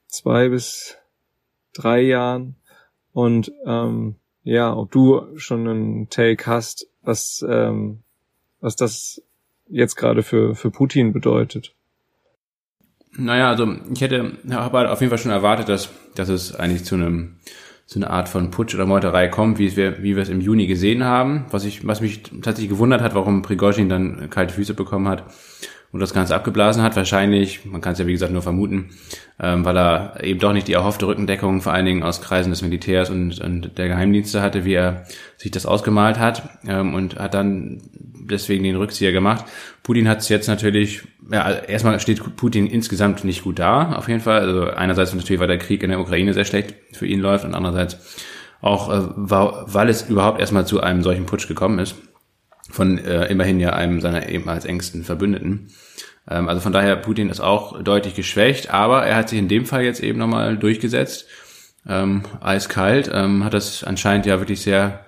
zwei 0.07 0.49
bis 0.49 0.97
drei 1.73 2.01
Jahren 2.01 2.55
und 3.13 3.51
ähm, 3.65 4.15
ja, 4.43 4.75
ob 4.75 4.91
du 4.91 5.37
schon 5.37 5.67
einen 5.67 6.09
Take 6.09 6.45
hast, 6.45 6.87
was 7.01 7.43
ähm, 7.47 8.03
was 8.59 8.75
das 8.75 9.23
jetzt 9.67 9.95
gerade 9.95 10.21
für 10.21 10.53
für 10.53 10.69
Putin 10.69 11.13
bedeutet. 11.13 11.74
Naja, 13.17 13.49
also 13.49 13.75
ich 13.93 14.01
hätte 14.01 14.33
habe 14.51 14.77
halt 14.77 14.89
auf 14.89 14.99
jeden 14.99 15.09
Fall 15.09 15.19
schon 15.19 15.31
erwartet, 15.31 15.69
dass 15.69 15.89
dass 16.15 16.29
es 16.29 16.55
eigentlich 16.55 16.83
zu 16.83 16.95
einem 16.95 17.35
zu 17.85 17.99
einer 17.99 18.09
Art 18.09 18.29
von 18.29 18.49
Putsch 18.49 18.73
oder 18.73 18.85
Meuterei 18.85 19.27
kommt, 19.27 19.59
wie 19.59 19.75
wir, 19.75 20.01
wie 20.01 20.15
wir 20.15 20.23
es 20.23 20.29
im 20.29 20.41
Juni 20.41 20.65
gesehen 20.65 21.03
haben. 21.03 21.45
Was 21.51 21.65
ich, 21.65 21.85
was 21.85 22.01
mich 22.01 22.23
tatsächlich 22.23 22.69
gewundert 22.69 23.01
hat, 23.01 23.13
warum 23.13 23.43
Prigozhin 23.43 23.89
dann 23.89 24.29
kalte 24.31 24.55
Füße 24.55 24.73
bekommen 24.73 25.07
hat 25.07 25.23
und 25.91 25.99
das 25.99 26.13
Ganze 26.13 26.35
abgeblasen 26.35 26.81
hat. 26.81 26.95
Wahrscheinlich, 26.95 27.63
man 27.65 27.81
kann 27.81 27.93
es 27.93 27.99
ja 27.99 28.07
wie 28.07 28.11
gesagt 28.11 28.33
nur 28.33 28.41
vermuten, 28.41 28.89
ähm, 29.39 29.63
weil 29.63 29.77
er 29.77 30.23
eben 30.23 30.39
doch 30.39 30.51
nicht 30.51 30.67
die 30.67 30.73
erhoffte 30.73 31.07
Rückendeckung 31.07 31.61
vor 31.61 31.73
allen 31.73 31.85
Dingen 31.85 32.03
aus 32.03 32.21
Kreisen 32.21 32.49
des 32.49 32.63
Militärs 32.63 33.11
und, 33.11 33.39
und 33.39 33.77
der 33.77 33.87
Geheimdienste 33.87 34.41
hatte, 34.41 34.65
wie 34.65 34.73
er 34.73 35.05
sich 35.37 35.51
das 35.51 35.67
ausgemalt 35.67 36.17
hat 36.17 36.49
ähm, 36.67 36.95
und 36.95 37.19
hat 37.19 37.35
dann 37.35 37.81
deswegen 37.93 38.63
den 38.63 38.75
Rückzieher 38.75 39.11
gemacht. 39.11 39.45
Putin 39.83 40.09
hat 40.09 40.19
es 40.19 40.29
jetzt 40.29 40.47
natürlich, 40.47 41.03
ja, 41.31 41.41
also 41.41 41.61
erstmal 41.61 41.99
steht 41.99 42.35
Putin 42.35 42.67
insgesamt 42.67 43.23
nicht 43.23 43.43
gut 43.43 43.59
da, 43.59 43.93
auf 43.93 44.07
jeden 44.07 44.21
Fall. 44.21 44.41
Also 44.41 44.69
einerseits 44.69 45.13
natürlich, 45.13 45.39
weil 45.39 45.47
der 45.47 45.57
Krieg 45.57 45.83
in 45.83 45.89
der 45.89 45.99
Ukraine 45.99 46.33
sehr 46.33 46.45
schlecht 46.45 46.75
für 46.93 47.07
ihn 47.07 47.19
läuft 47.19 47.45
und 47.45 47.55
andererseits 47.55 47.97
auch, 48.61 48.89
äh, 48.91 49.01
weil 49.15 49.89
es 49.89 50.09
überhaupt 50.09 50.39
erstmal 50.39 50.67
zu 50.67 50.81
einem 50.81 51.03
solchen 51.03 51.25
Putsch 51.25 51.47
gekommen 51.47 51.79
ist 51.79 51.95
von 52.69 52.97
äh, 52.97 53.27
immerhin 53.27 53.59
ja 53.59 53.73
einem 53.73 54.01
seiner 54.01 54.27
ehemals 54.27 54.65
engsten 54.65 55.03
Verbündeten. 55.03 55.67
Ähm, 56.29 56.49
also 56.49 56.61
von 56.61 56.73
daher, 56.73 56.95
Putin 56.95 57.29
ist 57.29 57.39
auch 57.39 57.81
deutlich 57.81 58.15
geschwächt, 58.15 58.71
aber 58.71 59.05
er 59.05 59.15
hat 59.15 59.29
sich 59.29 59.39
in 59.39 59.47
dem 59.47 59.65
Fall 59.65 59.83
jetzt 59.83 60.01
eben 60.01 60.19
nochmal 60.19 60.57
durchgesetzt. 60.57 61.27
Ähm, 61.87 62.23
eiskalt, 62.41 63.09
ähm, 63.13 63.43
hat 63.43 63.53
das 63.53 63.83
anscheinend 63.83 64.25
ja 64.25 64.39
wirklich 64.39 64.61
sehr 64.61 65.05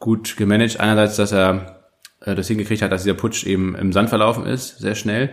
gut 0.00 0.36
gemanagt. 0.36 0.80
Einerseits, 0.80 1.16
dass 1.16 1.32
er 1.32 1.75
äh, 2.26 2.34
das 2.34 2.48
hingekriegt 2.48 2.82
hat, 2.82 2.92
dass 2.92 3.04
dieser 3.04 3.14
Putsch 3.14 3.46
eben 3.46 3.74
im 3.74 3.92
Sand 3.92 4.10
verlaufen 4.10 4.44
ist, 4.44 4.78
sehr 4.78 4.94
schnell. 4.94 5.30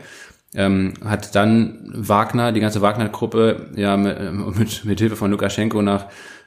Ähm, 0.56 0.94
hat 1.04 1.36
dann 1.36 1.92
Wagner, 1.94 2.52
die 2.52 2.60
ganze 2.60 2.82
Wagner-Gruppe, 2.82 3.72
ja, 3.76 3.98
mit, 3.98 4.18
mit, 4.58 4.86
mit 4.86 5.00
Hilfe 5.00 5.16
von 5.16 5.32
Lukaschenko 5.32 5.82
nach 5.82 6.06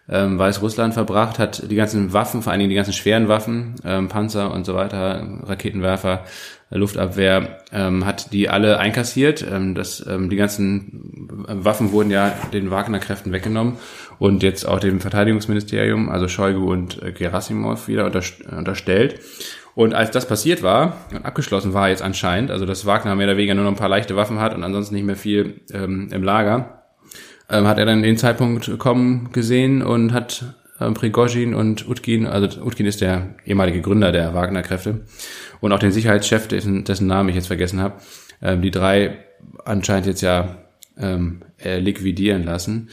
ähm, 0.09 0.39
Weißrussland 0.39 0.95
verbracht, 0.95 1.39
hat 1.39 1.69
die 1.69 1.75
ganzen 1.75 2.13
Waffen, 2.13 2.43
vor 2.43 2.53
allen 2.53 2.61
Dingen 2.61 2.71
die 2.71 2.77
ganzen 2.77 2.93
schweren 2.93 3.29
Waffen, 3.29 3.75
ähm, 3.85 4.09
Panzer 4.09 4.53
und 4.53 4.65
so 4.65 4.75
weiter, 4.75 5.41
Raketenwerfer, 5.43 6.25
Luftabwehr, 6.71 7.61
ähm, 7.73 8.07
hat 8.07 8.33
die 8.33 8.49
alle 8.49 8.79
einkassiert. 8.79 9.45
Ähm, 9.49 9.75
das, 9.75 10.05
ähm, 10.07 10.31
die 10.31 10.37
ganzen 10.37 11.45
Waffen 11.49 11.93
wurden 11.93 12.11
ja 12.11 12.33
den 12.53 12.71
Wagner-Kräften 12.71 13.33
weggenommen 13.33 13.75
und 14.19 14.43
jetzt 14.43 14.67
auch 14.67 14.81
dem 14.81 15.01
Verteidigungsministerium, 15.01 16.09
also 16.09 16.29
Shoigu 16.29 16.71
und 16.71 17.03
äh, 17.03 17.13
Gerasimov 17.13 17.89
wieder 17.89 18.05
unterstellt. 18.05 19.21
Und 19.77 19.93
als 19.93 20.11
das 20.11 20.27
passiert 20.27 20.63
war 20.63 20.97
und 21.13 21.27
abgeschlossen 21.27 21.75
war 21.75 21.91
jetzt 21.91 22.01
anscheinend, 22.01 22.51
also 22.51 22.65
dass 22.65 22.87
Wagner 22.87 23.15
mehr 23.15 23.27
oder 23.27 23.37
weniger 23.37 23.55
nur 23.55 23.65
noch 23.65 23.73
ein 23.73 23.77
paar 23.77 23.91
leichte 23.91 24.17
Waffen 24.17 24.41
hat 24.41 24.55
und 24.55 24.65
ansonsten 24.65 24.95
nicht 24.95 25.05
mehr 25.05 25.17
viel 25.17 25.61
ähm, 25.71 26.09
im 26.11 26.23
Lager, 26.23 26.83
ähm, 27.51 27.67
hat 27.67 27.77
er 27.77 27.85
dann 27.85 28.03
den 28.03 28.17
Zeitpunkt 28.17 28.79
kommen 28.79 29.33
gesehen 29.33 29.83
und 29.83 30.15
hat 30.15 30.55
ähm, 30.81 30.95
Prigozhin 30.95 31.55
und 31.55 31.87
Utkin, 31.91 32.27
also 32.27 32.63
Utkin 32.63 32.87
ist 32.87 33.03
der 33.03 33.35
ehemalige 33.45 33.83
Gründer 33.83 34.13
der 34.13 34.33
Wagner-Kräfte 34.33 35.03
und 35.61 35.73
auch 35.73 35.79
den 35.79 35.93
Sicherheitschef, 35.93 36.49
dessen, 36.49 36.85
dessen 36.85 37.07
Namen 37.07 37.29
ich 37.29 37.35
jetzt 37.35 37.49
vergessen 37.49 37.83
habe, 37.83 37.97
ähm, 38.41 38.63
die 38.63 38.71
drei 38.71 39.19
anscheinend 39.67 40.07
jetzt 40.07 40.23
ja 40.23 40.57
ähm, 40.99 41.43
äh, 41.63 41.81
liquidieren 41.81 42.45
lassen. 42.45 42.89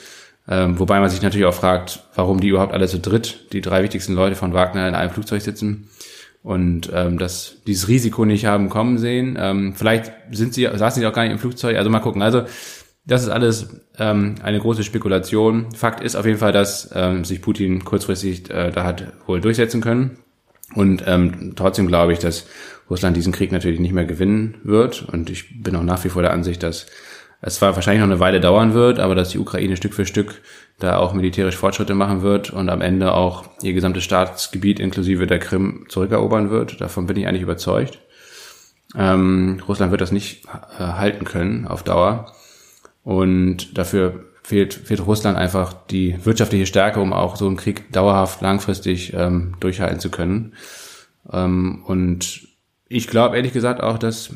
Ähm, 0.50 0.78
wobei 0.78 1.00
man 1.00 1.10
sich 1.10 1.22
natürlich 1.22 1.48
auch 1.48 1.54
fragt, 1.54 2.04
warum 2.14 2.42
die 2.42 2.50
überhaupt 2.50 2.74
alle 2.74 2.90
zu 2.90 3.00
dritt, 3.00 3.54
die 3.54 3.62
drei 3.62 3.84
wichtigsten 3.84 4.16
Leute 4.16 4.36
von 4.36 4.54
Wagner 4.54 4.86
in 4.90 4.96
einem 4.96 5.12
Flugzeug 5.12 5.42
sitzen 5.42 5.88
und 6.44 6.92
ähm, 6.94 7.18
dass 7.18 7.56
dieses 7.66 7.88
Risiko 7.88 8.26
nicht 8.26 8.46
haben 8.46 8.70
kommen 8.70 8.98
sehen. 8.98 9.38
Ähm, 9.40 9.74
vielleicht 9.76 10.12
sind 10.32 10.54
sie, 10.54 10.68
saßen 10.72 11.02
sie 11.02 11.08
auch 11.08 11.14
gar 11.14 11.24
nicht 11.24 11.32
im 11.32 11.40
Flugzeug. 11.40 11.78
Also 11.78 11.90
mal 11.90 12.00
gucken. 12.00 12.22
Also 12.22 12.44
das 13.06 13.24
ist 13.24 13.30
alles 13.30 13.82
ähm, 13.98 14.36
eine 14.44 14.60
große 14.60 14.84
Spekulation. 14.84 15.74
Fakt 15.74 16.04
ist 16.04 16.16
auf 16.16 16.26
jeden 16.26 16.38
Fall, 16.38 16.52
dass 16.52 16.90
ähm, 16.94 17.24
sich 17.24 17.42
Putin 17.42 17.86
kurzfristig 17.86 18.50
äh, 18.50 18.72
da 18.72 18.84
hat 18.84 19.14
wohl 19.26 19.42
durchsetzen 19.42 19.82
können. 19.82 20.18
Und 20.76 21.04
ähm, 21.08 21.54
trotzdem 21.56 21.88
glaube 21.88 22.14
ich, 22.14 22.20
dass 22.20 22.46
Russland 22.90 23.16
diesen 23.16 23.34
Krieg 23.34 23.52
natürlich 23.52 23.80
nicht 23.80 23.94
mehr 23.94 24.06
gewinnen 24.06 24.58
wird. 24.64 25.08
Und 25.12 25.30
ich 25.30 25.64
bin 25.64 25.76
auch 25.76 25.84
nach 25.84 26.04
wie 26.04 26.10
vor 26.10 26.22
der 26.22 26.34
Ansicht, 26.34 26.62
dass 26.62 26.88
es 27.46 27.56
zwar 27.56 27.76
wahrscheinlich 27.76 28.00
noch 28.00 28.10
eine 28.10 28.22
Weile 28.22 28.40
dauern 28.40 28.74
wird, 28.74 29.00
aber 29.00 29.16
dass 29.16 29.30
die 29.30 29.38
Ukraine 29.38 29.76
Stück 29.76 29.94
für 29.94 30.06
Stück 30.06 30.42
da 30.80 30.98
auch 30.98 31.14
militärisch 31.14 31.58
Fortschritte 31.58 31.94
machen 31.94 32.22
wird 32.22 32.52
und 32.52 32.70
am 32.70 32.80
Ende 32.80 33.14
auch 33.14 33.44
ihr 33.62 33.74
gesamtes 33.74 34.06
Staatsgebiet 34.06 34.80
inklusive 34.80 35.28
der 35.28 35.40
Krim 35.40 35.86
zurückerobern 35.90 36.50
wird. 36.50 36.80
Davon 36.80 37.06
bin 37.06 37.18
ich 37.18 37.28
eigentlich 37.28 37.42
überzeugt. 37.42 38.00
Ähm, 38.96 39.62
Russland 39.68 39.92
wird 39.92 40.00
das 40.00 40.14
nicht 40.14 40.46
äh, 40.46 40.84
halten 40.84 41.26
können 41.26 41.68
auf 41.68 41.84
Dauer. 41.84 42.34
Und 43.04 43.78
dafür 43.78 44.24
fehlt, 44.42 44.74
fehlt 44.74 45.06
Russland 45.06 45.38
einfach 45.38 45.74
die 45.74 46.26
wirtschaftliche 46.26 46.66
Stärke, 46.66 47.02
um 47.02 47.12
auch 47.12 47.36
so 47.36 47.46
einen 47.46 47.58
Krieg 47.58 47.92
dauerhaft 47.92 48.42
langfristig 48.42 49.14
ähm, 49.14 49.56
durchhalten 49.60 50.00
zu 50.00 50.10
können. 50.10 50.54
Ähm, 51.30 51.84
und 51.86 52.48
ich 52.88 53.08
glaube 53.08 53.36
ehrlich 53.36 53.52
gesagt 53.52 53.84
auch, 53.84 53.98
dass, 53.98 54.34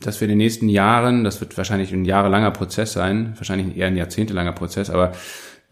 dass 0.00 0.20
wir 0.20 0.26
in 0.26 0.30
den 0.30 0.38
nächsten 0.38 0.68
Jahren, 0.68 1.24
das 1.24 1.40
wird 1.40 1.56
wahrscheinlich 1.56 1.92
ein 1.92 2.04
jahrelanger 2.04 2.50
Prozess 2.50 2.92
sein, 2.92 3.34
wahrscheinlich 3.36 3.76
eher 3.76 3.86
ein 3.86 3.96
jahrzehntelanger 3.96 4.52
Prozess, 4.52 4.90
aber 4.90 5.12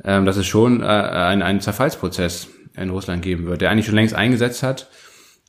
ähm, 0.04 0.26
dass 0.26 0.36
es 0.36 0.46
schon 0.46 0.82
äh, 0.82 0.86
ein, 0.86 1.42
einen 1.42 1.60
Zerfallsprozess 1.60 2.48
in 2.76 2.90
Russland 2.90 3.22
geben 3.22 3.46
wird, 3.46 3.60
der 3.60 3.70
eigentlich 3.70 3.86
schon 3.86 3.94
längst 3.94 4.14
eingesetzt 4.14 4.62
hat 4.62 4.88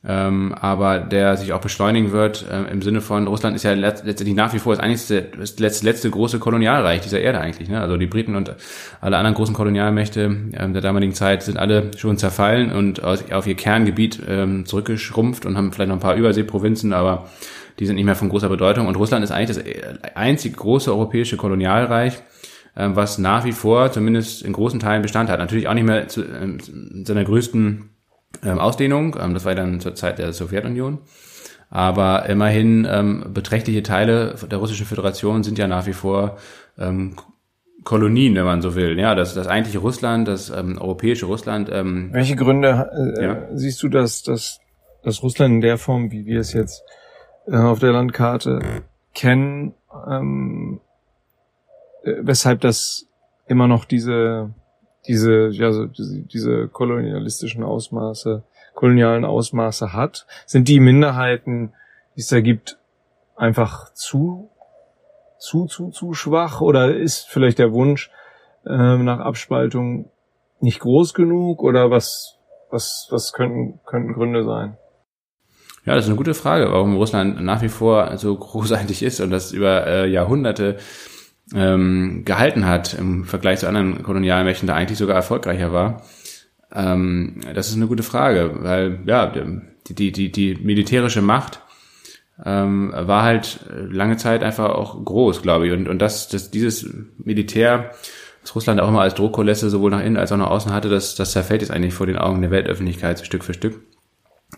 ähm, 0.02 0.54
aber 0.58 0.98
der 0.98 1.36
sich 1.36 1.52
auch 1.52 1.60
beschleunigen 1.60 2.10
wird 2.10 2.46
äh, 2.50 2.70
im 2.70 2.80
Sinne 2.80 3.02
von 3.02 3.26
Russland 3.26 3.54
ist 3.54 3.64
ja 3.64 3.74
letztendlich 3.74 4.34
nach 4.34 4.54
wie 4.54 4.58
vor 4.58 4.74
das 4.74 4.82
einzige, 4.82 5.26
das 5.38 5.58
letzte, 5.58 5.84
letzte 5.84 6.08
große 6.08 6.38
Kolonialreich 6.38 7.02
dieser 7.02 7.20
Erde 7.20 7.38
eigentlich. 7.38 7.68
Ne? 7.68 7.78
Also 7.78 7.98
die 7.98 8.06
Briten 8.06 8.34
und 8.34 8.54
alle 9.02 9.18
anderen 9.18 9.34
großen 9.34 9.54
Kolonialmächte 9.54 10.22
ähm, 10.22 10.72
der 10.72 10.80
damaligen 10.80 11.12
Zeit 11.12 11.42
sind 11.42 11.58
alle 11.58 11.90
schon 11.98 12.16
zerfallen 12.16 12.72
und 12.72 13.04
aus, 13.04 13.30
auf 13.30 13.46
ihr 13.46 13.56
Kerngebiet 13.56 14.22
ähm, 14.26 14.64
zurückgeschrumpft 14.64 15.44
und 15.44 15.58
haben 15.58 15.70
vielleicht 15.70 15.88
noch 15.88 15.96
ein 15.96 16.00
paar 16.00 16.16
Überseeprovinzen, 16.16 16.94
aber 16.94 17.28
die 17.80 17.86
sind 17.86 17.96
nicht 17.96 18.04
mehr 18.04 18.14
von 18.14 18.28
großer 18.28 18.50
Bedeutung. 18.50 18.86
Und 18.86 18.96
Russland 18.96 19.24
ist 19.24 19.30
eigentlich 19.32 19.56
das 19.56 20.14
einzige 20.14 20.54
große 20.54 20.92
europäische 20.92 21.38
Kolonialreich, 21.38 22.22
ähm, 22.76 22.94
was 22.94 23.18
nach 23.18 23.44
wie 23.44 23.52
vor 23.52 23.90
zumindest 23.90 24.42
in 24.42 24.52
großen 24.52 24.78
Teilen 24.78 25.02
Bestand 25.02 25.30
hat. 25.30 25.40
Natürlich 25.40 25.66
auch 25.66 25.74
nicht 25.74 25.86
mehr 25.86 26.06
zu 26.06 26.22
ähm, 26.22 26.58
seiner 27.04 27.24
größten 27.24 27.88
ähm, 28.44 28.58
Ausdehnung. 28.58 29.12
Das 29.12 29.44
war 29.46 29.54
dann 29.54 29.80
zur 29.80 29.94
Zeit 29.94 30.18
der 30.18 30.32
Sowjetunion. 30.34 30.98
Aber 31.70 32.26
immerhin 32.26 32.86
ähm, 32.90 33.30
beträchtliche 33.32 33.82
Teile 33.82 34.34
der 34.50 34.58
Russischen 34.58 34.86
Föderation 34.86 35.42
sind 35.42 35.56
ja 35.58 35.66
nach 35.66 35.86
wie 35.86 35.92
vor 35.92 36.36
ähm, 36.78 37.16
Kolonien, 37.84 38.34
wenn 38.34 38.44
man 38.44 38.60
so 38.60 38.74
will. 38.74 38.98
Ja, 38.98 39.14
das, 39.14 39.34
das 39.34 39.46
eigentliche 39.46 39.78
Russland, 39.78 40.28
das 40.28 40.50
ähm, 40.50 40.76
europäische 40.78 41.26
Russland. 41.26 41.70
Ähm, 41.72 42.10
Welche 42.12 42.36
Gründe 42.36 42.90
äh, 43.16 43.24
ja? 43.24 43.48
siehst 43.54 43.82
du, 43.82 43.88
dass, 43.88 44.22
dass, 44.22 44.58
dass 45.02 45.22
Russland 45.22 45.54
in 45.54 45.60
der 45.62 45.78
Form, 45.78 46.10
wie 46.10 46.26
wir 46.26 46.40
es 46.40 46.52
jetzt 46.52 46.82
äh, 47.46 47.56
auf 47.56 47.78
der 47.78 47.92
Landkarte 47.92 48.82
kennen, 49.14 49.74
ähm, 50.08 50.80
äh, 52.02 52.14
weshalb 52.20 52.60
das 52.60 53.06
immer 53.46 53.66
noch 53.66 53.84
diese 53.84 54.54
diese, 55.06 55.48
ja, 55.48 55.72
so 55.72 55.86
diese, 55.86 56.22
diese 56.22 56.68
kolonialistischen 56.68 57.64
Ausmaße, 57.64 58.42
kolonialen 58.74 59.24
Ausmaße 59.24 59.92
hat? 59.92 60.26
Sind 60.46 60.68
die 60.68 60.80
Minderheiten, 60.80 61.72
die 62.16 62.20
es 62.20 62.28
da 62.28 62.40
gibt, 62.40 62.78
einfach 63.36 63.92
zu, 63.94 64.50
zu, 65.38 65.66
zu, 65.66 65.90
zu 65.90 66.14
schwach? 66.14 66.60
Oder 66.60 66.96
ist 66.96 67.28
vielleicht 67.28 67.58
der 67.58 67.72
Wunsch 67.72 68.10
äh, 68.66 68.96
nach 68.98 69.20
Abspaltung 69.20 70.10
nicht 70.60 70.80
groß 70.80 71.14
genug? 71.14 71.62
Oder 71.62 71.90
was, 71.90 72.38
was, 72.70 73.08
was 73.10 73.32
könnten, 73.32 73.80
könnten 73.86 74.12
Gründe 74.12 74.44
sein? 74.44 74.76
Ja, 75.84 75.94
das 75.94 76.04
ist 76.04 76.10
eine 76.10 76.16
gute 76.16 76.34
Frage, 76.34 76.70
warum 76.70 76.94
Russland 76.94 77.42
nach 77.42 77.62
wie 77.62 77.68
vor 77.68 78.16
so 78.18 78.36
großartig 78.36 79.02
ist 79.02 79.20
und 79.20 79.30
das 79.30 79.52
über 79.52 79.86
äh, 79.86 80.10
Jahrhunderte 80.10 80.76
ähm, 81.54 82.22
gehalten 82.24 82.66
hat 82.66 82.94
im 82.94 83.24
Vergleich 83.24 83.60
zu 83.60 83.68
anderen 83.68 84.02
Kolonialmächten, 84.02 84.68
da 84.68 84.74
eigentlich 84.74 84.98
sogar 84.98 85.16
erfolgreicher 85.16 85.72
war. 85.72 86.02
Ähm, 86.72 87.40
das 87.54 87.68
ist 87.68 87.76
eine 87.76 87.86
gute 87.86 88.02
Frage, 88.02 88.58
weil 88.60 89.00
ja 89.06 89.26
die 89.26 89.94
die 89.94 90.12
die, 90.12 90.30
die 90.30 90.54
militärische 90.62 91.22
Macht 91.22 91.60
ähm, 92.44 92.92
war 92.94 93.22
halt 93.22 93.60
lange 93.68 94.16
Zeit 94.16 94.42
einfach 94.42 94.70
auch 94.70 95.02
groß, 95.02 95.42
glaube 95.42 95.66
ich, 95.66 95.72
und 95.72 95.88
und 95.88 95.98
das, 96.00 96.28
das 96.28 96.50
dieses 96.50 96.88
Militär 97.18 97.92
was 98.42 98.54
Russland 98.54 98.80
auch 98.80 98.88
immer 98.88 99.02
als 99.02 99.14
Drohkulisse 99.14 99.68
sowohl 99.68 99.90
nach 99.90 100.02
innen 100.02 100.16
als 100.16 100.32
auch 100.32 100.36
nach 100.36 100.50
außen 100.50 100.72
hatte, 100.72 100.88
das, 100.88 101.14
das 101.14 101.32
zerfällt 101.32 101.62
jetzt 101.62 101.70
eigentlich 101.70 101.94
vor 101.94 102.06
den 102.06 102.16
Augen 102.16 102.40
der 102.40 102.50
Weltöffentlichkeit 102.50 103.24
Stück 103.24 103.44
für 103.44 103.54
Stück. 103.54 103.80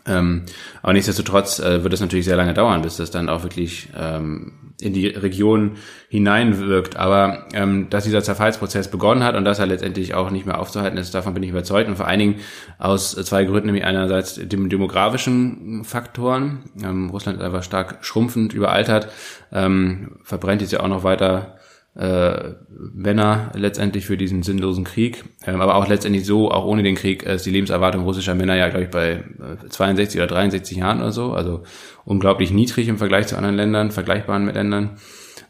Ähm, 0.07 0.43
aber 0.83 0.93
nichtsdestotrotz 0.93 1.59
äh, 1.61 1.85
wird 1.85 1.93
es 1.93 2.01
natürlich 2.01 2.25
sehr 2.25 2.37
lange 2.37 2.55
dauern, 2.55 2.83
bis 2.83 2.97
das 2.97 3.11
dann 3.11 3.29
auch 3.29 3.43
wirklich 3.43 3.89
ähm, 3.97 4.53
in 4.81 4.93
die 4.93 5.07
Region 5.07 5.73
hineinwirkt. 6.09 6.97
Aber 6.97 7.47
ähm, 7.53 7.89
dass 7.89 8.05
dieser 8.05 8.23
Zerfallsprozess 8.23 8.91
begonnen 8.91 9.23
hat 9.23 9.37
und 9.37 9.45
dass 9.45 9.59
er 9.59 9.67
letztendlich 9.67 10.15
auch 10.15 10.31
nicht 10.31 10.47
mehr 10.47 10.59
aufzuhalten 10.59 10.99
ist, 10.99 11.15
davon 11.15 11.35
bin 11.35 11.43
ich 11.43 11.51
überzeugt. 11.51 11.89
Und 11.89 11.97
vor 11.97 12.09
allen 12.09 12.19
Dingen 12.19 12.41
aus 12.79 13.13
zwei 13.13 13.45
Gründen, 13.45 13.67
nämlich 13.67 13.85
einerseits 13.85 14.35
dem 14.35 14.69
demografischen 14.69 15.85
Faktoren. 15.85 16.71
Ähm, 16.83 17.11
Russland 17.11 17.39
ist 17.39 17.45
einfach 17.45 17.63
stark 17.63 17.99
schrumpfend, 18.01 18.53
überaltert, 18.53 19.09
ähm, 19.53 20.17
verbrennt 20.25 20.63
jetzt 20.63 20.73
ja 20.73 20.81
auch 20.81 20.89
noch 20.89 21.05
weiter 21.05 21.59
äh, 21.95 22.55
Männer 22.95 23.53
letztendlich 23.55 24.07
für 24.07 24.17
diesen 24.17 24.43
sinnlosen 24.43 24.85
Krieg. 24.85 25.25
Ähm, 25.47 25.61
aber 25.61 25.75
auch 25.75 25.89
letztendlich 25.89 26.25
so, 26.25 26.51
auch 26.51 26.65
ohne 26.65 26.83
den 26.83 26.95
Krieg, 26.95 27.23
ist 27.23 27.45
die 27.45 27.51
Lebenserwartung 27.51 28.05
russischer 28.05 28.35
Männer 28.35 28.57
ja, 28.57 28.69
glaube 28.69 28.85
ich, 28.85 28.91
bei 28.91 29.25
62 29.69 30.19
äh, 30.19 30.23
oder 30.23 30.35
63 30.35 30.79
Jahren 30.79 31.01
oder 31.01 31.13
so. 31.13 31.33
Also 31.33 31.65
unglaublich 32.05 32.51
niedrig 32.51 32.89
im 32.89 32.99
Vergleich 32.99 33.27
zu 33.27 33.37
anderen 33.37 33.57
Ländern, 33.57 33.91
vergleichbaren 33.91 34.45
mit 34.45 34.55
Ländern. 34.55 34.97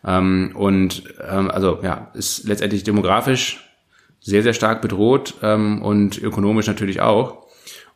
Ähm, 0.05 0.53
und 0.55 1.05
ähm, 1.29 1.51
also 1.51 1.79
ja, 1.83 2.11
ist 2.15 2.47
letztendlich 2.49 2.83
demografisch 2.83 3.69
sehr, 4.21 4.43
sehr 4.43 4.53
stark 4.53 4.83
bedroht 4.83 5.35
ähm, 5.43 5.83
und 5.83 6.19
ökonomisch 6.19 6.67
natürlich 6.67 7.01
auch. 7.01 7.42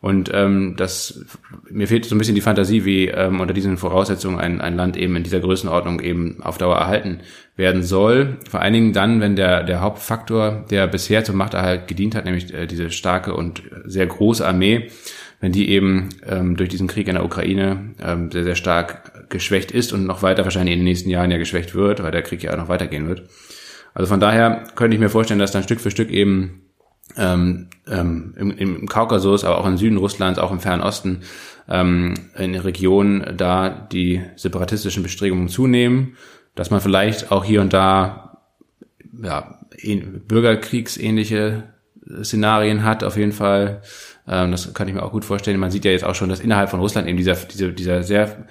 Und 0.00 0.30
ähm, 0.32 0.74
das 0.76 1.24
mir 1.70 1.88
fehlt 1.88 2.04
so 2.04 2.14
ein 2.14 2.18
bisschen 2.18 2.34
die 2.34 2.40
Fantasie, 2.40 2.84
wie 2.84 3.08
ähm, 3.08 3.40
unter 3.40 3.54
diesen 3.54 3.76
Voraussetzungen 3.76 4.38
ein, 4.38 4.60
ein 4.60 4.76
Land 4.76 4.96
eben 4.96 5.16
in 5.16 5.22
dieser 5.22 5.40
Größenordnung 5.40 6.00
eben 6.00 6.42
auf 6.42 6.58
Dauer 6.58 6.76
erhalten 6.76 7.20
werden 7.56 7.82
soll. 7.82 8.36
Vor 8.48 8.60
allen 8.60 8.74
Dingen 8.74 8.92
dann, 8.92 9.20
wenn 9.20 9.36
der, 9.36 9.62
der 9.64 9.80
Hauptfaktor, 9.80 10.64
der 10.70 10.86
bisher 10.86 11.24
zum 11.24 11.36
Machterhalt 11.36 11.88
gedient 11.88 12.14
hat, 12.14 12.24
nämlich 12.24 12.52
äh, 12.52 12.66
diese 12.66 12.90
starke 12.90 13.34
und 13.34 13.62
sehr 13.84 14.06
große 14.06 14.46
Armee, 14.46 14.90
wenn 15.40 15.52
die 15.52 15.70
eben 15.70 16.10
ähm, 16.26 16.56
durch 16.56 16.68
diesen 16.68 16.88
Krieg 16.88 17.08
in 17.08 17.14
der 17.14 17.24
Ukraine 17.24 17.94
ähm, 18.02 18.30
sehr, 18.30 18.44
sehr 18.44 18.54
stark 18.54 19.28
geschwächt 19.30 19.70
ist 19.70 19.92
und 19.92 20.06
noch 20.06 20.22
weiter 20.22 20.44
wahrscheinlich 20.44 20.74
in 20.74 20.80
den 20.80 20.84
nächsten 20.84 21.10
Jahren 21.10 21.30
ja 21.30 21.38
geschwächt 21.38 21.74
wird, 21.74 22.02
weil 22.02 22.12
der 22.12 22.22
Krieg 22.22 22.42
ja 22.42 22.52
auch 22.52 22.58
noch 22.58 22.68
weitergehen 22.68 23.08
wird. 23.08 23.24
Also 23.94 24.08
von 24.08 24.20
daher 24.20 24.64
könnte 24.74 24.94
ich 24.94 25.00
mir 25.00 25.08
vorstellen, 25.08 25.40
dass 25.40 25.52
dann 25.52 25.62
Stück 25.62 25.80
für 25.80 25.90
Stück 25.90 26.10
eben 26.10 26.65
ähm, 27.16 27.68
ähm, 27.86 28.34
im, 28.36 28.50
im 28.50 28.88
Kaukasus, 28.88 29.44
aber 29.44 29.58
auch 29.58 29.66
im 29.66 29.76
Süden 29.76 29.96
Russlands, 29.96 30.38
auch 30.38 30.50
im 30.50 30.60
Fernen 30.60 30.82
Osten, 30.82 31.22
ähm, 31.68 32.14
in 32.36 32.54
Regionen 32.54 33.36
da 33.36 33.68
die 33.70 34.22
separatistischen 34.36 35.02
Bestrebungen 35.02 35.48
zunehmen, 35.48 36.16
dass 36.54 36.70
man 36.70 36.80
vielleicht 36.80 37.30
auch 37.32 37.44
hier 37.44 37.60
und 37.60 37.72
da 37.72 38.38
ja, 39.22 39.60
bürgerkriegsähnliche 40.28 41.64
Szenarien 42.22 42.84
hat, 42.84 43.02
auf 43.04 43.16
jeden 43.16 43.32
Fall. 43.32 43.82
Ähm, 44.28 44.50
das 44.50 44.72
kann 44.74 44.88
ich 44.88 44.94
mir 44.94 45.02
auch 45.02 45.12
gut 45.12 45.24
vorstellen. 45.24 45.58
Man 45.58 45.70
sieht 45.70 45.84
ja 45.84 45.90
jetzt 45.90 46.04
auch 46.04 46.14
schon, 46.14 46.28
dass 46.28 46.40
innerhalb 46.40 46.70
von 46.70 46.80
Russland 46.80 47.08
eben 47.08 47.16
dieser, 47.16 47.34
dieser, 47.34 47.68
dieser 47.68 48.02
sehr 48.02 48.46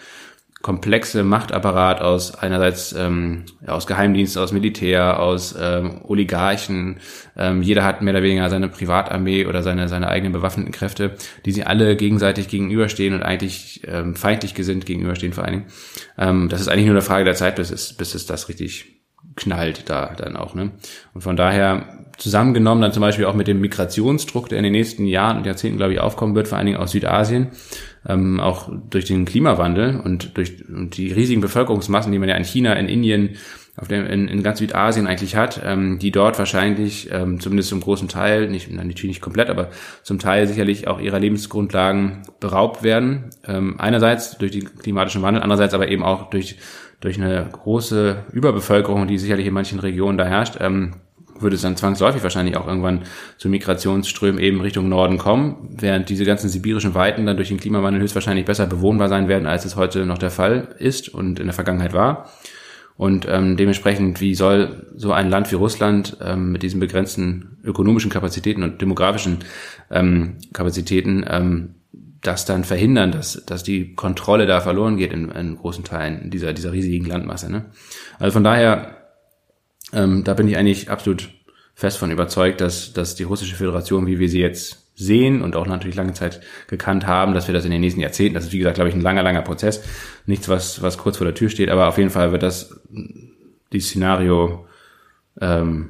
komplexe 0.66 1.24
Machtapparat 1.24 2.02
aus 2.02 2.34
einerseits 2.34 2.92
ähm, 2.92 3.44
aus 3.68 3.86
Geheimdienst, 3.86 4.36
aus 4.36 4.52
Militär, 4.52 5.20
aus 5.20 5.56
ähm, 5.62 6.02
Oligarchen. 6.06 6.98
Ähm, 7.38 7.62
jeder 7.62 7.84
hat 7.84 8.02
mehr 8.02 8.16
oder 8.16 8.24
weniger 8.24 8.50
seine 8.50 8.68
Privatarmee 8.68 9.46
oder 9.46 9.62
seine 9.62 9.88
seine 9.90 10.08
eigenen 10.08 10.34
bewaffneten 10.34 10.72
Kräfte, 10.72 11.18
die 11.46 11.52
sie 11.52 11.66
alle 11.66 11.96
gegenseitig 11.96 12.48
gegenüberstehen 12.48 13.14
und 13.14 13.22
eigentlich 13.22 13.84
ähm, 13.88 14.16
feindlich 14.16 14.56
gesinnt 14.56 14.88
gegenüberstehen 14.88 15.34
vor 15.34 15.44
allen 15.44 15.54
Dingen. 15.54 15.66
Ähm, 16.18 16.50
das 16.50 16.62
ist 16.62 16.68
eigentlich 16.68 16.88
nur 16.88 16.96
eine 16.96 17.04
Frage 17.04 17.26
der 17.26 17.36
Zeit, 17.36 17.58
bis 17.58 17.70
es 17.70 17.94
bis 17.94 18.16
es 18.16 18.26
das 18.26 18.50
richtig 18.50 18.88
knallt 19.36 19.88
da 19.88 20.16
dann 20.18 20.36
auch. 20.36 20.56
Ne? 20.56 20.72
Und 21.14 21.22
von 21.22 21.36
daher 21.36 22.06
zusammengenommen 22.18 22.82
dann 22.82 22.92
zum 22.92 23.02
Beispiel 23.02 23.26
auch 23.26 23.36
mit 23.36 23.48
dem 23.48 23.62
Migrationsdruck, 23.62 24.50
der 24.50 24.58
in 24.58 24.64
den 24.64 24.74
nächsten 24.74 25.06
Jahren 25.06 25.38
und 25.38 25.46
Jahrzehnten, 25.46 25.78
glaube 25.78 25.94
ich, 25.94 26.00
aufkommen 26.00 26.34
wird, 26.34 26.48
vor 26.48 26.58
allen 26.58 26.66
Dingen 26.66 26.80
aus 26.80 26.92
Südasien, 26.92 27.50
ähm, 28.08 28.40
auch 28.40 28.70
durch 28.90 29.06
den 29.06 29.26
Klimawandel 29.26 30.00
und 30.00 30.38
durch 30.38 30.68
und 30.68 30.98
die 30.98 31.12
riesigen 31.12 31.42
Bevölkerungsmassen, 31.42 32.12
die 32.12 32.20
man 32.20 32.30
ja 32.30 32.36
in 32.36 32.44
China, 32.44 32.74
in 32.74 32.88
Indien, 32.88 33.38
auf 33.78 33.90
dem, 33.90 34.06
in, 34.06 34.28
in 34.28 34.42
ganz 34.42 34.60
Südasien 34.60 35.06
eigentlich 35.06 35.36
hat, 35.36 35.62
ähm, 35.64 36.00
die 36.00 36.12
dort 36.12 36.40
wahrscheinlich, 36.40 37.10
ähm, 37.12 37.40
zumindest 37.42 37.70
zum 37.70 37.82
großen 37.82 38.08
Teil, 38.08 38.50
nicht, 38.50 38.72
natürlich 38.72 39.04
nicht 39.04 39.22
komplett, 39.22 39.50
aber 39.50 39.70
zum 40.02 40.18
Teil 40.18 40.48
sicherlich 40.48 40.88
auch 40.88 41.00
ihrer 41.00 41.20
Lebensgrundlagen 41.20 42.22
beraubt 42.40 42.84
werden. 42.84 43.32
Ähm, 43.46 43.76
einerseits 43.78 44.38
durch 44.38 44.52
den 44.52 44.78
klimatischen 44.78 45.22
Wandel, 45.22 45.44
andererseits 45.44 45.74
aber 45.74 45.90
eben 45.90 46.04
auch 46.04 46.30
durch, 46.30 46.58
durch 47.02 47.22
eine 47.22 47.50
große 47.52 48.24
Überbevölkerung, 48.32 49.08
die 49.08 49.18
sicherlich 49.18 49.46
in 49.46 49.54
manchen 49.54 49.80
Regionen 49.80 50.18
da 50.18 50.26
herrscht. 50.26 50.58
Ähm, 50.62 50.94
würde 51.40 51.56
es 51.56 51.62
dann 51.62 51.78
zwangsläufig 51.78 52.24
wahrscheinlich 52.24 52.58
auch 52.58 52.68
irgendwann 52.68 53.04
zu 53.38 53.50
Migrationsströmen 53.50 54.40
eben 54.40 54.62
Richtung 54.62 54.90
Norden 54.90 55.18
kommen, 55.18 55.76
während 55.78 56.10
diese 56.10 56.26
ganzen 56.26 56.50
sibirischen 56.50 56.94
Weiten 56.96 57.26
dann 57.26 57.38
durch 57.38 57.50
den 57.50 57.60
Klimawandel 57.60 58.02
höchstwahrscheinlich 58.02 58.46
besser 58.46 58.68
bewohnbar 58.68 59.10
sein 59.10 59.28
werden, 59.28 59.48
als 59.48 59.66
es 59.66 59.76
heute 59.76 60.06
noch 60.06 60.18
der 60.18 60.32
Fall 60.32 60.76
ist 60.80 61.10
und 61.10 61.40
in 61.40 61.48
der 61.48 61.54
Vergangenheit 61.54 61.94
war. 61.94 62.30
Und 62.98 63.28
ähm, 63.30 63.58
dementsprechend, 63.58 64.22
wie 64.22 64.36
soll 64.36 64.88
so 64.96 65.12
ein 65.12 65.30
Land 65.30 65.52
wie 65.52 65.56
Russland 65.56 66.18
ähm, 66.22 66.54
mit 66.54 66.64
diesen 66.64 66.80
begrenzten 66.80 67.58
ökonomischen 67.64 68.10
Kapazitäten 68.10 68.64
und 68.64 68.82
demografischen 68.82 69.40
ähm, 69.92 70.38
Kapazitäten 70.54 71.26
ähm, 71.28 71.76
das 72.22 72.46
dann 72.46 72.64
verhindern, 72.64 73.12
dass, 73.12 73.44
dass 73.46 73.64
die 73.64 73.94
Kontrolle 73.94 74.46
da 74.46 74.62
verloren 74.62 74.98
geht 74.98 75.14
in, 75.14 75.30
in 75.30 75.58
großen 75.58 75.84
Teilen 75.84 76.30
dieser, 76.32 76.54
dieser 76.54 76.72
riesigen 76.72 77.06
Landmasse. 77.06 77.52
Ne? 77.52 77.66
Also 78.18 78.34
von 78.34 78.44
daher 78.44 78.95
ähm, 79.94 80.24
da 80.24 80.34
bin 80.34 80.48
ich 80.48 80.58
eigentlich 80.58 80.90
absolut 80.90 81.30
fest 81.74 81.98
von 81.98 82.12
überzeugt, 82.12 82.62
dass, 82.62 82.94
dass 82.94 83.16
die 83.16 83.24
russische 83.24 83.56
Föderation, 83.56 84.08
wie 84.08 84.20
wir 84.20 84.30
sie 84.30 84.40
jetzt 84.40 84.86
sehen 84.96 85.42
und 85.42 85.56
auch 85.56 85.68
natürlich 85.68 85.96
lange 85.96 86.14
Zeit 86.14 86.40
gekannt 86.68 87.06
haben, 87.06 87.34
dass 87.34 87.48
wir 87.48 87.54
das 87.54 87.66
in 87.66 87.72
den 87.72 87.82
nächsten 87.82 88.00
Jahrzehnten, 88.00 88.36
das 88.36 88.46
ist 88.46 88.54
wie 88.54 88.60
gesagt, 88.60 88.76
glaube 88.76 88.90
ich, 88.90 88.96
ein 88.96 89.02
langer, 89.02 89.24
langer 89.24 89.42
Prozess, 89.42 89.84
nichts, 90.26 90.48
was, 90.48 90.82
was 90.82 90.98
kurz 90.98 91.18
vor 91.18 91.26
der 91.26 91.36
Tür 91.36 91.50
steht, 91.50 91.70
aber 91.70 91.90
auf 91.90 91.98
jeden 91.98 92.10
Fall 92.10 92.32
wird 92.32 92.44
das, 92.44 92.80
die 93.74 93.82
Szenario, 93.82 94.66
ähm, 95.42 95.90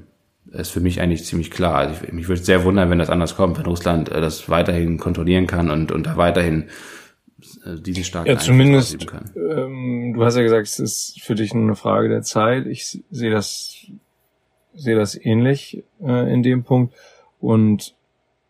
ist 0.52 0.72
für 0.72 0.80
mich 0.80 1.02
eigentlich 1.02 1.26
ziemlich 1.26 1.52
klar. 1.52 1.76
Also 1.76 1.96
ich, 2.04 2.14
mich 2.14 2.28
würde 2.28 2.42
sehr 2.42 2.64
wundern, 2.64 2.90
wenn 2.90 3.00
das 3.00 3.10
anders 3.10 3.36
kommt, 3.36 3.58
wenn 3.58 3.66
Russland 3.66 4.10
äh, 4.10 4.22
das 4.22 4.50
weiterhin 4.50 4.98
kontrollieren 4.98 5.48
kann 5.48 5.70
und, 5.70 5.92
und 5.92 6.08
da 6.08 6.18
weiterhin 6.18 6.66
äh, 7.66 7.80
diesen 7.80 8.04
starken 8.04 8.30
ja, 8.30 8.38
zumindest, 8.38 9.06
ähm, 9.36 10.14
du 10.14 10.24
hast 10.24 10.36
ja 10.36 10.44
gesagt, 10.44 10.68
es 10.68 10.80
ist 10.80 11.22
für 11.22 11.36
dich 11.36 11.54
nur 11.54 11.64
eine 11.64 11.76
Frage 11.76 12.10
der 12.10 12.22
Zeit. 12.22 12.66
Ich 12.68 13.02
sehe 13.10 13.32
das, 13.32 13.76
sehe 14.74 14.96
das 14.96 15.16
ähnlich 15.16 15.84
äh, 16.02 16.34
in 16.34 16.44
dem 16.44 16.64
Punkt. 16.64 16.94
Und 17.40 17.96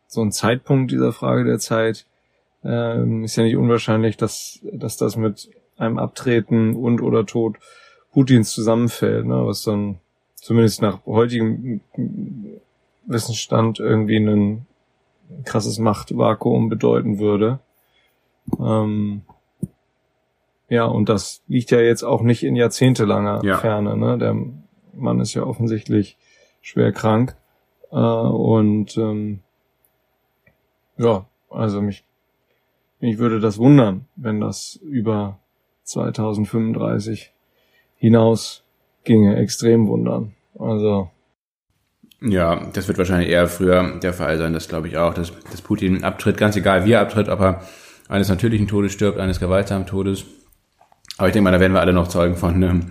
so 0.07 0.21
ein 0.21 0.31
Zeitpunkt 0.31 0.91
dieser 0.91 1.11
Frage 1.11 1.43
der 1.43 1.59
Zeit 1.59 2.05
ähm, 2.63 3.23
ist 3.23 3.35
ja 3.35 3.43
nicht 3.43 3.57
unwahrscheinlich, 3.57 4.17
dass, 4.17 4.59
dass 4.71 4.97
das 4.97 5.17
mit 5.17 5.49
einem 5.77 5.99
Abtreten 5.99 6.75
und 6.75 7.01
oder 7.01 7.25
Tod 7.25 7.57
Putins 8.11 8.51
zusammenfällt, 8.51 9.25
ne? 9.25 9.45
was 9.45 9.63
dann 9.63 9.99
zumindest 10.35 10.81
nach 10.81 11.05
heutigem 11.05 11.81
Wissensstand 13.05 13.79
irgendwie 13.79 14.17
ein 14.17 14.65
krasses 15.43 15.79
Machtvakuum 15.79 16.69
bedeuten 16.69 17.19
würde. 17.19 17.59
Ähm, 18.59 19.21
ja, 20.69 20.85
und 20.85 21.09
das 21.09 21.43
liegt 21.47 21.71
ja 21.71 21.79
jetzt 21.79 22.03
auch 22.03 22.21
nicht 22.21 22.43
in 22.43 22.55
jahrzehntelanger 22.55 23.41
ja. 23.43 23.57
Ferne. 23.57 23.95
Ne? 23.97 24.17
Der 24.17 24.35
Mann 24.93 25.19
ist 25.19 25.33
ja 25.33 25.43
offensichtlich 25.43 26.17
schwer 26.61 26.91
krank. 26.91 27.35
Äh, 27.91 27.95
und 27.95 28.97
ähm, 28.97 29.39
ja, 30.97 31.25
also 31.49 31.81
mich, 31.81 32.03
mich 32.99 33.17
würde 33.17 33.39
das 33.39 33.57
wundern, 33.57 34.07
wenn 34.15 34.41
das 34.41 34.79
über 34.83 35.39
2035 35.83 37.31
hinaus 37.97 38.63
ginge. 39.03 39.35
Extrem 39.37 39.87
wundern. 39.87 40.33
Also 40.57 41.11
ja, 42.21 42.65
das 42.73 42.87
wird 42.87 42.97
wahrscheinlich 42.97 43.29
eher 43.29 43.47
früher 43.47 43.99
der 43.99 44.13
Fall 44.13 44.37
sein, 44.37 44.53
das 44.53 44.67
glaube 44.67 44.87
ich 44.87 44.97
auch, 44.97 45.13
dass, 45.13 45.31
dass 45.51 45.61
Putin 45.61 46.03
abtritt, 46.03 46.37
ganz 46.37 46.55
egal 46.55 46.85
wie 46.85 46.93
er 46.93 47.01
abtritt, 47.01 47.29
ob 47.29 47.39
er 47.39 47.61
eines 48.07 48.29
natürlichen 48.29 48.67
Todes 48.67 48.91
stirbt, 48.91 49.19
eines 49.19 49.39
gewaltsamen 49.39 49.87
Todes. 49.87 50.25
Aber 51.17 51.27
ich 51.27 51.33
denke 51.33 51.45
mal, 51.45 51.51
da 51.51 51.59
werden 51.59 51.73
wir 51.73 51.81
alle 51.81 51.93
noch 51.93 52.07
Zeugen 52.07 52.35
von, 52.35 52.59
ne, 52.59 52.81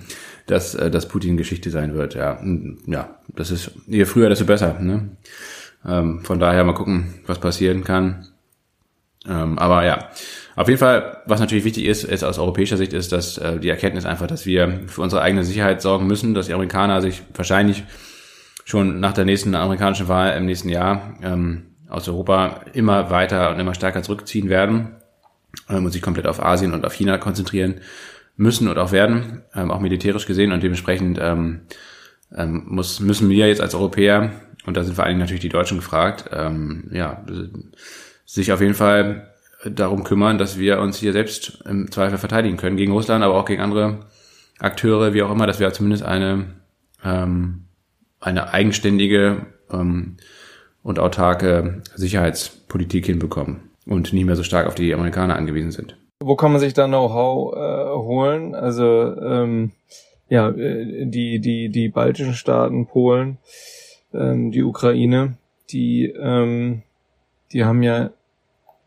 dass, 0.46 0.74
äh, 0.74 0.90
dass 0.90 1.08
Putin 1.08 1.36
Geschichte 1.36 1.70
sein 1.70 1.94
wird. 1.94 2.14
Ja, 2.14 2.40
ja, 2.86 3.18
das 3.28 3.50
ist 3.50 3.72
je 3.86 4.04
früher, 4.04 4.28
desto 4.28 4.44
besser. 4.44 4.78
Ne? 4.80 5.16
Ähm, 5.86 6.24
von 6.24 6.38
daher 6.38 6.64
mal 6.64 6.74
gucken, 6.74 7.14
was 7.26 7.38
passieren 7.38 7.84
kann. 7.84 8.28
Ähm, 9.26 9.58
aber 9.58 9.84
ja, 9.84 10.10
Auf 10.56 10.68
jeden 10.68 10.78
Fall, 10.78 11.22
was 11.26 11.40
natürlich 11.40 11.64
wichtig 11.64 11.86
ist, 11.86 12.04
ist 12.04 12.22
aus 12.22 12.38
europäischer 12.38 12.76
Sicht, 12.76 12.92
ist, 12.92 13.10
dass 13.10 13.38
äh, 13.38 13.58
die 13.58 13.70
Erkenntnis 13.70 14.04
einfach, 14.04 14.26
dass 14.26 14.46
wir 14.46 14.82
für 14.86 15.00
unsere 15.00 15.22
eigene 15.22 15.44
Sicherheit 15.44 15.80
sorgen 15.82 16.06
müssen, 16.06 16.34
dass 16.34 16.46
die 16.46 16.54
Amerikaner 16.54 17.00
sich 17.00 17.22
wahrscheinlich 17.34 17.84
schon 18.64 19.00
nach 19.00 19.14
der 19.14 19.24
nächsten 19.24 19.54
amerikanischen 19.54 20.08
Wahl 20.08 20.36
im 20.36 20.46
nächsten 20.46 20.68
Jahr 20.68 21.14
ähm, 21.22 21.74
aus 21.88 22.08
Europa 22.08 22.60
immer 22.72 23.10
weiter 23.10 23.50
und 23.50 23.60
immer 23.60 23.74
stärker 23.74 24.02
zurückziehen 24.02 24.48
werden 24.48 24.96
ähm, 25.68 25.84
und 25.84 25.90
sich 25.90 26.02
komplett 26.02 26.26
auf 26.26 26.42
Asien 26.42 26.72
und 26.72 26.84
auf 26.84 26.92
China 26.94 27.18
konzentrieren 27.18 27.80
müssen 28.36 28.68
und 28.68 28.78
auch 28.78 28.92
werden, 28.92 29.42
ähm, 29.55 29.70
auch 29.70 29.80
militärisch 29.80 30.26
gesehen. 30.26 30.52
Und 30.52 30.62
dementsprechend 30.62 31.18
ähm, 31.20 31.62
ähm, 32.34 32.64
muss, 32.66 33.00
müssen 33.00 33.28
wir 33.28 33.48
jetzt 33.48 33.61
als 33.61 33.74
Europäer, 33.74 34.32
und 34.66 34.76
da 34.76 34.82
sind 34.82 34.94
vor 34.94 35.05
allen 35.05 35.12
Dingen 35.12 35.20
natürlich 35.20 35.42
die 35.42 35.48
Deutschen 35.48 35.78
gefragt, 35.78 36.30
ähm, 36.32 36.88
ja, 36.90 37.24
sich 38.24 38.52
auf 38.52 38.61
jeden 38.61 38.74
Fall 38.74 39.30
darum 39.64 40.05
kümmern, 40.05 40.38
dass 40.38 40.59
wir 40.59 40.80
uns 40.80 40.98
hier 40.98 41.12
selbst 41.12 41.62
im 41.66 41.90
Zweifel 41.90 42.18
verteidigen 42.18 42.57
können 42.57 42.76
gegen 42.76 42.92
Russland, 42.92 43.24
aber 43.24 43.34
auch 43.34 43.44
gegen 43.44 43.62
andere 43.62 44.07
Akteure, 44.59 45.14
wie 45.14 45.22
auch 45.22 45.30
immer, 45.30 45.46
dass 45.46 45.61
wir 45.61 45.72
zumindest 45.72 46.02
eine, 46.02 46.46
ähm, 47.05 47.64
eine 48.20 48.52
eigenständige 48.52 49.46
ähm, 49.70 50.16
und 50.82 50.98
autarke 50.98 51.82
Sicherheitspolitik 51.94 53.07
hinbekommen 53.07 53.74
und 53.87 54.12
nicht 54.12 54.24
mehr 54.24 54.37
so 54.37 54.43
stark 54.43 54.66
auf 54.66 54.74
die 54.74 54.95
Amerikaner 54.95 55.37
angewiesen 55.37 55.72
sind. 55.72 55.97
Wo 56.20 56.37
kann 56.37 56.53
man 56.53 56.61
sich 56.61 56.74
da 56.74 56.87
Know-how 56.87 57.55
äh, 57.55 57.99
holen? 57.99 58.55
Also 58.55 58.85
ähm, 59.20 59.72
ja, 60.28 60.49
äh, 60.51 61.07
die 61.07 61.39
die 61.41 61.68
die 61.68 61.89
baltischen 61.89 62.35
Staaten, 62.35 62.87
Polen, 62.87 63.39
ähm, 64.12 64.51
die 64.51 64.62
Ukraine, 64.62 65.37
die 65.70 66.07
ähm, 66.07 66.82
die 67.53 67.64
haben 67.64 67.82
ja 67.82 68.11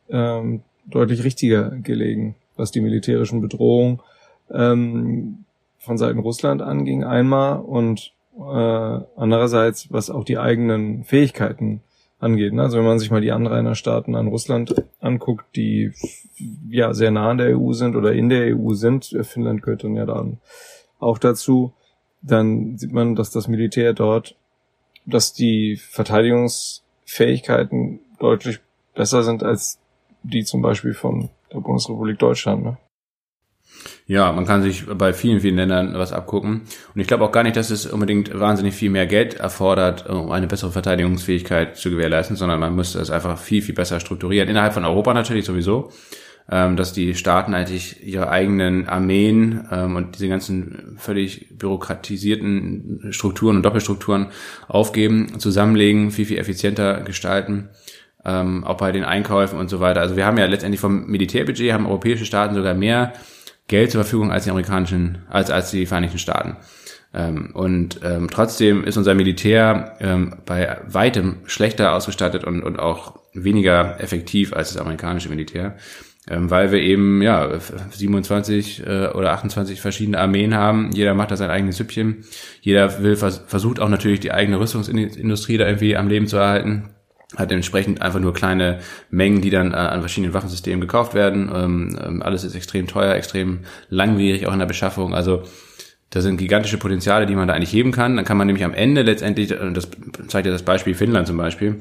ähm, 0.09 0.61
deutlich 0.85 1.23
richtiger 1.23 1.71
gelegen, 1.71 2.35
was 2.55 2.71
die 2.71 2.81
militärischen 2.81 3.41
Bedrohungen 3.41 3.99
ähm, 4.51 5.45
von 5.77 5.97
Seiten 5.97 6.19
Russland 6.19 6.61
anging 6.61 7.03
einmal 7.03 7.59
und 7.59 8.13
äh, 8.37 8.99
andererseits 9.15 9.91
was 9.91 10.09
auch 10.09 10.23
die 10.23 10.37
eigenen 10.37 11.03
Fähigkeiten 11.03 11.81
angeht. 12.19 12.53
Ne? 12.53 12.63
Also 12.63 12.77
wenn 12.77 12.85
man 12.85 12.99
sich 12.99 13.11
mal 13.11 13.21
die 13.21 13.31
Anrainerstaaten 13.31 14.15
an 14.15 14.27
Russland 14.27 14.75
anguckt, 14.99 15.45
die 15.55 15.93
ja 16.69 16.93
sehr 16.93 17.11
nah 17.11 17.29
an 17.29 17.37
der 17.37 17.57
EU 17.57 17.73
sind 17.73 17.95
oder 17.95 18.13
in 18.13 18.29
der 18.29 18.55
EU 18.55 18.73
sind, 18.73 19.15
Finnland 19.21 19.61
gehört 19.61 19.83
dann 19.83 19.95
ja 19.95 20.05
dann 20.05 20.39
auch 20.99 21.17
dazu, 21.17 21.73
dann 22.21 22.77
sieht 22.77 22.91
man, 22.91 23.15
dass 23.15 23.31
das 23.31 23.47
Militär 23.47 23.93
dort, 23.93 24.35
dass 25.05 25.33
die 25.33 25.77
Verteidigungsfähigkeiten 25.77 28.01
deutlich 28.19 28.59
besser 28.95 29.23
sind 29.23 29.43
als 29.43 29.79
die 30.23 30.43
zum 30.43 30.61
Beispiel 30.61 30.93
von 30.93 31.29
der 31.53 31.59
Bundesrepublik 31.59 32.19
Deutschland. 32.19 32.63
Ne? 32.63 32.77
Ja, 34.07 34.31
man 34.31 34.45
kann 34.45 34.61
sich 34.61 34.85
bei 34.85 35.11
vielen, 35.11 35.41
vielen 35.41 35.57
Ländern 35.57 35.93
was 35.95 36.13
abgucken. 36.13 36.61
Und 36.95 37.01
ich 37.01 37.07
glaube 37.07 37.25
auch 37.25 37.31
gar 37.31 37.43
nicht, 37.43 37.57
dass 37.57 37.69
es 37.69 37.85
unbedingt 37.85 38.37
wahnsinnig 38.39 38.73
viel 38.73 38.89
mehr 38.89 39.05
Geld 39.05 39.35
erfordert, 39.35 40.09
um 40.09 40.31
eine 40.31 40.47
bessere 40.47 40.71
Verteidigungsfähigkeit 40.71 41.75
zu 41.75 41.89
gewährleisten, 41.89 42.37
sondern 42.37 42.59
man 42.59 42.75
müsste 42.75 42.99
es 42.99 43.11
einfach 43.11 43.37
viel, 43.37 43.61
viel 43.61 43.75
besser 43.75 43.99
strukturieren. 43.99 44.49
Innerhalb 44.49 44.73
von 44.73 44.85
Europa 44.85 45.13
natürlich 45.13 45.45
sowieso, 45.45 45.91
ähm, 46.49 46.77
dass 46.77 46.93
die 46.93 47.15
Staaten 47.15 47.53
eigentlich 47.53 48.05
ihre 48.05 48.29
eigenen 48.29 48.87
Armeen 48.87 49.67
ähm, 49.71 49.97
und 49.97 50.15
diese 50.15 50.29
ganzen 50.29 50.95
völlig 50.97 51.57
bürokratisierten 51.57 53.07
Strukturen 53.11 53.57
und 53.57 53.63
Doppelstrukturen 53.63 54.27
aufgeben, 54.69 55.37
zusammenlegen, 55.39 56.11
viel, 56.11 56.25
viel 56.25 56.37
effizienter 56.37 57.01
gestalten 57.01 57.69
ähm, 58.27 58.63
auch 58.65 58.77
bei 58.77 58.91
den 58.91 59.05
Einkäufen 59.05 59.57
und 59.57 59.69
so 59.69 59.79
weiter. 59.79 60.01
Also 60.01 60.15
wir 60.15 60.25
haben 60.25 60.37
ja 60.37 60.45
letztendlich 60.45 60.81
vom 60.81 61.07
Militärbudget 61.07 61.73
haben 61.73 61.85
europäische 61.85 62.25
Staaten 62.25 62.55
sogar 62.55 62.73
mehr 62.73 63.13
Geld 63.67 63.91
zur 63.91 64.03
Verfügung 64.03 64.31
als 64.31 64.45
die 64.45 64.49
amerikanischen, 64.49 65.19
als, 65.29 65.51
als 65.51 65.71
die 65.71 65.85
Vereinigten 65.85 66.19
Staaten. 66.19 66.57
Ähm, 67.13 67.51
und 67.53 67.99
ähm, 68.03 68.29
trotzdem 68.29 68.83
ist 68.83 68.97
unser 68.97 69.13
Militär 69.13 69.97
ähm, 69.99 70.35
bei 70.45 70.79
weitem 70.87 71.37
schlechter 71.45 71.93
ausgestattet 71.93 72.43
und, 72.43 72.63
und 72.63 72.79
auch 72.79 73.19
weniger 73.33 73.99
effektiv 73.99 74.53
als 74.53 74.73
das 74.73 74.81
amerikanische 74.81 75.29
Militär, 75.29 75.77
ähm, 76.29 76.49
weil 76.49 76.71
wir 76.71 76.79
eben 76.79 77.21
ja 77.21 77.59
27 77.59 78.85
äh, 78.85 79.07
oder 79.07 79.31
28 79.31 79.79
verschiedene 79.79 80.19
Armeen 80.19 80.53
haben. 80.53 80.91
Jeder 80.93 81.13
macht 81.13 81.31
da 81.31 81.37
sein 81.37 81.49
eigenes 81.49 81.77
Süppchen. 81.77 82.25
Jeder 82.61 83.01
will 83.01 83.15
vers 83.15 83.43
versucht 83.47 83.79
auch 83.79 83.89
natürlich 83.89 84.19
die 84.19 84.33
eigene 84.33 84.59
Rüstungsindustrie 84.59 85.57
da 85.57 85.65
irgendwie 85.65 85.95
am 85.95 86.07
Leben 86.07 86.27
zu 86.27 86.37
erhalten 86.37 86.89
hat 87.35 87.51
entsprechend 87.51 88.01
einfach 88.01 88.19
nur 88.19 88.33
kleine 88.33 88.79
Mengen, 89.09 89.41
die 89.41 89.49
dann 89.49 89.73
äh, 89.73 89.77
an 89.77 89.99
verschiedenen 89.99 90.33
Waffensystemen 90.33 90.79
gekauft 90.79 91.13
werden. 91.13 91.51
Ähm, 91.53 91.99
ähm, 92.01 92.21
alles 92.21 92.43
ist 92.43 92.55
extrem 92.55 92.87
teuer, 92.87 93.15
extrem 93.15 93.61
langwierig 93.89 94.47
auch 94.47 94.53
in 94.53 94.59
der 94.59 94.65
Beschaffung. 94.65 95.13
Also 95.13 95.43
da 96.09 96.21
sind 96.21 96.37
gigantische 96.37 96.77
Potenziale, 96.77 97.25
die 97.25 97.35
man 97.35 97.49
da 97.49 97.53
eigentlich 97.53 97.73
heben 97.73 97.91
kann. 97.91 98.15
Dann 98.15 98.23
kann 98.23 98.37
man 98.37 98.47
nämlich 98.47 98.63
am 98.63 98.73
Ende 98.73 99.01
letztendlich, 99.01 99.49
das 99.49 99.89
zeigt 100.27 100.45
ja 100.45 100.53
das 100.53 100.63
Beispiel 100.63 100.95
Finnland 100.95 101.27
zum 101.27 101.35
Beispiel, 101.35 101.79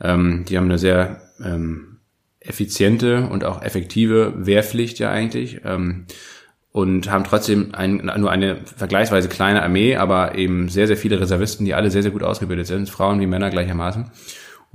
ähm, 0.00 0.44
die 0.48 0.56
haben 0.56 0.66
eine 0.66 0.78
sehr 0.78 1.22
ähm, 1.44 1.98
effiziente 2.38 3.26
und 3.26 3.44
auch 3.44 3.62
effektive 3.62 4.46
Wehrpflicht 4.46 5.00
ja 5.00 5.10
eigentlich. 5.10 5.62
Ähm, 5.64 6.06
und 6.70 7.08
haben 7.08 7.22
trotzdem 7.22 7.72
ein, 7.72 8.10
nur 8.16 8.32
eine 8.32 8.56
vergleichsweise 8.64 9.28
kleine 9.28 9.62
Armee, 9.62 9.94
aber 9.94 10.34
eben 10.34 10.68
sehr, 10.68 10.88
sehr 10.88 10.96
viele 10.96 11.20
Reservisten, 11.20 11.64
die 11.64 11.72
alle 11.72 11.92
sehr, 11.92 12.02
sehr 12.02 12.10
gut 12.10 12.24
ausgebildet 12.24 12.66
sind, 12.66 12.90
Frauen 12.90 13.20
wie 13.20 13.26
Männer 13.26 13.50
gleichermaßen 13.50 14.10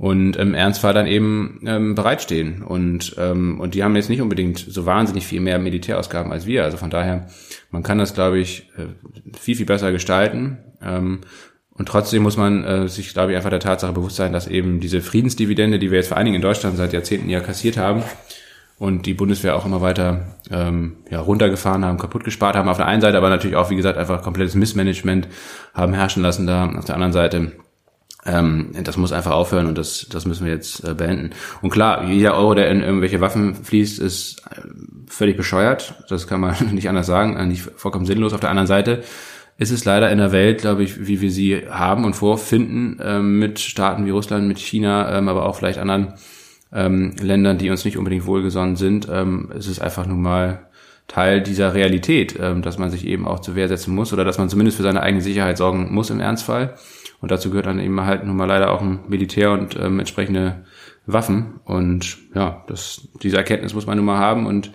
und 0.00 0.36
im 0.36 0.54
Ernstfall 0.54 0.94
dann 0.94 1.06
eben 1.06 1.60
ähm, 1.66 1.94
bereitstehen. 1.94 2.62
Und, 2.62 3.16
ähm, 3.18 3.60
und 3.60 3.74
die 3.74 3.84
haben 3.84 3.94
jetzt 3.96 4.08
nicht 4.08 4.22
unbedingt 4.22 4.58
so 4.58 4.86
wahnsinnig 4.86 5.26
viel 5.26 5.40
mehr 5.40 5.58
Militärausgaben 5.58 6.32
als 6.32 6.46
wir. 6.46 6.64
Also 6.64 6.78
von 6.78 6.88
daher, 6.88 7.26
man 7.70 7.82
kann 7.82 7.98
das, 7.98 8.14
glaube 8.14 8.38
ich, 8.38 8.70
äh, 8.78 8.86
viel, 9.38 9.56
viel 9.56 9.66
besser 9.66 9.92
gestalten. 9.92 10.56
Ähm, 10.82 11.20
und 11.74 11.86
trotzdem 11.86 12.22
muss 12.22 12.38
man 12.38 12.64
äh, 12.64 12.88
sich, 12.88 13.12
glaube 13.12 13.32
ich, 13.32 13.36
einfach 13.36 13.50
der 13.50 13.60
Tatsache 13.60 13.92
bewusst 13.92 14.16
sein, 14.16 14.32
dass 14.32 14.48
eben 14.48 14.80
diese 14.80 15.02
Friedensdividende, 15.02 15.78
die 15.78 15.90
wir 15.90 15.98
jetzt 15.98 16.08
vor 16.08 16.16
allen 16.16 16.24
Dingen 16.24 16.36
in 16.36 16.42
Deutschland 16.42 16.78
seit 16.78 16.94
Jahrzehnten 16.94 17.28
ja 17.28 17.40
kassiert 17.40 17.76
haben, 17.76 18.02
und 18.78 19.04
die 19.04 19.12
Bundeswehr 19.12 19.54
auch 19.54 19.66
immer 19.66 19.82
weiter 19.82 20.38
ähm, 20.50 20.96
ja, 21.10 21.20
runtergefahren 21.20 21.84
haben, 21.84 21.98
kaputt 21.98 22.24
gespart 22.24 22.56
haben 22.56 22.70
auf 22.70 22.78
der 22.78 22.86
einen 22.86 23.02
Seite, 23.02 23.18
aber 23.18 23.28
natürlich 23.28 23.56
auch, 23.56 23.68
wie 23.68 23.76
gesagt, 23.76 23.98
einfach 23.98 24.22
komplettes 24.22 24.54
Missmanagement 24.54 25.28
haben 25.74 25.92
herrschen 25.92 26.22
lassen 26.22 26.46
da 26.46 26.66
auf 26.70 26.86
der 26.86 26.94
anderen 26.94 27.12
Seite 27.12 27.52
ähm, 28.26 28.72
das 28.82 28.96
muss 28.96 29.12
einfach 29.12 29.32
aufhören 29.32 29.66
und 29.66 29.78
das, 29.78 30.06
das 30.10 30.26
müssen 30.26 30.44
wir 30.44 30.52
jetzt 30.52 30.84
äh, 30.84 30.94
beenden. 30.94 31.30
Und 31.62 31.70
klar, 31.70 32.04
jeder 32.04 32.36
Euro, 32.36 32.54
der 32.54 32.70
in 32.70 32.82
irgendwelche 32.82 33.20
Waffen 33.20 33.54
fließt, 33.54 33.98
ist 33.98 34.42
äh, 34.50 34.60
völlig 35.06 35.36
bescheuert. 35.36 35.94
Das 36.08 36.26
kann 36.26 36.40
man 36.40 36.54
nicht 36.72 36.88
anders 36.88 37.06
sagen, 37.06 37.36
äh, 37.36 37.46
nicht 37.46 37.62
vollkommen 37.76 38.06
sinnlos. 38.06 38.32
Auf 38.32 38.40
der 38.40 38.50
anderen 38.50 38.66
Seite 38.66 39.02
ist 39.56 39.70
es 39.70 39.84
leider 39.84 40.10
in 40.10 40.18
der 40.18 40.32
Welt, 40.32 40.62
glaube 40.62 40.82
ich, 40.82 41.06
wie 41.06 41.20
wir 41.20 41.30
sie 41.30 41.62
haben 41.68 42.04
und 42.04 42.14
vorfinden, 42.14 42.98
ähm, 43.02 43.38
mit 43.38 43.58
Staaten 43.58 44.06
wie 44.06 44.10
Russland, 44.10 44.48
mit 44.48 44.58
China, 44.58 45.16
ähm, 45.16 45.28
aber 45.28 45.46
auch 45.46 45.56
vielleicht 45.56 45.78
anderen 45.78 46.14
ähm, 46.72 47.14
Ländern, 47.20 47.58
die 47.58 47.70
uns 47.70 47.84
nicht 47.84 47.98
unbedingt 47.98 48.26
wohlgesonnen 48.26 48.76
sind, 48.76 49.08
ähm, 49.10 49.50
ist 49.56 49.66
es 49.66 49.80
einfach 49.80 50.06
nun 50.06 50.22
mal 50.22 50.66
Teil 51.08 51.42
dieser 51.42 51.74
Realität, 51.74 52.38
ähm, 52.40 52.62
dass 52.62 52.78
man 52.78 52.90
sich 52.90 53.04
eben 53.04 53.26
auch 53.26 53.40
zur 53.40 53.56
Wehr 53.56 53.68
setzen 53.68 53.94
muss 53.94 54.12
oder 54.12 54.24
dass 54.24 54.38
man 54.38 54.48
zumindest 54.48 54.76
für 54.76 54.82
seine 54.82 55.02
eigene 55.02 55.22
Sicherheit 55.22 55.58
sorgen 55.58 55.92
muss 55.92 56.10
im 56.10 56.20
Ernstfall. 56.20 56.74
Und 57.20 57.30
dazu 57.30 57.50
gehört 57.50 57.66
dann 57.66 57.80
eben 57.80 58.00
halt 58.00 58.24
nun 58.24 58.36
mal 58.36 58.46
leider 58.46 58.70
auch 58.72 58.80
ein 58.80 59.00
Militär 59.08 59.52
und 59.52 59.76
ähm, 59.78 59.98
entsprechende 59.98 60.64
Waffen. 61.06 61.60
Und 61.64 62.18
ja, 62.34 62.64
das, 62.66 63.08
diese 63.22 63.36
Erkenntnis 63.36 63.74
muss 63.74 63.86
man 63.86 63.96
nun 63.96 64.06
mal 64.06 64.18
haben 64.18 64.46
und 64.46 64.72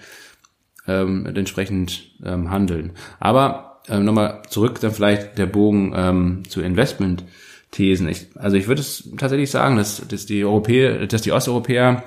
ähm, 0.87 1.25
entsprechend 1.25 2.11
ähm, 2.23 2.51
handeln. 2.51 2.91
Aber 3.19 3.81
ähm, 3.89 4.05
nochmal 4.05 4.43
zurück 4.47 4.79
dann 4.79 4.91
vielleicht 4.91 5.37
der 5.37 5.47
Bogen 5.47 5.93
ähm, 5.95 6.43
zu 6.47 6.61
Investment-Thesen. 6.61 8.07
Ich, 8.07 8.27
also 8.35 8.57
ich 8.57 8.67
würde 8.67 8.81
es 8.81 9.09
tatsächlich 9.17 9.49
sagen, 9.49 9.75
dass, 9.75 10.07
dass 10.07 10.25
die 10.25 10.45
Europäer, 10.45 11.07
dass 11.07 11.23
die 11.23 11.31
Osteuropäer 11.31 12.03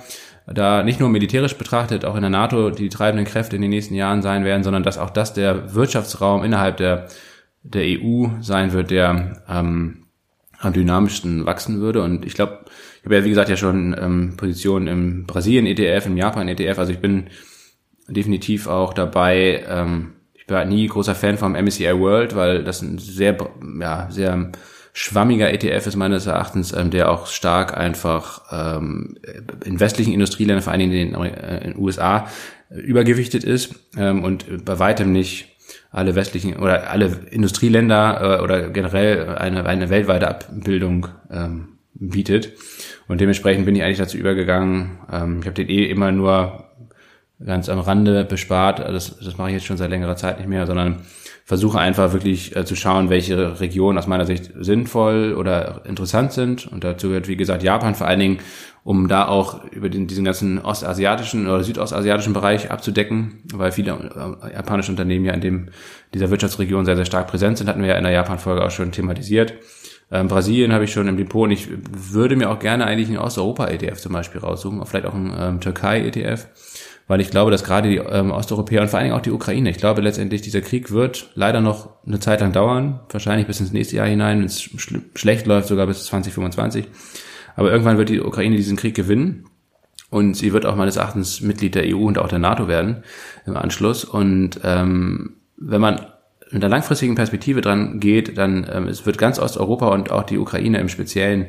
da 0.47 0.82
nicht 0.82 0.98
nur 0.98 1.10
militärisch 1.10 1.56
betrachtet 1.56 2.05
auch 2.05 2.15
in 2.15 2.23
der 2.23 2.31
NATO 2.31 2.70
die 2.70 2.89
treibenden 2.89 3.27
Kräfte 3.27 3.56
in 3.56 3.62
den 3.62 3.70
nächsten 3.70 3.94
Jahren 3.94 4.23
sein 4.23 4.44
werden, 4.44 4.62
sondern 4.62 4.82
dass 4.82 4.97
auch 4.97 5.10
das 5.10 5.35
der 5.35 5.74
Wirtschaftsraum 5.74 6.43
innerhalb 6.43 6.78
der 6.78 7.09
der 7.62 7.82
EU 7.85 8.28
sein 8.40 8.73
wird, 8.73 8.90
der 8.90 9.43
ähm, 9.48 10.07
am 10.59 10.72
dynamischsten 10.72 11.47
wachsen 11.47 11.80
würde. 11.80 12.02
Und 12.02 12.24
ich 12.24 12.35
glaube, 12.35 12.64
ich 12.98 13.05
habe 13.05 13.16
ja 13.16 13.24
wie 13.24 13.30
gesagt 13.30 13.48
ja 13.48 13.56
schon 13.56 13.97
ähm, 13.98 14.35
Positionen 14.36 14.86
im 14.89 15.26
Brasilien 15.26 15.66
ETF, 15.66 16.06
im 16.06 16.16
Japan 16.16 16.48
ETF. 16.48 16.78
Also 16.78 16.93
ich 16.93 16.98
bin 16.98 17.28
definitiv 18.09 18.66
auch 18.66 18.93
dabei. 18.93 19.64
Ähm, 19.68 20.12
ich 20.35 20.48
war 20.48 20.64
nie 20.64 20.86
großer 20.86 21.14
Fan 21.14 21.39
vom 21.39 21.52
MSCI 21.52 21.98
World, 21.98 22.35
weil 22.35 22.64
das 22.64 22.82
ein 22.82 22.98
sehr, 22.98 23.36
ja, 23.80 24.09
sehr 24.10 24.51
schwammiger 24.93 25.52
ETF 25.52 25.86
ist 25.86 25.97
meines 25.97 26.26
Erachtens, 26.26 26.72
ähm, 26.72 26.90
der 26.90 27.10
auch 27.10 27.26
stark 27.26 27.76
einfach 27.76 28.43
ähm, 28.51 29.16
in 29.64 29.78
westlichen 29.78 30.12
Industrieländern, 30.12 30.62
vor 30.62 30.72
allen 30.72 30.80
Dingen 30.80 30.93
in 30.93 31.12
den, 31.12 31.22
äh, 31.22 31.59
in 31.59 31.72
den 31.72 31.78
USA, 31.78 32.26
übergewichtet 32.70 33.44
ist 33.44 33.74
ähm, 33.97 34.24
und 34.24 34.64
bei 34.64 34.78
weitem 34.78 35.12
nicht 35.12 35.57
alle 35.90 36.15
westlichen 36.15 36.57
oder 36.57 36.90
alle 36.90 37.07
Industrieländer 37.31 38.39
äh, 38.39 38.43
oder 38.43 38.70
generell 38.70 39.36
eine, 39.36 39.65
eine 39.66 39.90
weltweite 39.90 40.28
Abbildung 40.28 41.09
ähm, 41.31 41.78
bietet. 41.95 42.53
Und 43.09 43.20
dementsprechend 43.20 43.65
bin 43.65 43.74
ich 43.74 43.82
eigentlich 43.82 43.99
dazu 43.99 44.16
übergegangen, 44.16 44.99
ähm, 45.11 45.40
ich 45.40 45.47
habe 45.47 45.55
den 45.55 45.69
eh 45.69 45.85
immer 45.86 46.12
nur 46.12 46.65
ganz 47.45 47.69
am 47.69 47.78
Rande 47.78 48.24
bespart. 48.24 48.81
Das, 48.81 49.19
das 49.19 49.39
mache 49.39 49.49
ich 49.49 49.55
jetzt 49.55 49.66
schon 49.66 49.77
seit 49.77 49.90
längerer 49.90 50.16
Zeit 50.16 50.39
nicht 50.39 50.49
mehr, 50.49 50.66
sondern 50.66 51.03
versuche 51.45 51.78
einfach 51.78 52.12
wirklich 52.12 52.55
äh, 52.55 52.65
zu 52.65 52.77
schauen, 52.77 53.11
welche 53.11 53.61
Regionen 53.61 53.97
aus 53.97 54.07
meiner 54.07 54.27
Sicht 54.27 54.51
sinnvoll 54.59 55.35
oder 55.35 55.82
interessant 55.86 56.32
sind. 56.32 56.66
Und 56.66 56.85
dazu 56.85 57.09
gehört, 57.09 57.28
wie 57.28 57.36
gesagt, 57.36 57.62
Japan 57.62 57.95
vor 57.95 58.07
allen 58.07 58.20
Dingen, 58.20 58.39
um 58.89 59.06
da 59.06 59.28
auch 59.28 59.65
über 59.65 59.90
den, 59.90 60.06
diesen 60.06 60.24
ganzen 60.24 60.65
ostasiatischen 60.65 61.47
oder 61.47 61.62
südostasiatischen 61.62 62.32
Bereich 62.32 62.70
abzudecken, 62.70 63.43
weil 63.52 63.70
viele 63.70 63.90
äh, 63.90 64.55
japanische 64.55 64.90
Unternehmen 64.90 65.27
ja 65.27 65.35
in 65.35 65.43
dem, 65.43 65.69
dieser 66.15 66.31
Wirtschaftsregion 66.31 66.86
sehr, 66.86 66.97
sehr 66.97 67.05
stark 67.05 67.27
präsent 67.27 67.59
sind, 67.59 67.69
hatten 67.69 67.82
wir 67.82 67.89
ja 67.89 67.97
in 67.97 68.05
der 68.05 68.15
Japan-Folge 68.15 68.65
auch 68.65 68.70
schon 68.70 68.90
thematisiert. 68.90 69.52
Ähm, 70.10 70.28
Brasilien 70.28 70.73
habe 70.73 70.85
ich 70.85 70.93
schon 70.94 71.06
im 71.06 71.19
Depot 71.19 71.44
und 71.44 71.51
ich 71.51 71.69
würde 71.69 72.35
mir 72.35 72.48
auch 72.48 72.59
gerne 72.60 72.86
eigentlich 72.86 73.09
einen 73.09 73.19
Osteuropa-ETF 73.19 74.01
zum 74.01 74.15
Beispiel 74.15 74.40
raussuchen, 74.40 74.82
vielleicht 74.86 75.05
auch 75.05 75.15
einen 75.15 75.36
ähm, 75.39 75.60
Türkei-ETF 75.60 76.47
weil 77.09 77.23
ich 77.23 77.31
glaube, 77.31 77.51
dass 77.51 77.65
gerade 77.65 77.89
die 77.89 77.97
ähm, 77.97 78.31
Osteuropäer 78.31 78.82
und 78.82 78.89
vor 78.89 78.98
allen 78.98 79.06
Dingen 79.06 79.16
auch 79.16 79.23
die 79.23 79.31
Ukraine, 79.31 79.70
ich 79.70 79.78
glaube 79.78 80.02
letztendlich, 80.02 80.43
dieser 80.43 80.60
Krieg 80.60 80.90
wird 80.90 81.31
leider 81.35 81.62
noch 81.62 81.89
eine 82.06 82.20
Zeit 82.20 82.43
lang 82.43 82.52
dauern, 82.52 83.01
wahrscheinlich 83.09 83.47
bis 83.47 83.60
ins 83.60 83.73
nächste 83.73 83.97
Jahr 83.97 84.06
hinein, 84.06 84.40
wenn 84.40 84.44
es 84.44 84.60
schl 84.60 85.01
schlecht 85.15 85.47
läuft, 85.47 85.69
sogar 85.69 85.86
bis 85.86 86.05
2025. 86.05 86.86
Aber 87.59 87.72
irgendwann 87.72 87.98
wird 87.98 88.09
die 88.09 88.20
Ukraine 88.20 88.55
diesen 88.55 88.76
Krieg 88.76 88.94
gewinnen 88.94 89.47
und 90.10 90.35
sie 90.35 90.52
wird 90.52 90.64
auch 90.64 90.76
meines 90.76 90.94
Erachtens 90.94 91.40
Mitglied 91.40 91.74
der 91.74 91.86
EU 91.86 92.05
und 92.05 92.16
auch 92.16 92.28
der 92.28 92.39
NATO 92.39 92.68
werden 92.68 93.02
im 93.47 93.56
Anschluss. 93.56 94.05
Und 94.05 94.60
ähm, 94.62 95.39
wenn 95.56 95.80
man 95.80 96.06
mit 96.52 96.62
einer 96.62 96.68
langfristigen 96.68 97.16
Perspektive 97.16 97.60
dran 97.60 97.98
geht, 97.98 98.39
dann 98.39 98.64
ähm, 98.72 98.86
es 98.86 99.06
wird 99.06 99.18
ganz 99.18 99.40
Osteuropa 99.40 99.89
und 99.89 100.12
auch 100.12 100.22
die 100.22 100.39
Ukraine 100.39 100.78
im 100.78 100.89
Speziellen 100.89 101.47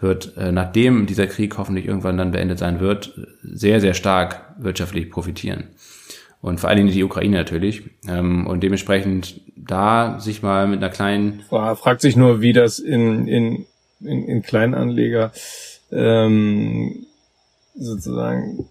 wird, 0.00 0.36
äh, 0.36 0.50
nachdem 0.50 1.06
dieser 1.06 1.28
Krieg 1.28 1.56
hoffentlich 1.56 1.86
irgendwann 1.86 2.16
dann 2.16 2.32
beendet 2.32 2.58
sein 2.58 2.80
wird, 2.80 3.16
sehr, 3.44 3.80
sehr 3.80 3.94
stark 3.94 4.56
wirtschaftlich 4.58 5.10
profitieren. 5.10 5.68
Und 6.40 6.58
vor 6.58 6.70
allen 6.70 6.78
Dingen 6.78 6.90
die 6.90 7.04
Ukraine 7.04 7.36
natürlich. 7.36 7.84
Ähm, 8.08 8.48
und 8.48 8.64
dementsprechend 8.64 9.42
da 9.54 10.18
sich 10.18 10.42
mal 10.42 10.66
mit 10.66 10.82
einer 10.82 10.90
kleinen... 10.90 11.44
Fragt 11.48 12.00
sich 12.00 12.16
nur, 12.16 12.40
wie 12.40 12.52
das 12.52 12.80
in, 12.80 13.28
in, 13.28 13.66
in, 14.04 14.26
in 14.26 14.42
Kleinanleger 14.42 15.32
ähm, 15.90 17.06
sozusagen, 17.74 18.68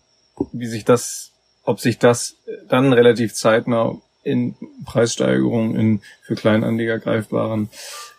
wie 0.52 0.68
sich 0.68 0.86
das, 0.86 1.32
ob 1.64 1.80
sich 1.80 1.99
das 1.99 2.36
dann 2.68 2.94
relativ 2.94 3.34
zeitnah 3.34 3.98
in 4.24 4.56
Preissteigerungen 4.86 5.76
in 5.76 6.02
für 6.22 6.36
Kleinanleger 6.36 6.99
greifbaren 6.99 7.70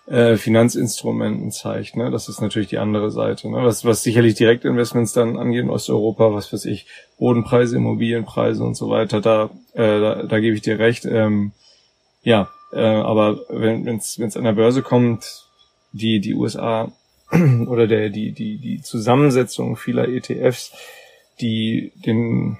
äh, 0.06 0.36
Finanzinstrumenten 0.36 1.52
zeigt. 1.52 1.96
Ne? 1.96 2.10
Das 2.10 2.28
ist 2.28 2.40
natürlich 2.40 2.68
die 2.68 2.78
andere 2.78 3.10
Seite. 3.10 3.48
Ne? 3.48 3.58
Was, 3.58 3.84
was 3.84 4.02
sicherlich 4.02 4.34
Direktinvestments 4.34 5.12
dann 5.12 5.38
angeht 5.38 5.62
in 5.62 5.70
Osteuropa, 5.70 6.34
was 6.34 6.52
weiß 6.52 6.64
ich, 6.64 6.86
Bodenpreise, 7.18 7.76
Immobilienpreise 7.76 8.64
und 8.64 8.76
so 8.76 8.90
weiter, 8.90 9.20
da, 9.20 9.50
äh, 9.74 10.00
da, 10.00 10.22
da 10.24 10.40
gebe 10.40 10.56
ich 10.56 10.62
dir 10.62 10.78
recht. 10.78 11.04
Ähm, 11.04 11.52
ja, 12.22 12.48
äh, 12.72 12.80
aber 12.80 13.40
wenn 13.48 13.86
es 13.86 14.18
an 14.36 14.44
der 14.44 14.52
Börse 14.52 14.82
kommt, 14.82 15.46
die 15.92 16.20
die 16.20 16.34
USA 16.34 16.90
oder 17.66 17.86
der 17.86 18.10
die 18.10 18.32
die 18.32 18.58
die 18.58 18.82
Zusammensetzung 18.82 19.76
vieler 19.76 20.08
ETFs, 20.08 20.72
die 21.40 21.92
den 22.04 22.58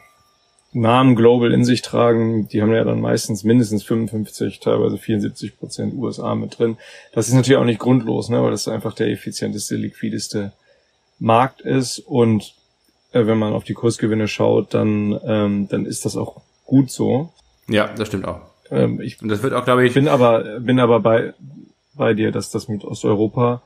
Namen 0.75 1.17
Global 1.17 1.53
in 1.53 1.67
sich 1.67 1.83
tragen, 1.83 2.49
die 2.49 2.63
haben 2.63 2.73
ja 2.73 2.83
dann 2.83 3.01
meistens 3.01 3.45
mindestens 3.45 3.85
55, 3.85 4.59
teilweise 4.61 4.97
74 4.97 5.59
Prozent 5.59 5.95
USA 5.95 6.35
mit 6.35 6.59
drin. 6.59 6.79
Das 7.13 7.29
ist 7.29 7.35
natürlich 7.35 7.59
auch 7.59 7.67
nicht 7.67 7.79
grundlos, 7.79 8.31
ne, 8.31 8.43
weil 8.43 8.53
das 8.53 8.69
einfach 8.69 8.95
der 8.95 9.09
effizienteste, 9.09 9.77
liquideste 9.77 10.53
Markt 11.19 11.61
ist 11.61 11.99
und 11.99 12.55
äh, 13.13 13.27
wenn 13.27 13.39
man 13.39 13.53
auf 13.53 13.65
die 13.65 13.75
Kursgewinne 13.75 14.29
schaut, 14.29 14.73
dann 14.73 15.21
ähm, 15.25 15.69
dann 15.69 15.85
ist 15.85 16.07
das 16.07 16.17
auch 16.17 16.41
gut 16.65 16.91
so. 16.91 17.33
Ja, 17.69 17.93
das 17.93 18.09
stimmt 18.09 18.27
auch. 18.27 18.41
Ähm, 18.71 19.01
ich 19.01 19.21
und 19.21 19.29
das 19.29 19.43
wird 19.43 19.53
auch, 19.53 19.65
glaube 19.65 19.87
ich, 19.87 19.93
bin 19.93 20.09
aber 20.09 20.61
bin 20.61 20.81
aber 20.81 21.01
bei 21.01 21.35
bei 21.95 22.15
dir, 22.15 22.33
dass 22.33 22.51
das 22.51 22.69
mit 22.69 22.85
Osteuropa, 22.85 23.63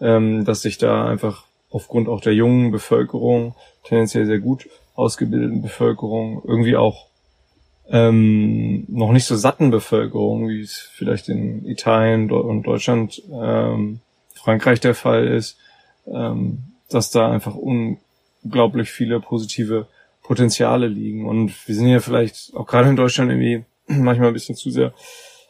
ähm, 0.00 0.44
dass 0.44 0.62
sich 0.62 0.78
da 0.78 1.06
einfach 1.06 1.44
aufgrund 1.70 2.08
auch 2.08 2.20
der 2.20 2.34
jungen 2.34 2.70
Bevölkerung 2.70 3.54
tendenziell 3.84 4.26
sehr 4.26 4.38
gut 4.38 4.68
ausgebildeten 4.94 5.62
Bevölkerung, 5.62 6.42
irgendwie 6.44 6.76
auch 6.76 7.06
ähm, 7.88 8.84
noch 8.88 9.12
nicht 9.12 9.26
so 9.26 9.36
satten 9.36 9.70
Bevölkerung, 9.70 10.48
wie 10.48 10.60
es 10.60 10.76
vielleicht 10.94 11.28
in 11.28 11.66
Italien 11.66 12.30
und 12.30 12.64
Deutschland, 12.64 13.22
ähm, 13.30 14.00
Frankreich 14.34 14.80
der 14.80 14.94
Fall 14.94 15.26
ist, 15.26 15.58
ähm, 16.06 16.72
dass 16.88 17.10
da 17.10 17.30
einfach 17.30 17.54
unglaublich 17.54 18.90
viele 18.90 19.20
positive 19.20 19.86
Potenziale 20.22 20.88
liegen. 20.88 21.28
Und 21.28 21.52
wir 21.68 21.74
sind 21.74 21.88
ja 21.88 22.00
vielleicht 22.00 22.52
auch 22.54 22.66
gerade 22.66 22.88
in 22.88 22.96
Deutschland 22.96 23.30
irgendwie 23.30 23.64
manchmal 23.86 24.28
ein 24.28 24.34
bisschen 24.34 24.56
zu 24.56 24.70
sehr 24.70 24.92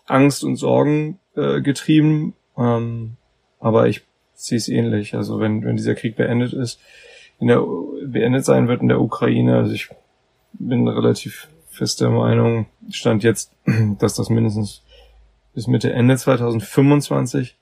Angst 0.07 0.45
und 0.45 0.57
Sorgen 0.57 1.19
äh, 1.37 1.61
getrieben. 1.61 2.35
Ähm, 2.59 3.17
aber 3.61 3.89
ich 3.89 4.03
sehe 4.37 4.59
es 4.59 4.69
ähnlich. 4.69 5.15
Also 5.15 5.41
wenn, 5.41 5.65
wenn 5.65 5.77
dieser 5.77 5.95
Krieg 5.95 6.17
beendet 6.17 6.53
ist, 6.53 6.81
in 7.39 7.49
der, 7.49 7.63
beendet 8.05 8.45
sein 8.45 8.69
wird 8.69 8.83
in 8.83 8.89
der 8.89 9.01
Ukraine. 9.01 9.57
Also 9.57 9.73
ich 9.73 9.89
bin 10.53 10.87
relativ 10.89 11.49
fest 11.69 12.01
der 12.01 12.11
Meinung, 12.11 12.67
stand 12.91 13.23
jetzt, 13.23 13.53
dass 13.99 14.15
das 14.15 14.31
mindestens 14.31 14.83
bis 15.55 15.67
Mitte, 15.67 15.93
Ende 15.93 16.17
2025 16.17 17.57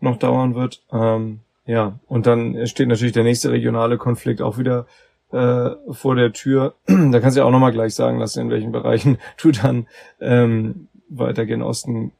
noch 0.00 0.16
dauern 0.16 0.54
wird. 0.54 0.82
Ähm, 0.92 1.40
ja, 1.66 1.98
und 2.08 2.26
dann 2.26 2.66
steht 2.66 2.88
natürlich 2.88 3.12
der 3.12 3.24
nächste 3.24 3.50
regionale 3.50 3.98
Konflikt 3.98 4.42
auch 4.42 4.58
wieder 4.58 4.86
äh, 5.32 5.70
vor 5.90 6.16
der 6.16 6.32
Tür. 6.32 6.74
da 6.86 7.20
kannst 7.20 7.36
du 7.36 7.40
ja 7.40 7.46
auch 7.46 7.52
nochmal 7.52 7.72
gleich 7.72 7.94
sagen 7.94 8.18
lassen, 8.18 8.40
in 8.40 8.50
welchen 8.50 8.72
Bereichen 8.72 9.18
du 9.40 9.50
dann 9.50 9.86
ähm, 10.20 10.88
weiter 11.08 11.46
gen 11.46 11.62
Osten 11.62 12.12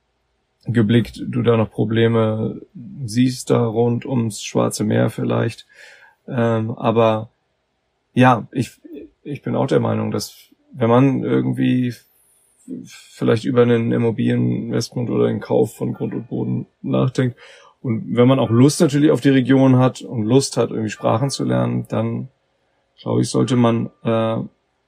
geblickt, 0.67 1.23
du 1.27 1.43
da 1.43 1.57
noch 1.57 1.71
Probleme 1.71 2.61
siehst 3.05 3.51
da 3.51 3.65
rund 3.65 4.05
ums 4.05 4.43
Schwarze 4.43 4.85
Meer 4.85 5.11
vielleicht. 5.11 5.67
Ähm, 6.29 6.73
aber 6.73 7.31
ja, 8.15 8.47
ich, 8.53 8.73
ich 9.23 9.43
bin 9.43 9.57
auch 9.57 9.67
der 9.67 9.81
Meinung, 9.81 10.11
dass 10.11 10.37
wenn 10.73 10.91
man 10.91 11.25
irgendwie 11.25 11.95
vielleicht 12.85 13.45
über 13.45 13.63
einen 13.63 13.91
Immobilieninvestment 13.91 15.11
oder 15.11 15.27
den 15.27 15.41
Kauf 15.41 15.75
von 15.75 15.95
Grund 15.95 16.15
und 16.15 16.29
Boden 16.29 16.67
nachdenkt 16.83 17.37
und 17.83 18.15
wenn 18.15 18.29
man 18.29 18.39
auch 18.39 18.51
Lust 18.51 18.81
natürlich 18.81 19.11
auf 19.11 19.21
die 19.21 19.31
Region 19.31 19.79
hat 19.79 20.03
und 20.03 20.25
Lust 20.25 20.57
hat, 20.57 20.71
irgendwie 20.71 20.91
Sprachen 20.91 21.31
zu 21.31 21.45
lernen, 21.45 21.87
dann 21.89 22.29
glaube 23.01 23.23
ich, 23.23 23.31
sollte 23.31 23.57
man 23.57 23.91
äh, 24.05 24.37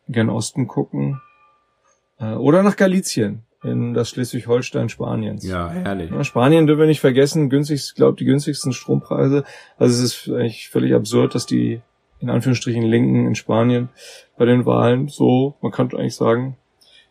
gern 0.09 0.29
Osten 0.29 0.69
gucken 0.69 1.21
äh, 2.19 2.35
oder 2.35 2.63
nach 2.63 2.77
Galizien 2.77 3.45
in 3.63 3.95
das 3.95 4.11
Schleswig-Holstein 4.11 4.89
Spaniens. 4.89 5.47
Ja, 5.47 5.71
herrlich. 5.71 6.11
Ja, 6.11 6.25
Spanien 6.25 6.67
dürfen 6.67 6.81
wir 6.81 6.87
nicht 6.87 7.01
vergessen, 7.01 7.49
günstig, 7.49 7.95
glaube 7.95 8.17
die 8.19 8.25
günstigsten 8.25 8.73
Strompreise. 8.73 9.45
Also 9.79 10.03
es 10.03 10.27
ist 10.27 10.29
eigentlich 10.29 10.69
völlig 10.69 10.95
absurd, 10.95 11.35
dass 11.35 11.47
die 11.47 11.81
in 12.21 12.31
Anführungsstrichen 12.31 12.85
Linken 12.85 13.27
in 13.27 13.35
Spanien 13.35 13.89
bei 14.37 14.45
den 14.45 14.65
Wahlen 14.65 15.09
so, 15.09 15.55
man 15.61 15.73
könnte 15.73 15.99
eigentlich 15.99 16.15
sagen, 16.15 16.57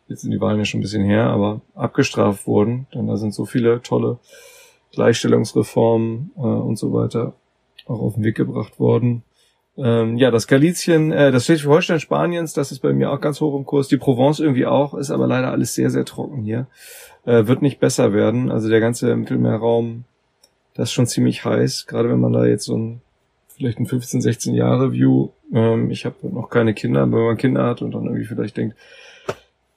jetzt 0.08 0.22
sind 0.22 0.32
die 0.32 0.42
Wahlen 0.42 0.58
ja 0.58 0.66
schon 0.66 0.80
ein 0.80 0.84
bisschen 0.84 1.04
her, 1.04 1.28
aber 1.28 1.62
abgestraft 1.76 2.48
wurden, 2.48 2.88
denn 2.94 3.08
da 3.08 3.18
sind 3.18 3.34
so 3.34 3.46
viele 3.46 3.82
tolle 3.82 4.20
Gleichstellungsreformen 4.94 6.32
äh, 6.36 6.40
und 6.40 6.78
so 6.78 6.94
weiter 6.94 7.34
auch 7.88 8.02
auf 8.02 8.16
den 8.16 8.24
Weg 8.24 8.36
gebracht 8.36 8.80
worden. 8.80 9.24
Ähm, 9.78 10.18
ja, 10.18 10.32
das 10.32 10.48
Galizien, 10.48 11.12
äh, 11.12 11.32
das 11.32 11.46
Schleswig-Holstein 11.46 12.00
Spaniens, 12.00 12.54
das 12.54 12.72
ist 12.72 12.80
bei 12.80 12.94
mir 12.94 13.12
auch 13.12 13.22
ganz 13.22 13.40
hoch 13.40 13.58
im 13.58 13.66
Kurs. 13.66 13.88
Die 13.88 13.98
Provence 13.98 14.40
irgendwie 14.40 14.66
auch, 14.66 14.94
ist 14.94 15.12
aber 15.12 15.28
leider 15.28 15.52
alles 15.52 15.74
sehr, 15.76 15.90
sehr 15.90 16.06
trocken 16.06 16.44
hier. 16.44 16.68
Äh, 17.26 17.48
wird 17.48 17.62
nicht 17.62 17.80
besser 17.80 18.14
werden. 18.14 18.52
Also 18.52 18.70
der 18.70 18.82
ganze 18.82 19.16
Mittelmeerraum, 19.16 20.04
das 20.74 20.90
ist 20.90 20.94
schon 20.94 21.08
ziemlich 21.08 21.46
heiß. 21.46 21.88
Gerade 21.88 22.10
wenn 22.10 22.20
man 22.20 22.34
da 22.34 22.46
jetzt 22.46 22.66
so 22.66 22.76
ein, 22.78 23.02
vielleicht 23.56 23.80
ein 23.80 23.86
15, 23.86 24.22
16 24.22 24.54
Jahre 24.56 24.92
View, 24.92 25.30
ähm, 25.54 25.90
ich 25.90 26.06
habe 26.06 26.16
noch 26.24 26.50
keine 26.50 26.74
Kinder, 26.74 27.04
aber 27.04 27.18
wenn 27.18 27.26
man 27.26 27.38
Kinder 27.38 27.66
hat 27.66 27.82
und 27.82 27.92
dann 27.92 28.06
irgendwie 28.06 28.26
vielleicht 28.26 28.58
denkt, 28.58 28.76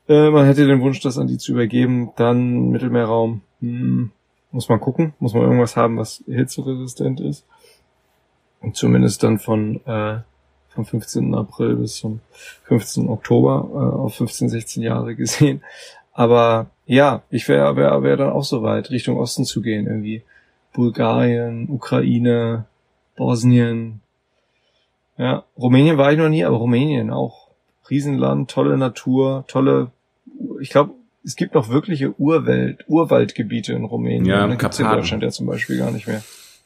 äh, 0.09 0.31
man 0.31 0.47
hätte 0.47 0.67
den 0.67 0.81
Wunsch, 0.81 1.01
das 1.01 1.19
an 1.19 1.29
die 1.29 1.39
zu 1.39 1.53
übergeben, 1.53 2.11
dann 2.17 2.71
Mittelmeerraum, 2.71 3.43
hm, 3.61 4.11
muss 4.51 4.69
man 4.69 4.81
gucken, 4.81 5.15
muss 5.19 5.35
man 5.35 5.45
irgendwas 5.45 5.77
haben, 5.77 5.97
was 5.99 6.23
hitzeresistent 6.27 7.21
ist 7.21 7.47
zumindest 8.73 9.23
dann 9.23 9.39
von, 9.39 9.81
äh, 9.87 10.19
vom 10.69 10.85
15. 10.85 11.35
April 11.35 11.77
bis 11.77 11.97
zum 11.97 12.21
15. 12.65 13.09
Oktober 13.09 13.69
äh, 13.73 13.97
auf 13.97 14.15
15, 14.17 14.49
16 14.49 14.83
Jahre 14.83 15.15
gesehen. 15.17 15.63
Aber 16.13 16.71
ja, 16.87 17.23
ich 17.31 17.49
wäre 17.49 17.77
wär, 17.77 18.03
wär 18.03 18.17
dann 18.17 18.31
auch 18.31 18.45
so 18.45 18.63
weit, 18.63 18.91
Richtung 18.91 19.19
Osten 19.19 19.45
zu 19.45 19.61
gehen, 19.63 19.87
irgendwie. 19.87 20.23
Bulgarien, 20.73 21.69
Ukraine, 21.71 22.65
Bosnien. 23.17 24.01
Ja, 25.17 25.45
Rumänien 25.57 25.99
war 25.99 26.13
ich 26.13 26.19
noch 26.19 26.29
nie, 26.29 26.45
aber 26.45 26.57
Rumänien 26.57 27.11
auch. 27.11 27.49
Riesenland, 27.89 28.51
tolle 28.51 28.77
Natur, 28.77 29.45
tolle, 29.47 29.91
ich 30.61 30.71
glaube, 30.71 30.95
es 31.25 31.37
gibt 31.37 31.55
noch 31.55 31.69
wirkliche 31.69 32.19
Urwelt, 32.19 32.85
Urwaldgebiete 32.89 33.73
in 33.73 33.85
Rumänien. 33.85 34.27
Ja, 34.27 34.45
in 34.45 34.59
Deutschland 34.59 35.23
ja 35.23 35.31
zum 35.31 35.47
Beispiel 35.47 35.79
gar 35.79 35.91
nicht 35.91 36.07
mehr. 36.07 36.23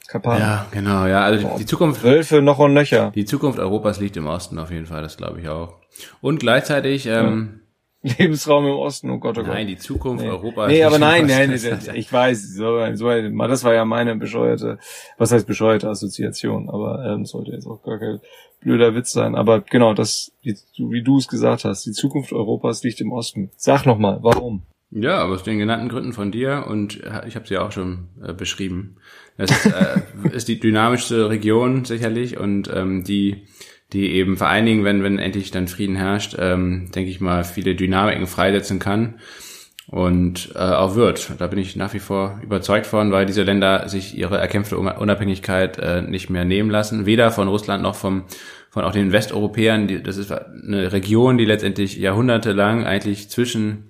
Karpaten. 0.08 0.40
Ja, 0.40 0.66
genau, 0.70 1.06
ja. 1.06 1.22
Also 1.22 1.56
die 1.58 1.66
Zukunft. 1.66 2.02
Wölfe 2.02 2.40
noch 2.40 2.58
und 2.58 2.72
nöcher. 2.72 3.12
Die 3.14 3.26
Zukunft 3.26 3.58
Europas 3.58 4.00
liegt 4.00 4.16
im 4.16 4.26
Osten 4.26 4.58
auf 4.58 4.70
jeden 4.70 4.86
Fall, 4.86 5.02
das 5.02 5.18
glaube 5.18 5.40
ich 5.40 5.48
auch. 5.48 5.74
Und 6.20 6.40
gleichzeitig, 6.40 7.06
ähm, 7.06 7.60
Lebensraum 8.02 8.64
im 8.64 8.76
Osten, 8.76 9.10
oh 9.10 9.18
Gott, 9.18 9.38
oh 9.38 9.42
Gott. 9.42 9.52
Nein, 9.52 9.66
die 9.66 9.76
Zukunft 9.76 10.24
nee. 10.24 10.30
Europas. 10.30 10.68
Nee, 10.68 10.84
aber 10.84 10.98
nein, 10.98 11.26
nein, 11.26 11.50
nein, 11.50 11.80
ich 11.94 12.12
weiß, 12.12 12.54
so, 12.54 12.94
so, 12.94 13.10
das 13.10 13.64
war 13.64 13.74
ja 13.74 13.84
meine 13.84 14.14
bescheuerte, 14.16 14.78
was 15.18 15.32
heißt 15.32 15.46
bescheuerte 15.46 15.88
Assoziation, 15.88 16.70
aber 16.70 17.04
ähm, 17.04 17.24
sollte 17.24 17.50
jetzt 17.50 17.66
auch 17.66 17.82
gar 17.82 17.98
kein 17.98 18.20
blöder 18.60 18.94
Witz 18.94 19.10
sein. 19.10 19.34
Aber 19.34 19.60
genau, 19.60 19.94
das, 19.94 20.32
wie, 20.42 21.02
du 21.02 21.18
es 21.18 21.26
gesagt 21.26 21.64
hast, 21.64 21.84
die 21.86 21.92
Zukunft 21.92 22.32
Europas 22.32 22.82
liegt 22.84 23.00
im 23.00 23.12
Osten. 23.12 23.50
Sag 23.56 23.84
nochmal, 23.84 24.18
warum? 24.22 24.62
Ja, 24.90 25.24
aus 25.24 25.42
den 25.42 25.58
genannten 25.58 25.88
Gründen 25.88 26.12
von 26.12 26.30
dir 26.30 26.66
und 26.68 27.02
ich 27.26 27.36
habe 27.36 27.46
sie 27.46 27.54
ja 27.54 27.66
auch 27.66 27.72
schon 27.72 28.08
äh, 28.24 28.32
beschrieben. 28.32 28.96
Das 29.38 29.50
ist, 29.50 29.66
äh, 29.66 30.00
ist 30.32 30.48
die 30.48 30.60
dynamischste 30.60 31.30
Region 31.30 31.86
sicherlich 31.86 32.38
und 32.38 32.70
ähm, 32.74 33.04
die 33.04 33.46
die 33.92 34.10
eben 34.12 34.36
vor 34.36 34.48
allen 34.48 34.66
Dingen, 34.66 34.84
wenn, 34.84 35.02
wenn 35.02 35.18
endlich 35.18 35.50
dann 35.50 35.66
Frieden 35.66 35.96
herrscht, 35.96 36.36
ähm, 36.38 36.90
denke 36.94 37.10
ich 37.10 37.20
mal, 37.20 37.44
viele 37.44 37.74
Dynamiken 37.74 38.26
freisetzen 38.26 38.78
kann 38.78 39.14
und 39.86 40.52
äh, 40.54 40.58
auch 40.58 40.94
wird. 40.94 41.32
Da 41.38 41.46
bin 41.46 41.58
ich 41.58 41.74
nach 41.74 41.94
wie 41.94 41.98
vor 41.98 42.38
überzeugt 42.42 42.86
von, 42.86 43.10
weil 43.12 43.24
diese 43.24 43.44
Länder 43.44 43.88
sich 43.88 44.16
ihre 44.16 44.36
erkämpfte 44.36 44.76
Unabhängigkeit 44.76 45.78
äh, 45.78 46.02
nicht 46.02 46.28
mehr 46.28 46.44
nehmen 46.44 46.68
lassen, 46.68 47.06
weder 47.06 47.30
von 47.30 47.48
Russland 47.48 47.82
noch 47.82 47.94
vom 47.94 48.24
von 48.70 48.84
auch 48.84 48.92
den 48.92 49.12
Westeuropäern. 49.12 49.88
Die, 49.88 50.02
das 50.02 50.18
ist 50.18 50.30
eine 50.30 50.92
Region, 50.92 51.38
die 51.38 51.46
letztendlich 51.46 51.96
jahrhundertelang 51.96 52.84
eigentlich 52.84 53.30
zwischen 53.30 53.84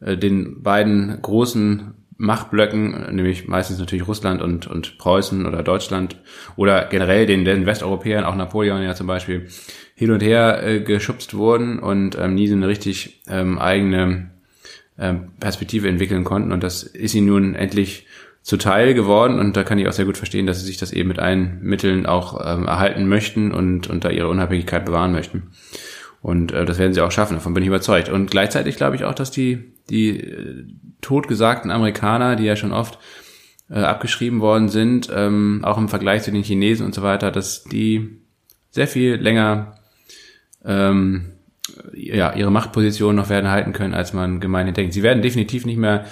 äh, 0.00 0.16
den 0.16 0.64
beiden 0.64 1.22
großen 1.22 1.94
Machtblöcken, 2.20 3.14
nämlich 3.14 3.46
meistens 3.46 3.78
natürlich 3.78 4.08
Russland 4.08 4.42
und, 4.42 4.66
und 4.66 4.98
Preußen 4.98 5.46
oder 5.46 5.62
Deutschland 5.62 6.20
oder 6.56 6.86
generell 6.86 7.26
den, 7.26 7.44
den 7.44 7.64
Westeuropäern, 7.64 8.24
auch 8.24 8.34
Napoleon 8.34 8.82
ja 8.82 8.96
zum 8.96 9.06
Beispiel, 9.06 9.46
hin 9.94 10.10
und 10.10 10.20
her 10.20 10.62
äh, 10.62 10.80
geschubst 10.80 11.34
wurden 11.34 11.78
und 11.78 12.18
ähm, 12.18 12.34
nie 12.34 12.48
so 12.48 12.56
eine 12.56 12.66
richtig 12.66 13.22
ähm, 13.28 13.58
eigene 13.58 14.30
ähm, 14.98 15.30
Perspektive 15.38 15.88
entwickeln 15.88 16.24
konnten. 16.24 16.50
Und 16.50 16.64
das 16.64 16.82
ist 16.82 17.14
ihnen 17.14 17.28
nun 17.28 17.54
endlich 17.54 18.06
zuteil 18.42 18.94
geworden 18.94 19.38
und 19.38 19.56
da 19.56 19.62
kann 19.62 19.78
ich 19.78 19.86
auch 19.86 19.92
sehr 19.92 20.04
gut 20.04 20.16
verstehen, 20.16 20.46
dass 20.46 20.58
sie 20.58 20.66
sich 20.66 20.78
das 20.78 20.92
eben 20.92 21.08
mit 21.08 21.18
allen 21.20 21.60
Mitteln 21.62 22.06
auch 22.06 22.40
ähm, 22.44 22.66
erhalten 22.66 23.08
möchten 23.08 23.52
und, 23.52 23.88
und 23.88 24.04
da 24.04 24.10
ihre 24.10 24.28
Unabhängigkeit 24.28 24.84
bewahren 24.84 25.12
möchten. 25.12 25.50
Und 26.20 26.52
äh, 26.52 26.64
das 26.64 26.78
werden 26.78 26.94
sie 26.94 27.00
auch 27.00 27.12
schaffen, 27.12 27.34
davon 27.34 27.54
bin 27.54 27.62
ich 27.62 27.68
überzeugt. 27.68 28.08
Und 28.08 28.30
gleichzeitig 28.30 28.76
glaube 28.76 28.96
ich 28.96 29.04
auch, 29.04 29.14
dass 29.14 29.30
die, 29.30 29.72
die 29.88 30.20
äh, 30.20 30.64
totgesagten 31.00 31.70
Amerikaner, 31.70 32.36
die 32.36 32.44
ja 32.44 32.56
schon 32.56 32.72
oft 32.72 32.98
äh, 33.70 33.78
abgeschrieben 33.78 34.40
worden 34.40 34.68
sind, 34.68 35.08
ähm, 35.14 35.60
auch 35.62 35.78
im 35.78 35.88
Vergleich 35.88 36.22
zu 36.22 36.32
den 36.32 36.42
Chinesen 36.42 36.86
und 36.86 36.94
so 36.94 37.02
weiter, 37.02 37.30
dass 37.30 37.64
die 37.64 38.18
sehr 38.70 38.88
viel 38.88 39.14
länger 39.14 39.76
ähm, 40.64 41.32
ja, 41.94 42.34
ihre 42.34 42.50
Machtposition 42.50 43.14
noch 43.14 43.28
werden 43.28 43.50
halten 43.50 43.72
können, 43.72 43.94
als 43.94 44.12
man 44.12 44.40
gemeinhin 44.40 44.74
denkt. 44.74 44.94
Sie 44.94 45.02
werden 45.02 45.22
definitiv 45.22 45.66
nicht 45.66 45.78
mehr 45.78 46.06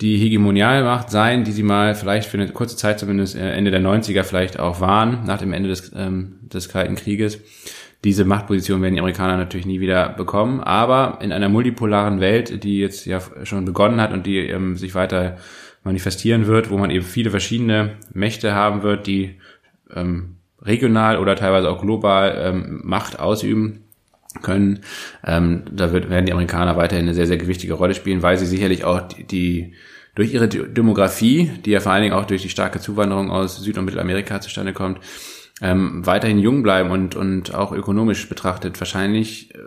die 0.00 0.16
Hegemonialmacht 0.16 1.10
sein, 1.10 1.44
die 1.44 1.52
sie 1.52 1.62
mal 1.62 1.94
vielleicht 1.94 2.28
für 2.28 2.38
eine 2.38 2.48
kurze 2.48 2.76
Zeit 2.76 2.98
zumindest 2.98 3.36
äh, 3.36 3.52
Ende 3.52 3.70
der 3.70 3.80
90er 3.80 4.24
vielleicht 4.24 4.58
auch 4.58 4.80
waren, 4.80 5.24
nach 5.24 5.38
dem 5.38 5.52
Ende 5.52 5.68
des, 5.68 5.92
ähm, 5.94 6.40
des 6.42 6.68
Kalten 6.68 6.96
Krieges. 6.96 7.38
Diese 8.04 8.24
Machtposition 8.24 8.82
werden 8.82 8.94
die 8.94 9.00
Amerikaner 9.00 9.36
natürlich 9.36 9.66
nie 9.66 9.80
wieder 9.80 10.08
bekommen. 10.08 10.60
Aber 10.60 11.18
in 11.20 11.32
einer 11.32 11.48
multipolaren 11.48 12.20
Welt, 12.20 12.64
die 12.64 12.78
jetzt 12.78 13.06
ja 13.06 13.20
schon 13.44 13.64
begonnen 13.64 14.00
hat 14.00 14.12
und 14.12 14.26
die 14.26 14.38
ähm, 14.38 14.76
sich 14.76 14.94
weiter 14.94 15.36
manifestieren 15.84 16.46
wird, 16.46 16.70
wo 16.70 16.78
man 16.78 16.90
eben 16.90 17.04
viele 17.04 17.30
verschiedene 17.30 17.96
Mächte 18.12 18.54
haben 18.54 18.82
wird, 18.82 19.06
die 19.06 19.36
ähm, 19.94 20.36
regional 20.60 21.18
oder 21.18 21.36
teilweise 21.36 21.70
auch 21.70 21.80
global 21.80 22.36
ähm, 22.38 22.80
Macht 22.84 23.18
ausüben 23.18 23.84
können. 24.40 24.80
Ähm, 25.24 25.64
da 25.70 25.92
wird, 25.92 26.08
werden 26.08 26.26
die 26.26 26.32
Amerikaner 26.32 26.76
weiterhin 26.76 27.06
eine 27.06 27.14
sehr, 27.14 27.26
sehr 27.26 27.36
gewichtige 27.36 27.74
Rolle 27.74 27.94
spielen, 27.94 28.22
weil 28.22 28.38
sie 28.38 28.46
sicherlich 28.46 28.84
auch 28.84 29.02
die, 29.02 29.24
die 29.24 29.74
durch 30.14 30.32
ihre 30.34 30.48
Demografie, 30.48 31.50
die 31.64 31.70
ja 31.70 31.80
vor 31.80 31.92
allen 31.92 32.02
Dingen 32.02 32.14
auch 32.14 32.26
durch 32.26 32.42
die 32.42 32.48
starke 32.48 32.80
Zuwanderung 32.80 33.30
aus 33.30 33.62
Süd- 33.62 33.78
und 33.78 33.86
Mittelamerika 33.86 34.40
zustande 34.40 34.72
kommt, 34.72 34.98
ähm, 35.60 36.04
weiterhin 36.06 36.38
jung 36.38 36.62
bleiben 36.62 36.90
und, 36.90 37.14
und 37.14 37.54
auch 37.54 37.72
ökonomisch 37.72 38.28
betrachtet 38.28 38.80
wahrscheinlich 38.80 39.54
äh, 39.54 39.58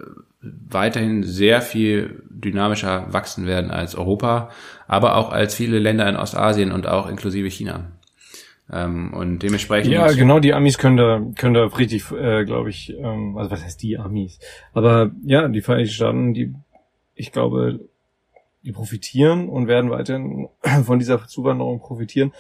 weiterhin 0.41 1.23
sehr 1.23 1.61
viel 1.61 2.23
dynamischer 2.29 3.11
wachsen 3.13 3.45
werden 3.45 3.71
als 3.71 3.95
Europa, 3.95 4.49
aber 4.87 5.15
auch 5.15 5.31
als 5.31 5.55
viele 5.55 5.79
Länder 5.79 6.07
in 6.07 6.15
Ostasien 6.15 6.71
und 6.71 6.87
auch 6.87 7.07
inklusive 7.09 7.49
China. 7.49 7.91
Ähm, 8.71 9.13
und 9.13 9.39
dementsprechend. 9.39 9.93
Ja, 9.93 10.11
genau, 10.11 10.39
die 10.39 10.53
Amis 10.53 10.77
können 10.77 10.97
da, 10.97 11.21
können 11.35 11.53
da 11.53 11.65
richtig, 11.65 12.11
äh, 12.11 12.45
glaube 12.45 12.69
ich, 12.69 12.93
ähm, 12.97 13.37
also 13.37 13.51
was 13.51 13.63
heißt 13.63 13.81
die 13.81 13.97
Amis? 13.97 14.39
Aber 14.73 15.11
ja, 15.23 15.47
die 15.47 15.61
Vereinigten 15.61 15.93
Staaten, 15.93 16.33
die, 16.33 16.53
ich 17.13 17.31
glaube, 17.31 17.79
die 18.63 18.71
profitieren 18.71 19.47
und 19.49 19.67
werden 19.67 19.91
weiterhin 19.91 20.49
von 20.83 20.97
dieser 20.97 21.27
Zuwanderung 21.27 21.79
profitieren, 21.79 22.33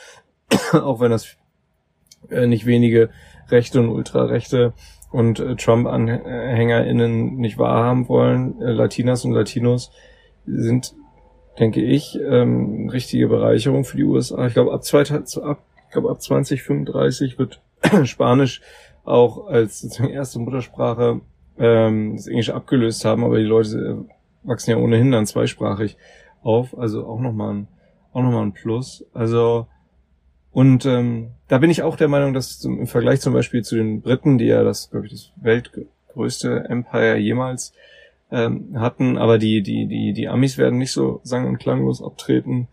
auch 0.73 0.99
wenn 0.99 1.11
das 1.11 1.37
äh, 2.29 2.47
nicht 2.47 2.65
wenige 2.65 3.09
Rechte 3.49 3.79
und 3.79 3.89
Ultrarechte 3.89 4.73
und 5.11 5.39
äh, 5.39 5.55
Trump-AnhängerInnen 5.55 7.37
nicht 7.37 7.57
wahrhaben 7.57 8.09
wollen. 8.09 8.61
Äh, 8.61 8.71
Latinas 8.71 9.25
und 9.25 9.31
Latinos 9.31 9.91
sind, 10.45 10.93
denke 11.59 11.81
ich, 11.81 12.19
ähm, 12.21 12.89
richtige 12.89 13.27
Bereicherung 13.27 13.85
für 13.85 13.97
die 13.97 14.03
USA. 14.03 14.47
Ich 14.47 14.53
glaube, 14.53 14.73
ab, 14.73 14.83
zwei, 14.83 15.01
ab, 15.01 15.59
ich 15.85 15.91
glaube, 15.91 16.09
ab 16.09 16.21
2035 16.21 17.39
wird 17.39 17.61
Spanisch 18.03 18.61
auch 19.03 19.47
als 19.47 19.81
sozusagen 19.81 20.09
erste 20.09 20.39
Muttersprache 20.39 21.21
ähm, 21.57 22.15
das 22.15 22.27
Englische 22.27 22.55
abgelöst 22.55 23.05
haben, 23.05 23.23
aber 23.23 23.37
die 23.37 23.43
Leute 23.43 23.77
äh, 24.05 24.47
wachsen 24.47 24.71
ja 24.71 24.77
ohnehin 24.77 25.11
dann 25.11 25.25
zweisprachig 25.25 25.97
auf, 26.43 26.77
also 26.77 27.07
auch 27.07 27.19
nochmal 27.19 27.53
ein, 27.53 27.67
auch 28.13 28.21
nochmal 28.21 28.43
ein 28.43 28.53
Plus. 28.53 29.05
Also 29.13 29.67
und 30.51 30.85
ähm, 30.85 31.31
da 31.47 31.59
bin 31.59 31.69
ich 31.69 31.83
auch 31.83 31.95
der 31.95 32.07
Meinung, 32.07 32.33
dass 32.33 32.63
im 32.63 32.87
Vergleich 32.87 33.21
zum 33.21 33.33
Beispiel 33.33 33.63
zu 33.63 33.75
den 33.75 34.01
Briten, 34.01 34.37
die 34.37 34.45
ja 34.45 34.63
das, 34.63 34.89
glaube 34.89 35.05
ich, 35.05 35.11
das 35.11 35.31
weltgrößte 35.35 36.65
Empire 36.69 37.17
jemals 37.17 37.73
ähm, 38.31 38.79
hatten, 38.79 39.17
aber 39.17 39.37
die, 39.37 39.61
die, 39.61 39.85
die, 39.85 40.13
die 40.13 40.27
Amis 40.27 40.57
werden 40.57 40.79
nicht 40.79 40.91
so 40.91 41.21
sang- 41.23 41.45
und 41.45 41.59
klanglos 41.59 42.01
abtreten 42.01 42.67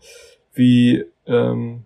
wie, 0.53 1.05
ähm, 1.27 1.83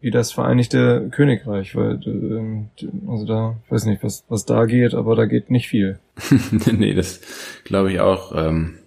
wie 0.00 0.10
das 0.10 0.32
Vereinigte 0.32 1.08
Königreich, 1.10 1.74
weil 1.74 2.00
ähm, 2.06 2.68
also 3.08 3.26
da, 3.26 3.56
ich 3.64 3.72
weiß 3.72 3.86
nicht, 3.86 4.04
was, 4.04 4.24
was 4.28 4.44
da 4.44 4.66
geht, 4.66 4.94
aber 4.94 5.16
da 5.16 5.26
geht 5.26 5.50
nicht 5.50 5.68
viel. 5.68 5.98
nee, 6.72 6.94
das 6.94 7.20
glaube 7.64 7.92
ich 7.92 8.00
auch, 8.00 8.32
ähm, 8.36 8.78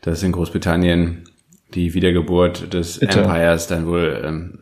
dass 0.00 0.22
in 0.22 0.32
Großbritannien 0.32 1.24
die 1.74 1.94
Wiedergeburt 1.94 2.72
des 2.72 2.98
Bitte. 2.98 3.20
Empires 3.20 3.66
dann 3.66 3.86
wohl 3.86 4.22
ähm, 4.24 4.58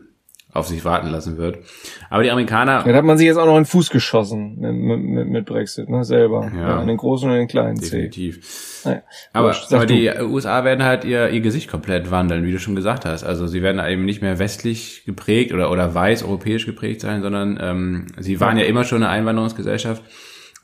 auf 0.55 0.69
sich 0.69 0.85
warten 0.85 1.09
lassen 1.09 1.39
wird. 1.39 1.59
Aber 2.11 2.23
die 2.23 2.31
Amerikaner. 2.31 2.85
Ja, 2.85 2.93
da 2.93 2.99
hat 2.99 3.05
man 3.05 3.17
sich 3.17 3.27
jetzt 3.27 3.39
auch 3.39 3.47
noch 3.47 3.57
in 3.57 3.63
den 3.63 3.67
Fuß 3.67 3.89
geschossen 3.89 4.59
mit, 4.59 5.01
mit, 5.01 5.29
mit 5.29 5.47
Brexit, 5.47 5.89
ne, 5.89 6.05
selber. 6.05 6.51
Ja. 6.55 6.69
ja 6.69 6.81
in 6.83 6.89
den 6.89 6.99
großen 6.99 7.29
und 7.29 7.35
in 7.35 7.43
den 7.43 7.49
kleinen 7.49 7.81
Definitiv. 7.81 8.83
Naja, 8.85 9.03
aber, 9.33 9.57
aber 9.71 9.87
die 9.87 10.11
USA 10.21 10.65
werden 10.65 10.85
halt 10.85 11.05
ihr, 11.05 11.31
ihr 11.31 11.41
Gesicht 11.41 11.71
komplett 11.71 12.11
wandeln, 12.11 12.45
wie 12.45 12.53
du 12.53 12.59
schon 12.59 12.75
gesagt 12.75 13.07
hast. 13.07 13.25
Also 13.25 13.47
sie 13.47 13.63
werden 13.63 13.81
eben 13.85 14.05
nicht 14.05 14.21
mehr 14.21 14.39
westlich 14.39 15.05
geprägt 15.07 15.53
oder, 15.53 15.71
oder 15.71 15.95
weiß 15.95 16.23
europäisch 16.23 16.67
geprägt 16.67 17.01
sein, 17.01 17.23
sondern 17.23 17.59
ähm, 17.61 18.07
sie 18.19 18.39
waren 18.41 18.59
ja. 18.59 18.65
ja 18.65 18.69
immer 18.69 18.85
schon 18.85 19.03
eine 19.03 19.11
Einwanderungsgesellschaft. 19.11 20.03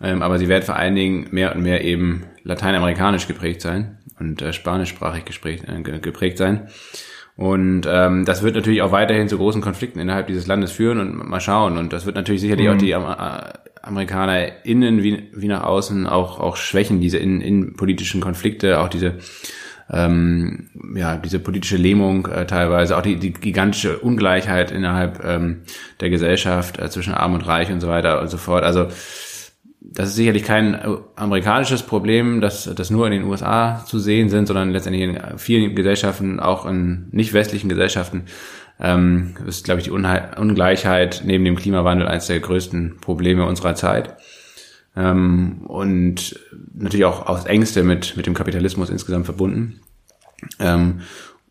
Ähm, 0.01 0.23
aber 0.23 0.39
sie 0.39 0.49
werden 0.49 0.65
vor 0.65 0.77
allen 0.77 0.95
Dingen 0.95 1.29
mehr 1.31 1.55
und 1.55 1.63
mehr 1.63 1.83
eben 1.83 2.27
lateinamerikanisch 2.45 3.27
geprägt 3.27 3.63
sein 3.63 3.99
und 4.21 4.43
äh, 4.43 4.53
spanischsprachig 4.53 5.25
geprägt, 5.25 5.65
äh, 5.67 5.99
geprägt 5.99 6.39
sein. 6.39 6.69
Und 7.39 7.87
ähm, 7.89 8.25
das 8.25 8.43
wird 8.43 8.57
natürlich 8.57 8.83
auch 8.83 8.91
weiterhin 8.91 9.29
zu 9.29 9.39
großen 9.39 9.63
Konflikten 9.63 10.01
innerhalb 10.01 10.27
dieses 10.27 10.49
Landes 10.49 10.73
führen 10.73 10.99
und 10.99 11.29
mal 11.31 11.39
schauen. 11.39 11.79
Und 11.79 11.93
das 11.93 12.05
wird 12.05 12.17
natürlich 12.17 12.41
sicherlich 12.41 12.67
mhm. 12.67 12.73
auch 12.73 12.79
die 12.79 12.95
Am 12.97 13.07
Amerikaner 13.81 14.65
innen 14.67 15.05
wie, 15.05 15.29
wie 15.33 15.47
nach 15.47 15.63
außen 15.63 16.09
auch, 16.09 16.41
auch 16.41 16.57
schwächen, 16.57 17.01
diese 17.01 17.19
in, 17.19 17.41
innenpolitischen 17.41 18.21
Konflikte, 18.21 18.81
auch 18.81 18.89
diese 18.89 19.19
ähm, 19.89 20.69
ja, 20.97 21.17
diese 21.17 21.39
politische 21.39 21.77
Lähmung 21.77 22.27
äh, 22.27 22.45
teilweise, 22.45 22.97
auch 22.99 23.03
die, 23.03 23.17
die 23.17 23.33
gigantische 23.33 24.01
Ungleichheit 24.01 24.73
innerhalb 24.73 25.25
ähm, 25.25 25.63
der 26.01 26.11
Gesellschaft 26.11 26.81
äh, 26.81 26.91
zwischen 26.91 27.15
Arm 27.15 27.35
und 27.35 27.47
Reich 27.47 27.71
und 27.71 27.81
so 27.81 27.87
weiter 27.87 28.21
und 28.21 28.29
so 28.29 28.37
fort. 28.37 28.65
Also 28.65 28.89
das 29.81 30.09
ist 30.09 30.17
sicherlich 30.17 30.43
kein 30.43 30.75
äh, 30.75 30.97
amerikanisches 31.17 31.83
Problem, 31.83 32.41
dass 32.41 32.65
das 32.75 32.91
nur 32.91 33.07
in 33.07 33.13
den 33.13 33.25
USA 33.25 33.85
zu 33.87 33.99
sehen 33.99 34.29
sind, 34.29 34.47
sondern 34.47 34.71
letztendlich 34.71 35.05
in 35.05 35.39
vielen 35.39 35.75
Gesellschaften, 35.75 36.41
auch 36.41 36.67
in 36.67 37.09
nicht 37.13 37.33
westlichen 37.33 37.69
Gesellschaften, 37.69 38.25
ähm, 38.81 39.35
ist, 39.47 39.65
glaube 39.65 39.81
ich, 39.81 39.85
die 39.85 39.91
Ungleichheit 39.91 41.23
neben 41.25 41.45
dem 41.45 41.57
Klimawandel 41.57 42.09
eines 42.09 42.27
der 42.27 42.41
größten 42.41 42.99
Probleme 43.01 43.45
unserer 43.45 43.75
Zeit. 43.75 44.17
Ähm, 44.97 45.63
und 45.67 46.39
natürlich 46.75 47.07
auch 47.07 47.27
aus 47.27 47.45
Ängste 47.47 47.83
mit, 47.83 48.17
mit 48.17 48.27
dem 48.27 48.35
Kapitalismus 48.35 48.91
insgesamt 48.91 49.27
verbunden. 49.27 49.81
Ähm, 50.61 51.01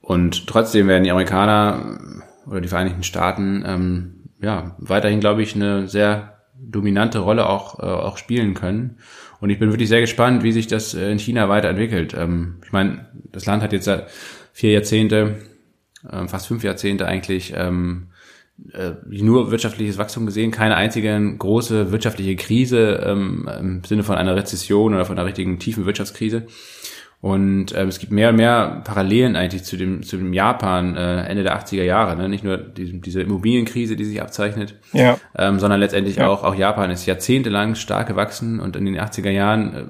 und 0.01 0.47
trotzdem 0.47 0.87
werden 0.87 1.03
die 1.03 1.11
Amerikaner 1.11 1.99
oder 2.45 2.61
die 2.61 2.69
Vereinigten 2.69 3.03
Staaten 3.03 3.63
ähm, 3.65 4.13
ja, 4.41 4.75
weiterhin, 4.77 5.19
glaube 5.19 5.41
ich, 5.41 5.55
eine 5.55 5.87
sehr 5.87 6.36
dominante 6.59 7.19
Rolle 7.19 7.47
auch, 7.47 7.79
äh, 7.79 7.83
auch 7.83 8.17
spielen 8.17 8.53
können. 8.53 8.97
Und 9.39 9.49
ich 9.49 9.59
bin 9.59 9.71
wirklich 9.71 9.89
sehr 9.89 10.01
gespannt, 10.01 10.43
wie 10.43 10.51
sich 10.51 10.67
das 10.67 10.93
äh, 10.93 11.11
in 11.11 11.19
China 11.19 11.49
weiterentwickelt. 11.49 12.15
Ähm, 12.17 12.57
ich 12.63 12.71
meine, 12.71 13.07
das 13.31 13.45
Land 13.45 13.63
hat 13.63 13.73
jetzt 13.73 13.85
seit 13.85 14.09
vier 14.53 14.71
Jahrzehnte, 14.71 15.35
äh, 16.09 16.27
fast 16.27 16.47
fünf 16.47 16.63
Jahrzehnte 16.63 17.05
eigentlich, 17.05 17.53
ähm, 17.55 18.07
äh, 18.73 18.93
nur 19.09 19.51
wirtschaftliches 19.51 19.97
Wachstum 19.97 20.25
gesehen, 20.25 20.51
keine 20.51 20.75
einzige 20.75 21.35
große 21.37 21.91
wirtschaftliche 21.91 22.35
Krise 22.35 23.03
ähm, 23.05 23.47
im 23.59 23.83
Sinne 23.83 24.03
von 24.03 24.15
einer 24.15 24.35
Rezession 24.35 24.95
oder 24.95 25.05
von 25.05 25.17
einer 25.17 25.27
richtigen 25.27 25.59
tiefen 25.59 25.85
Wirtschaftskrise. 25.85 26.47
Und 27.19 27.75
ähm, 27.75 27.87
es 27.87 27.97
gibt 27.97 28.11
mehr 28.11 28.29
und 28.29 28.35
mehr 28.35 28.81
Parallelen 28.85 29.35
eigentlich 29.35 29.63
zu 29.63 29.75
dem, 29.75 30.03
zu 30.03 30.17
dem 30.17 30.33
Japan 30.33 30.95
äh, 30.95 31.23
Ende 31.23 31.43
der 31.43 31.59
80er 31.59 31.83
Jahre. 31.83 32.15
Ne? 32.15 32.29
Nicht 32.29 32.43
nur 32.43 32.57
die, 32.57 33.01
diese 33.01 33.21
Immobilienkrise, 33.21 33.95
die 33.95 34.05
sich 34.05 34.21
abzeichnet, 34.21 34.75
ja. 34.93 35.17
ähm, 35.35 35.59
sondern 35.59 35.79
letztendlich 35.79 36.17
ja. 36.17 36.27
auch, 36.27 36.43
auch 36.43 36.53
Japan 36.53 36.91
ist 36.91 37.07
jahrzehntelang 37.07 37.73
stark 37.73 38.07
gewachsen 38.07 38.59
und 38.59 38.75
in 38.75 38.85
den 38.85 38.99
80er 38.99 39.31
Jahren 39.31 39.73
äh, 39.73 39.83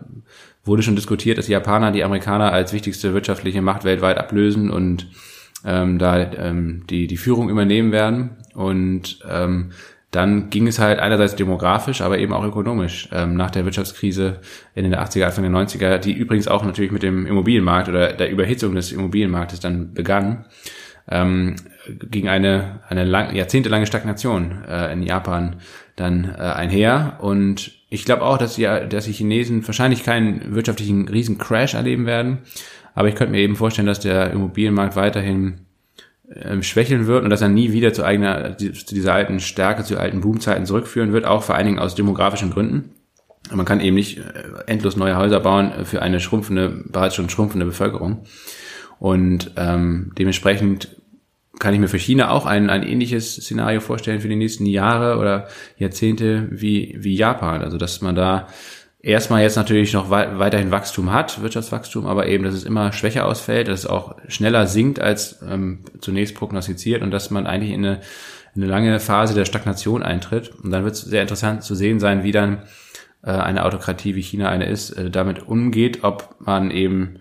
wurde 0.64 0.84
schon 0.84 0.96
diskutiert, 0.96 1.38
dass 1.38 1.48
die 1.48 1.52
Japaner 1.52 1.92
die 1.92 2.04
Amerikaner 2.04 2.54
als 2.54 2.72
wichtigste 2.72 3.14
wirtschaftliche 3.14 3.62
Macht 3.62 3.84
weltweit 3.84 4.18
ablösen 4.18 4.70
und 4.70 5.08
ähm, 5.66 6.00
da 6.00 6.32
ähm, 6.32 6.86
die, 6.90 7.08
die 7.08 7.18
Führung 7.18 7.50
übernehmen 7.50 7.92
werden. 7.92 8.38
Und 8.54 9.20
ähm, 9.30 9.72
dann 10.12 10.50
ging 10.50 10.68
es 10.68 10.80
halt 10.80 11.00
einerseits 11.00 11.36
demografisch, 11.36 12.02
aber 12.02 12.18
eben 12.18 12.34
auch 12.34 12.46
ökonomisch 12.46 13.10
ähm, 13.12 13.36
nach 13.36 13.52
der 13.52 13.66
Wirtschaftskrise 13.66 14.40
in 14.74 14.84
den 14.84 14.96
80er, 14.96 15.26
Anfang 15.26 15.44
der 15.44 15.52
90er, 15.52 15.98
die 15.98 16.14
übrigens 16.14 16.48
auch 16.48 16.64
natürlich 16.64 16.92
mit 16.92 17.04
dem 17.04 17.26
Immobilienmarkt 17.26 17.90
oder 17.90 18.14
der 18.14 18.30
Überhitzung 18.30 18.74
des 18.74 18.92
Immobilienmarktes 18.94 19.60
dann 19.60 19.94
begann, 19.94 20.46
ähm, 21.10 21.56
ging 22.10 22.30
eine, 22.30 22.82
eine 22.88 23.04
lang, 23.04 23.36
jahrzehntelange 23.36 23.86
Stagnation 23.86 24.64
äh, 24.68 24.92
in 24.94 25.04
Japan 25.04 25.58
dann 25.96 26.26
äh, 26.26 26.42
einher. 26.42 27.18
Und 27.20 27.72
ich 27.90 28.06
glaube 28.06 28.24
auch, 28.24 28.38
dass 28.38 28.56
die, 28.56 28.64
dass 28.64 29.06
die 29.06 29.14
Chinesen 29.14 29.66
wahrscheinlich 29.68 30.04
keinen 30.04 30.56
wirtschaftlichen 30.56 31.08
Riesencrash 31.08 31.74
erleben 31.74 32.06
werden. 32.06 32.40
Aber 32.96 33.10
ich 33.10 33.16
könnte 33.16 33.32
mir 33.32 33.42
eben 33.42 33.56
vorstellen, 33.56 33.88
dass 33.88 34.00
der 34.00 34.32
Immobilienmarkt 34.32 34.96
weiterhin 34.96 35.67
ähm, 36.34 36.64
schwächeln 36.64 37.08
wird 37.08 37.24
und 37.24 37.30
dass 37.30 37.42
er 37.42 37.50
nie 37.50 37.72
wieder 37.72 37.94
zu 37.94 38.04
eigener, 38.04 38.58
zu 38.58 38.72
dieser 38.72 39.14
alten 39.14 39.40
Stärke, 39.40 39.84
zu 39.84 39.98
alten 39.98 40.22
Boomzeiten 40.22 40.66
zurückführen 40.66 41.14
wird, 41.14 41.26
auch 41.26 41.44
vor 41.44 41.56
allen 41.56 41.66
Dingen 41.66 41.80
aus 41.80 41.96
demografischen 41.96 42.52
Gründen. 42.52 42.92
Man 43.52 43.66
kann 43.66 43.80
eben 43.80 43.96
nicht 43.96 44.18
äh, 44.18 44.24
endlos 44.66 44.98
neue 44.98 45.18
Häuser 45.18 45.40
bauen 45.40 45.86
für 45.86 46.02
eine 46.02 46.20
schrumpfende, 46.20 46.84
bereits 46.88 47.16
schon 47.16 47.30
schrumpfende 47.30 47.66
Bevölkerung. 47.66 48.26
Und 49.00 49.52
ähm, 49.56 50.12
dementsprechend 50.18 50.98
kann 51.60 51.74
ich 51.74 51.80
mir 51.80 51.88
für 51.88 51.98
China 52.00 52.30
auch 52.30 52.46
ein, 52.46 52.70
ein 52.70 52.84
ähnliches 52.84 53.36
Szenario 53.36 53.80
vorstellen 53.80 54.22
für 54.22 54.28
die 54.28 54.36
nächsten 54.36 54.66
Jahre 54.66 55.18
oder 55.18 55.48
Jahrzehnte 55.78 56.48
wie, 56.52 56.96
wie 57.00 57.16
Japan. 57.16 57.62
Also 57.62 57.78
dass 57.78 58.02
man 58.02 58.16
da 58.16 58.48
erstmal 59.00 59.42
jetzt 59.44 59.56
natürlich 59.56 59.94
noch 59.94 60.10
weiterhin 60.10 60.72
Wachstum 60.72 61.14
hat, 61.14 61.42
Wirtschaftswachstum, 61.42 62.06
aber 62.06 62.28
eben, 62.28 62.44
dass 62.44 62.54
es 62.54 62.64
immer 62.64 62.92
schwächer 62.94 63.26
ausfällt, 63.26 63.68
dass 63.68 63.82
es 63.82 63.86
auch 63.86 64.16
schneller 64.28 64.68
sinkt 64.68 65.00
als 65.00 65.42
ähm, 65.48 65.86
zunächst 66.02 66.36
prognostiziert 66.36 67.02
und 67.02 67.12
dass 67.12 67.30
man 67.30 67.48
eigentlich 67.48 67.72
in 67.72 67.86
eine, 67.86 68.02
in 68.56 68.64
eine 68.64 68.72
lange 68.72 69.00
Phase 69.00 69.34
der 69.34 69.46
Stagnation 69.46 70.04
eintritt. 70.04 70.52
Und 70.64 70.72
dann 70.72 70.84
wird 70.84 70.96
es 70.96 71.02
sehr 71.02 71.22
interessant 71.22 71.64
zu 71.64 71.76
sehen 71.76 72.00
sein, 72.00 72.24
wie 72.24 72.32
dann 72.32 72.64
äh, 73.24 73.32
eine 73.32 73.66
Autokratie 73.66 74.16
wie 74.16 74.24
China 74.24 74.50
eine 74.50 74.66
ist, 74.66 74.92
äh, 74.92 75.10
damit 75.10 75.48
umgeht, 75.48 76.04
ob 76.04 76.36
man 76.40 76.72
eben 76.72 77.20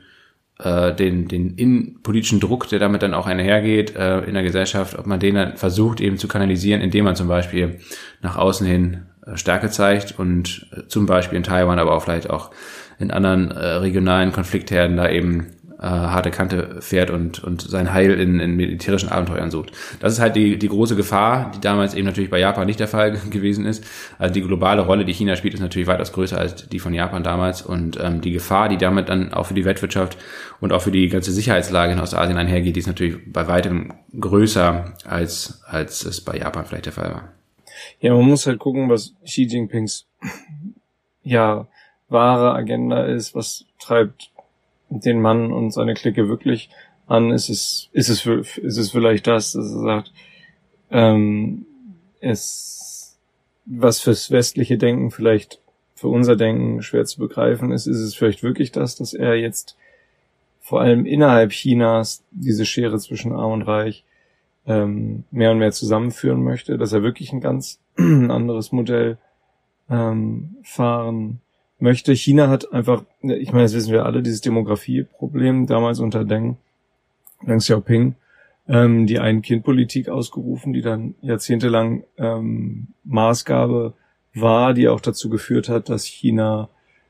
äh, 0.59 0.95
den, 0.95 1.29
den 1.29 1.55
innenpolitischen 1.57 2.41
Druck, 2.41 2.69
der 2.69 2.79
damit 2.79 3.03
dann 3.03 3.13
auch 3.13 3.27
einhergeht 3.27 3.95
äh, 3.95 4.21
in 4.21 4.35
der 4.35 4.43
Gesellschaft, 4.43 4.99
ob 4.99 5.07
man 5.07 5.21
den 5.21 5.35
dann 5.35 5.57
versucht 5.57 6.01
eben 6.01 6.17
zu 6.17 6.29
kanalisieren, 6.29 6.81
indem 6.81 7.05
man 7.05 7.17
zum 7.17 7.29
Beispiel 7.29 7.81
nach 8.23 8.37
außen 8.37 8.67
hin 8.67 9.03
Stärke 9.35 9.71
zeigt 9.71 10.19
und 10.19 10.69
äh, 10.73 10.87
zum 10.89 11.07
Beispiel 11.07 11.37
in 11.37 11.43
Taiwan, 11.43 11.79
aber 11.79 11.93
auch 11.93 12.03
vielleicht 12.03 12.31
auch 12.31 12.51
in 12.99 13.11
anderen 13.11 13.51
äh, 13.51 13.67
regionalen 13.67 14.33
Konfliktherden 14.33 14.97
da 14.97 15.09
eben 15.11 15.49
äh, 15.79 15.83
harte 15.87 16.31
Kante 16.31 16.79
fährt 16.81 17.11
und, 17.11 17.43
und 17.45 17.61
sein 17.61 17.93
Heil 17.93 18.13
in, 18.13 18.41
in 18.41 18.57
militärischen 18.57 19.11
Abenteuern 19.11 19.51
sucht. 19.51 19.73
Das 20.01 20.13
ist 20.13 20.21
halt 20.21 20.35
die, 20.35 20.59
die 20.59 20.69
große 20.69 20.97
Gefahr, 20.97 21.51
die 21.55 21.61
damals 21.61 21.95
eben 21.95 22.07
natürlich 22.07 22.31
bei 22.31 22.39
Japan 22.41 22.67
nicht 22.67 22.81
der 22.81 22.89
Fall 22.89 23.13
gewesen 23.31 23.67
ist. 23.67 23.85
Also 24.19 24.33
die 24.33 24.43
globale 24.43 24.83
Rolle, 24.83 25.05
die 25.05 25.13
China 25.13 25.37
spielt, 25.37 25.55
ist 25.55 25.61
natürlich 25.61 25.89
weitaus 25.89 26.13
größer 26.13 26.39
als 26.39 26.69
die 26.69 26.79
von 26.79 26.95
Japan 26.95 27.23
damals 27.23 27.63
und 27.63 27.99
ähm, 28.03 28.21
die 28.21 28.33
Gefahr, 28.33 28.69
die 28.69 28.79
damit 28.79 29.09
dann 29.09 29.35
auch 29.35 29.47
für 29.47 29.55
die 29.55 29.65
Weltwirtschaft 29.65 30.17
und 30.61 30.73
auch 30.73 30.83
für 30.83 30.93
die 30.93 31.09
ganze 31.09 31.33
Sicherheitslage 31.33 31.93
in 31.93 32.01
Ostasien 32.01 32.39
einhergeht, 32.39 32.77
die 32.77 32.81
ist 32.81 32.87
natürlich 32.87 33.17
bei 33.27 33.47
weitem 33.47 33.93
größer 34.19 34.95
als, 35.05 35.63
als 35.67 36.05
es 36.05 36.23
bei 36.23 36.39
Japan 36.39 36.65
vielleicht 36.65 36.87
der 36.87 36.93
Fall 36.95 37.11
war. 37.13 37.36
Ja, 38.01 38.15
man 38.15 38.27
muss 38.27 38.47
halt 38.47 38.59
gucken, 38.59 38.89
was 38.89 39.15
Xi 39.25 39.45
Jinpings 39.45 40.07
ja 41.23 41.67
wahre 42.09 42.55
Agenda 42.55 43.05
ist, 43.05 43.35
was 43.35 43.67
treibt 43.79 44.31
den 44.89 45.21
Mann 45.21 45.53
und 45.53 45.73
seine 45.73 45.95
Clique 45.95 46.29
wirklich 46.29 46.71
an. 47.07 47.31
Ist 47.31 47.49
es, 47.49 47.89
ist 47.93 48.09
es, 48.09 48.27
ist 48.27 48.77
es 48.77 48.91
vielleicht 48.91 49.27
das, 49.27 49.53
dass 49.53 49.73
er 49.73 49.81
sagt, 49.81 50.13
ähm, 50.91 51.67
es, 52.21 53.19
was 53.65 54.01
fürs 54.01 54.31
westliche 54.31 54.79
Denken 54.79 55.11
vielleicht 55.11 55.61
für 55.95 56.09
unser 56.09 56.37
Denken 56.37 56.83
schwer 56.83 57.05
zu 57.07 57.19
begreifen 57.19 57.73
ist, 57.73 57.87
ist 57.87 57.99
es 57.99 58.15
vielleicht 58.15 58.43
wirklich 58.43 58.71
das, 58.71 58.97
dass 58.97 59.15
er 59.15 59.35
jetzt 59.35 59.77
vor 60.61 60.81
allem 60.81 61.07
innerhalb 61.07 61.53
Chinas 61.53 62.23
diese 62.31 62.67
Schere 62.67 62.99
zwischen 62.99 63.33
Arm 63.33 63.53
und 63.53 63.63
Reich 63.63 64.05
ähm, 64.67 65.25
mehr 65.31 65.53
und 65.53 65.59
mehr 65.59 65.73
zusammenführen 65.73 66.43
möchte, 66.43 66.77
dass 66.79 66.93
er 66.93 67.03
wirklich 67.03 67.33
ein 67.33 67.41
ganz 67.41 67.81
anderes 67.97 68.73
Modell 68.73 69.19
ähm, 69.89 70.57
fahren 70.63 71.41
möchte. 71.79 72.15
China 72.15 72.49
hat 72.49 72.73
einfach, 72.73 73.05
ich 73.23 73.53
meine, 73.53 73.65
das 73.65 73.75
wissen 73.75 73.93
wir 73.93 74.05
alle, 74.05 74.23
dieses 74.23 74.41
Demografieproblem 74.41 75.67
damals 75.67 76.01
unter 76.01 76.25
Deng, 76.25 76.57
Deng 77.47 77.59
Xiaoping, 77.59 78.17
ähm, 78.69 79.07
die 79.07 79.21
Ein-Kind-Politik 79.21 80.09
ausgerufen, 80.09 80.73
die 80.73 80.83
dann 80.83 81.15
jahrzehntelang 81.21 82.05
ähm, 82.19 82.89
Maßgabe 83.05 83.95
war, 84.35 84.75
die 84.75 84.89
auch 84.89 85.01
dazu 85.01 85.31
geführt 85.31 85.69
hat, 85.69 85.89
dass 85.89 86.05
China 86.05 86.69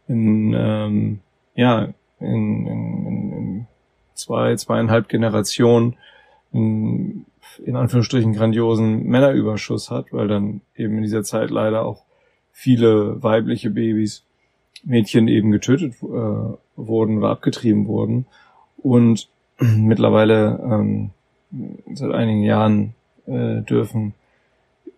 in, 0.09 0.55
ähm, 0.55 1.21
ja, 1.55 1.95
in, 2.21 2.67
in, 2.67 3.33
in 3.33 3.67
zwei, 4.15 4.55
zweieinhalb 4.57 5.09
Generationen 5.09 5.97
in 7.65 7.77
Anführungsstrichen 7.77 8.33
grandiosen 8.33 9.05
Männerüberschuss 9.05 9.91
hat, 9.91 10.13
weil 10.13 10.29
dann 10.29 10.61
eben 10.77 10.97
in 10.97 11.03
dieser 11.03 11.23
Zeit 11.23 11.51
leider 11.51 11.85
auch 11.85 12.05
viele 12.53 13.23
weibliche 13.23 13.71
Babys, 13.71 14.25
Mädchen 14.85 15.29
eben 15.29 15.51
getötet 15.51 15.95
äh, 16.03 16.07
wurden 16.77 17.19
oder 17.19 17.31
abgetrieben 17.31 17.87
wurden. 17.87 18.27
Und 18.79 19.29
mittlerweile 19.59 20.61
ähm, 20.63 21.11
seit 21.93 22.13
einigen 22.13 22.43
Jahren 22.43 22.95
äh, 23.27 23.63
dürfen 23.63 24.15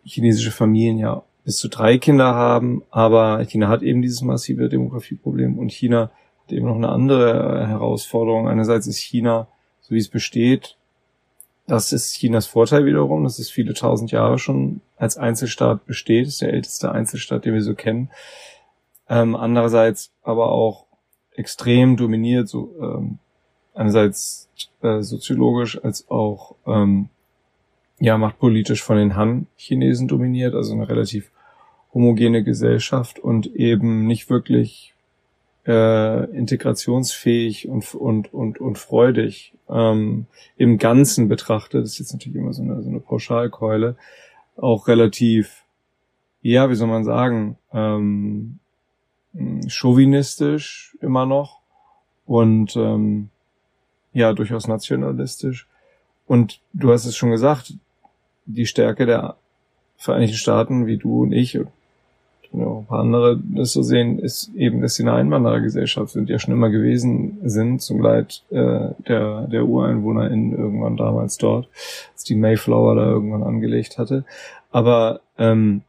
chinesische 0.05 0.51
Familien 0.51 0.99
ja 0.99 1.23
bis 1.45 1.57
zu 1.57 1.69
drei 1.69 1.99
Kinder 1.99 2.35
haben, 2.35 2.83
aber 2.91 3.45
China 3.47 3.69
hat 3.69 3.83
eben 3.83 4.03
dieses 4.03 4.23
massive 4.23 4.69
Demografieproblem 4.69 5.59
und 5.59 5.73
China 5.73 6.11
hat 6.43 6.53
eben 6.53 6.67
noch 6.67 6.77
eine 6.77 6.91
andere 6.91 7.67
Herausforderung. 7.67 8.49
Einerseits 8.49 8.87
ist 8.87 8.99
China, 8.99 9.49
so 9.81 9.95
wie 9.95 9.99
es 9.99 10.09
besteht, 10.09 10.77
das 11.69 11.93
ist 11.93 12.15
Chinas 12.15 12.47
Vorteil 12.47 12.87
wiederum, 12.87 13.25
dass 13.25 13.39
es 13.39 13.51
viele 13.51 13.75
tausend 13.75 14.11
Jahre 14.11 14.39
schon 14.39 14.81
als 14.97 15.19
Einzelstaat 15.19 15.85
besteht. 15.85 16.27
Ist 16.27 16.41
der 16.41 16.53
älteste 16.53 16.91
Einzelstaat, 16.91 17.45
den 17.45 17.53
wir 17.53 17.63
so 17.63 17.75
kennen. 17.75 18.11
Ähm, 19.09 19.37
andererseits 19.37 20.11
aber 20.23 20.51
auch 20.51 20.87
extrem 21.33 21.99
dominiert, 21.99 22.49
so 22.49 22.75
ähm, 22.81 23.19
einerseits 23.75 24.49
äh, 24.83 25.03
soziologisch 25.03 25.83
als 25.85 26.11
auch 26.11 26.57
ähm, 26.67 27.11
ja 28.01 28.17
machtpolitisch 28.17 28.83
von 28.83 28.97
den 28.97 29.15
Han-Chinesen 29.15 30.09
dominiert, 30.09 30.55
also 30.55 30.73
eine 30.73 30.89
relativ 30.89 31.31
homogene 31.93 32.43
Gesellschaft 32.43 33.19
und 33.19 33.47
eben 33.47 34.07
nicht 34.07 34.31
wirklich 34.31 34.95
äh, 35.69 36.25
integrationsfähig 36.31 37.69
und, 37.69 37.95
und, 37.95 38.33
und, 38.33 38.59
und 38.59 38.79
freudig 38.79 39.53
ähm, 39.69 40.27
im 40.57 40.79
Ganzen 40.79 41.29
betrachtet, 41.29 41.85
ist 41.85 41.99
jetzt 41.99 42.15
natürlich 42.15 42.39
immer 42.39 42.55
so 42.55 42.63
eine, 42.63 42.83
so 42.83 42.89
eine 42.89 43.01
Pauschalkeule, 43.01 43.97
auch 44.57 44.89
relativ, 44.89 45.65
ja, 46.41 46.71
wie 46.71 46.75
soll 46.75 46.89
man 46.89 47.05
sagen, 47.05 47.59
ähm, 47.73 48.59
chauvinistisch 49.69 50.97
immer 51.03 51.27
noch 51.27 51.61
und 52.25 52.75
ähm, 52.77 53.29
ja, 54.15 54.33
durchaus 54.33 54.69
nationalistisch. 54.69 55.69
Und 56.27 56.61
du 56.73 56.93
hast 56.93 57.05
es 57.05 57.15
schon 57.15 57.31
gesagt, 57.31 57.75
die 58.47 58.67
Stärke 58.67 59.05
der 59.05 59.37
Vereinigten 59.99 60.37
Staaten, 60.37 60.87
wie 60.87 60.97
du 60.97 61.25
und 61.25 61.33
ich, 61.33 61.59
ja, 62.53 62.67
ein 62.67 62.87
paar 62.87 63.01
andere 63.01 63.39
das 63.43 63.73
so 63.73 63.83
sehen, 63.83 64.19
ist 64.19 64.55
eben, 64.55 64.81
dass 64.81 64.95
sie 64.95 65.03
eine 65.03 65.13
Einwanderergesellschaft 65.13 66.13
sind, 66.13 66.29
die 66.29 66.33
ja 66.33 66.39
schon 66.39 66.55
immer 66.55 66.71
gewesen 66.71 67.39
sind, 67.43 67.83
zum 67.83 68.01
Leid 68.01 68.43
äh, 68.51 68.91
der, 69.07 69.47
der 69.47 69.67
UreinwohnerInnen 69.67 70.57
irgendwann 70.57 70.97
damals 70.97 71.37
dort, 71.37 71.69
als 72.13 72.25
die 72.25 72.35
Mayflower 72.35 72.95
da 72.95 73.07
irgendwann 73.07 73.43
angelegt 73.43 73.99
hatte. 73.99 74.25
Aber 74.71 75.21
ähm, 75.39 75.83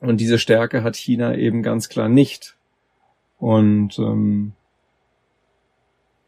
und 0.00 0.20
diese 0.20 0.38
Stärke 0.38 0.82
hat 0.82 0.96
China 0.96 1.34
eben 1.36 1.62
ganz 1.62 1.88
klar 1.88 2.08
nicht. 2.08 2.56
Und 3.38 3.98
ähm, 3.98 4.52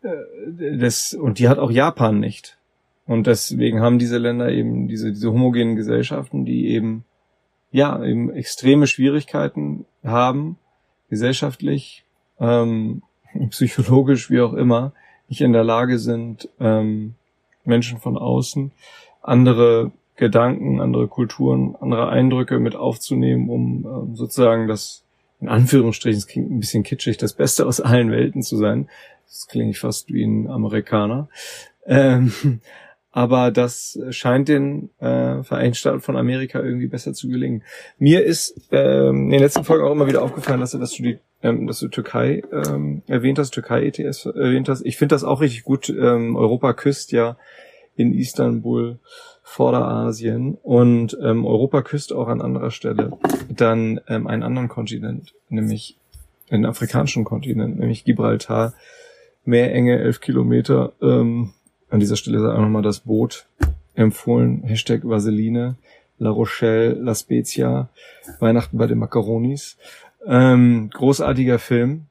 äh, 0.02 0.78
das, 0.78 1.14
und 1.14 1.38
die 1.38 1.48
hat 1.48 1.58
auch 1.58 1.70
Japan 1.70 2.18
nicht. 2.18 2.56
Und 3.06 3.26
deswegen 3.26 3.80
haben 3.80 3.98
diese 3.98 4.18
Länder 4.18 4.50
eben 4.50 4.88
diese, 4.88 5.12
diese 5.12 5.32
homogenen 5.32 5.76
Gesellschaften, 5.76 6.44
die 6.44 6.68
eben 6.68 7.04
ja, 7.70 8.02
eben 8.02 8.30
extreme 8.30 8.86
Schwierigkeiten 8.86 9.84
haben, 10.04 10.56
gesellschaftlich, 11.10 12.04
ähm, 12.40 13.02
psychologisch, 13.50 14.30
wie 14.30 14.40
auch 14.40 14.54
immer, 14.54 14.92
nicht 15.28 15.40
in 15.40 15.52
der 15.52 15.64
Lage 15.64 15.98
sind, 15.98 16.48
ähm, 16.58 17.14
Menschen 17.64 17.98
von 17.98 18.16
außen 18.16 18.72
andere 19.22 19.92
Gedanken, 20.16 20.80
andere 20.80 21.06
Kulturen, 21.06 21.76
andere 21.80 22.08
Eindrücke 22.08 22.58
mit 22.58 22.74
aufzunehmen, 22.74 23.48
um 23.48 23.86
ähm, 23.86 24.16
sozusagen 24.16 24.66
das, 24.66 25.04
in 25.40 25.48
Anführungsstrichen, 25.48 26.18
es 26.18 26.26
klingt 26.26 26.50
ein 26.50 26.60
bisschen 26.60 26.82
kitschig, 26.82 27.18
das 27.18 27.34
Beste 27.34 27.66
aus 27.66 27.80
allen 27.80 28.10
Welten 28.10 28.42
zu 28.42 28.56
sein. 28.56 28.88
Das 29.26 29.46
klingt 29.46 29.76
fast 29.76 30.12
wie 30.12 30.24
ein 30.24 30.48
Amerikaner. 30.48 31.28
Ähm, 31.86 32.32
aber 33.10 33.50
das 33.50 33.98
scheint 34.10 34.48
den 34.48 34.90
äh, 34.98 35.42
Vereinigten 35.42 35.74
Staaten 35.74 36.00
von 36.00 36.16
Amerika 36.16 36.60
irgendwie 36.60 36.88
besser 36.88 37.14
zu 37.14 37.28
gelingen. 37.28 37.62
Mir 37.98 38.24
ist 38.24 38.68
ähm, 38.70 39.24
in 39.24 39.30
den 39.30 39.40
letzten 39.40 39.64
Folgen 39.64 39.84
auch 39.84 39.92
immer 39.92 40.06
wieder 40.06 40.22
aufgefallen, 40.22 40.60
dass 40.60 40.72
du, 40.72 40.78
dass 40.78 40.92
du 40.92 41.02
die 41.02 41.18
ähm, 41.42 41.66
dass 41.66 41.80
du 41.80 41.88
Türkei 41.88 42.42
ähm, 42.52 43.02
erwähnt 43.06 43.38
hast, 43.38 43.50
Türkei 43.50 43.86
ETS 43.86 44.26
erwähnt 44.26 44.68
hast. 44.68 44.84
Ich 44.84 44.96
finde 44.96 45.14
das 45.14 45.24
auch 45.24 45.40
richtig 45.40 45.64
gut. 45.64 45.88
Ähm, 45.88 46.36
Europa 46.36 46.72
küsst 46.72 47.12
ja 47.12 47.36
in 47.96 48.12
Istanbul 48.12 48.98
Vorderasien 49.42 50.58
und 50.62 51.16
ähm, 51.22 51.46
Europa 51.46 51.82
küsst 51.82 52.12
auch 52.12 52.28
an 52.28 52.42
anderer 52.42 52.70
Stelle 52.70 53.16
dann 53.48 54.00
ähm, 54.08 54.26
einen 54.26 54.42
anderen 54.42 54.68
Kontinent, 54.68 55.34
nämlich 55.48 55.96
einen 56.50 56.66
afrikanischen 56.66 57.24
Kontinent, 57.24 57.78
nämlich 57.78 58.04
Gibraltar, 58.04 58.74
Meerenge, 59.44 59.98
elf 59.98 60.20
Kilometer. 60.20 60.92
Ähm, 61.00 61.54
an 61.90 62.00
dieser 62.00 62.16
Stelle 62.16 62.40
sei 62.40 62.52
auch 62.52 62.60
nochmal 62.60 62.82
das 62.82 63.00
Boot 63.00 63.46
empfohlen. 63.94 64.62
Hashtag 64.64 65.02
Vaseline, 65.04 65.76
La 66.18 66.30
Rochelle, 66.30 66.94
La 66.94 67.14
Spezia, 67.14 67.88
Weihnachten 68.40 68.78
bei 68.78 68.86
den 68.86 68.98
Macaronis. 68.98 69.76
Ähm, 70.26 70.90
großartiger 70.92 71.58
Film. 71.58 72.06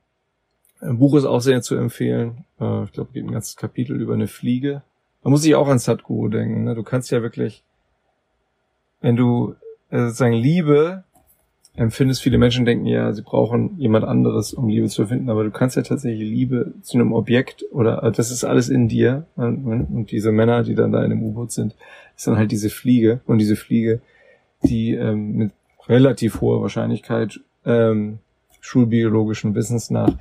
Ein 0.79 0.99
Buch 0.99 1.15
ist 1.15 1.25
auch 1.25 1.41
sehr 1.41 1.61
zu 1.61 1.75
empfehlen. 1.75 2.45
Äh, 2.59 2.83
ich 2.83 2.91
glaube, 2.91 3.11
geht 3.13 3.25
ein 3.25 3.31
ganzes 3.31 3.55
Kapitel 3.55 3.99
über 3.99 4.13
eine 4.13 4.27
Fliege. 4.27 4.83
Da 5.23 5.29
muss 5.29 5.45
ich 5.45 5.55
auch 5.55 5.67
an 5.67 5.79
Sadhguru 5.79 6.29
denken. 6.29 6.63
Ne? 6.63 6.75
Du 6.75 6.83
kannst 6.83 7.11
ja 7.11 7.21
wirklich, 7.21 7.63
wenn 9.01 9.15
du 9.15 9.55
äh, 9.89 10.05
sozusagen 10.05 10.33
Liebe 10.33 11.03
empfindest, 11.77 12.21
viele 12.21 12.37
Menschen 12.37 12.65
denken 12.65 12.85
ja, 12.85 13.13
sie 13.13 13.21
brauchen 13.21 13.77
jemand 13.77 14.03
anderes, 14.03 14.53
um 14.53 14.67
Liebe 14.67 14.87
zu 14.87 15.05
finden, 15.05 15.29
aber 15.29 15.43
du 15.43 15.51
kannst 15.51 15.75
ja 15.75 15.83
tatsächlich 15.83 16.27
Liebe 16.27 16.73
zu 16.81 16.97
einem 16.97 17.13
Objekt 17.13 17.63
oder 17.71 18.03
äh, 18.03 18.11
das 18.11 18.31
ist 18.31 18.43
alles 18.43 18.67
in 18.69 18.87
dir 18.89 19.25
und 19.35 20.07
diese 20.11 20.31
Männer, 20.31 20.63
die 20.63 20.75
dann 20.75 20.91
da 20.91 21.03
in 21.03 21.11
dem 21.11 21.23
U-Boot 21.23 21.51
sind, 21.51 21.75
ist 22.15 22.27
dann 22.27 22.37
halt 22.37 22.51
diese 22.51 22.69
Fliege 22.69 23.21
und 23.25 23.37
diese 23.37 23.55
Fliege, 23.55 24.01
die 24.63 24.93
ähm, 24.93 25.37
mit 25.37 25.51
relativ 25.87 26.41
hoher 26.41 26.61
Wahrscheinlichkeit 26.61 27.39
ähm, 27.65 28.19
schulbiologischen 28.59 29.55
Wissens 29.55 29.89
nach 29.89 30.17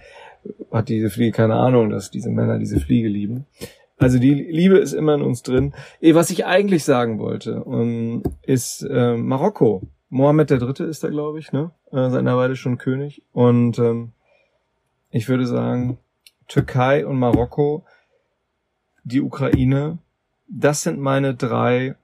hat 0.71 0.89
diese 0.89 1.11
Fliege 1.11 1.33
keine 1.33 1.55
Ahnung, 1.55 1.91
dass 1.91 2.11
diese 2.11 2.31
Männer 2.31 2.59
diese 2.59 2.79
Fliege 2.79 3.09
lieben. 3.09 3.47
Also 3.99 4.19
die 4.19 4.35
Liebe 4.35 4.77
ist 4.77 4.93
immer 4.93 5.15
in 5.15 5.23
uns 5.23 5.43
drin. 5.43 5.73
Eh, 6.01 6.15
was 6.15 6.31
ich 6.31 6.45
eigentlich 6.45 6.85
sagen 6.85 7.19
wollte, 7.19 7.65
ähm, 7.67 8.23
ist 8.43 8.83
äh, 8.83 9.17
Marokko. 9.17 9.83
Mohammed 10.09 10.51
der 10.51 10.59
Dritte 10.59 10.85
ist 10.85 11.03
da, 11.03 11.09
glaube 11.09 11.39
ich, 11.39 11.53
ne? 11.53 11.71
Äh, 11.91 12.11
seit 12.11 12.21
einer 12.21 12.37
Weile 12.37 12.57
schon 12.57 12.79
König. 12.79 13.23
Und 13.33 13.79
ähm, 13.79 14.13
ich 15.11 15.29
würde 15.29 15.47
sagen, 15.47 15.99
Türkei 16.49 17.07
und 17.07 17.19
Marokko, 17.19 17.85
die 19.05 19.21
Ukraine, 19.21 19.99
das 20.49 20.83
sind 20.83 21.01
meine 21.01 21.35
drei 21.35 21.97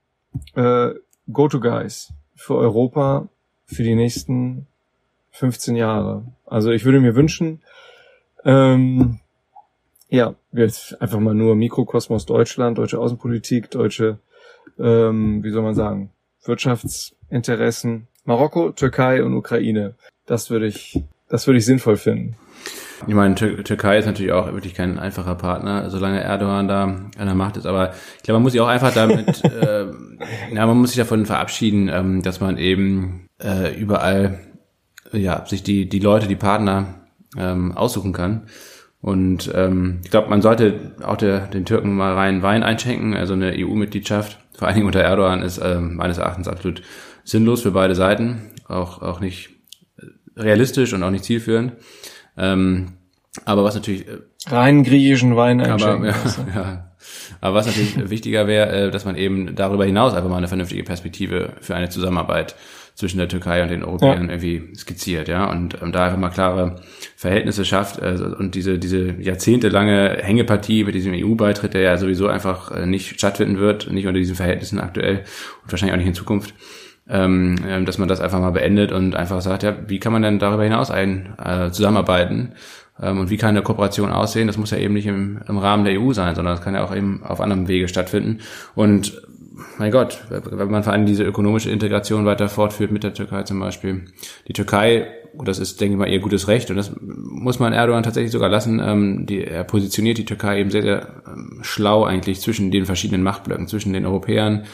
äh, 0.54 0.90
Go-To-Guys 1.30 2.12
für 2.34 2.56
Europa 2.56 3.28
für 3.66 3.82
die 3.82 3.94
nächsten 3.94 4.66
15 5.30 5.76
Jahre. 5.76 6.24
Also 6.46 6.70
ich 6.70 6.84
würde 6.84 7.00
mir 7.00 7.14
wünschen, 7.14 7.62
ähm, 8.44 9.20
ja, 10.08 10.34
jetzt 10.52 11.00
einfach 11.00 11.20
mal 11.20 11.34
nur 11.34 11.54
Mikrokosmos 11.54 12.26
Deutschland, 12.26 12.78
deutsche 12.78 12.98
Außenpolitik, 12.98 13.70
deutsche, 13.70 14.18
ähm, 14.78 15.42
wie 15.42 15.50
soll 15.50 15.62
man 15.62 15.74
sagen, 15.74 16.10
Wirtschaftsinteressen. 16.44 18.08
Marokko, 18.24 18.70
Türkei 18.70 19.22
und 19.24 19.34
Ukraine. 19.34 19.94
Das 20.26 20.50
würde 20.50 20.66
ich, 20.66 21.02
das 21.28 21.46
würde 21.46 21.58
ich 21.58 21.64
sinnvoll 21.64 21.96
finden. 21.96 22.36
Ich 23.06 23.14
meine, 23.14 23.34
Tür 23.34 23.64
Türkei 23.64 23.98
ist 23.98 24.06
natürlich 24.06 24.32
auch 24.32 24.52
wirklich 24.52 24.74
kein 24.74 24.98
einfacher 24.98 25.34
Partner, 25.34 25.90
solange 25.90 26.20
Erdogan 26.20 26.68
da 26.68 26.84
an 26.84 27.10
der 27.26 27.34
Macht 27.34 27.56
ist. 27.56 27.66
Aber 27.66 27.92
ich 28.16 28.22
glaube, 28.22 28.36
man 28.36 28.42
muss 28.44 28.52
sich 28.52 28.60
auch 28.60 28.68
einfach 28.68 28.94
damit, 28.94 29.44
äh, 29.62 29.86
ja, 30.52 30.66
man 30.66 30.78
muss 30.78 30.90
sich 30.90 30.98
davon 30.98 31.26
verabschieden, 31.26 31.90
ähm, 31.92 32.22
dass 32.22 32.40
man 32.40 32.58
eben 32.58 33.26
äh, 33.42 33.74
überall, 33.76 34.38
ja, 35.12 35.44
sich 35.46 35.64
die 35.64 35.88
die 35.88 35.98
Leute, 35.98 36.28
die 36.28 36.36
Partner 36.36 37.06
ähm, 37.36 37.76
aussuchen 37.76 38.12
kann. 38.12 38.46
Und 39.00 39.50
ähm, 39.52 40.00
ich 40.04 40.10
glaube, 40.12 40.30
man 40.30 40.42
sollte 40.42 40.92
auch 41.02 41.16
der, 41.16 41.48
den 41.48 41.64
Türken 41.64 41.96
mal 41.96 42.14
rein 42.14 42.42
Wein 42.42 42.62
einschenken. 42.62 43.14
Also 43.14 43.34
eine 43.34 43.52
EU-Mitgliedschaft, 43.58 44.38
vor 44.56 44.68
allen 44.68 44.74
Dingen 44.74 44.86
unter 44.86 45.00
Erdogan, 45.00 45.42
ist 45.42 45.60
ähm, 45.62 45.96
meines 45.96 46.18
Erachtens 46.18 46.48
absolut 46.48 46.82
sinnlos 47.24 47.62
für 47.62 47.70
beide 47.70 47.94
Seiten. 47.94 48.50
Auch, 48.68 49.02
auch 49.02 49.20
nicht 49.20 49.50
realistisch 50.36 50.92
und 50.92 51.02
auch 51.02 51.10
nicht 51.10 51.24
zielführend. 51.24 51.72
Ähm, 52.36 52.92
aber 53.44 53.64
was 53.64 53.74
natürlich 53.74 54.06
äh, 54.08 54.18
rein 54.46 54.84
griechischen 54.84 55.36
Wein. 55.36 55.60
Aber, 55.60 56.04
ja, 56.06 56.14
ja. 56.54 56.92
aber 57.40 57.54
was 57.54 57.66
natürlich 57.66 58.10
wichtiger 58.10 58.46
wäre, 58.46 58.88
äh, 58.88 58.90
dass 58.90 59.04
man 59.04 59.16
eben 59.16 59.54
darüber 59.54 59.84
hinaus 59.84 60.14
einfach 60.14 60.28
mal 60.28 60.36
eine 60.36 60.48
vernünftige 60.48 60.84
Perspektive 60.84 61.54
für 61.60 61.74
eine 61.74 61.88
Zusammenarbeit 61.88 62.54
zwischen 62.94 63.18
der 63.18 63.28
Türkei 63.28 63.62
und 63.62 63.70
den 63.70 63.84
Europäern 63.84 64.28
ja. 64.28 64.34
irgendwie 64.34 64.74
skizziert, 64.76 65.28
ja, 65.28 65.50
und 65.50 65.80
ähm, 65.82 65.92
da 65.92 66.04
einfach 66.06 66.18
mal 66.18 66.28
klare 66.28 66.76
Verhältnisse 67.16 67.64
schafft 67.64 68.00
also, 68.00 68.26
und 68.26 68.54
diese 68.54 68.78
diese 68.78 69.14
jahrzehntelange 69.20 70.18
Hängepartie 70.20 70.84
mit 70.84 70.94
diesem 70.94 71.12
EU-Beitritt, 71.14 71.74
der 71.74 71.82
ja 71.82 71.96
sowieso 71.96 72.28
einfach 72.28 72.70
äh, 72.70 72.86
nicht 72.86 73.18
stattfinden 73.18 73.58
wird, 73.58 73.90
nicht 73.90 74.06
unter 74.06 74.18
diesen 74.18 74.36
Verhältnissen 74.36 74.78
aktuell 74.80 75.24
und 75.62 75.72
wahrscheinlich 75.72 75.94
auch 75.94 75.98
nicht 75.98 76.08
in 76.08 76.14
Zukunft, 76.14 76.54
ähm, 77.08 77.56
ähm, 77.66 77.86
dass 77.86 77.98
man 77.98 78.08
das 78.08 78.20
einfach 78.20 78.40
mal 78.40 78.50
beendet 78.50 78.92
und 78.92 79.16
einfach 79.16 79.40
sagt, 79.40 79.62
ja, 79.62 79.76
wie 79.86 79.98
kann 79.98 80.12
man 80.12 80.22
denn 80.22 80.38
darüber 80.38 80.64
hinaus 80.64 80.90
ein 80.90 81.34
äh, 81.42 81.70
zusammenarbeiten 81.70 82.52
ähm, 83.00 83.20
und 83.20 83.30
wie 83.30 83.36
kann 83.36 83.50
eine 83.50 83.62
Kooperation 83.62 84.10
aussehen? 84.10 84.46
Das 84.46 84.58
muss 84.58 84.70
ja 84.70 84.78
eben 84.78 84.94
nicht 84.94 85.06
im, 85.06 85.40
im 85.48 85.58
Rahmen 85.58 85.84
der 85.84 86.00
EU 86.00 86.12
sein, 86.12 86.34
sondern 86.34 86.54
das 86.54 86.64
kann 86.64 86.74
ja 86.74 86.84
auch 86.84 86.94
eben 86.94 87.22
auf 87.24 87.40
anderem 87.40 87.68
Wege 87.68 87.88
stattfinden 87.88 88.40
und 88.74 89.20
mein 89.78 89.90
Gott, 89.90 90.24
wenn 90.28 90.70
man 90.70 90.82
vor 90.82 90.92
allem 90.92 91.06
diese 91.06 91.24
ökonomische 91.24 91.70
Integration 91.70 92.24
weiter 92.24 92.48
fortführt 92.48 92.92
mit 92.92 93.04
der 93.04 93.14
Türkei 93.14 93.42
zum 93.42 93.60
Beispiel. 93.60 94.04
Die 94.48 94.52
Türkei, 94.52 95.08
das 95.44 95.58
ist, 95.58 95.80
denke 95.80 95.94
ich 95.94 95.98
mal, 95.98 96.08
ihr 96.08 96.20
gutes 96.20 96.48
Recht 96.48 96.70
und 96.70 96.76
das 96.76 96.92
muss 97.00 97.58
man 97.58 97.72
Erdogan 97.72 98.02
tatsächlich 98.02 98.32
sogar 98.32 98.48
lassen. 98.48 98.80
Ähm, 98.84 99.26
die, 99.26 99.44
er 99.44 99.64
positioniert 99.64 100.18
die 100.18 100.24
Türkei 100.24 100.60
eben 100.60 100.70
sehr, 100.70 100.82
sehr 100.82 101.22
ähm, 101.26 101.60
schlau 101.62 102.04
eigentlich 102.04 102.40
zwischen 102.40 102.70
den 102.70 102.86
verschiedenen 102.86 103.22
Machtblöcken, 103.22 103.68
zwischen 103.68 103.92
den 103.92 104.06
Europäern, 104.06 104.64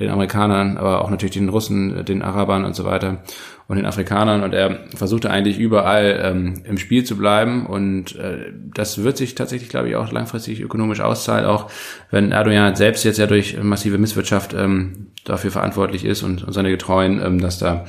den 0.00 0.10
Amerikanern, 0.10 0.76
aber 0.76 1.02
auch 1.02 1.10
natürlich 1.10 1.34
den 1.34 1.48
Russen, 1.48 2.04
den 2.04 2.22
Arabern 2.22 2.64
und 2.64 2.74
so 2.76 2.84
weiter 2.84 3.22
und 3.66 3.76
den 3.76 3.86
Afrikanern. 3.86 4.42
Und 4.42 4.54
er 4.54 4.80
versuchte 4.94 5.30
eigentlich 5.30 5.58
überall 5.58 6.20
ähm, 6.22 6.62
im 6.64 6.78
Spiel 6.78 7.04
zu 7.04 7.16
bleiben. 7.16 7.66
Und 7.66 8.16
äh, 8.16 8.52
das 8.74 9.02
wird 9.02 9.16
sich 9.16 9.34
tatsächlich, 9.34 9.68
glaube 9.68 9.88
ich, 9.88 9.96
auch 9.96 10.10
langfristig 10.12 10.60
ökonomisch 10.60 11.00
auszahlen, 11.00 11.44
auch 11.44 11.70
wenn 12.10 12.32
Erdogan 12.32 12.76
selbst 12.76 13.04
jetzt 13.04 13.18
ja 13.18 13.26
durch 13.26 13.60
massive 13.62 13.98
Misswirtschaft 13.98 14.54
ähm, 14.54 15.08
dafür 15.24 15.50
verantwortlich 15.50 16.04
ist 16.04 16.22
und, 16.22 16.44
und 16.44 16.52
seine 16.52 16.70
Getreuen, 16.70 17.20
ähm, 17.22 17.40
dass 17.40 17.58
da 17.58 17.84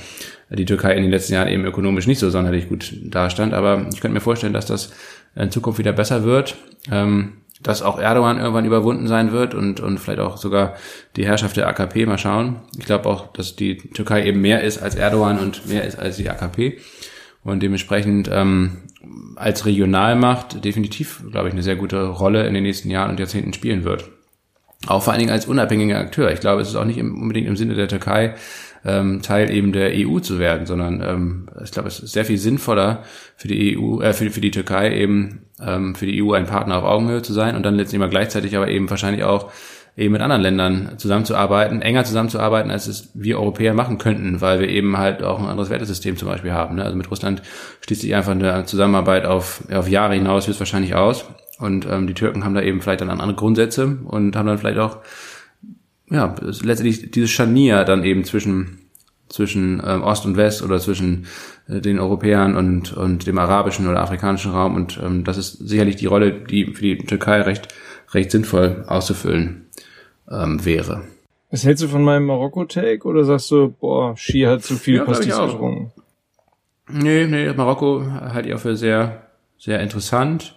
die 0.49 0.65
Türkei 0.65 0.95
in 0.95 1.03
den 1.03 1.11
letzten 1.11 1.33
Jahren 1.33 1.47
eben 1.47 1.63
ökonomisch 1.63 2.07
nicht 2.07 2.19
so 2.19 2.29
sonderlich 2.29 2.69
gut 2.69 2.91
dastand, 3.03 3.53
aber 3.53 3.85
ich 3.93 4.01
könnte 4.01 4.15
mir 4.15 4.21
vorstellen, 4.21 4.53
dass 4.53 4.65
das 4.65 4.91
in 5.35 5.51
Zukunft 5.51 5.77
wieder 5.77 5.93
besser 5.93 6.23
wird. 6.23 6.55
Ähm, 6.91 7.33
dass 7.61 7.81
auch 7.81 7.99
Erdogan 7.99 8.39
irgendwann 8.39 8.65
überwunden 8.65 9.07
sein 9.07 9.31
wird 9.31 9.53
und, 9.53 9.79
und 9.79 9.97
vielleicht 9.99 10.19
auch 10.19 10.37
sogar 10.37 10.75
die 11.15 11.25
Herrschaft 11.25 11.57
der 11.57 11.67
AKP 11.67 12.05
mal 12.05 12.17
schauen. 12.17 12.61
Ich 12.77 12.85
glaube 12.85 13.09
auch, 13.09 13.33
dass 13.33 13.55
die 13.55 13.77
Türkei 13.77 14.25
eben 14.25 14.41
mehr 14.41 14.63
ist 14.63 14.81
als 14.81 14.95
Erdogan 14.95 15.39
und 15.39 15.67
mehr 15.67 15.83
ist 15.83 15.99
als 15.99 16.17
die 16.17 16.29
AKP 16.29 16.79
und 17.43 17.61
dementsprechend 17.61 18.29
ähm, 18.31 18.77
als 19.35 19.65
Regionalmacht 19.65 20.63
definitiv, 20.63 21.23
glaube 21.31 21.49
ich, 21.49 21.53
eine 21.53 21.63
sehr 21.63 21.75
gute 21.75 22.07
Rolle 22.07 22.47
in 22.47 22.53
den 22.53 22.63
nächsten 22.63 22.89
Jahren 22.89 23.11
und 23.11 23.19
Jahrzehnten 23.19 23.53
spielen 23.53 23.83
wird. 23.83 24.09
Auch 24.87 25.03
vor 25.03 25.11
allen 25.11 25.19
Dingen 25.19 25.31
als 25.31 25.45
unabhängiger 25.45 25.97
Akteur. 25.97 26.31
Ich 26.31 26.39
glaube, 26.39 26.61
es 26.61 26.69
ist 26.69 26.75
auch 26.75 26.85
nicht 26.85 27.01
unbedingt 27.01 27.47
im 27.47 27.57
Sinne 27.57 27.75
der 27.75 27.89
Türkei, 27.89 28.35
ähm, 28.85 29.21
Teil 29.21 29.51
eben 29.51 29.71
der 29.71 29.91
EU 29.93 30.19
zu 30.19 30.39
werden, 30.39 30.65
sondern 30.65 31.01
ähm, 31.01 31.49
ich 31.63 31.71
glaube, 31.71 31.87
es 31.87 31.99
ist 31.99 32.13
sehr 32.13 32.25
viel 32.25 32.37
sinnvoller 32.37 33.03
für 33.35 33.47
die 33.47 33.77
EU, 33.77 34.01
äh, 34.01 34.13
für, 34.13 34.29
für 34.29 34.41
die 34.41 34.51
Türkei 34.51 34.95
eben 34.95 35.41
ähm, 35.61 35.95
für 35.95 36.05
die 36.05 36.23
EU 36.23 36.33
ein 36.33 36.45
Partner 36.45 36.77
auf 36.77 36.83
Augenhöhe 36.83 37.21
zu 37.21 37.33
sein 37.33 37.55
und 37.55 37.63
dann 37.63 37.75
letztendlich 37.75 38.07
mal 38.07 38.09
gleichzeitig 38.09 38.55
aber 38.55 38.69
eben 38.69 38.89
wahrscheinlich 38.89 39.23
auch 39.23 39.51
eben 39.97 40.13
mit 40.13 40.21
anderen 40.21 40.41
Ländern 40.41 40.91
zusammenzuarbeiten, 40.97 41.81
enger 41.81 42.05
zusammenzuarbeiten, 42.05 42.71
als 42.71 42.87
es 42.87 43.09
wir 43.13 43.37
Europäer 43.37 43.73
machen 43.73 43.97
könnten, 43.97 44.39
weil 44.39 44.61
wir 44.61 44.69
eben 44.69 44.97
halt 44.97 45.21
auch 45.23 45.39
ein 45.39 45.47
anderes 45.47 45.69
Wertesystem 45.69 46.15
zum 46.15 46.29
Beispiel 46.29 46.53
haben. 46.53 46.75
Ne? 46.75 46.85
Also 46.85 46.95
mit 46.95 47.11
Russland 47.11 47.41
schließt 47.81 48.01
sich 48.01 48.15
einfach 48.15 48.31
eine 48.31 48.65
Zusammenarbeit 48.65 49.25
auf, 49.25 49.63
auf 49.71 49.89
Jahre 49.89 50.13
hinaus 50.13 50.47
höchstwahrscheinlich 50.47 50.95
aus. 50.95 51.25
Und 51.59 51.85
ähm, 51.85 52.07
die 52.07 52.13
Türken 52.13 52.45
haben 52.45 52.53
da 52.53 52.61
eben 52.61 52.81
vielleicht 52.81 53.01
dann 53.01 53.09
andere 53.09 53.33
Grundsätze 53.33 53.97
und 54.05 54.37
haben 54.37 54.47
dann 54.47 54.57
vielleicht 54.57 54.79
auch 54.79 54.99
ja, 56.09 56.35
letztendlich 56.41 57.11
dieses 57.11 57.29
Scharnier 57.29 57.83
dann 57.83 58.03
eben 58.03 58.23
zwischen 58.23 58.79
zwischen 59.29 59.81
ähm, 59.85 60.01
Ost 60.01 60.25
und 60.25 60.37
West 60.37 60.63
oder 60.63 60.79
zwischen 60.79 61.27
äh, 61.67 61.81
den 61.81 61.99
Europäern 61.99 62.55
und 62.55 62.93
und 62.93 63.27
dem 63.27 63.37
arabischen 63.37 63.87
oder 63.87 64.01
afrikanischen 64.01 64.51
Raum 64.51 64.75
und 64.75 64.99
ähm, 65.03 65.23
das 65.23 65.37
ist 65.37 65.53
sicherlich 65.53 65.97
die 65.97 66.07
Rolle, 66.07 66.31
die 66.31 66.73
für 66.73 66.81
die 66.81 66.97
Türkei 66.97 67.41
recht 67.41 67.67
recht 68.11 68.31
sinnvoll 68.31 68.85
auszufüllen 68.87 69.67
ähm, 70.31 70.63
wäre. 70.65 71.03
Was 71.51 71.65
hältst 71.65 71.83
du 71.83 71.87
von 71.87 72.03
meinem 72.03 72.25
Marokko-Take 72.25 73.07
oder 73.07 73.23
sagst 73.23 73.49
du, 73.51 73.69
boah, 73.69 74.15
Ski 74.15 74.43
hat 74.43 74.63
zu 74.63 74.75
viel 74.75 74.97
ja, 74.97 75.03
Pastis 75.03 75.35
getrunken? 75.35 75.91
Nee, 76.91 77.25
nee, 77.27 77.51
Marokko 77.53 78.03
halte 78.11 78.49
ich 78.49 78.55
auch 78.55 78.59
für 78.59 78.75
sehr, 78.75 79.23
sehr 79.57 79.79
interessant. 79.79 80.55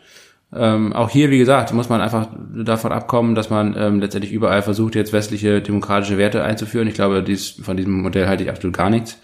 Ähm, 0.55 0.93
auch 0.93 1.09
hier, 1.09 1.31
wie 1.31 1.39
gesagt, 1.39 1.73
muss 1.73 1.89
man 1.89 2.01
einfach 2.01 2.29
davon 2.55 2.93
abkommen, 2.93 3.35
dass 3.35 3.49
man 3.49 3.75
ähm, 3.77 4.01
letztendlich 4.01 4.33
überall 4.33 4.63
versucht, 4.63 4.95
jetzt 4.95 5.13
westliche 5.13 5.63
demokratische 5.63 6.19
Werte 6.19 6.45
einzuführen. 6.45 6.89
Ich 6.89 6.95
glaube, 6.95 7.23
dies, 7.23 7.51
von 7.63 7.77
diesem 7.77 8.03
Modell 8.03 8.27
halte 8.27 8.45
ich 8.45 8.51
absolut 8.51 8.77
gar 8.77 8.91
nichts, 8.91 9.19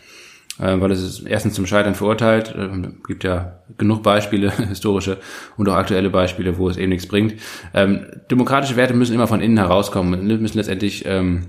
äh, 0.59 0.81
weil 0.81 0.91
es 0.91 1.03
ist 1.03 1.27
erstens 1.27 1.53
zum 1.53 1.67
Scheitern 1.67 1.95
verurteilt. 1.95 2.55
Ähm, 2.57 3.03
gibt 3.07 3.25
ja 3.25 3.59
genug 3.77 4.03
Beispiele, 4.03 4.51
historische 4.69 5.19
und 5.59 5.69
auch 5.69 5.75
aktuelle 5.75 6.09
Beispiele, 6.09 6.57
wo 6.57 6.71
es 6.71 6.79
eben 6.79 6.89
nichts 6.89 7.07
bringt. 7.07 7.35
Ähm, 7.75 8.07
demokratische 8.31 8.77
Werte 8.77 8.95
müssen 8.95 9.15
immer 9.15 9.27
von 9.27 9.43
innen 9.43 9.59
herauskommen, 9.59 10.27
müssen 10.27 10.57
letztendlich 10.57 11.05
ähm, 11.05 11.49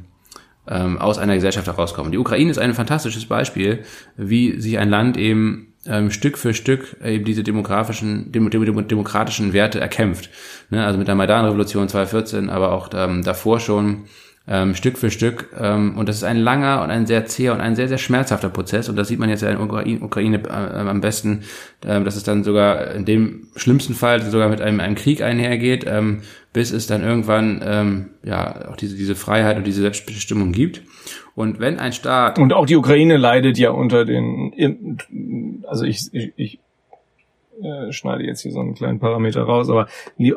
ähm, 0.67 0.97
aus 0.97 1.17
einer 1.17 1.35
Gesellschaft 1.35 1.67
herauskommen. 1.67 2.11
Die 2.11 2.17
Ukraine 2.17 2.51
ist 2.51 2.59
ein 2.59 2.73
fantastisches 2.73 3.25
Beispiel, 3.25 3.83
wie 4.17 4.59
sich 4.59 4.77
ein 4.77 4.89
Land 4.89 5.15
eben 5.15 5.68
ähm, 5.85 6.11
Stück 6.11 6.37
für 6.37 6.53
Stück 6.53 6.97
eben 7.03 7.25
diese 7.25 7.43
demografischen, 7.43 8.31
dem, 8.31 8.49
dem, 8.49 8.87
demokratischen 8.87 9.53
Werte 9.53 9.79
erkämpft. 9.79 10.29
Ne? 10.69 10.85
Also 10.85 10.99
mit 10.99 11.07
der 11.07 11.15
Maidan-Revolution 11.15 11.87
2014, 11.87 12.49
aber 12.49 12.73
auch 12.73 12.89
ähm, 12.93 13.23
davor 13.23 13.59
schon 13.59 14.05
ähm, 14.47 14.73
Stück 14.75 14.97
für 14.97 15.11
Stück. 15.11 15.49
Und 15.55 16.09
das 16.09 16.15
ist 16.15 16.23
ein 16.23 16.37
langer 16.37 16.81
und 16.81 16.89
ein 16.89 17.05
sehr 17.05 17.27
zäher 17.27 17.53
und 17.53 17.61
ein 17.61 17.75
sehr, 17.75 17.87
sehr 17.87 17.99
schmerzhafter 17.99 18.49
Prozess. 18.49 18.89
Und 18.89 18.95
das 18.95 19.07
sieht 19.07 19.19
man 19.19 19.29
jetzt 19.29 19.43
ja 19.43 19.49
in 19.49 19.59
Ukraine, 19.59 20.01
Ukraine 20.01 20.41
äh, 20.43 20.49
am 20.49 21.01
besten, 21.01 21.43
dass 21.81 22.15
es 22.15 22.23
dann 22.23 22.43
sogar 22.43 22.95
in 22.95 23.05
dem 23.05 23.47
schlimmsten 23.55 23.93
Fall 23.93 24.23
sogar 24.23 24.49
mit 24.49 24.59
einem, 24.59 24.79
einem 24.79 24.95
Krieg 24.95 25.21
einhergeht, 25.21 25.85
bis 26.51 26.71
es 26.71 26.87
dann 26.87 27.03
irgendwann 27.03 28.09
ja 28.23 28.69
auch 28.69 28.75
diese, 28.75 28.95
diese 28.95 29.13
Freiheit 29.13 29.57
und 29.57 29.67
diese 29.67 29.81
Selbstbestimmung 29.81 30.51
gibt. 30.51 30.81
Und 31.39 31.61
wenn 31.61 31.79
ein 31.79 31.93
Staat. 31.93 32.37
Und 32.37 32.51
auch 32.51 32.65
die 32.65 32.75
Ukraine 32.75 33.15
leidet 33.15 33.57
ja 33.57 33.71
unter 33.71 34.03
den, 34.03 34.97
also 35.65 35.85
ich, 35.85 36.09
ich, 36.11 36.33
ich 36.35 36.59
äh, 37.63 37.93
schneide 37.93 38.25
jetzt 38.25 38.41
hier 38.41 38.51
so 38.51 38.59
einen 38.59 38.73
kleinen 38.73 38.99
Parameter 38.99 39.43
raus, 39.43 39.69
aber 39.69 39.87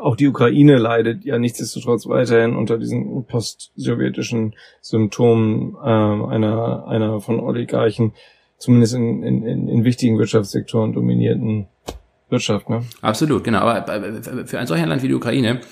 auch 0.00 0.14
die 0.14 0.28
Ukraine 0.28 0.76
leidet 0.76 1.24
ja 1.24 1.40
nichtsdestotrotz 1.40 2.06
weiterhin 2.06 2.54
unter 2.54 2.78
diesen 2.78 3.24
post-sowjetischen 3.24 4.54
Symptomen 4.80 5.74
äh, 5.74 5.88
einer, 5.88 6.86
einer 6.86 7.20
von 7.20 7.40
Oligarchen, 7.40 8.12
zumindest 8.58 8.94
in, 8.94 9.24
in, 9.24 9.68
in 9.68 9.82
wichtigen 9.82 10.20
Wirtschaftssektoren 10.20 10.92
dominierten 10.92 11.66
Wirtschaft. 12.28 12.70
Ne? 12.70 12.84
Absolut, 13.00 13.42
genau. 13.42 13.58
Aber 13.58 14.12
für 14.46 14.60
ein 14.60 14.68
solches 14.68 14.86
Land 14.86 15.02
wie 15.02 15.08
die 15.08 15.14
Ukraine 15.14 15.62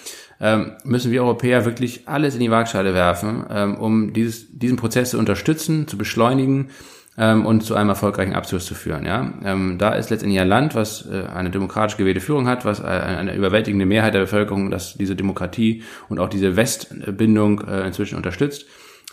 ähm, 0.40 0.72
müssen 0.84 1.12
wir 1.12 1.22
Europäer 1.22 1.64
wirklich 1.64 2.08
alles 2.08 2.34
in 2.34 2.40
die 2.40 2.50
Waagschale 2.50 2.94
werfen, 2.94 3.44
ähm, 3.50 3.76
um 3.76 4.12
dieses, 4.12 4.46
diesen 4.50 4.76
Prozess 4.76 5.10
zu 5.10 5.18
unterstützen, 5.18 5.86
zu 5.86 5.98
beschleunigen 5.98 6.70
ähm, 7.18 7.44
und 7.44 7.62
zu 7.62 7.74
einem 7.74 7.90
erfolgreichen 7.90 8.34
Abschluss 8.34 8.64
zu 8.64 8.74
führen. 8.74 9.04
Ja? 9.04 9.32
Ähm, 9.44 9.76
da 9.78 9.90
ist 9.90 10.10
letztendlich 10.10 10.40
ein 10.40 10.48
Land, 10.48 10.74
was 10.74 11.06
äh, 11.06 11.24
eine 11.34 11.50
demokratisch 11.50 11.96
gewählte 11.96 12.20
Führung 12.20 12.48
hat, 12.48 12.64
was 12.64 12.80
äh, 12.80 12.84
eine 12.84 13.34
überwältigende 13.34 13.84
Mehrheit 13.84 14.14
der 14.14 14.20
Bevölkerung, 14.20 14.70
dass 14.70 14.94
diese 14.94 15.16
Demokratie 15.16 15.82
und 16.08 16.18
auch 16.18 16.30
diese 16.30 16.56
Westbindung 16.56 17.60
äh, 17.68 17.86
inzwischen 17.86 18.16
unterstützt 18.16 18.66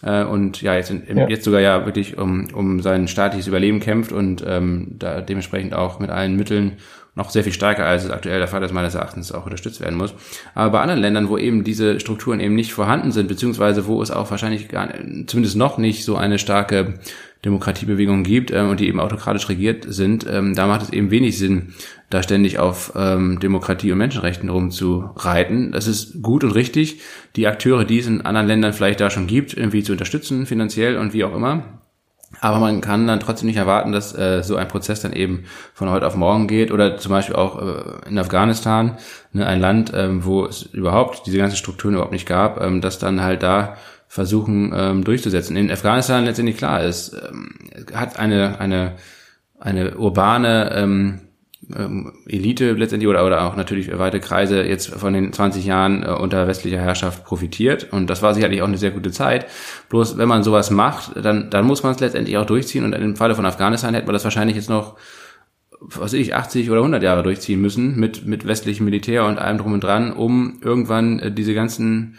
äh, 0.03 0.23
und 0.23 0.61
ja 0.61 0.75
jetzt, 0.75 0.91
in, 0.91 1.17
ja. 1.17 1.27
jetzt 1.27 1.43
sogar 1.43 1.59
ja 1.59 1.85
wirklich 1.85 2.17
um, 2.17 2.47
um 2.53 2.81
sein 2.81 3.07
staatliches 3.07 3.47
Überleben 3.47 3.79
kämpft 3.79 4.11
und 4.11 4.43
ähm, 4.47 4.95
da 4.97 5.21
dementsprechend 5.21 5.73
auch 5.73 5.99
mit 5.99 6.09
allen 6.09 6.35
Mitteln 6.35 6.77
noch 7.17 7.31
sehr 7.31 7.43
viel 7.43 7.51
stärker, 7.51 7.85
als 7.85 8.05
es 8.05 8.11
aktuell 8.11 8.37
der 8.37 8.47
Fall 8.47 8.63
ist, 8.63 8.73
meines 8.73 8.93
Erachtens 8.93 9.31
auch 9.31 9.43
unterstützt 9.43 9.81
werden 9.81 9.97
muss. 9.97 10.13
Aber 10.53 10.71
bei 10.71 10.81
anderen 10.81 11.01
Ländern, 11.01 11.29
wo 11.29 11.37
eben 11.37 11.63
diese 11.63 11.99
Strukturen 11.99 12.39
eben 12.39 12.53
nicht 12.53 12.73
vorhanden 12.73 13.11
sind, 13.11 13.27
beziehungsweise 13.27 13.87
wo 13.87 14.01
es 14.01 14.11
auch 14.11 14.29
wahrscheinlich 14.29 14.69
gar, 14.69 14.89
zumindest 15.25 15.55
noch 15.55 15.79
nicht 15.79 16.05
so 16.05 16.15
eine 16.15 16.37
starke 16.37 16.93
Demokratiebewegung 17.43 18.23
gibt 18.23 18.51
ähm, 18.51 18.69
und 18.69 18.79
die 18.79 18.87
eben 18.87 18.99
autokratisch 18.99 19.49
regiert 19.49 19.85
sind, 19.87 20.27
ähm, 20.29 20.53
da 20.53 20.67
macht 20.67 20.83
es 20.83 20.93
eben 20.93 21.09
wenig 21.09 21.37
Sinn, 21.39 21.73
da 22.11 22.21
ständig 22.21 22.59
auf 22.59 22.93
ähm, 22.95 23.39
Demokratie 23.39 23.91
und 23.91 23.97
Menschenrechten 23.97 24.49
rumzureiten. 24.49 25.71
Das 25.71 25.87
ist 25.87 26.21
gut 26.21 26.43
und 26.43 26.51
richtig, 26.51 27.01
die 27.35 27.47
Akteure, 27.47 27.83
die 27.83 27.97
es 27.97 28.07
in 28.07 28.21
anderen 28.21 28.47
Ländern 28.47 28.73
vielleicht 28.73 28.99
da 28.99 29.09
schon 29.09 29.25
gibt, 29.25 29.55
irgendwie 29.55 29.83
zu 29.83 29.91
unterstützen, 29.91 30.45
finanziell 30.45 30.97
und 30.97 31.13
wie 31.13 31.23
auch 31.23 31.35
immer. 31.35 31.63
Aber 32.41 32.59
man 32.59 32.81
kann 32.81 33.07
dann 33.07 33.19
trotzdem 33.19 33.47
nicht 33.47 33.57
erwarten, 33.57 33.91
dass 33.91 34.15
äh, 34.15 34.43
so 34.43 34.57
ein 34.57 34.67
Prozess 34.67 35.01
dann 35.01 35.13
eben 35.13 35.45
von 35.73 35.89
heute 35.89 36.05
auf 36.05 36.15
morgen 36.15 36.47
geht 36.47 36.71
oder 36.71 36.97
zum 36.97 37.11
Beispiel 37.11 37.35
auch 37.35 37.61
äh, 37.61 38.09
in 38.09 38.19
Afghanistan, 38.19 38.97
ne, 39.31 39.45
ein 39.45 39.61
Land, 39.61 39.91
ähm, 39.95 40.25
wo 40.25 40.45
es 40.45 40.63
überhaupt 40.63 41.25
diese 41.25 41.37
ganzen 41.37 41.55
Strukturen 41.55 41.93
überhaupt 41.93 42.11
nicht 42.11 42.27
gab, 42.27 42.61
ähm, 42.61 42.81
dass 42.81 42.99
dann 42.99 43.21
halt 43.21 43.43
da 43.43 43.77
versuchen 44.07 44.73
ähm, 44.75 45.03
durchzusetzen. 45.03 45.55
In 45.55 45.71
Afghanistan 45.71 46.25
letztendlich 46.25 46.57
klar 46.57 46.83
ist, 46.83 47.13
ähm, 47.13 47.55
hat 47.93 48.19
eine 48.19 48.59
eine 48.59 48.95
eine 49.59 49.97
urbane 49.97 50.71
ähm, 50.75 51.26
ähm, 51.75 52.13
Elite 52.27 52.73
letztendlich 52.73 53.09
oder, 53.09 53.25
oder 53.25 53.43
auch 53.43 53.55
natürlich 53.55 53.95
weite 53.97 54.19
Kreise 54.19 54.63
jetzt 54.63 54.89
von 54.89 55.13
den 55.13 55.33
20 55.33 55.65
Jahren 55.65 56.03
äh, 56.03 56.11
unter 56.11 56.47
westlicher 56.47 56.79
Herrschaft 56.79 57.25
profitiert. 57.25 57.91
Und 57.91 58.09
das 58.09 58.21
war 58.21 58.33
sicherlich 58.33 58.61
auch 58.61 58.67
eine 58.67 58.77
sehr 58.77 58.91
gute 58.91 59.11
Zeit. 59.11 59.47
Bloß 59.89 60.17
wenn 60.17 60.27
man 60.27 60.43
sowas 60.43 60.69
macht, 60.71 61.13
dann, 61.15 61.49
dann 61.49 61.65
muss 61.65 61.83
man 61.83 61.93
es 61.93 61.99
letztendlich 61.99 62.37
auch 62.37 62.45
durchziehen. 62.45 62.83
Und 62.83 62.93
im 62.93 63.15
Falle 63.15 63.35
von 63.35 63.45
Afghanistan 63.45 63.93
hätte 63.93 64.05
man 64.05 64.13
das 64.13 64.23
wahrscheinlich 64.23 64.55
jetzt 64.55 64.69
noch, 64.69 64.97
was 65.79 66.13
ich, 66.13 66.35
80 66.35 66.69
oder 66.69 66.79
100 66.79 67.03
Jahre 67.03 67.23
durchziehen 67.23 67.61
müssen 67.61 67.99
mit, 67.99 68.25
mit 68.25 68.47
westlichem 68.47 68.85
Militär 68.85 69.25
und 69.25 69.39
allem 69.39 69.57
drum 69.57 69.73
und 69.73 69.83
dran, 69.83 70.13
um 70.13 70.59
irgendwann 70.61 71.19
äh, 71.19 71.31
diese 71.31 71.53
ganzen, 71.53 72.17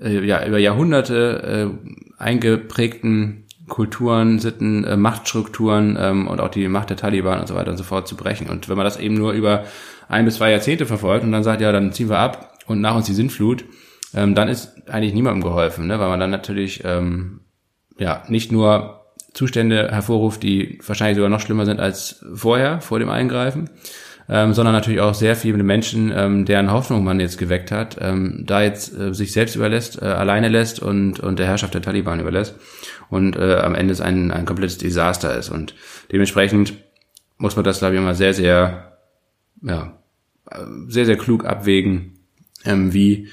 äh, 0.00 0.24
ja, 0.24 0.46
über 0.46 0.58
Jahrhunderte 0.58 1.70
äh, 1.72 2.22
eingeprägten 2.22 3.45
Kulturen, 3.68 4.38
Sitten, 4.38 4.84
äh, 4.84 4.96
Machtstrukturen 4.96 5.96
ähm, 6.00 6.28
und 6.28 6.40
auch 6.40 6.48
die 6.48 6.68
Macht 6.68 6.90
der 6.90 6.96
Taliban 6.96 7.40
und 7.40 7.48
so 7.48 7.54
weiter 7.54 7.70
und 7.70 7.76
so 7.76 7.84
fort 7.84 8.06
zu 8.06 8.16
brechen. 8.16 8.48
Und 8.48 8.68
wenn 8.68 8.76
man 8.76 8.84
das 8.84 8.96
eben 8.96 9.14
nur 9.14 9.32
über 9.32 9.64
ein 10.08 10.24
bis 10.24 10.36
zwei 10.36 10.50
Jahrzehnte 10.50 10.86
verfolgt 10.86 11.24
und 11.24 11.32
dann 11.32 11.42
sagt, 11.42 11.60
ja, 11.60 11.72
dann 11.72 11.92
ziehen 11.92 12.08
wir 12.08 12.18
ab 12.18 12.58
und 12.66 12.80
nach 12.80 12.94
uns 12.94 13.06
die 13.06 13.14
Sintflut, 13.14 13.64
ähm, 14.14 14.34
dann 14.34 14.48
ist 14.48 14.88
eigentlich 14.88 15.14
niemandem 15.14 15.42
geholfen, 15.42 15.86
ne? 15.88 15.98
weil 15.98 16.08
man 16.08 16.20
dann 16.20 16.30
natürlich 16.30 16.82
ähm, 16.84 17.40
ja 17.98 18.22
nicht 18.28 18.52
nur 18.52 19.06
Zustände 19.34 19.88
hervorruft, 19.90 20.42
die 20.42 20.78
wahrscheinlich 20.86 21.16
sogar 21.16 21.28
noch 21.28 21.40
schlimmer 21.40 21.66
sind 21.66 21.80
als 21.80 22.24
vorher, 22.34 22.80
vor 22.80 22.98
dem 23.00 23.10
Eingreifen, 23.10 23.68
ähm, 24.28 24.54
sondern 24.54 24.74
natürlich 24.74 25.00
auch 25.00 25.14
sehr 25.14 25.36
viele 25.36 25.62
Menschen, 25.62 26.12
ähm, 26.16 26.44
deren 26.46 26.72
Hoffnung 26.72 27.04
man 27.04 27.20
jetzt 27.20 27.36
geweckt 27.36 27.70
hat, 27.70 27.98
ähm, 28.00 28.44
da 28.46 28.62
jetzt 28.62 28.96
äh, 28.96 29.12
sich 29.12 29.32
selbst 29.32 29.56
überlässt, 29.56 30.00
äh, 30.00 30.06
alleine 30.06 30.48
lässt 30.48 30.80
und, 30.80 31.20
und 31.20 31.38
der 31.38 31.46
Herrschaft 31.46 31.74
der 31.74 31.82
Taliban 31.82 32.20
überlässt 32.20 32.54
und 33.08 33.36
äh, 33.36 33.56
am 33.56 33.74
Ende 33.74 33.92
es 33.92 34.00
ein, 34.00 34.30
ein 34.30 34.46
komplettes 34.46 34.78
Desaster 34.78 35.36
ist. 35.36 35.50
Und 35.50 35.74
dementsprechend 36.12 36.74
muss 37.38 37.56
man 37.56 37.64
das, 37.64 37.78
glaube 37.78 37.94
ich, 37.94 38.00
immer 38.00 38.14
sehr, 38.14 38.34
sehr, 38.34 38.98
ja, 39.62 39.98
sehr, 40.88 41.06
sehr 41.06 41.16
klug 41.16 41.44
abwägen, 41.44 42.18
ähm, 42.64 42.92
wie, 42.92 43.28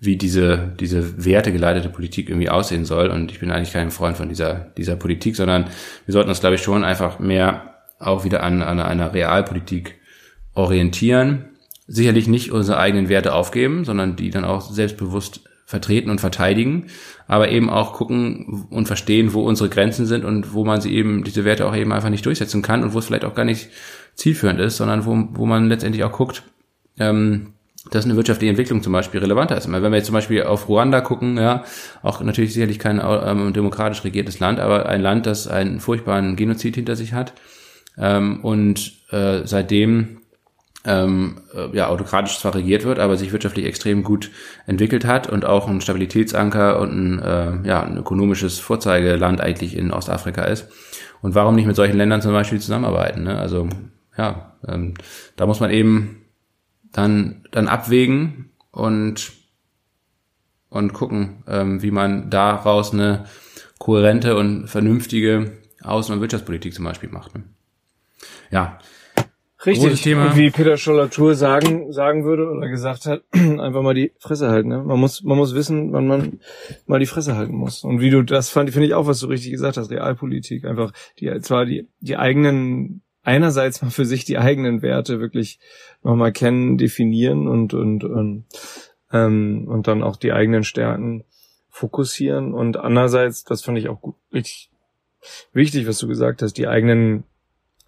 wie 0.00 0.16
diese, 0.16 0.74
diese 0.78 1.24
wertegeleitete 1.24 1.88
Politik 1.88 2.28
irgendwie 2.28 2.50
aussehen 2.50 2.84
soll. 2.84 3.08
Und 3.08 3.30
ich 3.30 3.40
bin 3.40 3.50
eigentlich 3.50 3.72
kein 3.72 3.90
Freund 3.90 4.16
von 4.16 4.28
dieser, 4.28 4.72
dieser 4.76 4.96
Politik, 4.96 5.36
sondern 5.36 5.66
wir 6.06 6.12
sollten 6.12 6.30
uns, 6.30 6.40
glaube 6.40 6.56
ich, 6.56 6.62
schon 6.62 6.84
einfach 6.84 7.18
mehr 7.18 7.74
auch 7.98 8.24
wieder 8.24 8.42
an, 8.42 8.62
an 8.62 8.80
einer 8.80 9.14
Realpolitik 9.14 9.98
orientieren, 10.54 11.50
sicherlich 11.86 12.28
nicht 12.28 12.50
unsere 12.50 12.78
eigenen 12.78 13.08
Werte 13.08 13.34
aufgeben, 13.34 13.84
sondern 13.84 14.16
die 14.16 14.30
dann 14.30 14.44
auch 14.44 14.70
selbstbewusst 14.70 15.44
vertreten 15.66 16.10
und 16.10 16.20
verteidigen, 16.20 16.86
aber 17.26 17.48
eben 17.50 17.70
auch 17.70 17.94
gucken 17.94 18.66
und 18.70 18.86
verstehen, 18.86 19.32
wo 19.32 19.42
unsere 19.42 19.70
Grenzen 19.70 20.06
sind 20.06 20.24
und 20.24 20.52
wo 20.52 20.64
man 20.64 20.80
sie 20.80 20.94
eben, 20.94 21.24
diese 21.24 21.44
Werte 21.44 21.66
auch 21.66 21.74
eben 21.74 21.92
einfach 21.92 22.10
nicht 22.10 22.26
durchsetzen 22.26 22.62
kann 22.62 22.82
und 22.82 22.92
wo 22.92 22.98
es 22.98 23.06
vielleicht 23.06 23.24
auch 23.24 23.34
gar 23.34 23.44
nicht 23.44 23.70
zielführend 24.14 24.60
ist, 24.60 24.76
sondern 24.76 25.06
wo, 25.06 25.28
wo 25.32 25.46
man 25.46 25.68
letztendlich 25.68 26.04
auch 26.04 26.12
guckt, 26.12 26.42
ähm, 26.98 27.54
dass 27.90 28.04
eine 28.04 28.16
wirtschaftliche 28.16 28.50
Entwicklung 28.50 28.82
zum 28.82 28.92
Beispiel 28.92 29.20
relevanter 29.20 29.56
ist. 29.56 29.70
Wenn 29.70 29.82
wir 29.82 29.96
jetzt 29.96 30.06
zum 30.06 30.14
Beispiel 30.14 30.42
auf 30.44 30.68
Ruanda 30.68 31.00
gucken, 31.00 31.36
ja, 31.36 31.64
auch 32.02 32.20
natürlich 32.22 32.54
sicherlich 32.54 32.78
kein 32.78 33.00
ähm, 33.02 33.52
demokratisch 33.52 34.04
regiertes 34.04 34.40
Land, 34.40 34.58
aber 34.58 34.86
ein 34.86 35.02
Land, 35.02 35.26
das 35.26 35.48
einen 35.48 35.80
furchtbaren 35.80 36.36
Genozid 36.36 36.76
hinter 36.76 36.96
sich 36.96 37.12
hat 37.12 37.34
ähm, 37.98 38.40
und 38.42 38.92
äh, 39.10 39.42
seitdem 39.44 40.20
ähm, 40.84 41.40
äh, 41.54 41.74
ja, 41.74 41.88
autokratisch 41.88 42.38
zwar 42.38 42.54
regiert 42.54 42.84
wird, 42.84 42.98
aber 42.98 43.16
sich 43.16 43.32
wirtschaftlich 43.32 43.64
extrem 43.64 44.02
gut 44.02 44.30
entwickelt 44.66 45.04
hat 45.06 45.28
und 45.28 45.44
auch 45.44 45.66
ein 45.66 45.80
Stabilitätsanker 45.80 46.78
und 46.78 46.92
ein, 46.92 47.22
äh, 47.22 47.68
ja, 47.68 47.82
ein 47.82 47.96
ökonomisches 47.96 48.58
Vorzeigeland 48.58 49.40
eigentlich 49.40 49.76
in 49.76 49.90
Ostafrika 49.90 50.44
ist. 50.44 50.68
Und 51.22 51.34
warum 51.34 51.54
nicht 51.54 51.66
mit 51.66 51.76
solchen 51.76 51.96
Ländern 51.96 52.20
zum 52.20 52.32
Beispiel 52.32 52.60
zusammenarbeiten? 52.60 53.22
Ne? 53.22 53.38
Also 53.38 53.68
ja, 54.18 54.56
ähm, 54.68 54.94
da 55.36 55.46
muss 55.46 55.60
man 55.60 55.70
eben 55.70 56.22
dann, 56.92 57.46
dann 57.50 57.66
abwägen 57.66 58.50
und, 58.70 59.32
und 60.68 60.92
gucken, 60.92 61.44
ähm, 61.48 61.82
wie 61.82 61.90
man 61.90 62.28
daraus 62.28 62.92
eine 62.92 63.24
kohärente 63.78 64.36
und 64.36 64.68
vernünftige 64.68 65.52
Außen- 65.82 66.12
und 66.12 66.20
Wirtschaftspolitik 66.20 66.74
zum 66.74 66.84
Beispiel 66.84 67.08
macht. 67.08 67.34
Ne? 67.34 67.44
Ja, 68.50 68.78
Richtig. 69.66 70.02
Thema. 70.02 70.26
Und 70.26 70.36
wie 70.36 70.50
Peter 70.50 70.76
Scholler-Tour 70.76 71.34
sagen, 71.34 71.92
sagen 71.92 72.24
würde 72.24 72.48
oder 72.50 72.68
gesagt 72.68 73.06
hat, 73.06 73.22
einfach 73.32 73.82
mal 73.82 73.94
die 73.94 74.12
Fresse 74.18 74.48
halten. 74.48 74.68
Ne? 74.68 74.82
Man 74.82 74.98
muss, 74.98 75.22
man 75.22 75.36
muss 75.38 75.54
wissen, 75.54 75.92
wann 75.92 76.06
man 76.06 76.40
mal 76.86 77.00
die 77.00 77.06
Fresse 77.06 77.36
halten 77.36 77.54
muss. 77.54 77.84
Und 77.84 78.00
wie 78.00 78.10
du 78.10 78.22
das 78.22 78.50
fand, 78.50 78.70
finde 78.70 78.86
ich 78.86 78.94
auch, 78.94 79.06
was 79.06 79.20
du 79.20 79.26
richtig 79.26 79.52
gesagt 79.52 79.76
hast, 79.76 79.90
Realpolitik. 79.90 80.64
Einfach 80.64 80.92
die, 81.18 81.40
zwar 81.40 81.64
die, 81.64 81.88
die 82.00 82.16
eigenen, 82.16 83.02
einerseits 83.22 83.82
mal 83.82 83.90
für 83.90 84.04
sich 84.04 84.24
die 84.24 84.38
eigenen 84.38 84.82
Werte 84.82 85.20
wirklich 85.20 85.58
nochmal 86.02 86.32
kennen, 86.32 86.76
definieren 86.76 87.48
und, 87.48 87.74
und, 87.74 88.04
und, 88.04 88.44
ähm, 89.12 89.66
und 89.68 89.86
dann 89.86 90.02
auch 90.02 90.16
die 90.16 90.32
eigenen 90.32 90.64
Stärken 90.64 91.24
fokussieren. 91.70 92.52
Und 92.52 92.76
andererseits, 92.76 93.44
das 93.44 93.62
fand 93.62 93.78
ich 93.78 93.88
auch 93.88 94.00
gut, 94.00 94.16
richtig 94.32 94.70
wichtig, 95.52 95.86
was 95.88 95.98
du 95.98 96.06
gesagt 96.06 96.42
hast, 96.42 96.54
die 96.54 96.68
eigenen 96.68 97.24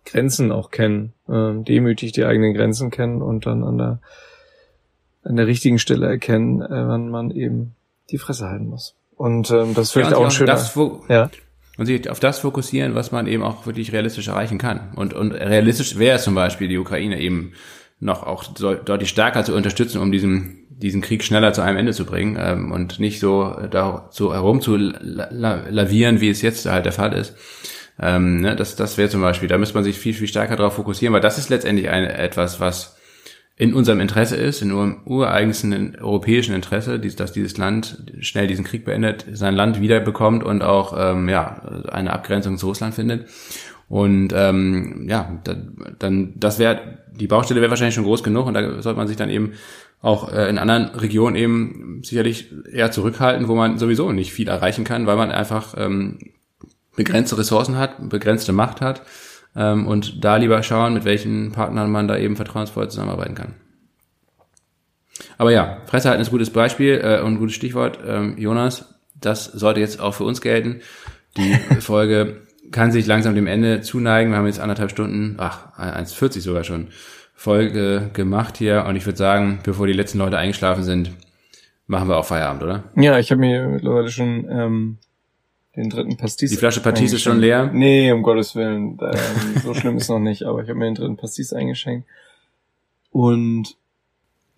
Grenzen 0.06 0.52
auch 0.52 0.70
kennen, 0.70 1.12
äh, 1.28 1.52
demütig 1.62 2.12
die 2.12 2.24
eigenen 2.24 2.54
Grenzen 2.54 2.90
kennen 2.90 3.20
und 3.20 3.44
dann 3.44 3.62
an 3.62 3.78
der 3.78 4.00
an 5.26 5.36
der 5.36 5.46
richtigen 5.46 5.78
Stelle 5.78 6.06
erkennen, 6.06 6.62
äh, 6.62 6.68
wann 6.70 7.08
man 7.08 7.30
eben 7.30 7.74
die 8.10 8.18
Fresse 8.18 8.48
halten 8.48 8.68
muss. 8.68 8.94
Und 9.16 9.50
ähm, 9.50 9.74
das 9.74 9.92
vielleicht 9.92 10.12
ja, 10.12 10.16
auch 10.16 10.24
ein 10.24 10.30
schöner. 10.30 10.58
ja. 11.08 11.30
Und 11.78 11.86
sich 11.86 12.08
auf 12.08 12.20
das 12.20 12.38
fokussieren, 12.38 12.94
was 12.94 13.12
man 13.12 13.26
eben 13.26 13.42
auch 13.42 13.66
wirklich 13.66 13.92
realistisch 13.92 14.28
erreichen 14.28 14.56
kann. 14.56 14.92
Und, 14.96 15.12
und 15.12 15.32
realistisch 15.32 15.98
wäre 15.98 16.16
es 16.16 16.24
zum 16.24 16.34
Beispiel, 16.34 16.68
die 16.68 16.78
Ukraine 16.78 17.20
eben 17.20 17.52
noch 18.00 18.22
auch 18.22 18.44
deutlich 18.44 19.10
stärker 19.10 19.44
zu 19.44 19.54
unterstützen, 19.54 20.00
um 20.00 20.10
diesen, 20.10 20.66
diesen 20.70 21.02
Krieg 21.02 21.22
schneller 21.22 21.52
zu 21.52 21.60
einem 21.62 21.76
Ende 21.76 21.92
zu 21.92 22.06
bringen 22.06 22.38
ähm, 22.40 22.72
und 22.72 22.98
nicht 22.98 23.20
so 23.20 23.54
da 23.70 24.08
so 24.10 24.32
herum 24.32 24.60
zu 24.60 24.76
lavieren, 24.76 26.20
wie 26.20 26.30
es 26.30 26.40
jetzt 26.40 26.66
halt 26.66 26.86
der 26.86 26.92
Fall 26.92 27.12
ist. 27.12 27.34
Ähm, 28.00 28.40
ne, 28.40 28.56
das 28.56 28.76
das 28.76 28.98
wäre 28.98 29.08
zum 29.08 29.22
Beispiel, 29.22 29.48
da 29.48 29.58
müsste 29.58 29.74
man 29.74 29.84
sich 29.84 29.98
viel, 29.98 30.14
viel 30.14 30.28
stärker 30.28 30.56
darauf 30.56 30.74
fokussieren, 30.74 31.14
weil 31.14 31.20
das 31.20 31.38
ist 31.38 31.48
letztendlich 31.48 31.88
ein, 31.88 32.04
etwas, 32.04 32.60
was 32.60 32.96
in 33.58 33.72
unserem 33.72 34.00
Interesse 34.00 34.36
ist, 34.36 34.60
in 34.60 34.70
unserem 34.70 35.00
ureigensten 35.06 35.96
europäischen 35.96 36.54
Interesse, 36.54 37.00
dass 37.00 37.32
dieses 37.32 37.56
Land 37.56 38.12
schnell 38.20 38.46
diesen 38.46 38.66
Krieg 38.66 38.84
beendet, 38.84 39.24
sein 39.32 39.54
Land 39.54 39.80
wiederbekommt 39.80 40.44
und 40.44 40.62
auch 40.62 40.94
ähm, 40.98 41.28
ja 41.28 41.62
eine 41.90 42.12
Abgrenzung 42.12 42.58
zu 42.58 42.66
Russland 42.66 42.94
findet. 42.94 43.28
Und 43.88 44.32
ähm, 44.34 45.06
ja, 45.08 45.40
da, 45.44 45.56
dann 45.98 46.34
das 46.36 46.58
wäre 46.58 46.98
die 47.14 47.28
Baustelle 47.28 47.60
wäre 47.60 47.70
wahrscheinlich 47.70 47.94
schon 47.94 48.04
groß 48.04 48.22
genug 48.22 48.46
und 48.46 48.54
da 48.54 48.82
sollte 48.82 48.98
man 48.98 49.08
sich 49.08 49.16
dann 49.16 49.30
eben 49.30 49.52
auch 50.02 50.30
äh, 50.30 50.50
in 50.50 50.58
anderen 50.58 50.86
Regionen 50.94 51.36
eben 51.36 52.02
sicherlich 52.04 52.52
eher 52.70 52.90
zurückhalten, 52.90 53.48
wo 53.48 53.54
man 53.54 53.78
sowieso 53.78 54.12
nicht 54.12 54.32
viel 54.32 54.48
erreichen 54.48 54.84
kann, 54.84 55.06
weil 55.06 55.16
man 55.16 55.30
einfach 55.30 55.74
ähm, 55.78 56.18
begrenzte 56.96 57.38
Ressourcen 57.38 57.76
hat, 57.76 58.08
begrenzte 58.08 58.52
Macht 58.52 58.80
hat 58.80 59.02
ähm, 59.54 59.86
und 59.86 60.24
da 60.24 60.36
lieber 60.36 60.62
schauen, 60.62 60.94
mit 60.94 61.04
welchen 61.04 61.52
Partnern 61.52 61.90
man 61.90 62.08
da 62.08 62.16
eben 62.16 62.36
vertrauensvoll 62.36 62.90
zusammenarbeiten 62.90 63.34
kann. 63.34 63.54
Aber 65.38 65.50
ja, 65.52 65.78
Fresse 65.86 66.08
halten 66.08 66.22
ist 66.22 66.28
ein 66.28 66.32
gutes 66.32 66.50
Beispiel 66.50 67.00
äh, 67.02 67.20
und 67.20 67.34
ein 67.34 67.38
gutes 67.38 67.54
Stichwort. 67.54 67.98
Ähm, 68.06 68.36
Jonas, 68.38 68.94
das 69.14 69.44
sollte 69.44 69.80
jetzt 69.80 70.00
auch 70.00 70.14
für 70.14 70.24
uns 70.24 70.40
gelten. 70.40 70.80
Die 71.36 71.54
Folge 71.80 72.42
kann 72.72 72.92
sich 72.92 73.06
langsam 73.06 73.34
dem 73.34 73.46
Ende 73.46 73.80
zuneigen. 73.80 74.32
Wir 74.32 74.38
haben 74.38 74.46
jetzt 74.46 74.60
anderthalb 74.60 74.90
Stunden, 74.90 75.36
ach, 75.38 75.78
1,40 75.78 76.40
sogar 76.40 76.64
schon, 76.64 76.88
Folge 77.34 78.10
gemacht 78.12 78.56
hier. 78.56 78.86
Und 78.86 78.96
ich 78.96 79.06
würde 79.06 79.18
sagen, 79.18 79.60
bevor 79.62 79.86
die 79.86 79.92
letzten 79.92 80.18
Leute 80.18 80.38
eingeschlafen 80.38 80.82
sind, 80.82 81.10
machen 81.86 82.08
wir 82.08 82.16
auch 82.16 82.24
Feierabend, 82.24 82.62
oder? 82.62 82.84
Ja, 82.96 83.18
ich 83.18 83.30
habe 83.30 83.40
mir 83.40 83.68
mittlerweile 83.68 84.08
schon 84.08 84.48
ähm, 84.50 84.98
den 85.76 85.90
dritten 85.90 86.16
Pastis. 86.16 86.50
Die 86.50 86.56
Flasche 86.56 86.80
Pastis 86.80 87.12
ist 87.12 87.22
schon 87.22 87.38
leer? 87.38 87.70
Nee, 87.72 88.10
um 88.12 88.22
Gottes 88.22 88.54
Willen. 88.54 88.98
Ähm, 89.00 89.62
so 89.62 89.74
schlimm 89.74 89.96
ist 89.96 90.08
noch 90.08 90.18
nicht, 90.18 90.44
aber 90.44 90.62
ich 90.62 90.68
habe 90.68 90.78
mir 90.78 90.86
den 90.86 90.94
dritten 90.94 91.16
Pastis 91.16 91.52
eingeschenkt. 91.52 92.08
Und 93.10 93.76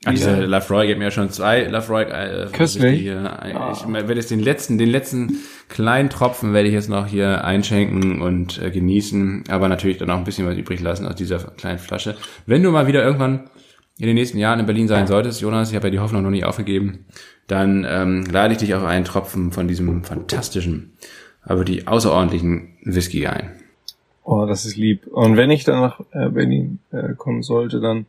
Ach, 0.05 0.13
diese 0.13 0.45
Lafroy, 0.45 0.87
habe 0.87 0.97
mir 0.97 1.07
ja 1.07 1.11
schon 1.11 1.31
zwei 1.31 1.65
Lafroy 1.65 2.05
äh, 2.05 2.47
Köstlich. 2.53 3.01
Hier, 3.01 3.19
ah. 3.19 3.73
Ich 3.73 3.93
werde 3.93 4.15
jetzt 4.15 4.31
den 4.31 4.39
letzten, 4.39 4.79
den 4.79 4.91
letzten 4.91 5.39
kleinen 5.69 6.09
Tropfen 6.09 6.55
werde 6.55 6.69
ich 6.69 6.75
jetzt 6.75 6.89
noch 6.89 7.07
hier 7.07 7.45
einschenken 7.45 8.23
und 8.23 8.63
äh, 8.63 8.71
genießen, 8.71 9.45
aber 9.49 9.69
natürlich 9.69 9.99
dann 9.99 10.11
auch 10.11 10.19
ein 10.19 10.25
bisschen 10.25 10.47
was 10.47 10.57
übrig 10.57 10.81
lassen 10.81 11.05
aus 11.07 11.17
dieser 11.17 11.39
kleinen 11.39 11.81
Flasche. 11.81 12.17
Wenn 12.47 12.63
du 12.63 12.71
mal 12.71 12.87
wieder 12.87 13.03
irgendwann 13.03 13.51
in 13.99 14.07
den 14.07 14.15
nächsten 14.15 14.39
Jahren 14.39 14.61
in 14.61 14.67
Berlin 14.67 14.87
sein 14.87 15.09
solltest, 15.09 15.41
Jonas, 15.41 15.71
ich 15.71 15.75
habe 15.75 15.89
ja 15.89 15.91
die 15.91 15.99
Hoffnung 15.99 16.23
noch 16.23 16.31
nicht 16.31 16.45
aufgegeben, 16.45 17.07
dann 17.49 17.85
ähm, 17.89 18.25
lade 18.27 18.53
ich 18.53 18.59
dich 18.59 18.75
auf 18.75 18.85
einen 18.85 19.05
Tropfen 19.05 19.51
von 19.51 19.67
diesem 19.67 20.05
fantastischen, 20.05 20.93
aber 21.43 21.65
die 21.65 21.87
außerordentlichen 21.87 22.77
Whisky 22.85 23.27
ein. 23.27 23.51
Oh, 24.23 24.45
das 24.47 24.67
ist 24.67 24.77
lieb. 24.77 25.07
Und 25.07 25.37
wenn 25.37 25.51
ich 25.51 25.65
dann 25.65 25.81
nach 25.81 26.01
äh, 26.13 26.29
Berlin 26.29 26.79
äh, 26.93 27.15
kommen 27.15 27.43
sollte, 27.43 27.81
dann 27.81 28.07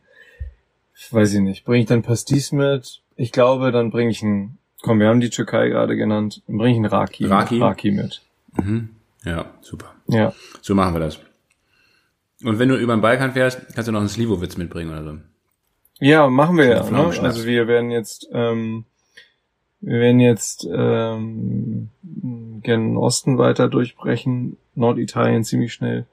weiß 1.10 1.34
ich 1.34 1.40
nicht, 1.40 1.64
bringe 1.64 1.80
ich 1.80 1.86
dann 1.86 2.02
Pastis 2.02 2.52
mit? 2.52 3.00
Ich 3.16 3.32
glaube, 3.32 3.72
dann 3.72 3.90
bringe 3.90 4.10
ich 4.10 4.22
ein, 4.22 4.58
komm, 4.82 5.00
wir 5.00 5.08
haben 5.08 5.20
die 5.20 5.30
Türkei 5.30 5.70
gerade 5.70 5.96
genannt, 5.96 6.42
dann 6.46 6.58
bringe 6.58 6.72
ich 6.74 6.78
ein 6.78 6.84
Raki, 6.84 7.24
Raki? 7.24 7.54
Mit, 7.54 7.62
Raki 7.62 7.90
mit. 7.90 8.22
Mhm. 8.56 8.90
Ja, 9.24 9.46
super. 9.62 9.94
Ja. 10.08 10.34
So 10.60 10.74
machen 10.74 10.94
wir 10.94 11.00
das. 11.00 11.18
Und 12.44 12.58
wenn 12.58 12.68
du 12.68 12.76
über 12.76 12.94
den 12.94 13.02
Balkan 13.02 13.32
fährst, 13.32 13.74
kannst 13.74 13.88
du 13.88 13.92
noch 13.92 14.00
einen 14.00 14.08
Slivovitz 14.08 14.56
mitbringen 14.56 14.90
oder 14.90 15.04
so. 15.04 15.18
Ja, 16.00 16.28
machen 16.28 16.56
wir 16.56 16.66
ja. 16.66 16.90
Ne? 16.90 17.12
Also 17.22 17.44
wir 17.44 17.68
werden 17.68 17.90
jetzt 17.90 18.28
ähm, 18.32 18.84
wir 19.80 20.00
werden 20.00 20.20
jetzt 20.20 20.68
ähm, 20.70 21.90
gen 22.02 22.96
Osten 22.96 23.38
weiter 23.38 23.68
durchbrechen, 23.68 24.56
Norditalien 24.74 25.44
ziemlich 25.44 25.72
schnell. 25.72 26.06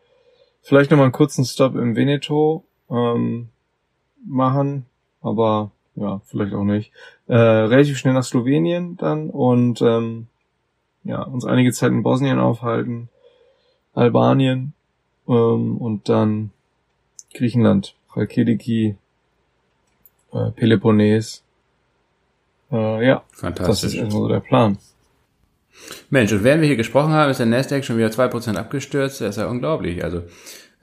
Vielleicht 0.62 0.92
nochmal 0.92 1.06
einen 1.06 1.14
kurzen 1.14 1.46
Stop 1.46 1.76
im 1.76 1.96
Veneto 1.96 2.64
ähm, 2.90 3.50
machen, 4.26 4.86
aber 5.22 5.72
ja, 5.96 6.22
vielleicht 6.26 6.54
auch 6.54 6.64
nicht. 6.64 6.92
Äh, 7.28 7.36
relativ 7.36 7.98
schnell 7.98 8.14
nach 8.14 8.24
Slowenien 8.24 8.98
dann 8.98 9.30
und 9.30 9.82
ähm, 9.82 10.28
ja, 11.04 11.24
uns 11.24 11.46
einige 11.46 11.72
Zeit 11.72 11.92
in 11.92 12.04
Bosnien 12.04 12.40
aufhalten, 12.40 13.10
Albanien 13.94 14.74
ähm, 15.28 15.78
und 15.78 16.08
dann 16.08 16.52
Griechenland, 17.34 17.96
Chalkidiki, 18.14 18.96
äh, 20.32 20.52
Peloponnes 20.52 21.44
äh, 22.72 23.08
ja, 23.08 23.24
Fantastisch. 23.32 23.68
das 23.68 23.84
ist 23.84 23.94
erstmal 23.96 24.12
so 24.12 24.28
der 24.28 24.40
Plan. 24.40 24.78
Mensch, 26.10 26.32
und 26.32 26.44
während 26.44 26.62
wir 26.62 26.68
hier 26.68 26.78
gesprochen 26.78 27.14
haben, 27.14 27.30
ist 27.30 27.38
der 27.38 27.46
Nasdaq 27.46 27.86
schon 27.86 27.98
wieder 27.98 28.12
zwei 28.12 28.28
Prozent 28.28 28.58
abgestürzt. 28.58 29.22
Das 29.22 29.30
ist 29.30 29.38
ja 29.38 29.48
unglaublich. 29.48 30.04
Also 30.04 30.24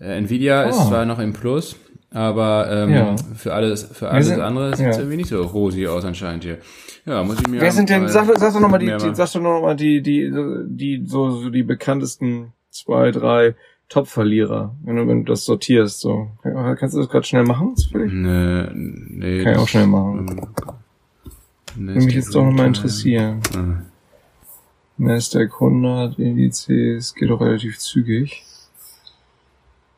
äh, 0.01 0.17
Nvidia 0.19 0.67
oh. 0.67 0.71
ist 0.71 0.87
zwar 0.89 1.05
noch 1.05 1.19
im 1.19 1.33
Plus, 1.33 1.77
aber 2.11 2.71
ähm, 2.71 2.93
ja. 2.93 3.17
für 3.35 3.55
alles, 3.55 3.85
für 3.85 4.09
alles 4.09 4.29
sind, 4.29 4.41
andere 4.41 4.77
sieht 4.77 4.87
es 4.87 4.97
ja. 4.97 5.03
irgendwie 5.03 5.17
nicht 5.17 5.29
so 5.29 5.43
rosig 5.43 5.89
aus 5.89 6.05
anscheinend 6.05 6.45
hier. 6.45 6.59
Ja, 7.07 7.23
muss 7.23 7.41
ich 7.41 7.49
mir. 7.49 7.61
Wer 7.61 7.73
sind 7.73 7.91
denn, 7.91 8.09
sag, 8.09 8.27
sag 8.39 8.53
doch 8.53 8.61
nochmal 8.61 8.79
die, 8.79 8.87
die, 8.87 9.15
sag 9.15 9.33
doch 9.33 9.41
noch 9.41 9.61
mal 9.61 9.77
die, 9.77 10.01
die, 10.01 10.33
die, 10.67 11.03
so, 11.07 11.31
so 11.31 11.51
die 11.51 11.63
bekanntesten 11.63 12.53
zwei, 12.71 13.11
drei 13.11 13.55
Top-Verlierer, 13.89 14.75
wenn 14.83 14.97
du, 14.97 15.07
wenn 15.07 15.25
du 15.25 15.33
das 15.33 15.45
sortierst, 15.45 16.01
so. 16.01 16.29
Kannst 16.43 16.95
du 16.95 17.01
das 17.01 17.09
gerade 17.09 17.27
schnell 17.27 17.45
machen? 17.45 17.75
Nee, 17.93 18.69
nee. 18.73 19.45
Kann 19.45 19.53
ich 19.53 19.59
auch 19.59 19.69
schnell 19.69 19.87
machen. 19.87 20.49
Würde 21.77 22.01
mich 22.01 22.15
jetzt 22.15 22.35
doch 22.35 22.45
nochmal 22.45 22.69
interessieren. 22.69 23.41
Ah. 23.55 23.83
Nasdaq 24.97 25.55
100, 25.55 26.19
Indizes, 26.19 27.15
geht 27.15 27.31
doch 27.31 27.41
relativ 27.41 27.79
zügig. 27.79 28.45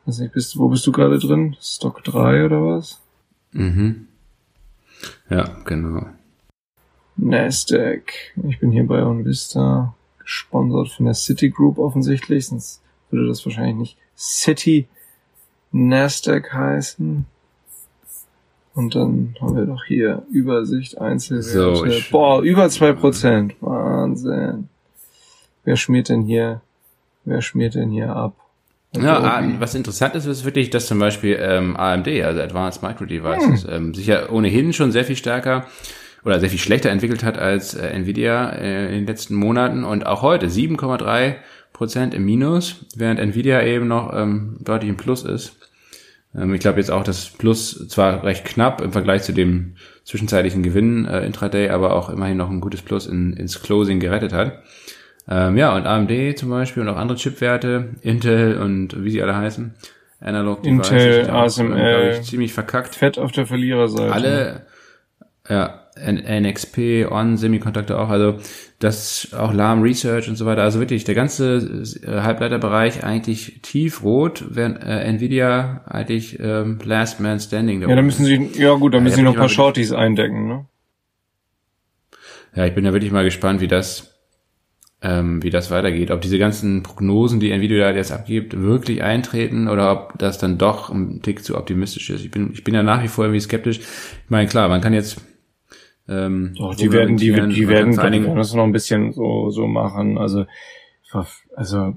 Weiß 0.05 0.19
nicht, 0.19 0.33
bist, 0.33 0.57
wo 0.57 0.69
bist 0.69 0.87
du 0.87 0.91
gerade 0.91 1.19
drin? 1.19 1.55
Stock 1.61 2.03
3 2.03 2.45
oder 2.45 2.65
was? 2.65 3.01
Mhm. 3.51 4.07
Ja, 5.29 5.57
genau. 5.65 6.07
Nasdaq. 7.17 8.13
Ich 8.47 8.59
bin 8.59 8.71
hier 8.71 8.87
bei 8.87 9.03
OnVista, 9.03 9.95
gesponsert 10.19 10.89
von 10.89 11.05
der 11.05 11.15
Citigroup 11.15 11.77
offensichtlich, 11.77 12.47
sonst 12.47 12.81
würde 13.09 13.27
das 13.27 13.45
wahrscheinlich 13.45 13.75
nicht 13.75 13.97
City 14.15 14.87
Nasdaq 15.71 16.53
heißen. 16.53 17.25
Und 18.77 18.93
dann 18.93 19.35
haben 19.41 19.55
wir 19.57 19.65
doch 19.65 19.83
hier 19.85 20.21
Übersicht, 20.31 21.01
Einzelwerte. 21.01 21.49
So, 21.75 21.85
ich- 21.85 22.11
Boah, 22.11 22.41
über 22.43 22.69
zwei 22.69 22.93
Prozent. 22.93 23.55
Wahnsinn. 23.59 24.69
Wer 25.65 25.75
schmiert 25.77 26.09
denn 26.09 26.21
hier, 26.21 26.61
wer 27.25 27.41
schmiert 27.41 27.73
denn 27.73 27.89
hier 27.89 28.15
ab? 28.15 28.35
Ja, 28.95 29.17
Adobe. 29.17 29.55
ah, 29.55 29.59
was 29.59 29.73
interessant 29.75 30.13
ist, 30.15 30.27
ist 30.27 30.45
wirklich, 30.45 30.69
dass 30.69 30.85
zum 30.85 30.99
Beispiel 30.99 31.37
ähm, 31.41 31.75
AMD, 31.75 32.07
also 32.23 32.39
Advanced 32.39 32.83
Micro 32.83 33.05
Devices, 33.05 33.65
ähm, 33.69 33.93
sich 33.95 34.07
ja 34.07 34.29
ohnehin 34.29 34.71
schon 34.73 34.91
sehr 34.91 35.03
viel 35.05 35.15
stärker 35.17 35.65
oder 36.23 36.39
sehr 36.39 36.49
viel 36.49 36.59
schlechter 36.59 36.89
entwickelt 36.91 37.23
hat 37.23 37.37
als 37.39 37.73
äh, 37.73 37.87
Nvidia 37.87 38.49
äh, 38.51 38.87
in 38.89 38.93
den 38.93 39.07
letzten 39.07 39.35
Monaten 39.35 39.83
und 39.83 40.05
auch 40.05 40.21
heute 40.21 40.47
7,3 40.47 41.35
Prozent 41.73 42.13
im 42.13 42.25
Minus, 42.25 42.85
während 42.95 43.19
Nvidia 43.19 43.61
eben 43.63 43.87
noch 43.87 44.13
ähm, 44.15 44.57
deutlich 44.61 44.89
im 44.89 44.97
Plus 44.97 45.23
ist. 45.23 45.53
Ähm, 46.37 46.53
ich 46.53 46.61
glaube 46.61 46.79
jetzt 46.79 46.91
auch, 46.91 47.03
das 47.03 47.29
Plus 47.29 47.87
zwar 47.87 48.23
recht 48.23 48.45
knapp 48.45 48.81
im 48.81 48.91
Vergleich 48.91 49.23
zu 49.23 49.33
dem 49.33 49.75
zwischenzeitlichen 50.03 50.63
Gewinn 50.63 51.05
äh, 51.05 51.25
intraday, 51.25 51.69
aber 51.69 51.93
auch 51.93 52.09
immerhin 52.09 52.37
noch 52.37 52.49
ein 52.49 52.61
gutes 52.61 52.81
Plus 52.81 53.07
in, 53.07 53.33
ins 53.33 53.61
Closing 53.61 53.99
gerettet 53.99 54.33
hat. 54.33 54.63
Ähm, 55.29 55.57
ja, 55.57 55.75
und 55.75 55.85
AMD 55.85 56.37
zum 56.37 56.49
Beispiel 56.49 56.83
und 56.83 56.89
auch 56.89 56.95
andere 56.95 57.17
Chipwerte, 57.17 57.95
Intel 58.01 58.57
und 58.59 59.03
wie 59.03 59.09
sie 59.09 59.21
alle 59.21 59.35
heißen, 59.35 59.73
Analog 60.21 60.65
Intel, 60.65 61.29
auch, 61.29 61.43
ASML. 61.43 62.17
ich, 62.19 62.27
ziemlich 62.27 62.53
verkackt. 62.53 62.95
Fett 62.95 63.19
auf 63.19 63.31
der 63.31 63.45
Verliererseite. 63.45 64.13
Alle, 64.13 64.65
ja, 65.49 65.86
NXP, 65.99 67.09
On, 67.09 67.37
Semiconductor 67.37 67.99
auch, 67.99 68.09
also 68.09 68.37
das 68.79 69.33
auch 69.33 69.53
Lahm 69.53 69.81
Research 69.81 70.29
und 70.29 70.35
so 70.35 70.45
weiter, 70.45 70.61
also 70.63 70.79
wirklich 70.79 71.03
der 71.03 71.15
ganze 71.15 71.57
äh, 72.03 72.21
Halbleiterbereich 72.21 73.03
eigentlich 73.03 73.59
tiefrot, 73.63 74.45
während 74.49 74.83
äh, 74.83 75.03
Nvidia 75.03 75.81
eigentlich 75.87 76.39
ähm, 76.39 76.79
Last 76.83 77.19
Man 77.19 77.39
Standing 77.39 77.81
da 77.81 77.87
Ja, 77.87 77.95
da 77.95 78.01
müssen 78.01 78.25
sie, 78.25 78.51
ja 78.55 78.73
gut, 78.75 78.93
da 78.93 78.99
Ja, 78.99 79.03
müssen 79.03 79.15
sie 79.15 79.23
noch 79.23 79.33
ein 79.33 79.39
paar 79.39 79.49
Shorties 79.49 79.91
eindecken, 79.91 80.47
ne? 80.47 80.65
Ja, 82.55 82.65
ich 82.65 82.73
bin 82.73 82.83
da 82.83 82.93
wirklich 82.93 83.11
mal 83.11 83.23
gespannt, 83.23 83.61
wie 83.61 83.67
das, 83.67 84.15
ähm, 85.01 85.43
wie 85.43 85.49
das 85.51 85.71
weitergeht. 85.71 86.11
Ob 86.11 86.21
diese 86.21 86.39
ganzen 86.39 86.83
Prognosen, 86.83 87.39
die 87.39 87.51
Nvidia 87.51 87.91
jetzt 87.91 88.11
abgibt, 88.11 88.59
wirklich 88.59 89.03
eintreten 89.03 89.67
oder 89.67 89.91
ob 89.91 90.17
das 90.19 90.37
dann 90.39 90.57
doch 90.57 90.89
ein 90.89 91.21
Tick 91.21 91.43
zu 91.43 91.57
optimistisch 91.57 92.09
ist. 92.09 92.25
Ich 92.25 92.31
bin, 92.31 92.51
ich 92.53 92.63
bin 92.63 92.73
ja 92.73 92.83
nach 92.83 93.03
wie 93.03 93.07
vor 93.07 93.25
irgendwie 93.25 93.41
skeptisch. 93.41 93.79
Ich 93.79 94.29
meine, 94.29 94.47
klar, 94.47 94.69
man 94.69 94.81
kann 94.81 94.93
jetzt 94.93 95.21
ähm, 96.09 96.53
Doch, 96.57 96.75
die 96.75 96.91
werden, 96.91 97.17
die, 97.17 97.27
die 97.27 97.35
werden, 97.35 97.51
die 97.51 97.67
werden 97.67 98.35
das 98.35 98.53
noch 98.53 98.63
ein 98.63 98.71
bisschen 98.71 99.11
so, 99.13 99.49
so 99.49 99.67
machen. 99.67 100.17
Also, 100.17 100.45
also, 101.55 101.95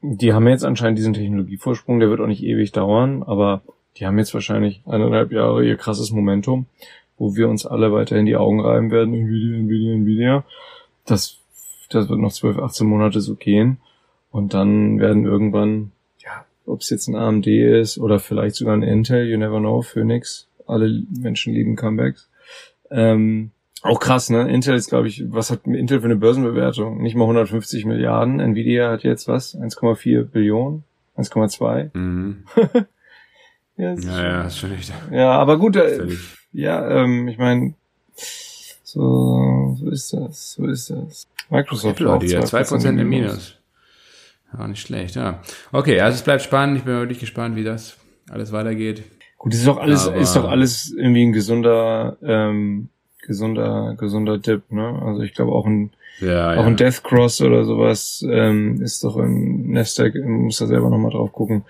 die 0.00 0.32
haben 0.32 0.46
jetzt 0.48 0.64
anscheinend 0.64 0.98
diesen 0.98 1.12
Technologievorsprung, 1.12 2.00
der 2.00 2.08
wird 2.08 2.20
auch 2.20 2.26
nicht 2.26 2.42
ewig 2.42 2.72
dauern, 2.72 3.22
aber 3.22 3.62
die 3.96 4.06
haben 4.06 4.18
jetzt 4.18 4.32
wahrscheinlich 4.32 4.82
eineinhalb 4.86 5.32
Jahre 5.32 5.64
ihr 5.66 5.76
krasses 5.76 6.12
Momentum, 6.12 6.66
wo 7.18 7.34
wir 7.34 7.48
uns 7.48 7.66
alle 7.66 7.92
weiterhin 7.92 8.26
die 8.26 8.36
Augen 8.36 8.60
reiben 8.60 8.90
werden, 8.90 9.12
Nvidia, 9.12 9.58
Nvidia, 9.58 9.94
Nvidia. 9.94 10.44
Das, 11.04 11.38
das 11.90 12.08
wird 12.08 12.20
noch 12.20 12.32
12, 12.32 12.58
18 12.58 12.86
Monate 12.86 13.20
so 13.20 13.34
gehen. 13.34 13.78
Und 14.30 14.54
dann 14.54 15.00
werden 15.00 15.24
irgendwann, 15.24 15.92
ja, 16.18 16.44
ob 16.66 16.80
es 16.80 16.90
jetzt 16.90 17.08
ein 17.08 17.16
AMD 17.16 17.46
ist 17.46 17.98
oder 17.98 18.18
vielleicht 18.18 18.56
sogar 18.56 18.74
ein 18.74 18.82
Intel, 18.82 19.26
you 19.26 19.38
never 19.38 19.58
know, 19.58 19.82
Phoenix. 19.82 20.46
Alle 20.66 21.02
Menschen 21.10 21.54
lieben 21.54 21.76
Comebacks. 21.76 22.28
Ähm, 22.90 23.50
auch 23.82 24.00
krass, 24.00 24.28
ne? 24.30 24.50
Intel 24.50 24.74
ist, 24.74 24.88
glaube 24.88 25.08
ich, 25.08 25.24
was 25.28 25.50
hat 25.50 25.66
Intel 25.66 26.00
für 26.00 26.06
eine 26.06 26.16
Börsenbewertung? 26.16 27.00
Nicht 27.00 27.14
mal 27.14 27.24
150 27.24 27.84
Milliarden. 27.84 28.40
Nvidia 28.40 28.90
hat 28.90 29.04
jetzt 29.04 29.28
was? 29.28 29.56
1,4 29.56 30.24
Billionen? 30.24 30.84
1,2? 31.16 31.90
Mhm. 31.96 32.44
Ja, 33.78 33.92
ist 33.92 34.04
Ja, 34.04 34.22
ja, 34.22 34.42
ist 34.42 34.58
schon 34.58 34.72
echt 34.74 34.92
ja, 35.12 35.30
aber 35.30 35.56
gut, 35.56 35.76
äh, 35.76 36.08
ja, 36.52 37.04
ähm, 37.04 37.28
ich 37.28 37.38
meine, 37.38 37.74
so, 38.82 39.76
so 39.78 39.88
ist 39.88 40.12
das, 40.12 40.54
so 40.54 40.66
ist 40.66 40.90
das. 40.90 41.28
Microsoft 41.48 42.00
Apple 42.00 42.08
auch 42.08 42.16
heute 42.16 42.26
wieder 42.26 42.42
2% 42.42 42.88
im 42.88 42.98
im 42.98 43.08
Minus. 43.08 43.54
Ja, 44.52 44.66
nicht 44.66 44.80
schlecht, 44.80 45.14
ja. 45.14 45.42
Okay, 45.70 46.00
also 46.00 46.16
es 46.16 46.22
bleibt 46.22 46.42
spannend. 46.42 46.78
Ich 46.78 46.84
bin 46.84 46.94
wirklich 46.94 47.20
gespannt, 47.20 47.54
wie 47.54 47.62
das 47.62 47.96
alles 48.28 48.50
weitergeht. 48.50 49.04
Gut, 49.38 49.52
das 49.52 49.60
ist 49.60 49.68
doch 49.68 49.78
alles, 49.78 50.08
Aber- 50.08 50.16
ist 50.16 50.34
doch 50.36 50.48
alles 50.48 50.92
irgendwie 50.96 51.24
ein 51.26 51.32
gesunder, 51.32 52.16
ähm, 52.22 52.88
gesunder, 53.22 53.94
gesunder 53.96 54.38
Dip, 54.38 54.70
ne? 54.72 55.00
Also 55.04 55.22
ich 55.22 55.34
glaube 55.34 55.52
auch 55.52 55.66
ein, 55.66 55.90
Ja, 56.20 56.50
auch 56.52 56.56
ja. 56.56 56.64
ein 56.64 56.76
Death 56.76 57.04
Cross 57.04 57.40
oder 57.42 57.64
sowas, 57.64 58.24
ähm, 58.28 58.82
ist 58.82 59.04
doch 59.04 59.16
im 59.16 59.70
Nasdaq, 59.72 60.14
muss 60.24 60.58
da 60.58 60.66
selber 60.66 60.90
nochmal 60.90 61.12
drauf 61.12 61.32
gucken, 61.32 61.64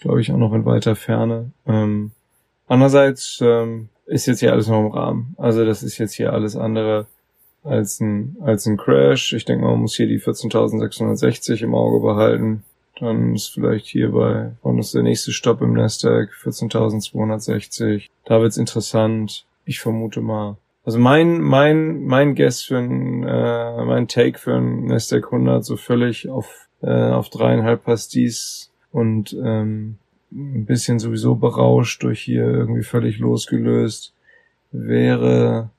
glaube 0.00 0.20
ich 0.20 0.32
auch 0.32 0.36
noch 0.38 0.52
in 0.54 0.64
weiter 0.64 0.96
Ferne. 0.96 1.50
Ähm, 1.66 2.10
andererseits, 2.66 3.38
ähm, 3.42 3.88
ist 4.06 4.26
jetzt 4.26 4.40
hier 4.40 4.52
alles 4.52 4.68
noch 4.68 4.80
im 4.80 4.90
Rahmen. 4.92 5.34
Also 5.38 5.64
das 5.64 5.82
ist 5.82 5.96
jetzt 5.98 6.12
hier 6.14 6.32
alles 6.32 6.56
andere 6.56 7.06
als 7.62 8.00
ein, 8.00 8.36
als 8.42 8.66
ein 8.66 8.76
Crash. 8.76 9.32
Ich 9.32 9.44
denke, 9.46 9.64
man 9.64 9.78
muss 9.80 9.94
hier 9.94 10.06
die 10.06 10.20
14.660 10.20 11.62
im 11.62 11.74
Auge 11.74 12.00
behalten. 12.04 12.64
Dann 13.00 13.34
ist 13.34 13.48
vielleicht 13.48 13.86
hier 13.86 14.12
bei, 14.12 14.52
wann 14.62 14.78
ist 14.78 14.94
der 14.94 15.02
nächste 15.02 15.32
Stopp 15.32 15.60
im 15.62 15.72
Nasdaq? 15.72 16.30
14.260. 16.42 18.08
Da 18.24 18.40
wird's 18.40 18.56
interessant. 18.56 19.46
Ich 19.64 19.80
vermute 19.80 20.20
mal. 20.20 20.56
Also 20.84 20.98
mein, 20.98 21.40
mein, 21.40 22.04
mein 22.04 22.34
Guess 22.34 22.62
für 22.62 22.78
ein, 22.78 23.24
äh, 23.24 23.84
mein 23.84 24.06
Take 24.06 24.38
für 24.38 24.54
ein 24.54 24.84
Nasdaq 24.86 25.26
100 25.26 25.64
so 25.64 25.76
völlig 25.76 26.28
auf, 26.28 26.68
äh, 26.82 27.10
auf 27.10 27.30
dreieinhalb 27.30 27.84
Pastis 27.84 28.70
und, 28.92 29.32
ähm, 29.32 29.98
ein 30.30 30.66
bisschen 30.66 30.98
sowieso 30.98 31.36
berauscht 31.36 32.02
durch 32.02 32.20
hier 32.20 32.44
irgendwie 32.44 32.82
völlig 32.82 33.18
losgelöst 33.18 34.14
wäre 34.74 35.70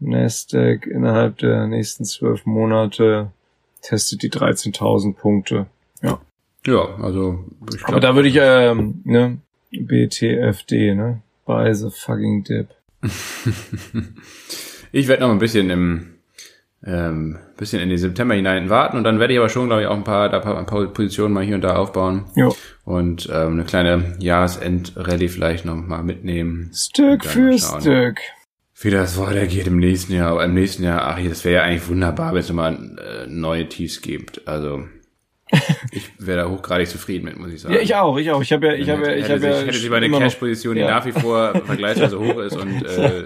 Nasdaq 0.00 0.86
innerhalb 0.86 1.38
der 1.38 1.66
nächsten 1.66 2.04
zwölf 2.04 2.44
Monate 2.44 3.32
testet 3.80 4.22
die 4.22 4.30
13.000 4.30 5.14
Punkte. 5.14 5.66
ja, 6.02 6.20
also 6.66 7.44
ich 7.74 7.82
Aber 7.84 8.00
glaube, 8.00 8.00
da 8.00 8.14
würde 8.14 8.28
ich, 8.28 8.36
ähm, 8.40 9.02
ne, 9.04 9.38
BTFD, 9.70 10.94
ne, 10.94 11.22
the 11.46 11.90
fucking 11.90 12.44
dip. 12.44 12.68
ich 14.92 15.08
werde 15.08 15.22
noch 15.22 15.30
ein 15.30 15.38
bisschen 15.38 15.68
im 15.70 16.14
ähm, 16.86 17.38
bisschen 17.56 17.80
in 17.80 17.88
den 17.88 17.98
September 17.98 18.34
hinein 18.34 18.68
warten 18.68 18.98
und 18.98 19.04
dann 19.04 19.18
werde 19.18 19.32
ich 19.32 19.38
aber 19.38 19.48
schon, 19.48 19.66
glaube 19.66 19.82
ich, 19.82 19.88
auch 19.88 19.96
ein 19.96 20.04
paar, 20.04 20.28
da 20.28 20.40
ein 20.40 20.66
paar 20.66 20.86
Positionen 20.86 21.32
mal 21.32 21.44
hier 21.44 21.54
und 21.54 21.62
da 21.62 21.76
aufbauen 21.76 22.26
Jo. 22.34 22.54
und 22.84 23.28
ähm, 23.32 23.54
eine 23.54 23.64
kleine 23.64 24.16
Jahresend-Rallye 24.18 25.28
vielleicht 25.28 25.64
noch 25.64 25.76
mal 25.76 26.02
mitnehmen. 26.02 26.70
Stück 26.74 27.24
für. 27.24 27.58
Stück. 27.58 28.18
Wie 28.80 28.90
das 28.90 29.18
weitergeht 29.18 29.66
im 29.66 29.78
nächsten 29.78 30.12
Jahr, 30.12 30.32
aber 30.32 30.44
im 30.44 30.52
nächsten 30.52 30.82
Jahr, 30.82 31.06
ach, 31.06 31.18
das 31.26 31.44
wäre 31.44 31.54
ja 31.54 31.62
eigentlich 31.62 31.88
wunderbar, 31.88 32.32
wenn 32.32 32.40
es 32.40 32.48
nochmal 32.48 32.74
äh, 32.98 33.26
neue 33.28 33.68
Tiefs 33.68 34.02
gibt. 34.02 34.46
Also 34.46 34.84
ich 35.92 36.10
wäre 36.18 36.42
da 36.44 36.48
hochgradig 36.50 36.88
zufrieden 36.88 37.24
mit, 37.26 37.38
muss 37.38 37.52
ich 37.52 37.60
sagen. 37.60 37.74
Ja, 37.74 37.80
ich 37.80 37.94
auch, 37.94 38.16
ich 38.18 38.30
auch. 38.30 38.40
Ich 38.42 38.52
habe 38.52 38.66
ja, 38.66 38.72
ich 38.74 38.88
habe 38.88 39.02
ja, 39.06 39.14
ich 39.14 39.24
hätte, 39.24 39.34
habe 39.34 39.46
ja 39.46 39.56
sich, 39.58 39.66
hätte 39.68 39.78
sie 39.78 39.88
bei 39.88 39.96
einer 39.98 40.06
immer 40.06 40.18
noch- 40.18 40.24
Cash-Position, 40.26 40.74
die 40.74 40.80
Ja. 40.80 40.90
nach 40.90 41.06
wie 41.06 41.12
vor 41.12 41.54
vergleichsweise 41.66 42.18
hoch 42.18 42.38
ist 42.40 42.56
und 42.56 42.82
äh, 42.82 43.24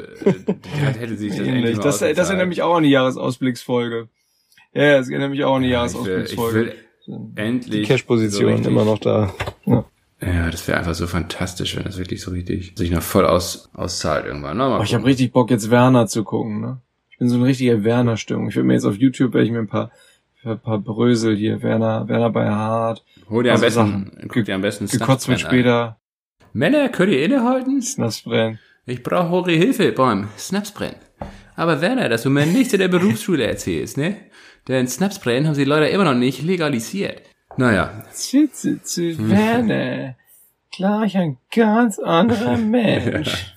hätte 0.98 1.16
sich 1.16 1.30
das 1.30 1.38
endlich 1.38 1.54
Ähnlich. 1.56 1.76
mal 1.76 1.82
Das, 1.84 1.98
das 2.00 2.28
erinnert 2.28 2.48
mich 2.48 2.62
auch 2.62 2.76
an 2.76 2.82
die 2.82 2.90
Jahresausblicksfolge. 2.90 4.08
Ja, 4.74 4.98
es 4.98 5.08
erinnert 5.08 5.30
mich 5.30 5.44
auch 5.44 5.56
an 5.56 5.62
die 5.62 5.68
Ja, 5.68 5.86
ich 5.86 5.94
will, 5.94 6.00
ich 6.00 6.06
Jahresausblicksfolge. 6.36 6.54
will 6.54 6.74
endlich 7.36 7.82
Die 7.82 7.86
Cash-Position 7.86 8.62
so 8.64 8.70
immer 8.70 8.84
noch 8.84 8.98
da. 8.98 9.32
Ja. 9.64 9.84
Ja, 10.20 10.50
das 10.50 10.66
wäre 10.66 10.78
einfach 10.78 10.94
so 10.94 11.06
fantastisch, 11.06 11.76
wenn 11.76 11.84
das 11.84 11.96
wirklich 11.96 12.20
so 12.20 12.32
richtig 12.32 12.72
sich 12.76 12.90
noch 12.90 13.02
voll 13.02 13.24
aus, 13.24 13.70
auszahlt 13.74 14.26
irgendwann. 14.26 14.56
Na, 14.56 14.68
mal 14.68 14.80
Oh, 14.80 14.82
ich 14.82 14.92
habe 14.94 15.04
richtig 15.06 15.32
Bock, 15.32 15.48
jetzt 15.50 15.70
Werner 15.70 16.08
zu 16.08 16.24
gucken, 16.24 16.60
ne? 16.60 16.80
Ich 17.10 17.18
bin 17.18 17.28
so 17.28 17.36
ein 17.36 17.42
richtiger 17.44 17.84
Werner-Stimmung. 17.84 18.48
Ich 18.48 18.56
will 18.56 18.64
mir 18.64 18.74
jetzt 18.74 18.84
auf 18.84 18.96
YouTube, 18.96 19.32
werde 19.32 19.46
ich 19.46 19.52
mir 19.52 19.60
ein 19.60 19.68
paar, 19.68 19.90
ein 20.48 20.60
paar 20.60 20.78
Brösel 20.78 21.36
hier, 21.36 21.62
Werner, 21.62 22.08
Werner 22.08 22.30
bei 22.30 22.48
Hart, 22.48 23.04
Hol 23.30 23.42
dir 23.44 23.50
am 23.50 23.62
also 23.62 23.64
besten, 23.66 24.10
Sachen. 24.14 24.28
guck 24.32 24.44
dir 24.44 24.54
am 24.54 24.60
besten 24.62 24.86
gekotzt 24.86 25.28
an. 25.28 25.38
später, 25.38 25.98
Männer, 26.52 26.88
könnt 26.88 27.12
ihr 27.12 27.24
innehalten? 27.24 27.80
Snapsbrenn. 27.82 28.58
Ich 28.86 29.02
brauche 29.02 29.32
eure 29.34 29.52
Hilfe 29.52 29.92
beim 29.92 30.28
Snapsbrennen. 30.38 30.96
Aber 31.56 31.80
Werner, 31.80 32.08
dass 32.08 32.22
du 32.22 32.30
mir 32.30 32.46
nichts 32.46 32.72
in 32.72 32.78
der 32.78 32.88
Berufsschule 32.88 33.46
erzählst, 33.46 33.96
ne? 33.98 34.16
Denn 34.68 34.86
Snapsbrennen 34.88 35.46
haben 35.46 35.54
sie 35.54 35.64
leider 35.64 35.90
immer 35.90 36.04
noch 36.04 36.14
nicht 36.14 36.42
legalisiert. 36.42 37.22
Naja, 37.56 38.04
Zu, 38.12 38.50
zu, 38.50 38.80
zu 38.82 39.28
Werner. 39.30 40.14
Gleich 40.70 41.16
ein 41.16 41.38
ganz 41.54 41.98
anderer 41.98 42.56
Mensch. 42.76 43.54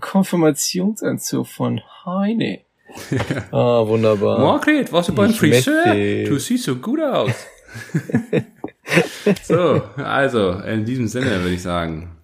Konfirmationsanzug 0.00 1.46
von 1.46 1.80
Heine. 2.04 2.60
Ah, 3.52 3.86
wunderbar. 3.86 4.38
Margret, 4.38 4.92
du 4.92 5.12
beim 5.14 5.30
Ich 5.30 5.38
Friseur? 5.38 5.84
Du 6.26 6.38
siehst 6.38 6.64
so 6.64 6.76
gut 6.76 7.00
aus. 7.00 7.30
so, 9.42 9.82
also, 9.96 10.52
in 10.52 10.84
diesem 10.84 11.06
Sinne 11.08 11.42
würde 11.42 11.54
ich 11.54 11.62
sagen, 11.62 12.16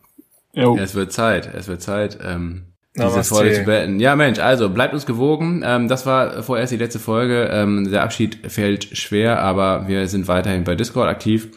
Jo. 0.53 0.77
es 0.79 0.95
wird 0.95 1.13
Zeit, 1.13 1.53
es 1.55 1.69
wird 1.69 1.83
Zeit, 1.83 2.19
ähm, 2.25 2.67
diese 2.97 3.17
was 3.17 3.29
Folge 3.29 3.55
zu 3.55 3.65
beenden. 3.65 4.01
Ja, 4.01 4.17
Mensch, 4.17 4.39
also 4.39 4.69
bleibt 4.69 4.93
uns 4.93 5.07
gewogen. 5.07 5.63
Ähm, 5.65 5.89
das 5.89 6.05
war 6.05 6.43
vorerst 6.43 6.73
die 6.73 6.77
letzte 6.77 6.99
Folge. 6.99 7.49
Ähm, 7.51 7.91
der 7.91 8.03
Abschied 8.03 8.51
fällt 8.51 8.97
schwer, 8.97 9.41
aber 9.41 9.89
wir 9.89 10.09
sind 10.09 10.29
weiterhin 10.29 10.65
bei 10.65 10.75
Discord 10.75 11.09
aktiv. 11.09 11.49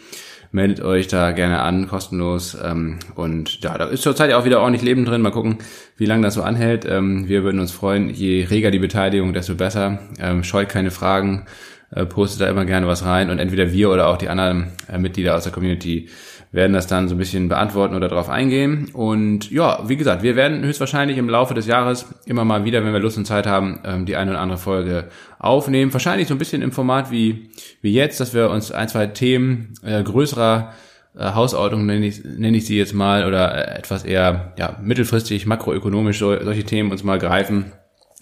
Meldet 0.55 0.79
euch 0.79 1.07
da 1.07 1.31
gerne 1.31 1.61
an, 1.61 1.87
kostenlos. 1.87 2.57
Ähm, 2.63 2.97
und 3.13 3.61
ja, 3.61 3.77
da 3.77 3.85
ist 3.85 4.03
zurzeit 4.03 4.29
ja 4.29 4.37
auch 4.37 4.45
wieder 4.45 4.61
ordentlich 4.61 4.81
Leben 4.81 5.03
drin. 5.03 5.21
Mal 5.21 5.31
gucken, 5.31 5.57
wie 5.97 6.05
lange 6.05 6.23
das 6.23 6.33
so 6.33 6.43
anhält. 6.43 6.85
Ähm, 6.89 7.27
wir 7.27 7.43
würden 7.43 7.59
uns 7.59 7.71
freuen, 7.71 8.09
je 8.09 8.45
reger 8.45 8.71
die 8.71 8.79
Beteiligung, 8.79 9.33
desto 9.33 9.55
besser. 9.55 9.99
Ähm, 10.17 10.43
scheut 10.45 10.69
keine 10.69 10.91
Fragen, 10.91 11.45
äh, 11.91 12.05
postet 12.05 12.41
da 12.41 12.49
immer 12.49 12.63
gerne 12.63 12.87
was 12.87 13.03
rein 13.03 13.29
und 13.29 13.39
entweder 13.39 13.73
wir 13.73 13.89
oder 13.89 14.07
auch 14.07 14.17
die 14.17 14.29
anderen 14.29 14.71
äh, 14.91 14.97
Mitglieder 14.97 15.35
aus 15.35 15.43
der 15.43 15.51
Community 15.51 16.07
werden 16.55 16.71
das 16.71 16.87
dann 16.87 17.09
so 17.09 17.15
ein 17.15 17.17
bisschen 17.17 17.49
beantworten 17.49 17.95
oder 17.95 18.07
darauf 18.07 18.29
eingehen. 18.29 18.89
Und 18.93 19.51
ja, 19.51 19.79
wie 19.87 19.97
gesagt, 19.97 20.23
wir 20.23 20.37
werden 20.37 20.63
höchstwahrscheinlich 20.63 21.17
im 21.17 21.27
Laufe 21.27 21.53
des 21.53 21.67
Jahres 21.67 22.05
immer 22.25 22.45
mal 22.45 22.63
wieder, 22.63 22.83
wenn 22.85 22.93
wir 22.93 22.99
Lust 22.99 23.17
und 23.17 23.25
Zeit 23.25 23.45
haben, 23.45 23.81
ähm, 23.83 24.05
die 24.05 24.15
eine 24.15 24.31
oder 24.31 24.39
andere 24.39 24.57
Folge 24.57 25.09
aufnehmen. 25.37 25.91
Wahrscheinlich 25.91 26.29
so 26.29 26.33
ein 26.33 26.37
bisschen 26.37 26.61
im 26.61 26.71
Format 26.71 27.11
wie, 27.11 27.49
wie 27.81 27.93
jetzt, 27.93 28.21
dass 28.21 28.33
wir 28.33 28.49
uns 28.49 28.71
ein, 28.71 28.87
zwei 28.87 29.07
Themen 29.07 29.73
äh, 29.83 30.01
größerer 30.01 30.73
äh, 31.17 31.33
Hausordnung 31.33 31.85
nenne 31.85 32.05
ich, 32.05 32.23
nenne 32.23 32.55
ich 32.55 32.65
sie 32.65 32.77
jetzt 32.77 32.93
mal 32.93 33.27
oder 33.27 33.53
äh, 33.53 33.77
etwas 33.77 34.05
eher 34.05 34.53
ja, 34.57 34.79
mittelfristig 34.81 35.45
makroökonomisch 35.45 36.19
so, 36.19 36.41
solche 36.41 36.63
Themen 36.63 36.89
uns 36.89 37.03
mal 37.03 37.19
greifen 37.19 37.73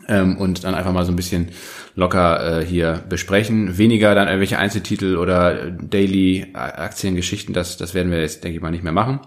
ähm, 0.07 0.37
und 0.37 0.63
dann 0.63 0.75
einfach 0.75 0.91
mal 0.91 1.05
so 1.05 1.11
ein 1.11 1.15
bisschen 1.15 1.49
locker 1.95 2.61
äh, 2.61 2.65
hier 2.65 3.03
besprechen. 3.07 3.77
Weniger 3.77 4.15
dann 4.15 4.27
irgendwelche 4.27 4.59
Einzeltitel 4.59 5.17
oder 5.17 5.71
Daily 5.71 6.47
Aktiengeschichten, 6.53 7.53
das, 7.53 7.77
das 7.77 7.93
werden 7.93 8.11
wir 8.11 8.21
jetzt, 8.21 8.43
denke 8.43 8.57
ich 8.57 8.61
mal, 8.61 8.71
nicht 8.71 8.83
mehr 8.83 8.93
machen. 8.93 9.21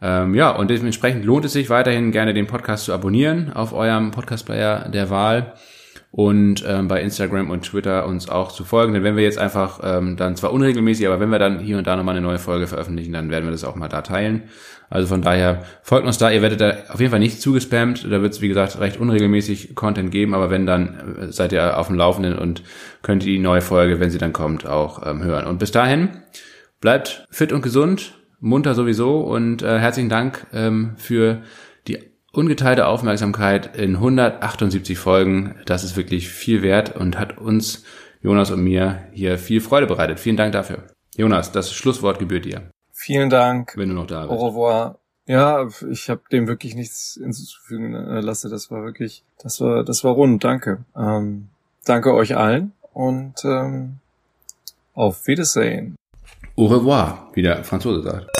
Ähm, 0.00 0.34
ja, 0.34 0.50
und 0.50 0.68
dementsprechend 0.68 1.24
lohnt 1.24 1.44
es 1.44 1.52
sich 1.52 1.70
weiterhin 1.70 2.10
gerne 2.10 2.34
den 2.34 2.46
Podcast 2.46 2.86
zu 2.86 2.92
abonnieren 2.92 3.52
auf 3.52 3.72
eurem 3.72 4.10
Podcast-Player 4.10 4.88
der 4.88 5.10
Wahl 5.10 5.54
und 6.12 6.62
ähm, 6.68 6.88
bei 6.88 7.00
Instagram 7.00 7.48
und 7.48 7.62
Twitter 7.62 8.06
uns 8.06 8.28
auch 8.28 8.52
zu 8.52 8.64
folgen. 8.64 8.92
Denn 8.92 9.02
wenn 9.02 9.16
wir 9.16 9.24
jetzt 9.24 9.38
einfach 9.38 9.80
ähm, 9.82 10.16
dann 10.16 10.36
zwar 10.36 10.52
unregelmäßig, 10.52 11.06
aber 11.06 11.18
wenn 11.20 11.30
wir 11.30 11.38
dann 11.38 11.58
hier 11.58 11.78
und 11.78 11.86
da 11.86 11.96
nochmal 11.96 12.14
eine 12.14 12.24
neue 12.24 12.38
Folge 12.38 12.66
veröffentlichen, 12.66 13.14
dann 13.14 13.30
werden 13.30 13.46
wir 13.46 13.50
das 13.50 13.64
auch 13.64 13.76
mal 13.76 13.88
da 13.88 14.02
teilen. 14.02 14.42
Also 14.90 15.08
von 15.08 15.22
daher 15.22 15.64
folgt 15.82 16.06
uns 16.06 16.18
da, 16.18 16.30
ihr 16.30 16.42
werdet 16.42 16.60
da 16.60 16.74
auf 16.90 17.00
jeden 17.00 17.10
Fall 17.10 17.18
nicht 17.18 17.40
zugespammt. 17.40 18.04
Da 18.04 18.20
wird 18.20 18.34
es, 18.34 18.42
wie 18.42 18.48
gesagt, 18.48 18.78
recht 18.78 19.00
unregelmäßig 19.00 19.74
Content 19.74 20.10
geben, 20.10 20.34
aber 20.34 20.50
wenn, 20.50 20.66
dann 20.66 21.16
äh, 21.18 21.32
seid 21.32 21.50
ihr 21.52 21.78
auf 21.78 21.86
dem 21.86 21.96
Laufenden 21.96 22.38
und 22.38 22.62
könnt 23.00 23.22
die 23.22 23.38
neue 23.38 23.62
Folge, 23.62 23.98
wenn 23.98 24.10
sie 24.10 24.18
dann 24.18 24.34
kommt, 24.34 24.66
auch 24.66 25.06
ähm, 25.06 25.24
hören. 25.24 25.46
Und 25.46 25.58
bis 25.58 25.70
dahin, 25.70 26.10
bleibt 26.82 27.26
fit 27.30 27.54
und 27.54 27.62
gesund, 27.62 28.18
munter 28.38 28.74
sowieso 28.74 29.20
und 29.20 29.62
äh, 29.62 29.78
herzlichen 29.78 30.10
Dank 30.10 30.46
ähm, 30.52 30.92
für 30.98 31.40
ungeteilte 32.32 32.86
Aufmerksamkeit 32.86 33.76
in 33.76 33.96
178 33.96 34.98
Folgen. 34.98 35.54
Das 35.66 35.84
ist 35.84 35.96
wirklich 35.96 36.28
viel 36.28 36.62
wert 36.62 36.96
und 36.96 37.18
hat 37.18 37.38
uns, 37.38 37.84
Jonas 38.22 38.50
und 38.50 38.62
mir, 38.62 39.04
hier 39.12 39.38
viel 39.38 39.60
Freude 39.60 39.86
bereitet. 39.86 40.18
Vielen 40.18 40.36
Dank 40.36 40.52
dafür. 40.52 40.84
Jonas, 41.16 41.52
das 41.52 41.72
Schlusswort 41.72 42.18
gebührt 42.18 42.44
dir. 42.44 42.62
Vielen 42.92 43.30
Dank. 43.30 43.74
Wenn 43.76 43.90
du 43.90 43.94
noch 43.94 44.06
da 44.06 44.26
bist. 44.26 44.40
Au 44.40 44.48
revoir. 44.48 44.98
Ja, 45.26 45.68
ich 45.90 46.10
habe 46.10 46.22
dem 46.32 46.48
wirklich 46.48 46.74
nichts 46.74 47.18
hinzuzufügen 47.22 47.94
äh, 47.94 48.20
lasse. 48.20 48.48
Das 48.48 48.70
war 48.70 48.82
wirklich, 48.82 49.22
das 49.40 49.60
war, 49.60 49.84
das 49.84 50.02
war 50.02 50.12
rund. 50.12 50.42
Danke. 50.42 50.84
Ähm, 50.96 51.48
danke 51.84 52.12
euch 52.14 52.36
allen 52.36 52.72
und 52.92 53.44
ähm, 53.44 53.98
auf 54.94 55.26
Wiedersehen. 55.26 55.96
Au 56.56 56.66
revoir, 56.66 57.30
wie 57.34 57.42
der 57.42 57.64
Franzose 57.64 58.02
sagt. 58.02 58.31